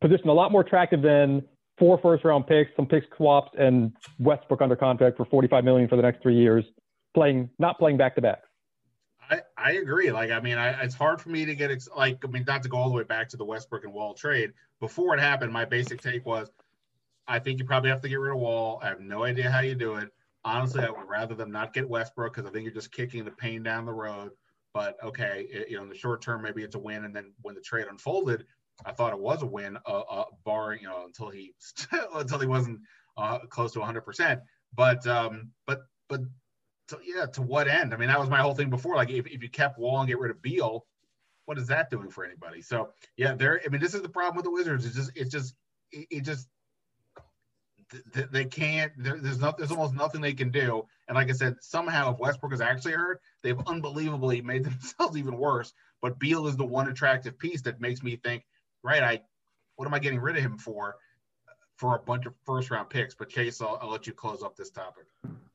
position 0.00 0.28
a 0.28 0.32
lot 0.32 0.52
more 0.52 0.60
attractive 0.60 1.02
than 1.02 1.42
four 1.78 1.98
first 1.98 2.24
round 2.24 2.46
picks, 2.46 2.70
some 2.76 2.86
picks 2.86 3.06
swaps, 3.16 3.50
and 3.58 3.92
Westbrook 4.18 4.60
under 4.60 4.76
contract 4.76 5.16
for 5.16 5.24
forty 5.24 5.48
five 5.48 5.64
million 5.64 5.88
for 5.88 5.96
the 5.96 6.02
next 6.02 6.22
three 6.22 6.36
years, 6.36 6.64
playing 7.14 7.50
not 7.58 7.78
playing 7.78 7.96
back 7.96 8.14
to 8.14 8.22
back. 8.22 8.42
I, 9.30 9.40
I 9.56 9.72
agree. 9.72 10.10
Like, 10.10 10.30
I 10.30 10.40
mean, 10.40 10.56
I, 10.56 10.82
it's 10.82 10.94
hard 10.94 11.20
for 11.20 11.28
me 11.28 11.44
to 11.44 11.54
get 11.54 11.70
ex- 11.70 11.88
like, 11.94 12.24
I 12.24 12.28
mean, 12.28 12.44
not 12.46 12.62
to 12.62 12.68
go 12.68 12.78
all 12.78 12.88
the 12.88 12.94
way 12.94 13.02
back 13.02 13.28
to 13.30 13.36
the 13.36 13.44
Westbrook 13.44 13.84
and 13.84 13.92
Wall 13.92 14.14
trade. 14.14 14.52
Before 14.80 15.14
it 15.14 15.20
happened, 15.20 15.52
my 15.52 15.66
basic 15.66 16.00
take 16.00 16.24
was, 16.24 16.50
I 17.26 17.38
think 17.38 17.58
you 17.58 17.66
probably 17.66 17.90
have 17.90 18.00
to 18.00 18.08
get 18.08 18.18
rid 18.20 18.32
of 18.32 18.38
Wall. 18.38 18.80
I 18.82 18.86
have 18.86 19.00
no 19.00 19.24
idea 19.24 19.50
how 19.50 19.60
you 19.60 19.74
do 19.74 19.96
it. 19.96 20.08
Honestly, 20.48 20.82
I 20.82 20.90
would 20.90 21.08
rather 21.08 21.34
them 21.34 21.50
not 21.50 21.74
get 21.74 21.88
Westbrook 21.88 22.34
because 22.34 22.48
I 22.48 22.52
think 22.52 22.64
you're 22.64 22.72
just 22.72 22.90
kicking 22.90 23.24
the 23.24 23.30
pain 23.30 23.62
down 23.62 23.84
the 23.84 23.92
road. 23.92 24.30
but 24.72 24.96
okay, 25.02 25.46
it, 25.50 25.68
you 25.68 25.76
know, 25.76 25.82
in 25.82 25.88
the 25.88 25.94
short 25.94 26.22
term, 26.22 26.42
maybe 26.42 26.62
it's 26.62 26.74
a 26.74 26.78
win. 26.78 27.04
And 27.04 27.14
then 27.14 27.32
when 27.42 27.54
the 27.54 27.60
trade 27.60 27.86
unfolded, 27.90 28.46
I 28.86 28.92
thought 28.92 29.12
it 29.12 29.18
was 29.18 29.42
a 29.42 29.46
win, 29.46 29.76
uh, 29.86 30.00
uh, 30.10 30.24
barring 30.44 30.82
you 30.82 30.88
know 30.88 31.04
until 31.04 31.28
he 31.28 31.54
until 32.14 32.38
he 32.38 32.46
wasn't 32.46 32.80
uh, 33.16 33.40
close 33.50 33.72
to 33.72 33.80
100. 33.80 34.02
percent 34.02 34.40
But 34.74 35.06
um, 35.06 35.50
but 35.66 35.82
but 36.08 36.20
to, 36.88 36.98
yeah, 37.04 37.26
to 37.26 37.42
what 37.42 37.68
end? 37.68 37.92
I 37.92 37.98
mean, 37.98 38.08
that 38.08 38.18
was 38.18 38.30
my 38.30 38.40
whole 38.40 38.54
thing 38.54 38.70
before. 38.70 38.96
Like, 38.96 39.10
if, 39.10 39.26
if 39.26 39.42
you 39.42 39.50
kept 39.50 39.78
Wall 39.78 39.98
and 40.00 40.08
get 40.08 40.18
rid 40.18 40.30
of 40.30 40.40
Beal, 40.40 40.86
what 41.44 41.58
is 41.58 41.66
that 41.66 41.90
doing 41.90 42.08
for 42.08 42.24
anybody? 42.24 42.62
So 42.62 42.90
yeah, 43.16 43.34
there. 43.34 43.60
I 43.64 43.68
mean, 43.68 43.80
this 43.80 43.94
is 43.94 44.02
the 44.02 44.08
problem 44.08 44.36
with 44.36 44.44
the 44.44 44.50
Wizards. 44.50 44.86
It's 44.86 44.96
just 44.96 45.12
it's 45.14 45.30
just 45.30 45.54
it, 45.92 46.06
it 46.10 46.24
just 46.24 46.48
they 48.30 48.44
can't. 48.44 48.92
There's 48.98 49.38
not. 49.38 49.56
There's 49.56 49.70
almost 49.70 49.94
nothing 49.94 50.20
they 50.20 50.34
can 50.34 50.50
do. 50.50 50.86
And 51.06 51.16
like 51.16 51.30
I 51.30 51.32
said, 51.32 51.56
somehow 51.60 52.12
if 52.12 52.18
Westbrook 52.18 52.52
is 52.52 52.60
actually 52.60 52.92
hurt, 52.92 53.20
they've 53.42 53.58
unbelievably 53.66 54.42
made 54.42 54.64
themselves 54.64 55.16
even 55.16 55.36
worse. 55.36 55.72
But 56.02 56.18
Beal 56.18 56.46
is 56.46 56.56
the 56.56 56.64
one 56.64 56.88
attractive 56.88 57.38
piece 57.38 57.62
that 57.62 57.80
makes 57.80 58.02
me 58.02 58.16
think, 58.16 58.44
right? 58.82 59.02
I, 59.02 59.20
what 59.76 59.86
am 59.86 59.94
I 59.94 59.98
getting 59.98 60.20
rid 60.20 60.36
of 60.36 60.42
him 60.42 60.58
for? 60.58 60.96
For 61.76 61.94
a 61.94 61.98
bunch 61.98 62.26
of 62.26 62.34
first 62.44 62.70
round 62.70 62.90
picks. 62.90 63.14
But 63.14 63.28
Chase, 63.28 63.60
I'll, 63.60 63.78
I'll 63.80 63.90
let 63.90 64.06
you 64.06 64.12
close 64.12 64.42
up 64.42 64.56
this 64.56 64.70
topic. 64.70 65.04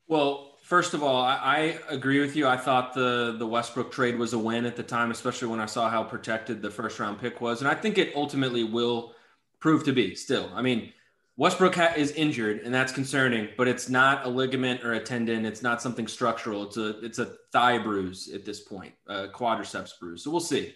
Well, 0.08 0.58
first 0.64 0.94
of 0.94 1.04
all, 1.04 1.22
I, 1.22 1.36
I, 1.36 1.58
agree 1.90 2.20
with 2.20 2.36
you. 2.36 2.48
I 2.48 2.58
thought 2.58 2.94
the 2.94 3.36
the 3.38 3.48
Westbrook 3.48 3.92
trade 3.92 4.18
was 4.18 4.34
a 4.34 4.38
win 4.38 4.66
at 4.66 4.76
the 4.76 4.84
time, 4.84 5.12
especially 5.12 5.48
when 5.50 5.60
I 5.60 5.66
saw 5.66 5.90
how 5.90 6.04
protected 6.04 6.62
the 6.62 6.70
first 6.70 7.00
round 7.00 7.20
pick 7.20 7.42
was, 7.42 7.62
and 7.62 7.70
I 7.70 7.74
think 7.74 7.98
it 7.98 8.14
ultimately 8.16 8.64
will 8.64 9.16
prove 9.60 9.86
to 9.86 9.94
be. 9.94 10.14
Still, 10.16 10.50
I 10.54 10.62
mean 10.62 10.92
Westbrook 11.36 11.76
ha- 11.76 11.94
is 11.98 12.12
injured, 12.12 12.62
and 12.62 12.74
that's 12.74 12.92
concerning. 12.92 13.50
But 13.58 13.68
it's 13.68 13.90
not 13.90 14.26
a 14.26 14.30
ligament 14.30 14.84
or 14.84 14.94
a 14.94 15.00
tendon. 15.00 15.46
It's 15.46 15.64
not 15.64 15.82
something 15.82 16.08
structural. 16.08 16.64
It's 16.64 16.78
a 16.78 17.00
it's 17.04 17.20
a 17.20 17.34
thigh 17.52 17.80
bruise 17.80 18.32
at 18.34 18.46
this 18.46 18.60
point, 18.62 18.94
a 19.08 19.28
quadriceps 19.28 19.92
bruise. 20.00 20.24
So 20.24 20.32
we'll 20.32 20.40
see. 20.40 20.74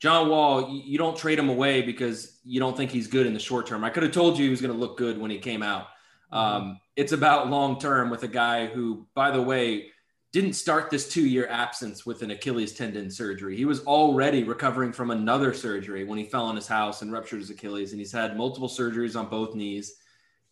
John 0.00 0.28
Wall, 0.28 0.70
you, 0.70 0.82
you 0.84 0.98
don't 0.98 1.16
trade 1.16 1.38
him 1.38 1.48
away 1.48 1.82
because 1.82 2.38
you 2.44 2.60
don't 2.60 2.76
think 2.76 2.90
he's 2.90 3.08
good 3.08 3.26
in 3.26 3.34
the 3.34 3.40
short 3.40 3.66
term. 3.66 3.82
I 3.82 3.90
could 3.90 4.04
have 4.04 4.12
told 4.12 4.38
you 4.38 4.44
he 4.44 4.50
was 4.50 4.60
going 4.60 4.72
to 4.72 4.78
look 4.78 4.96
good 4.96 5.18
when 5.18 5.30
he 5.30 5.38
came 5.38 5.62
out. 5.62 5.86
Mm-hmm. 6.32 6.36
Um, 6.36 6.80
it's 6.96 7.12
about 7.12 7.50
long 7.50 7.78
term 7.80 8.08
with 8.08 8.22
a 8.22 8.28
guy 8.28 8.66
who, 8.66 9.06
by 9.14 9.30
the 9.30 9.42
way, 9.42 9.90
didn't 10.32 10.52
start 10.52 10.90
this 10.90 11.08
two 11.08 11.26
year 11.26 11.46
absence 11.48 12.04
with 12.04 12.22
an 12.22 12.30
Achilles 12.30 12.74
tendon 12.74 13.10
surgery. 13.10 13.56
He 13.56 13.64
was 13.64 13.84
already 13.84 14.44
recovering 14.44 14.92
from 14.92 15.10
another 15.10 15.54
surgery 15.54 16.04
when 16.04 16.18
he 16.18 16.24
fell 16.24 16.44
on 16.44 16.56
his 16.56 16.66
house 16.66 17.02
and 17.02 17.12
ruptured 17.12 17.40
his 17.40 17.50
Achilles, 17.50 17.92
and 17.92 18.00
he's 18.00 18.12
had 18.12 18.36
multiple 18.36 18.68
surgeries 18.68 19.18
on 19.18 19.28
both 19.28 19.54
knees. 19.54 19.94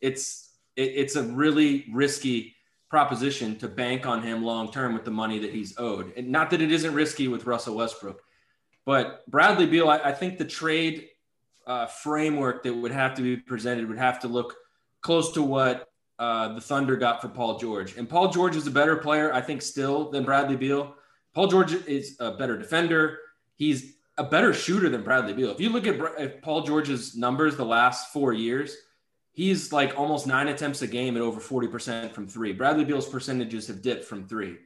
It's 0.00 0.54
it, 0.76 0.92
it's 0.94 1.16
a 1.16 1.22
really 1.22 1.86
risky 1.92 2.54
proposition 2.88 3.56
to 3.56 3.68
bank 3.68 4.06
on 4.06 4.22
him 4.22 4.44
long 4.44 4.72
term 4.72 4.94
with 4.94 5.04
the 5.04 5.10
money 5.10 5.38
that 5.40 5.52
he's 5.52 5.78
owed. 5.78 6.12
And 6.16 6.28
not 6.28 6.50
that 6.50 6.62
it 6.62 6.72
isn't 6.72 6.94
risky 6.94 7.28
with 7.28 7.46
Russell 7.46 7.76
Westbrook, 7.76 8.22
but 8.86 9.28
Bradley 9.30 9.66
Beal, 9.66 9.90
I, 9.90 9.98
I 9.98 10.12
think 10.12 10.38
the 10.38 10.44
trade 10.44 11.08
uh, 11.66 11.86
framework 11.86 12.62
that 12.62 12.72
would 12.72 12.92
have 12.92 13.14
to 13.16 13.22
be 13.22 13.36
presented 13.36 13.88
would 13.88 13.98
have 13.98 14.20
to 14.20 14.28
look 14.28 14.54
close 15.02 15.32
to 15.32 15.42
what 15.42 15.88
uh, 16.18 16.54
the 16.54 16.60
Thunder 16.60 16.96
got 16.96 17.20
for 17.20 17.28
Paul 17.28 17.58
George. 17.58 17.96
And 17.96 18.08
Paul 18.08 18.30
George 18.30 18.56
is 18.56 18.66
a 18.66 18.70
better 18.70 18.96
player, 18.96 19.32
I 19.32 19.40
think, 19.40 19.62
still 19.62 20.10
than 20.10 20.24
Bradley 20.24 20.56
Beal. 20.56 20.94
Paul 21.34 21.48
George 21.48 21.74
is 21.86 22.16
a 22.20 22.32
better 22.32 22.56
defender. 22.56 23.18
He's 23.56 23.96
a 24.18 24.24
better 24.24 24.54
shooter 24.54 24.88
than 24.88 25.02
Bradley 25.02 25.34
Beal. 25.34 25.50
If 25.50 25.60
you 25.60 25.68
look 25.68 25.86
at 25.86 26.42
Paul 26.42 26.62
George's 26.62 27.16
numbers 27.16 27.56
the 27.56 27.64
last 27.64 28.12
four 28.12 28.32
years, 28.32 28.76
he's 29.32 29.72
like 29.72 29.98
almost 29.98 30.26
nine 30.26 30.48
attempts 30.48 30.80
a 30.80 30.86
game 30.86 31.16
at 31.16 31.22
over 31.22 31.40
40% 31.40 32.12
from 32.12 32.26
three. 32.26 32.52
Bradley 32.52 32.84
Beal's 32.84 33.08
percentages 33.08 33.66
have 33.68 33.82
dipped 33.82 34.06
from 34.06 34.26
three. 34.26 34.56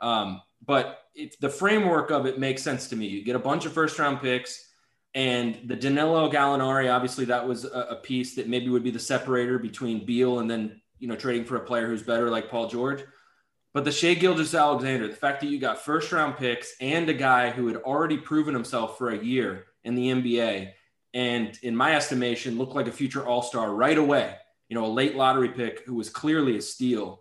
Um, 0.00 0.42
but 0.64 1.02
if 1.14 1.38
the 1.38 1.48
framework 1.48 2.10
of 2.10 2.26
it 2.26 2.40
makes 2.40 2.62
sense 2.62 2.88
to 2.88 2.96
me. 2.96 3.06
You 3.06 3.24
get 3.24 3.36
a 3.36 3.40
bunch 3.40 3.64
of 3.64 3.72
first 3.72 3.98
round 3.98 4.20
picks 4.20 4.70
and 5.14 5.60
the 5.64 5.76
Danilo 5.76 6.30
Gallinari, 6.30 6.92
obviously 6.92 7.24
that 7.26 7.46
was 7.46 7.64
a, 7.64 7.86
a 7.90 7.96
piece 7.96 8.34
that 8.34 8.48
maybe 8.48 8.68
would 8.68 8.84
be 8.84 8.90
the 8.90 8.98
separator 8.98 9.58
between 9.58 10.04
Beal 10.04 10.40
and 10.40 10.50
then 10.50 10.80
you 10.98 11.08
know, 11.08 11.16
trading 11.16 11.44
for 11.44 11.56
a 11.56 11.60
player 11.60 11.86
who's 11.86 12.02
better 12.02 12.30
like 12.30 12.50
Paul 12.50 12.68
George. 12.68 13.02
But 13.76 13.84
the 13.84 13.92
Shai 13.92 14.14
Gilgeous-Alexander, 14.14 15.08
the 15.08 15.14
fact 15.14 15.42
that 15.42 15.48
you 15.48 15.58
got 15.58 15.84
first 15.84 16.10
round 16.10 16.38
picks 16.38 16.74
and 16.80 17.08
a 17.10 17.14
guy 17.14 17.50
who 17.50 17.66
had 17.66 17.76
already 17.76 18.16
proven 18.16 18.54
himself 18.54 18.96
for 18.96 19.10
a 19.10 19.22
year 19.22 19.66
in 19.84 19.94
the 19.94 20.08
NBA, 20.08 20.70
and 21.12 21.58
in 21.62 21.76
my 21.76 21.94
estimation, 21.94 22.56
looked 22.56 22.74
like 22.74 22.88
a 22.88 22.92
future 22.92 23.26
All 23.26 23.42
Star 23.42 23.74
right 23.74 23.98
away. 23.98 24.34
You 24.68 24.76
know, 24.76 24.86
a 24.86 24.88
late 24.88 25.14
lottery 25.14 25.50
pick 25.50 25.84
who 25.84 25.94
was 25.94 26.08
clearly 26.08 26.56
a 26.56 26.62
steal. 26.62 27.20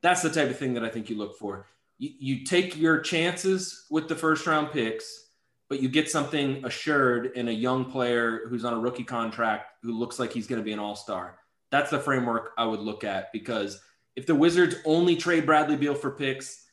That's 0.00 0.22
the 0.22 0.30
type 0.30 0.48
of 0.48 0.58
thing 0.58 0.74
that 0.74 0.84
I 0.84 0.88
think 0.88 1.10
you 1.10 1.18
look 1.18 1.38
for. 1.38 1.66
You, 1.98 2.10
you 2.18 2.44
take 2.44 2.76
your 2.76 3.00
chances 3.00 3.86
with 3.90 4.08
the 4.08 4.14
first 4.14 4.46
round 4.46 4.70
picks, 4.70 5.30
but 5.68 5.82
you 5.82 5.88
get 5.88 6.08
something 6.08 6.64
assured 6.64 7.32
in 7.34 7.48
a 7.48 7.52
young 7.52 7.84
player 7.84 8.42
who's 8.48 8.64
on 8.64 8.74
a 8.74 8.78
rookie 8.78 9.04
contract 9.04 9.72
who 9.82 9.92
looks 9.92 10.20
like 10.20 10.32
he's 10.32 10.46
going 10.46 10.60
to 10.60 10.64
be 10.64 10.72
an 10.72 10.78
All 10.78 10.94
Star 10.94 11.38
that's 11.70 11.90
the 11.90 11.98
framework 11.98 12.52
I 12.56 12.64
would 12.64 12.80
look 12.80 13.04
at 13.04 13.32
because 13.32 13.80
if 14.14 14.26
the 14.26 14.34
Wizards 14.34 14.76
only 14.84 15.16
trade 15.16 15.46
Bradley 15.46 15.76
Beal 15.76 15.94
for 15.94 16.10
picks, 16.10 16.64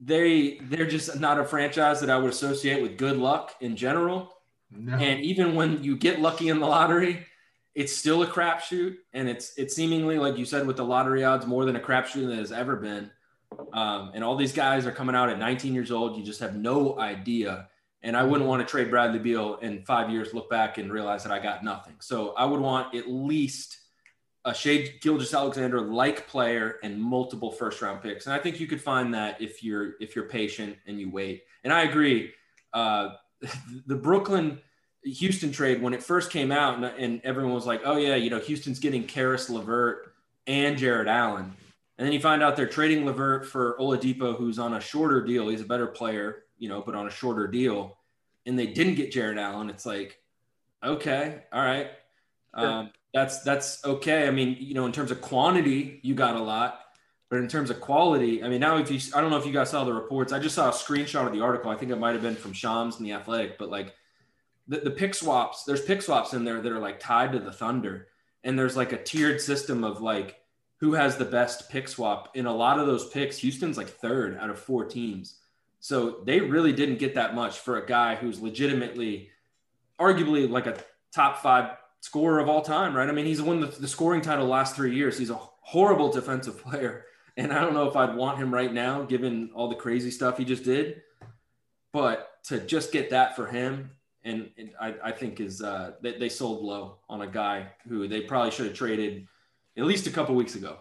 they 0.00 0.58
they're 0.62 0.86
just 0.86 1.18
not 1.18 1.40
a 1.40 1.44
franchise 1.44 2.00
that 2.00 2.10
I 2.10 2.18
would 2.18 2.30
associate 2.30 2.82
with 2.82 2.98
good 2.98 3.16
luck 3.16 3.54
in 3.60 3.76
general. 3.76 4.34
No. 4.70 4.96
And 4.96 5.20
even 5.20 5.54
when 5.54 5.82
you 5.82 5.96
get 5.96 6.20
lucky 6.20 6.48
in 6.48 6.58
the 6.58 6.66
lottery, 6.66 7.26
it's 7.74 7.96
still 7.96 8.22
a 8.22 8.26
crapshoot, 8.26 8.96
and 9.12 9.28
it's 9.28 9.56
it's 9.56 9.74
seemingly 9.74 10.18
like 10.18 10.36
you 10.36 10.44
said 10.44 10.66
with 10.66 10.76
the 10.76 10.84
lottery 10.84 11.24
odds 11.24 11.46
more 11.46 11.64
than 11.64 11.76
a 11.76 11.80
crapshoot 11.80 12.26
than 12.26 12.32
it 12.32 12.38
has 12.38 12.52
ever 12.52 12.76
been. 12.76 13.10
Um, 13.72 14.10
and 14.14 14.24
all 14.24 14.36
these 14.36 14.52
guys 14.52 14.84
are 14.86 14.92
coming 14.92 15.14
out 15.14 15.30
at 15.30 15.38
19 15.38 15.74
years 15.74 15.90
old. 15.92 16.16
You 16.16 16.24
just 16.24 16.40
have 16.40 16.56
no 16.56 16.98
idea 16.98 17.68
and 18.04 18.16
I 18.16 18.22
wouldn't 18.22 18.48
want 18.48 18.60
to 18.60 18.70
trade 18.70 18.90
Bradley 18.90 19.18
Beal 19.18 19.56
in 19.56 19.82
five 19.82 20.10
years, 20.10 20.34
look 20.34 20.50
back 20.50 20.76
and 20.76 20.92
realize 20.92 21.24
that 21.24 21.32
I 21.32 21.38
got 21.38 21.64
nothing. 21.64 21.94
So 22.00 22.34
I 22.34 22.44
would 22.44 22.60
want 22.60 22.94
at 22.94 23.08
least 23.08 23.78
a 24.44 24.54
Shai 24.54 24.92
Gilgeous-Alexander 25.00 25.80
like 25.80 26.28
player 26.28 26.76
and 26.82 27.00
multiple 27.00 27.50
first 27.50 27.80
round 27.80 28.02
picks. 28.02 28.26
And 28.26 28.34
I 28.34 28.38
think 28.38 28.60
you 28.60 28.66
could 28.66 28.80
find 28.80 29.14
that 29.14 29.40
if 29.40 29.64
you're 29.64 29.94
if 30.00 30.14
you're 30.14 30.28
patient 30.28 30.76
and 30.86 31.00
you 31.00 31.10
wait. 31.10 31.44
And 31.64 31.72
I 31.72 31.84
agree. 31.84 32.32
Uh, 32.74 33.14
the 33.86 33.96
Brooklyn 33.96 34.60
Houston 35.04 35.50
trade 35.50 35.82
when 35.82 35.94
it 35.94 36.02
first 36.02 36.30
came 36.30 36.52
out, 36.52 36.76
and, 36.76 36.84
and, 36.84 37.20
everyone 37.24 37.54
was 37.54 37.66
like, 37.66 37.82
"Oh 37.84 37.96
yeah, 37.96 38.16
you 38.16 38.30
know 38.30 38.38
Houston's 38.38 38.78
getting 38.78 39.04
Caris 39.04 39.50
LeVert 39.50 40.12
and 40.46 40.78
Jarrett 40.78 41.08
Allen," 41.08 41.52
and 41.98 42.06
then 42.06 42.12
you 42.12 42.20
find 42.20 42.42
out 42.42 42.56
they're 42.56 42.66
trading 42.66 43.04
LeVert 43.04 43.46
for 43.46 43.76
Oladipo, 43.78 44.36
who's 44.36 44.58
on 44.58 44.74
a 44.74 44.80
shorter 44.80 45.22
deal. 45.22 45.48
He's 45.48 45.60
a 45.60 45.66
better 45.66 45.86
player, 45.86 46.43
you 46.64 46.70
know, 46.70 46.80
but 46.80 46.94
on 46.94 47.06
a 47.06 47.10
shorter 47.10 47.46
deal, 47.46 47.98
and 48.46 48.58
they 48.58 48.66
didn't 48.66 48.94
get 48.94 49.12
Jarrett 49.12 49.36
Allen, 49.36 49.68
it's 49.68 49.84
like, 49.84 50.18
okay, 50.82 51.42
all 51.52 51.62
right, 51.62 51.90
sure. 52.58 52.66
um, 52.66 52.90
that's 53.12 53.42
that's 53.42 53.84
okay. 53.84 54.26
I 54.26 54.30
mean, 54.30 54.56
you 54.58 54.72
know, 54.72 54.86
in 54.86 54.92
terms 54.92 55.10
of 55.10 55.20
quantity, 55.20 56.00
you 56.02 56.14
got 56.14 56.36
a 56.36 56.40
lot, 56.40 56.80
but 57.28 57.38
in 57.40 57.48
terms 57.48 57.68
of 57.68 57.82
quality, 57.82 58.42
I 58.42 58.48
mean, 58.48 58.60
now 58.60 58.78
if 58.78 58.90
you, 58.90 58.98
I 59.14 59.20
don't 59.20 59.30
know 59.30 59.36
if 59.36 59.44
you 59.44 59.52
guys 59.52 59.68
saw 59.68 59.84
the 59.84 59.92
reports. 59.92 60.32
I 60.32 60.38
just 60.38 60.54
saw 60.54 60.70
a 60.70 60.72
screenshot 60.72 61.26
of 61.26 61.34
the 61.34 61.42
article. 61.42 61.70
I 61.70 61.76
think 61.76 61.92
it 61.92 61.98
might 61.98 62.14
have 62.14 62.22
been 62.22 62.34
from 62.34 62.54
Shams 62.54 62.96
and 62.96 63.04
the 63.04 63.12
Athletic, 63.12 63.58
but 63.58 63.68
like 63.68 63.94
the, 64.66 64.78
the 64.78 64.90
pick 64.90 65.14
swaps, 65.14 65.64
there's 65.64 65.84
pick 65.84 66.00
swaps 66.00 66.32
in 66.32 66.44
there 66.44 66.62
that 66.62 66.72
are 66.72 66.78
like 66.78 66.98
tied 66.98 67.32
to 67.32 67.40
the 67.40 67.52
Thunder, 67.52 68.08
and 68.42 68.58
there's 68.58 68.74
like 68.74 68.92
a 68.92 69.02
tiered 69.02 69.38
system 69.38 69.84
of 69.84 70.00
like 70.00 70.40
who 70.78 70.94
has 70.94 71.18
the 71.18 71.26
best 71.26 71.68
pick 71.68 71.88
swap. 71.88 72.30
In 72.34 72.46
a 72.46 72.56
lot 72.56 72.80
of 72.80 72.86
those 72.86 73.10
picks, 73.10 73.36
Houston's 73.36 73.76
like 73.76 73.90
third 73.90 74.38
out 74.38 74.48
of 74.48 74.58
four 74.58 74.86
teams. 74.86 75.40
So 75.84 76.22
they 76.24 76.40
really 76.40 76.72
didn't 76.72 76.98
get 76.98 77.16
that 77.16 77.34
much 77.34 77.58
for 77.58 77.76
a 77.76 77.84
guy 77.84 78.14
who's 78.14 78.40
legitimately, 78.40 79.28
arguably 80.00 80.48
like 80.48 80.66
a 80.66 80.78
top 81.14 81.42
five 81.42 81.76
scorer 82.00 82.38
of 82.38 82.48
all 82.48 82.62
time, 82.62 82.96
right? 82.96 83.06
I 83.06 83.12
mean, 83.12 83.26
he's 83.26 83.42
won 83.42 83.60
the, 83.60 83.66
the 83.66 83.86
scoring 83.86 84.22
title 84.22 84.46
last 84.46 84.74
three 84.74 84.96
years. 84.96 85.18
He's 85.18 85.28
a 85.28 85.34
horrible 85.34 86.10
defensive 86.10 86.58
player. 86.62 87.04
And 87.36 87.52
I 87.52 87.60
don't 87.60 87.74
know 87.74 87.86
if 87.86 87.96
I'd 87.96 88.16
want 88.16 88.38
him 88.38 88.54
right 88.54 88.72
now, 88.72 89.02
given 89.02 89.50
all 89.54 89.68
the 89.68 89.74
crazy 89.74 90.10
stuff 90.10 90.38
he 90.38 90.46
just 90.46 90.64
did. 90.64 91.02
But 91.92 92.30
to 92.44 92.60
just 92.60 92.90
get 92.90 93.10
that 93.10 93.36
for 93.36 93.46
him, 93.46 93.90
and, 94.24 94.48
and 94.56 94.70
I, 94.80 94.94
I, 95.04 95.12
think 95.12 95.38
is 95.38 95.60
uh, 95.60 95.96
they, 96.00 96.16
they 96.16 96.30
sold 96.30 96.64
low 96.64 97.00
on 97.10 97.20
a 97.20 97.26
guy 97.26 97.66
who 97.86 98.08
they 98.08 98.22
probably 98.22 98.52
should 98.52 98.68
have 98.68 98.74
traded 98.74 99.28
at 99.76 99.84
least 99.84 100.06
a 100.06 100.10
couple 100.10 100.34
weeks 100.34 100.54
ago. 100.54 100.78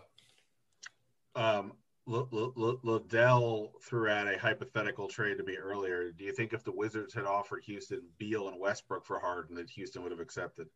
Um, 1.35 1.73
Ledell 2.07 3.69
threw 3.81 4.09
out 4.09 4.27
a 4.27 4.37
hypothetical 4.37 5.07
trade 5.07 5.37
to 5.37 5.43
me 5.43 5.55
earlier. 5.55 6.11
Do 6.11 6.25
you 6.25 6.33
think 6.33 6.51
if 6.53 6.63
the 6.63 6.71
Wizards 6.71 7.13
had 7.13 7.25
offered 7.25 7.63
Houston 7.63 8.01
Beal 8.17 8.49
and 8.49 8.59
Westbrook 8.59 9.05
for 9.05 9.19
Harden, 9.19 9.55
that 9.55 9.69
Houston 9.69 10.03
would 10.03 10.11
have 10.11 10.19
accepted? 10.19 10.67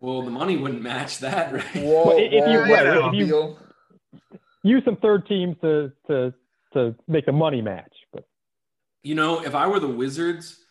Well, 0.00 0.22
the 0.22 0.30
money 0.30 0.58
wouldn't 0.58 0.82
match 0.82 1.20
that, 1.20 1.52
right? 1.52 1.64
Whoa, 1.76 2.18
if 2.18 2.32
you, 2.32 2.64
if 2.68 3.14
you 3.14 3.56
use 4.62 4.84
some 4.84 4.96
third 4.96 5.26
teams 5.26 5.56
to 5.62 5.90
to 6.08 6.34
to 6.74 6.94
make 7.08 7.28
a 7.28 7.32
money 7.32 7.62
match, 7.62 7.94
but 8.12 8.28
you 9.02 9.14
know, 9.14 9.42
if 9.42 9.54
I 9.54 9.66
were 9.66 9.80
the 9.80 9.88
Wizards, 9.88 10.62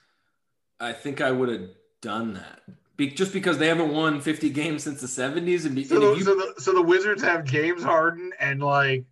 I 0.79 0.93
think 0.93 1.21
I 1.21 1.31
would 1.31 1.49
have 1.49 1.69
done 2.01 2.35
that. 2.35 2.61
Be, 2.97 3.09
just 3.09 3.33
because 3.33 3.57
they 3.57 3.67
haven't 3.67 3.91
won 3.91 4.21
50 4.21 4.49
games 4.51 4.83
since 4.83 5.01
the 5.01 5.07
70s. 5.07 5.65
And, 5.65 5.75
be, 5.75 5.83
so, 5.83 5.95
and 6.11 6.17
you, 6.17 6.23
so, 6.23 6.35
the, 6.35 6.53
so 6.61 6.73
the 6.73 6.81
Wizards 6.81 7.21
have 7.23 7.43
James 7.43 7.83
Harden 7.83 8.31
and 8.39 8.61
like 8.63 9.03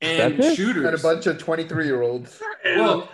and 0.00 0.38
That's 0.38 0.52
it? 0.52 0.56
shooters. 0.56 0.86
And 0.86 0.94
a 0.94 1.02
bunch 1.02 1.26
of 1.26 1.36
23 1.38 1.84
year 1.84 2.00
olds. 2.02 2.40
Well, 2.64 3.08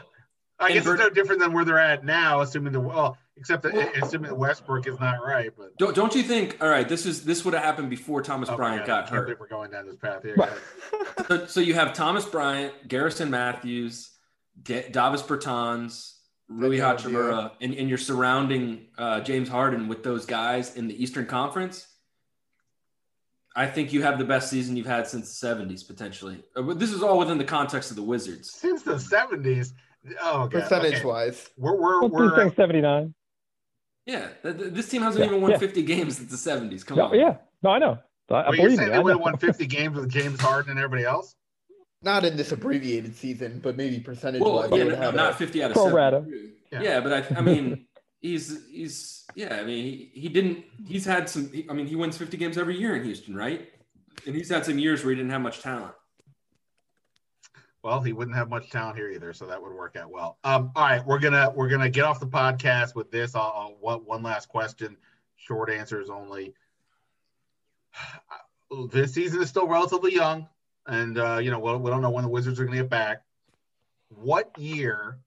I 0.59 0.73
guess 0.73 0.85
Bert- 0.85 1.01
it's 1.01 1.09
no 1.09 1.11
different 1.11 1.41
than 1.41 1.53
where 1.53 1.65
they're 1.65 1.79
at 1.79 2.05
now, 2.05 2.41
assuming 2.41 2.73
the 2.73 2.81
well, 2.81 3.19
except 3.37 3.65
that 3.65 3.75
Well- 3.75 3.91
assuming 4.01 4.31
that 4.31 4.37
Westbrook 4.37 4.87
is 4.87 4.99
not 5.01 5.17
right. 5.27 5.51
But 5.59 5.77
don't, 5.77 5.95
don't 5.95 6.15
you 6.15 6.23
think? 6.23 6.57
All 6.63 6.69
right, 6.69 6.89
this 6.89 7.05
is 7.05 7.25
this 7.25 7.45
would 7.45 7.55
have 7.55 7.63
happened 7.65 7.91
before 7.91 8.23
Thomas 8.23 8.49
oh 8.49 8.57
Bryant 8.57 8.87
God, 8.87 8.93
I 8.99 9.01
got 9.01 9.11
can't 9.11 9.29
hurt. 9.29 9.41
we're 9.41 9.49
going 9.49 9.71
down 9.73 9.87
this 9.87 9.97
path 9.97 10.23
here. 10.23 10.37
So, 11.29 11.47
so 11.47 11.61
you 11.61 11.75
have 11.75 11.93
Thomas 11.93 12.25
Bryant, 12.25 12.87
Garrison 12.87 13.31
Matthews, 13.31 14.11
D- 14.63 14.85
Davis 14.91 15.23
Bertans, 15.23 16.13
Rui 16.49 16.77
Yeah, 16.79 16.95
Hachimura, 16.95 17.51
and, 17.61 17.75
and 17.75 17.89
you're 17.89 17.99
surrounding 17.99 18.87
uh, 18.99 19.21
James 19.21 19.49
Harden 19.49 19.89
with 19.89 20.03
those 20.03 20.27
guys 20.27 20.77
in 20.77 20.87
the 20.89 21.03
Eastern 21.03 21.27
Conference. 21.27 21.87
I 23.55 23.67
think 23.67 23.93
you 23.93 24.03
have 24.03 24.19
the 24.19 24.25
best 24.25 24.51
season 24.51 24.77
you've 24.77 24.87
had 24.87 25.07
since 25.09 25.41
the 25.41 25.47
70s, 25.47 25.87
potentially. 25.87 26.43
Uh, 26.55 26.63
but 26.63 26.79
This 26.79 26.93
is 26.93 27.03
all 27.03 27.19
within 27.19 27.39
the 27.39 27.45
context 27.45 27.91
of 27.91 27.97
the 27.97 28.03
Wizards. 28.03 28.53
Since 28.53 28.83
the 28.83 28.99
seventies. 28.99 29.73
Oh, 30.23 30.47
God. 30.47 30.51
Percentage 30.63 30.95
okay. 30.97 31.05
wise. 31.05 31.49
We're 31.57 31.75
we're 31.75 32.07
we're 32.07 32.55
79. 32.55 33.15
Yeah, 34.05 34.29
th- 34.43 34.57
th- 34.59 34.73
this 34.73 34.89
team 34.89 35.03
hasn't 35.03 35.25
Yeah, 35.25 35.31
even 35.31 35.41
won 35.43 35.51
yeah. 35.53 35.59
50 35.59 35.83
games 35.83 36.19
since 36.19 36.31
the 36.31 36.51
70s. 36.51 36.87
Come 36.87 36.99
No, 36.99 37.07
on. 37.07 37.19
yeah. 37.19 37.39
No, 37.63 37.71
I 37.71 37.79
know. 37.79 37.99
I, 38.31 38.35
I 38.35 38.51
Well, 38.51 38.59
you're 38.59 38.77
saying 38.77 38.89
me. 38.91 38.95
they 38.95 39.03
would 39.03 39.11
have 39.15 39.21
won 39.21 39.37
50 39.37 39.67
games 39.67 39.97
with 39.97 40.09
James 40.11 40.41
Harden 40.41 40.71
and 40.71 40.79
everybody 40.79 41.05
else? 41.05 41.35
Not 42.07 42.25
in 42.25 42.37
this 42.37 42.53
abbreviated 42.53 43.17
season, 43.17 43.59
but 43.61 43.77
maybe 43.77 43.99
percentage 43.99 44.41
Well, 44.41 44.55
wise. 44.55 44.71
yeah, 44.71 44.85
no, 44.85 45.11
not 45.11 45.33
a- 45.33 45.35
50 45.35 45.63
out 45.65 45.71
of 45.73 45.75
Pro 45.75 45.91
70. 45.91 45.97
rata. 45.97 46.25
Yeah. 46.71 46.81
Yeah. 46.83 47.01
but 47.01 47.13
I, 47.13 47.37
I 47.37 47.41
mean, 47.41 47.87
he's 48.21 48.65
he's 48.71 49.25
yeah. 49.35 49.57
I 49.57 49.65
mean, 49.65 49.85
he, 49.85 50.11
he 50.15 50.29
didn't. 50.29 50.65
He's 50.87 51.05
had 51.05 51.29
some. 51.29 51.51
I 51.69 51.73
mean, 51.73 51.87
he 51.89 51.97
wins 51.97 52.17
50 52.17 52.37
games 52.37 52.57
every 52.59 52.79
year 52.79 52.95
in 52.95 53.03
Houston, 53.03 53.35
right? 53.35 53.69
And 54.25 54.37
he's 54.37 54.49
had 54.49 54.65
some 54.65 54.79
years 54.79 55.03
where 55.05 55.11
he 55.11 55.17
didn't 55.17 55.33
have 55.33 55.41
much 55.41 55.61
talent. 55.63 55.95
Well, 57.83 58.01
he 58.01 58.13
wouldn't 58.13 58.37
have 58.37 58.49
much 58.49 58.71
talent 58.71 58.97
here 58.97 59.11
either, 59.11 59.33
so 59.33 59.47
that 59.47 59.61
would 59.61 59.73
work 59.73 59.97
out 59.97 60.09
well. 60.11 60.39
Um, 60.45 60.71
all 60.77 60.85
right, 60.85 61.05
we're 61.05 61.19
gonna 61.19 61.51
we're 61.57 61.69
gonna 61.69 61.91
get 61.91 62.05
off 62.05 62.21
the 62.21 62.27
podcast 62.27 62.95
with 62.95 63.11
this. 63.11 63.35
I'll, 63.35 63.43
I'll 63.43 63.77
one, 63.81 64.01
one 64.05 64.23
last 64.23 64.49
question, 64.49 64.97
short 65.37 65.71
answers 65.71 66.09
only. 66.09 66.55
This 68.93 69.15
season 69.15 69.41
is 69.41 69.49
still 69.49 69.69
relatively 69.69 70.13
young, 70.13 70.49
and 70.87 71.19
uh, 71.19 71.39
you 71.39 71.51
know 71.51 71.59
we 71.59 71.75
we 71.77 71.91
don't 71.91 72.03
know 72.03 72.11
when 72.11 72.25
the 72.25 72.31
Wizards 72.31 72.61
are 72.61 72.65
gonna 72.65 72.77
get 72.79 72.89
back. 72.91 73.23
What 74.09 74.57
year 74.59 75.19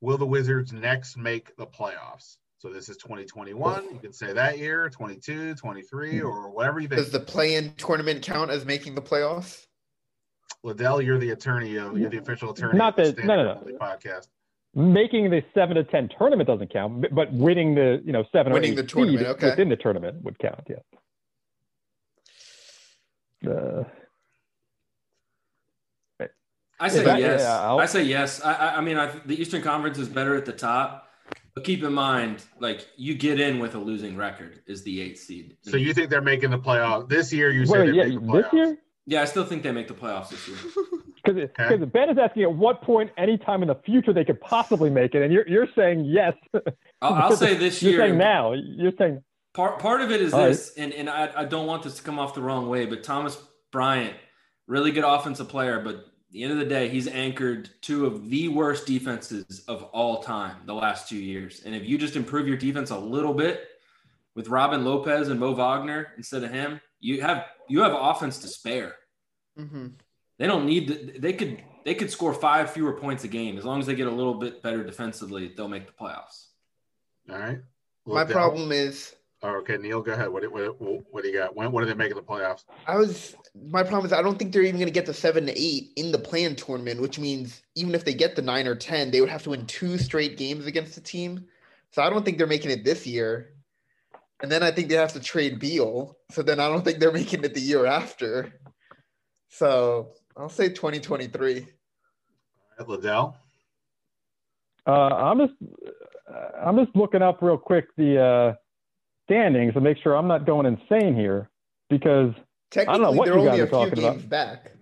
will 0.00 0.18
the 0.18 0.26
Wizards 0.26 0.72
next 0.72 1.16
make 1.16 1.56
the 1.56 1.66
playoffs? 1.66 2.36
So 2.58 2.70
this 2.70 2.88
is 2.88 2.96
2021. 2.96 3.84
You 3.92 3.98
can 4.00 4.12
say 4.12 4.32
that 4.32 4.58
year, 4.58 4.88
22, 4.88 5.54
23, 5.56 6.20
or 6.22 6.50
whatever 6.50 6.80
you 6.80 6.88
think. 6.88 7.00
Does 7.00 7.10
the 7.10 7.20
play-in 7.20 7.74
tournament 7.74 8.22
count 8.22 8.50
as 8.50 8.64
making 8.64 8.94
the 8.94 9.02
playoffs? 9.02 9.66
Ledell, 10.64 11.04
you're 11.04 11.18
the 11.18 11.30
attorney 11.30 11.76
of 11.76 11.98
you're 11.98 12.10
the 12.10 12.18
official 12.18 12.50
attorney 12.50 12.78
Not 12.78 12.98
of 12.98 13.06
the 13.06 13.12
that- 13.12 13.26
no, 13.26 13.36
no, 13.36 13.62
no. 13.64 13.78
Podcast. 13.78 14.28
Making 14.74 15.30
the 15.30 15.42
seven 15.54 15.76
to 15.76 15.84
ten 15.84 16.08
tournament 16.18 16.46
doesn't 16.48 16.72
count, 16.72 17.00
but- 17.02 17.14
but 17.14 17.32
winning 17.32 17.74
the 17.74 18.02
you 18.04 18.12
know 18.12 18.24
seven 18.32 18.52
Winning 18.52 18.70
or 18.70 18.72
eight 18.72 18.76
the 18.76 18.82
tournament, 18.84 19.26
okay. 19.26 19.50
within 19.50 19.68
the 19.68 19.76
tournament 19.76 20.22
would 20.24 20.38
count. 20.38 20.66
Yeah. 20.68 20.80
Uh, 23.50 23.84
I 26.78 26.88
say 26.88 27.04
that- 27.04 27.20
yes. 27.20 27.40
yeah, 27.40 27.60
I'll- 27.62 27.86
say 27.86 28.02
yes. 28.04 28.42
I, 28.44 28.52
I, 28.52 28.76
I 28.76 28.80
mean, 28.80 28.96
I, 28.96 29.06
the 29.24 29.40
Eastern 29.40 29.62
Conference 29.62 29.98
is 29.98 30.08
better 30.08 30.34
at 30.36 30.44
the 30.44 30.52
top, 30.52 31.08
but 31.54 31.64
keep 31.64 31.82
in 31.82 31.92
mind, 31.92 32.44
like 32.60 32.86
you 32.96 33.14
get 33.14 33.40
in 33.40 33.58
with 33.58 33.74
a 33.74 33.78
losing 33.78 34.16
record 34.16 34.60
is 34.66 34.82
the 34.82 35.00
eighth 35.00 35.20
seed. 35.20 35.56
So 35.62 35.76
you 35.76 35.94
think 35.94 36.10
they're 36.10 36.20
making 36.20 36.50
the 36.50 36.58
playoff 36.58 37.08
this 37.08 37.32
year? 37.32 37.50
You 37.50 37.64
say 37.66 37.72
wait, 37.90 37.94
yeah, 37.94 38.04
this 38.32 38.52
year? 38.52 38.76
yeah, 39.06 39.22
I 39.22 39.24
still 39.24 39.44
think 39.44 39.62
they 39.62 39.72
make 39.72 39.88
the 39.88 39.94
playoffs 39.94 40.30
this 40.30 40.46
year. 40.48 40.58
Because 41.24 41.50
Okay. 41.58 41.84
Ben 41.86 42.08
is 42.08 42.18
asking 42.18 42.44
at 42.44 42.52
what 42.54 42.82
point, 42.82 43.10
anytime 43.16 43.60
in 43.62 43.66
the 43.66 43.74
future, 43.84 44.12
they 44.12 44.24
could 44.24 44.40
possibly 44.40 44.90
make 44.90 45.12
it, 45.16 45.22
and 45.22 45.32
you're 45.32 45.44
you're 45.48 45.66
saying 45.74 46.04
yes. 46.04 46.34
I'll, 47.02 47.14
I'll 47.14 47.36
say 47.36 47.54
this 47.56 47.82
year. 47.82 47.94
You're 47.94 48.00
year. 48.02 48.08
saying 48.10 48.18
now. 48.18 48.52
You're 48.52 48.92
saying 48.96 49.24
Part 49.52 49.80
part 49.80 50.02
of 50.02 50.12
it 50.12 50.20
is 50.22 50.32
All 50.32 50.42
right. 50.42 50.48
this, 50.50 50.74
and, 50.76 50.92
and 50.92 51.10
I, 51.10 51.32
I 51.38 51.44
don't 51.44 51.66
want 51.66 51.82
this 51.82 51.96
to 51.96 52.02
come 52.04 52.20
off 52.20 52.34
the 52.34 52.42
wrong 52.42 52.68
way, 52.68 52.86
but 52.86 53.02
Thomas 53.02 53.36
Bryant, 53.72 54.14
really 54.68 54.92
good 54.92 55.02
offensive 55.02 55.48
player, 55.48 55.80
but 55.80 55.96
at 55.96 56.04
the 56.30 56.42
end 56.42 56.52
of 56.52 56.58
the 56.58 56.64
day, 56.64 56.88
he's 56.88 57.08
anchored 57.08 57.70
two 57.80 58.06
of 58.06 58.28
the 58.28 58.48
worst 58.48 58.86
defenses 58.86 59.62
of 59.68 59.84
all 59.84 60.22
time 60.22 60.56
the 60.66 60.74
last 60.74 61.08
two 61.08 61.16
years. 61.16 61.62
And 61.64 61.74
if 61.74 61.84
you 61.84 61.98
just 61.98 62.16
improve 62.16 62.48
your 62.48 62.56
defense 62.56 62.90
a 62.90 62.98
little 62.98 63.34
bit 63.34 63.64
with 64.34 64.48
Robin 64.48 64.84
Lopez 64.84 65.28
and 65.28 65.38
Mo 65.38 65.52
Wagner 65.54 66.08
instead 66.16 66.42
of 66.42 66.50
him, 66.50 66.80
you 67.00 67.22
have 67.22 67.46
you 67.68 67.82
have 67.82 67.92
offense 67.94 68.38
to 68.38 68.48
spare. 68.48 68.96
Mm-hmm. 69.58 69.88
They 70.38 70.46
don't 70.46 70.66
need 70.66 70.88
to, 70.88 71.20
they 71.20 71.32
could 71.32 71.62
they 71.84 71.94
could 71.94 72.10
score 72.10 72.34
five 72.34 72.70
fewer 72.70 72.94
points 72.94 73.24
a 73.24 73.28
game 73.28 73.56
as 73.56 73.64
long 73.64 73.78
as 73.80 73.86
they 73.86 73.94
get 73.94 74.08
a 74.08 74.10
little 74.10 74.34
bit 74.34 74.62
better 74.62 74.82
defensively. 74.82 75.52
They'll 75.56 75.68
make 75.68 75.86
the 75.86 75.92
playoffs. 75.92 76.48
All 77.30 77.38
right. 77.38 77.58
My 78.04 78.24
problem 78.24 78.72
is 78.72 79.14
Oh, 79.46 79.58
okay, 79.58 79.76
Neil, 79.76 80.02
go 80.02 80.12
ahead. 80.12 80.28
What 80.28 80.42
do- 80.42 80.50
what 80.50 80.80
what, 80.80 81.02
what 81.12 81.22
do 81.22 81.28
you 81.30 81.38
got? 81.38 81.54
When 81.54 81.70
when 81.70 81.84
are 81.84 81.86
they 81.86 81.94
making 81.94 82.16
the 82.16 82.22
playoffs? 82.22 82.64
I 82.88 82.96
was 82.96 83.36
my 83.70 83.84
problem 83.84 84.04
is 84.04 84.12
I 84.12 84.20
don't 84.20 84.36
think 84.36 84.52
they're 84.52 84.62
even 84.62 84.74
going 84.74 84.88
to 84.88 84.92
get 84.92 85.06
the 85.06 85.14
seven 85.14 85.46
to 85.46 85.52
eight 85.56 85.92
in 85.94 86.10
the 86.10 86.18
play-in 86.18 86.56
tournament, 86.56 87.00
which 87.00 87.20
means 87.20 87.62
even 87.76 87.94
if 87.94 88.04
they 88.04 88.12
get 88.12 88.34
the 88.34 88.42
nine 88.42 88.66
or 88.66 88.74
ten, 88.74 89.12
they 89.12 89.20
would 89.20 89.30
have 89.30 89.44
to 89.44 89.50
win 89.50 89.64
two 89.66 89.98
straight 89.98 90.36
games 90.36 90.66
against 90.66 90.96
the 90.96 91.00
team. 91.00 91.46
So 91.92 92.02
I 92.02 92.10
don't 92.10 92.24
think 92.24 92.38
they're 92.38 92.48
making 92.48 92.72
it 92.72 92.84
this 92.84 93.06
year. 93.06 93.52
And 94.42 94.50
then 94.50 94.64
I 94.64 94.72
think 94.72 94.88
they 94.88 94.96
have 94.96 95.12
to 95.12 95.20
trade 95.20 95.60
Beal. 95.60 96.18
So 96.32 96.42
then 96.42 96.58
I 96.58 96.68
don't 96.68 96.84
think 96.84 96.98
they're 96.98 97.12
making 97.12 97.44
it 97.44 97.54
the 97.54 97.60
year 97.60 97.86
after. 97.86 98.52
So 99.48 100.08
I'll 100.36 100.48
say 100.48 100.70
2023. 100.70 101.60
All 101.60 102.86
right, 102.86 103.00
Ledell. 103.00 103.34
uh, 104.88 104.90
I'm 104.90 105.38
just 105.38 105.54
uh, 106.28 106.66
I'm 106.66 106.76
just 106.76 106.96
looking 106.96 107.22
up 107.22 107.40
real 107.42 107.56
quick 107.56 107.86
the 107.96 108.20
uh, 108.20 108.54
standings 109.26 109.74
to 109.74 109.80
make 109.80 109.98
sure 110.02 110.14
I'm 110.14 110.28
not 110.28 110.46
going 110.46 110.66
insane 110.66 111.14
here 111.14 111.50
because 111.90 112.32
Technically, 112.70 113.00
know 113.02 113.10
what 113.12 113.28
you 113.28 113.44
guys 113.44 113.60
are 113.60 113.66
talking 113.66 113.98
about. 113.98 114.28
back. 114.28 114.72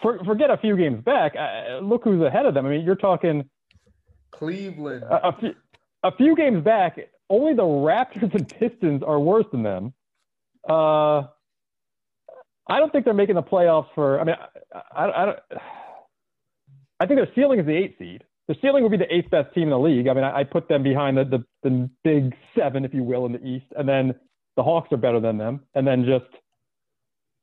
for, 0.00 0.22
forget 0.24 0.50
a 0.50 0.56
few 0.56 0.76
games 0.76 1.02
back. 1.04 1.34
Uh, 1.36 1.78
look 1.80 2.04
who's 2.04 2.22
ahead 2.22 2.46
of 2.46 2.54
them. 2.54 2.66
I 2.66 2.70
mean, 2.70 2.84
you're 2.84 2.94
talking 2.94 3.48
Cleveland. 4.30 5.02
a, 5.02 5.28
a, 5.28 5.36
few, 5.38 5.54
a 6.02 6.16
few 6.16 6.36
games 6.36 6.62
back. 6.64 6.98
Only 7.28 7.54
the 7.54 7.62
Raptors 7.62 8.34
and 8.34 8.48
Pistons 8.48 9.02
are 9.02 9.18
worse 9.18 9.46
than 9.52 9.62
them. 9.62 9.92
Uh, 10.68 11.24
I 12.68 12.78
don't 12.80 12.90
think 12.90 13.04
they're 13.04 13.14
making 13.14 13.36
the 13.36 13.42
playoffs 13.42 13.88
for. 13.94 14.20
I 14.20 14.24
mean, 14.24 14.36
I, 14.74 14.78
I, 15.02 15.22
I 15.22 15.24
don't. 15.26 15.38
I 16.98 17.06
think 17.06 17.18
their 17.18 17.28
ceiling 17.34 17.60
is 17.60 17.66
the 17.66 17.76
eight 17.76 17.96
seed. 17.98 18.24
The 18.48 18.56
ceiling 18.62 18.82
would 18.84 18.92
be 18.92 18.98
the 18.98 19.12
eighth 19.12 19.30
best 19.30 19.52
team 19.54 19.64
in 19.64 19.70
the 19.70 19.78
league. 19.78 20.06
I 20.08 20.14
mean, 20.14 20.24
I, 20.24 20.40
I 20.40 20.44
put 20.44 20.68
them 20.68 20.82
behind 20.82 21.16
the, 21.16 21.24
the 21.24 21.44
the 21.62 21.90
big 22.04 22.34
seven, 22.56 22.84
if 22.84 22.94
you 22.94 23.02
will, 23.02 23.26
in 23.26 23.32
the 23.32 23.44
East, 23.44 23.66
and 23.76 23.88
then 23.88 24.14
the 24.56 24.62
Hawks 24.62 24.92
are 24.92 24.96
better 24.96 25.20
than 25.20 25.36
them, 25.36 25.60
and 25.74 25.86
then 25.86 26.04
just 26.04 26.26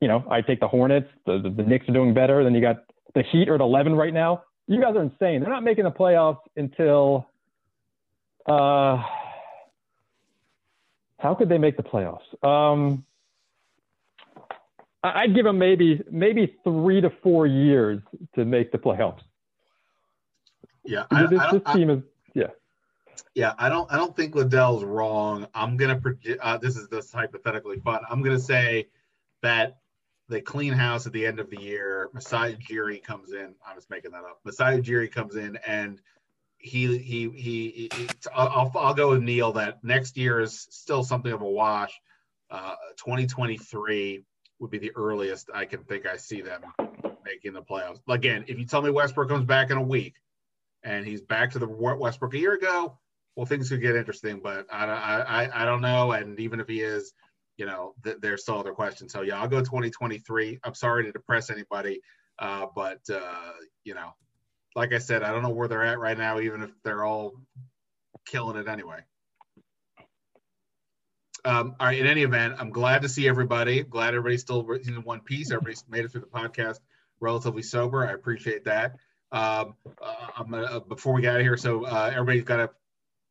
you 0.04 0.10
know, 0.10 0.22
I 0.30 0.42
take 0.42 0.60
the 0.60 0.68
Hornets. 0.68 1.08
The, 1.26 1.40
the, 1.42 1.50
the 1.50 1.64
Knicks 1.64 1.88
are 1.88 1.94
doing 1.94 2.14
better. 2.14 2.44
Then 2.44 2.54
you 2.54 2.60
got 2.60 2.84
the 3.16 3.24
Heat 3.32 3.48
are 3.48 3.56
at 3.56 3.62
11 3.62 3.96
right 3.96 4.14
now. 4.14 4.44
You 4.68 4.82
guys 4.82 4.98
are 4.98 5.02
insane. 5.02 5.40
They're 5.40 5.50
not 5.50 5.64
making 5.64 5.86
the 5.86 5.92
playoffs 5.92 6.42
until. 6.58 7.26
Uh, 8.46 9.02
how 11.20 11.36
could 11.36 11.48
they 11.48 11.58
make 11.58 11.78
the 11.78 11.84
playoffs? 11.84 12.20
Um, 12.46 13.06
I'd 15.02 15.34
give 15.34 15.46
them 15.46 15.58
maybe 15.58 16.02
maybe 16.12 16.58
three 16.66 17.00
to 17.00 17.10
four 17.24 17.48
years 17.48 18.02
to 18.36 18.44
make 18.44 18.74
the 18.74 18.78
playoffs. 18.78 19.22
Yeah, 20.86 21.06
I, 21.12 21.24
I 21.24 21.28
this 21.28 21.30
don't, 21.30 21.52
this 21.52 21.62
I- 21.66 21.72
is 21.72 21.76
yeah, 23.36 23.54
I 23.58 23.70
don't 23.70 23.92
I 23.92 23.98
don't 23.98 24.16
think 24.16 24.36
Ledell's 24.36 24.84
wrong. 24.84 25.48
I'm 25.54 25.78
gonna 25.78 26.00
project. 26.00 26.40
Uh, 26.42 26.58
this 26.58 26.78
is 26.78 26.88
this 26.90 27.12
hypothetically 27.12 27.80
fun. 27.80 28.02
I'm 28.10 28.22
gonna 28.22 28.40
say 28.40 28.90
that 29.42 29.78
they 30.30 30.42
clean 30.42 30.74
house 30.74 31.06
at 31.08 31.14
the 31.14 31.26
end 31.26 31.40
of 31.40 31.50
the 31.50 31.60
year. 31.60 32.10
Masai 32.14 32.56
Ujiri 32.56 33.04
comes 33.04 33.34
in. 33.34 33.56
I 33.68 33.76
was 33.76 33.88
making 33.90 34.12
that 34.12 34.24
up. 34.24 34.40
Masai 34.46 34.80
Ujiri 34.82 35.12
comes 35.12 35.36
in 35.36 35.58
and 35.68 36.00
he 36.58 36.98
he 36.98 37.30
he. 37.30 37.90
he 37.94 38.10
I'll, 38.34 38.48
I'll 38.50 38.72
I'll 38.76 38.94
go 38.94 39.10
with 39.10 39.24
Neil 39.24 39.52
that 39.54 39.84
next 39.84 40.16
year 40.18 40.40
is 40.40 40.68
still 40.70 41.04
something 41.04 41.32
of 41.32 41.42
a 41.42 41.50
wash. 41.50 42.00
Uh, 42.50 42.76
2023 42.98 44.24
would 44.60 44.70
be 44.70 44.78
the 44.78 44.92
earliest 44.96 45.50
I 45.54 45.66
can 45.66 45.84
think 45.84 46.06
I 46.06 46.18
see 46.18 46.42
them 46.42 46.62
making 47.26 47.54
the 47.54 47.64
playoffs. 47.64 48.00
Again, 48.08 48.46
if 48.48 48.60
you 48.60 48.66
tell 48.66 48.82
me 48.82 48.92
Westbrook 48.92 49.30
comes 49.30 49.46
back 49.46 49.72
in 49.72 49.78
a 49.78 49.82
week 49.82 50.16
and 50.84 51.06
he's 51.06 51.22
back 51.22 51.52
to 51.52 51.60
the 51.60 51.68
Westbrook 51.68 52.34
a 52.34 52.38
year 52.38 52.54
ago, 52.54 52.98
well, 53.36 53.46
things 53.46 53.70
could 53.70 53.82
get 53.82 53.96
interesting. 53.96 54.40
But 54.44 54.68
I 54.72 54.86
I 54.86 55.62
I, 55.62 55.66
don't 55.66 55.82
know. 55.82 56.12
And 56.12 56.40
even 56.40 56.60
if 56.60 56.68
he 56.68 56.82
is, 56.82 57.14
you 57.58 57.66
know, 57.66 57.94
th- 58.04 58.18
there's 58.22 58.44
still 58.44 58.60
other 58.60 58.74
questions. 58.74 59.14
So 59.14 59.22
yeah, 59.22 59.42
I'll 59.42 59.48
go 59.48 59.60
2023. 59.60 60.60
I'm 60.64 60.74
sorry 60.74 61.06
to 61.06 61.12
depress 61.12 61.50
anybody, 61.50 62.02
uh, 62.40 62.68
but 62.76 63.00
uh, 63.12 63.54
you 63.84 63.94
know, 63.94 64.10
like 64.76 64.94
I 64.94 65.00
said, 65.00 65.24
I 65.24 65.32
don't 65.32 65.44
know 65.44 65.50
where 65.50 65.68
they're 65.68 65.86
at 65.86 66.00
right 66.00 66.18
now, 66.18 66.40
even 66.40 66.64
if 66.64 66.72
they're 66.84 67.04
all 67.04 67.34
killing 68.26 68.58
it 68.58 68.68
anyway. 68.68 69.00
Um, 71.46 71.76
all 71.80 71.88
right. 71.88 72.00
In 72.00 72.08
any 72.08 72.24
event, 72.24 72.56
I'm 72.58 72.70
glad 72.70 73.02
to 73.02 73.10
see 73.10 73.28
everybody. 73.28 73.84
Glad 73.84 74.10
everybody's 74.10 74.42
still 74.42 74.66
in 74.72 75.04
one 75.04 75.20
piece. 75.20 75.52
Everybody's 75.52 75.84
made 75.90 76.06
it 76.06 76.12
through 76.12 76.22
the 76.22 76.28
podcast 76.28 76.80
relatively 77.20 77.64
sober. 77.64 78.08
I 78.08 78.14
appreciate 78.14 78.64
that. 78.66 78.96
Um, 79.34 79.76
uh, 80.00 80.16
I'm 80.38 80.50
gonna, 80.52 80.64
uh, 80.64 80.80
before 80.80 81.14
we 81.14 81.22
get 81.22 81.34
out 81.34 81.40
of 81.40 81.46
here, 81.46 81.58
so 81.58 81.86
uh, 81.86 82.12
everybody's 82.14 82.44
got 82.44 82.58
to 82.58 82.70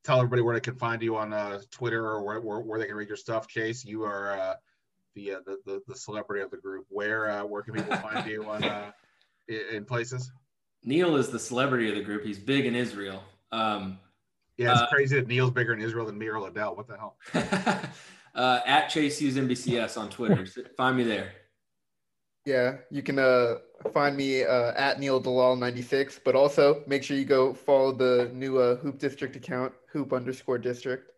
tell 0.03 0.19
everybody 0.19 0.43
where 0.43 0.55
they 0.55 0.61
can 0.61 0.75
find 0.75 1.01
you 1.01 1.17
on 1.17 1.33
uh, 1.33 1.61
Twitter 1.71 2.05
or 2.05 2.25
where, 2.25 2.41
where, 2.41 2.59
where, 2.59 2.79
they 2.81 2.87
can 2.87 2.97
read 2.97 3.07
your 3.07 3.17
stuff. 3.17 3.47
Chase, 3.47 3.85
you 3.85 4.03
are 4.03 4.33
uh, 4.33 4.55
the, 5.15 5.35
uh, 5.35 5.39
the, 5.47 5.59
the 5.65 5.83
the 5.87 5.97
celebrity 5.97 6.43
of 6.43 6.51
the 6.51 6.57
group. 6.57 6.87
Where 6.89 7.31
uh, 7.31 7.45
where 7.45 7.63
can 7.63 7.75
people 7.75 7.97
find 7.99 8.29
you 8.29 8.45
on 8.45 8.65
uh, 8.65 8.91
in 9.49 9.85
places? 9.85 10.31
Neil 10.83 11.17
is 11.17 11.29
the 11.29 11.39
celebrity 11.39 11.89
of 11.89 11.95
the 11.95 12.03
group. 12.03 12.25
He's 12.25 12.39
big 12.39 12.67
in 12.67 12.75
Israel. 12.75 13.23
Um, 13.53 14.01
yeah, 14.57 14.73
it's 14.73 14.83
uh, 14.83 14.87
crazy 14.89 15.17
that 15.17 15.29
Neil's 15.29 15.53
bigger 15.53 15.73
in 15.73 15.81
Israel 15.81 16.07
than 16.07 16.19
me 16.19 16.27
or 16.27 16.35
Ledell. 16.35 16.77
What 16.77 16.89
the 16.89 16.97
hell? 16.97 17.17
uh, 18.35 18.61
at 18.67 18.89
Chase 18.89 19.19
Hughes 19.19 19.37
NBCS 19.37 19.97
on 19.97 20.11
Twitter. 20.11 20.45
Find 20.77 20.97
me 20.97 21.05
there. 21.05 21.33
Yeah, 22.45 22.79
you 22.91 23.03
can 23.03 23.19
uh, 23.19 23.57
find 23.91 24.17
me 24.17 24.45
uh, 24.45 24.73
at 24.77 25.01
Neil 25.01 25.21
Dalal 25.21 25.57
96, 25.57 26.21
but 26.25 26.35
also 26.35 26.83
make 26.87 27.03
sure 27.03 27.17
you 27.17 27.25
go 27.25 27.53
follow 27.55 27.93
the 27.93 28.31
new 28.33 28.59
uh, 28.59 28.77
Hoop 28.77 28.99
District 28.99 29.35
account, 29.37 29.73
Hoop 29.93 30.13
underscore 30.13 30.59
District. 30.59 31.11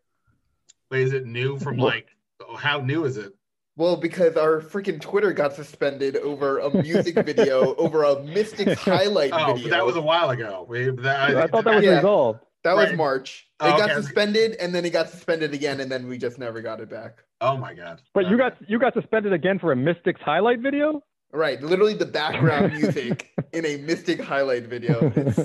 Wait, 0.91 1.03
is 1.03 1.13
it 1.13 1.27
new 1.27 1.59
from 1.59 1.77
like? 1.77 2.09
How 2.57 2.81
new 2.81 3.05
is 3.05 3.17
it? 3.17 3.33
Well, 3.77 3.97
because 3.97 4.37
our 4.37 4.61
freaking 4.61 5.01
Twitter 5.01 5.33
got 5.33 5.55
suspended 5.55 6.17
over 6.17 6.59
a 6.61 6.71
music 6.83 7.15
video, 7.27 7.75
over 7.75 8.05
a 8.05 8.23
Mystics 8.23 8.81
highlight 8.85 9.33
oh, 9.33 9.55
video. 9.55 9.71
that 9.71 9.85
was 9.85 9.97
a 9.97 10.01
while 10.01 10.31
ago. 10.31 10.65
We, 10.69 10.91
that, 10.91 11.37
I, 11.37 11.47
thought 11.49 11.65
that 11.65 11.77
was 11.77 11.85
yeah, 11.85 11.97
resolved. 11.97 12.41
That 12.63 12.73
right. 12.73 12.91
was 12.91 12.97
March. 12.97 13.49
It 13.61 13.65
oh, 13.65 13.77
got 13.77 13.91
okay. 13.91 14.01
suspended, 14.01 14.57
and 14.61 14.75
then 14.75 14.85
it 14.85 14.91
got 14.91 15.11
suspended 15.11 15.53
again, 15.55 15.81
and 15.81 15.91
then 15.91 16.07
we 16.07 16.19
just 16.19 16.39
never 16.39 16.61
got 16.63 16.81
it 16.81 16.89
back. 16.89 17.19
Oh 17.41 17.57
my 17.57 17.75
god! 17.75 18.01
But 18.15 18.25
okay. 18.25 18.31
you 18.31 18.39
got 18.39 18.57
you 18.69 18.79
got 18.79 18.95
suspended 18.95 19.33
again 19.33 19.59
for 19.59 19.73
a 19.73 19.77
Mystics 19.77 20.21
highlight 20.23 20.61
video. 20.61 21.03
Right, 21.35 21.61
literally 21.61 21.95
the 21.95 22.07
background 22.07 22.75
music 22.75 23.33
in 23.53 23.67
a 23.67 23.77
Mystic 23.79 24.21
highlight 24.21 24.67
video. 24.67 25.13
It's 25.17 25.37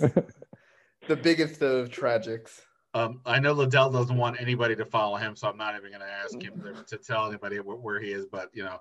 the 1.07 1.15
biggest 1.15 1.63
of 1.63 1.89
tragics. 1.89 2.61
Um, 2.93 3.21
I 3.25 3.39
know 3.39 3.55
Ledell 3.55 3.91
doesn't 3.91 4.15
want 4.15 4.39
anybody 4.39 4.75
to 4.75 4.85
follow 4.85 5.15
him, 5.17 5.35
so 5.35 5.49
I'm 5.49 5.57
not 5.57 5.75
even 5.75 5.89
going 5.89 6.01
to 6.01 6.07
ask 6.07 6.39
him 6.39 6.85
to, 6.89 6.97
tell 6.97 7.27
anybody 7.27 7.59
where, 7.59 7.75
where, 7.75 7.99
he 7.99 8.11
is. 8.11 8.27
But 8.27 8.51
you 8.53 8.65
know, 8.65 8.79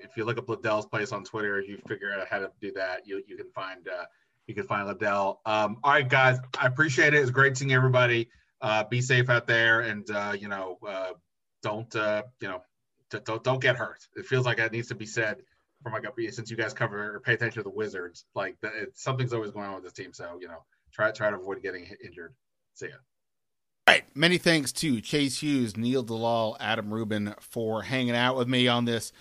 if 0.00 0.16
you 0.16 0.24
look 0.24 0.36
up 0.36 0.46
Ledell's 0.46 0.86
place 0.86 1.12
on 1.12 1.22
Twitter, 1.22 1.60
you 1.60 1.78
figure 1.86 2.12
out 2.12 2.26
how 2.26 2.40
to 2.40 2.50
do 2.60 2.72
that. 2.72 3.06
You 3.06 3.22
you 3.28 3.36
can 3.36 3.50
find 3.54 3.86
uh, 3.86 4.06
you 4.48 4.54
can 4.56 4.66
find 4.66 4.88
Ledell. 4.88 5.36
Um, 5.46 5.76
all 5.84 5.92
right, 5.92 6.08
guys, 6.08 6.38
I 6.60 6.66
appreciate 6.66 7.14
it. 7.14 7.18
It's 7.18 7.30
great 7.30 7.56
seeing 7.56 7.72
everybody. 7.72 8.28
Uh, 8.60 8.82
be 8.82 9.00
safe 9.00 9.30
out 9.30 9.46
there, 9.46 9.82
and 9.82 10.10
uh, 10.10 10.34
you 10.36 10.48
know, 10.48 10.78
uh, 10.84 11.12
don't 11.62 11.94
uh, 11.94 12.24
you 12.40 12.48
know, 12.48 12.62
don't 13.24 13.44
don't 13.44 13.62
get 13.62 13.76
hurt. 13.76 14.08
It 14.16 14.26
feels 14.26 14.44
like 14.44 14.56
that 14.56 14.72
needs 14.72 14.88
to 14.88 14.96
be 14.96 15.06
said 15.06 15.36
from 15.82 15.92
like 15.92 16.04
since 16.30 16.50
you 16.50 16.56
guys 16.56 16.72
cover 16.72 17.16
or 17.16 17.20
pay 17.20 17.34
attention 17.34 17.62
to 17.62 17.68
the 17.68 17.74
Wizards, 17.74 18.24
like 18.34 18.56
it, 18.62 18.92
something's 18.94 19.32
always 19.32 19.50
going 19.50 19.66
on 19.66 19.74
with 19.74 19.84
this 19.84 19.92
team. 19.92 20.12
So 20.12 20.38
you 20.40 20.48
know, 20.48 20.64
try 20.92 21.10
try 21.10 21.30
to 21.30 21.36
avoid 21.36 21.62
getting 21.62 21.86
injured. 22.04 22.34
See 22.74 22.86
ya. 22.86 22.92
All 23.88 23.94
right. 23.94 24.04
Many 24.14 24.38
thanks 24.38 24.72
to 24.72 25.00
Chase 25.00 25.42
Hughes, 25.42 25.76
Neil 25.76 26.02
Dalal, 26.02 26.56
Adam 26.60 26.92
Rubin 26.92 27.34
for 27.40 27.82
hanging 27.82 28.14
out 28.14 28.36
with 28.36 28.48
me 28.48 28.68
on 28.68 28.84
this 28.84 29.12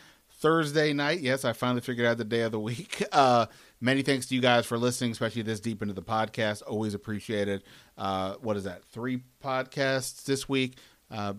Thursday 0.41 0.93
night. 0.93 1.19
Yes, 1.19 1.45
I 1.45 1.53
finally 1.53 1.81
figured 1.81 2.07
out 2.07 2.17
the 2.17 2.23
day 2.23 2.41
of 2.41 2.51
the 2.51 2.59
week. 2.59 3.03
Uh, 3.11 3.45
many 3.81 4.03
thanks 4.03 4.27
to 4.27 4.35
you 4.35 4.41
guys 4.41 4.65
for 4.65 4.77
listening, 4.77 5.11
especially 5.11 5.41
this 5.41 5.59
deep 5.59 5.81
into 5.81 5.93
the 5.93 6.01
podcast. 6.01 6.61
Always 6.65 6.93
appreciate 6.93 7.49
it. 7.49 7.63
Uh, 7.97 8.35
what 8.35 8.55
is 8.55 8.63
that? 8.63 8.85
Three 8.85 9.23
podcasts 9.43 10.23
this 10.23 10.47
week. 10.47 10.77
Uh, 11.09 11.33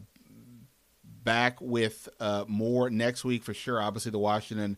back 1.25 1.61
with 1.61 2.09
uh, 2.21 2.45
more 2.47 2.91
next 2.91 3.25
week 3.25 3.43
for 3.43 3.55
sure. 3.55 3.81
Obviously, 3.81 4.11
the 4.11 4.19
Washington 4.19 4.77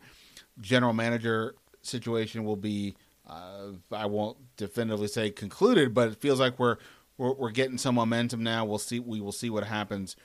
general 0.61 0.92
manager 0.92 1.55
situation 1.82 2.44
will 2.44 2.57
be 2.57 2.94
uh, 3.28 3.68
I 3.90 4.07
won't 4.07 4.36
definitively 4.57 5.09
say 5.09 5.30
concluded, 5.30 5.94
but 5.94 6.09
it 6.09 6.16
feels 6.16 6.38
like 6.38 6.59
we're, 6.59 6.76
we're 7.16 7.32
we're 7.32 7.50
getting 7.50 7.78
some 7.78 7.94
momentum 7.94 8.42
now. 8.42 8.64
We'll 8.64 8.78
see. 8.78 9.00
We 9.00 9.20
will 9.20 9.32
see 9.32 9.48
what 9.48 9.64
happens 9.64 10.16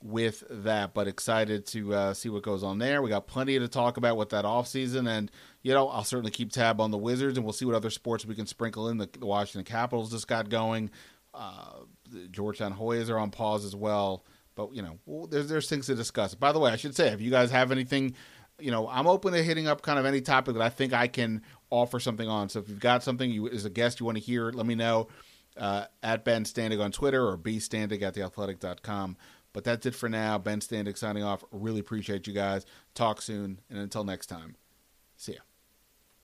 with 0.00 0.44
that. 0.48 0.94
But 0.94 1.08
excited 1.08 1.66
to 1.68 1.94
uh, 1.94 2.14
see 2.14 2.28
what 2.28 2.42
goes 2.42 2.62
on 2.62 2.78
there. 2.78 3.02
We 3.02 3.10
got 3.10 3.26
plenty 3.26 3.58
to 3.58 3.66
talk 3.68 3.96
about 3.96 4.16
with 4.16 4.30
that 4.30 4.44
off 4.44 4.68
season, 4.68 5.08
and 5.08 5.30
you 5.62 5.72
know 5.72 5.88
I'll 5.88 6.04
certainly 6.04 6.30
keep 6.30 6.52
tab 6.52 6.80
on 6.80 6.92
the 6.92 6.98
Wizards, 6.98 7.36
and 7.36 7.44
we'll 7.44 7.52
see 7.52 7.64
what 7.64 7.74
other 7.74 7.90
sports 7.90 8.24
we 8.24 8.36
can 8.36 8.46
sprinkle 8.46 8.88
in. 8.88 8.98
The, 8.98 9.08
the 9.18 9.26
Washington 9.26 9.64
Capitals 9.64 10.12
just 10.12 10.28
got 10.28 10.48
going. 10.48 10.90
Uh, 11.34 11.80
the 12.10 12.28
Georgetown 12.28 12.74
Hoyas 12.74 13.10
are 13.10 13.18
on 13.18 13.30
pause 13.30 13.64
as 13.64 13.74
well. 13.74 14.24
But 14.54 14.72
you 14.72 14.82
know, 14.82 15.26
there's 15.26 15.48
there's 15.48 15.68
things 15.68 15.86
to 15.86 15.96
discuss. 15.96 16.34
By 16.34 16.52
the 16.52 16.60
way, 16.60 16.70
I 16.70 16.76
should 16.76 16.94
say, 16.94 17.08
if 17.08 17.20
you 17.20 17.30
guys 17.30 17.50
have 17.50 17.72
anything 17.72 18.14
you 18.58 18.70
know, 18.70 18.88
I'm 18.88 19.06
open 19.06 19.32
to 19.32 19.42
hitting 19.42 19.66
up 19.66 19.82
kind 19.82 19.98
of 19.98 20.06
any 20.06 20.20
topic 20.20 20.54
that 20.54 20.62
I 20.62 20.68
think 20.68 20.92
I 20.92 21.08
can 21.08 21.42
offer 21.70 22.00
something 22.00 22.28
on. 22.28 22.48
So 22.48 22.60
if 22.60 22.68
you've 22.68 22.80
got 22.80 23.02
something 23.02 23.30
you 23.30 23.48
as 23.48 23.64
a 23.64 23.70
guest 23.70 24.00
you 24.00 24.06
want 24.06 24.18
to 24.18 24.24
hear, 24.24 24.50
let 24.50 24.66
me 24.66 24.74
know 24.74 25.08
uh, 25.56 25.86
at 26.02 26.24
Ben 26.24 26.44
Standig 26.44 26.82
on 26.82 26.92
Twitter 26.92 27.26
or 27.26 27.36
bstandig 27.36 28.02
at 28.02 28.14
theathletic.com. 28.14 29.16
But 29.52 29.64
that's 29.64 29.86
it 29.86 29.94
for 29.94 30.08
now. 30.08 30.38
Ben 30.38 30.60
Standig 30.60 30.98
signing 30.98 31.22
off. 31.22 31.42
Really 31.50 31.80
appreciate 31.80 32.26
you 32.26 32.34
guys. 32.34 32.66
Talk 32.94 33.22
soon. 33.22 33.60
And 33.70 33.78
until 33.78 34.04
next 34.04 34.26
time, 34.26 34.56
see 35.16 35.32
ya. 35.32 35.45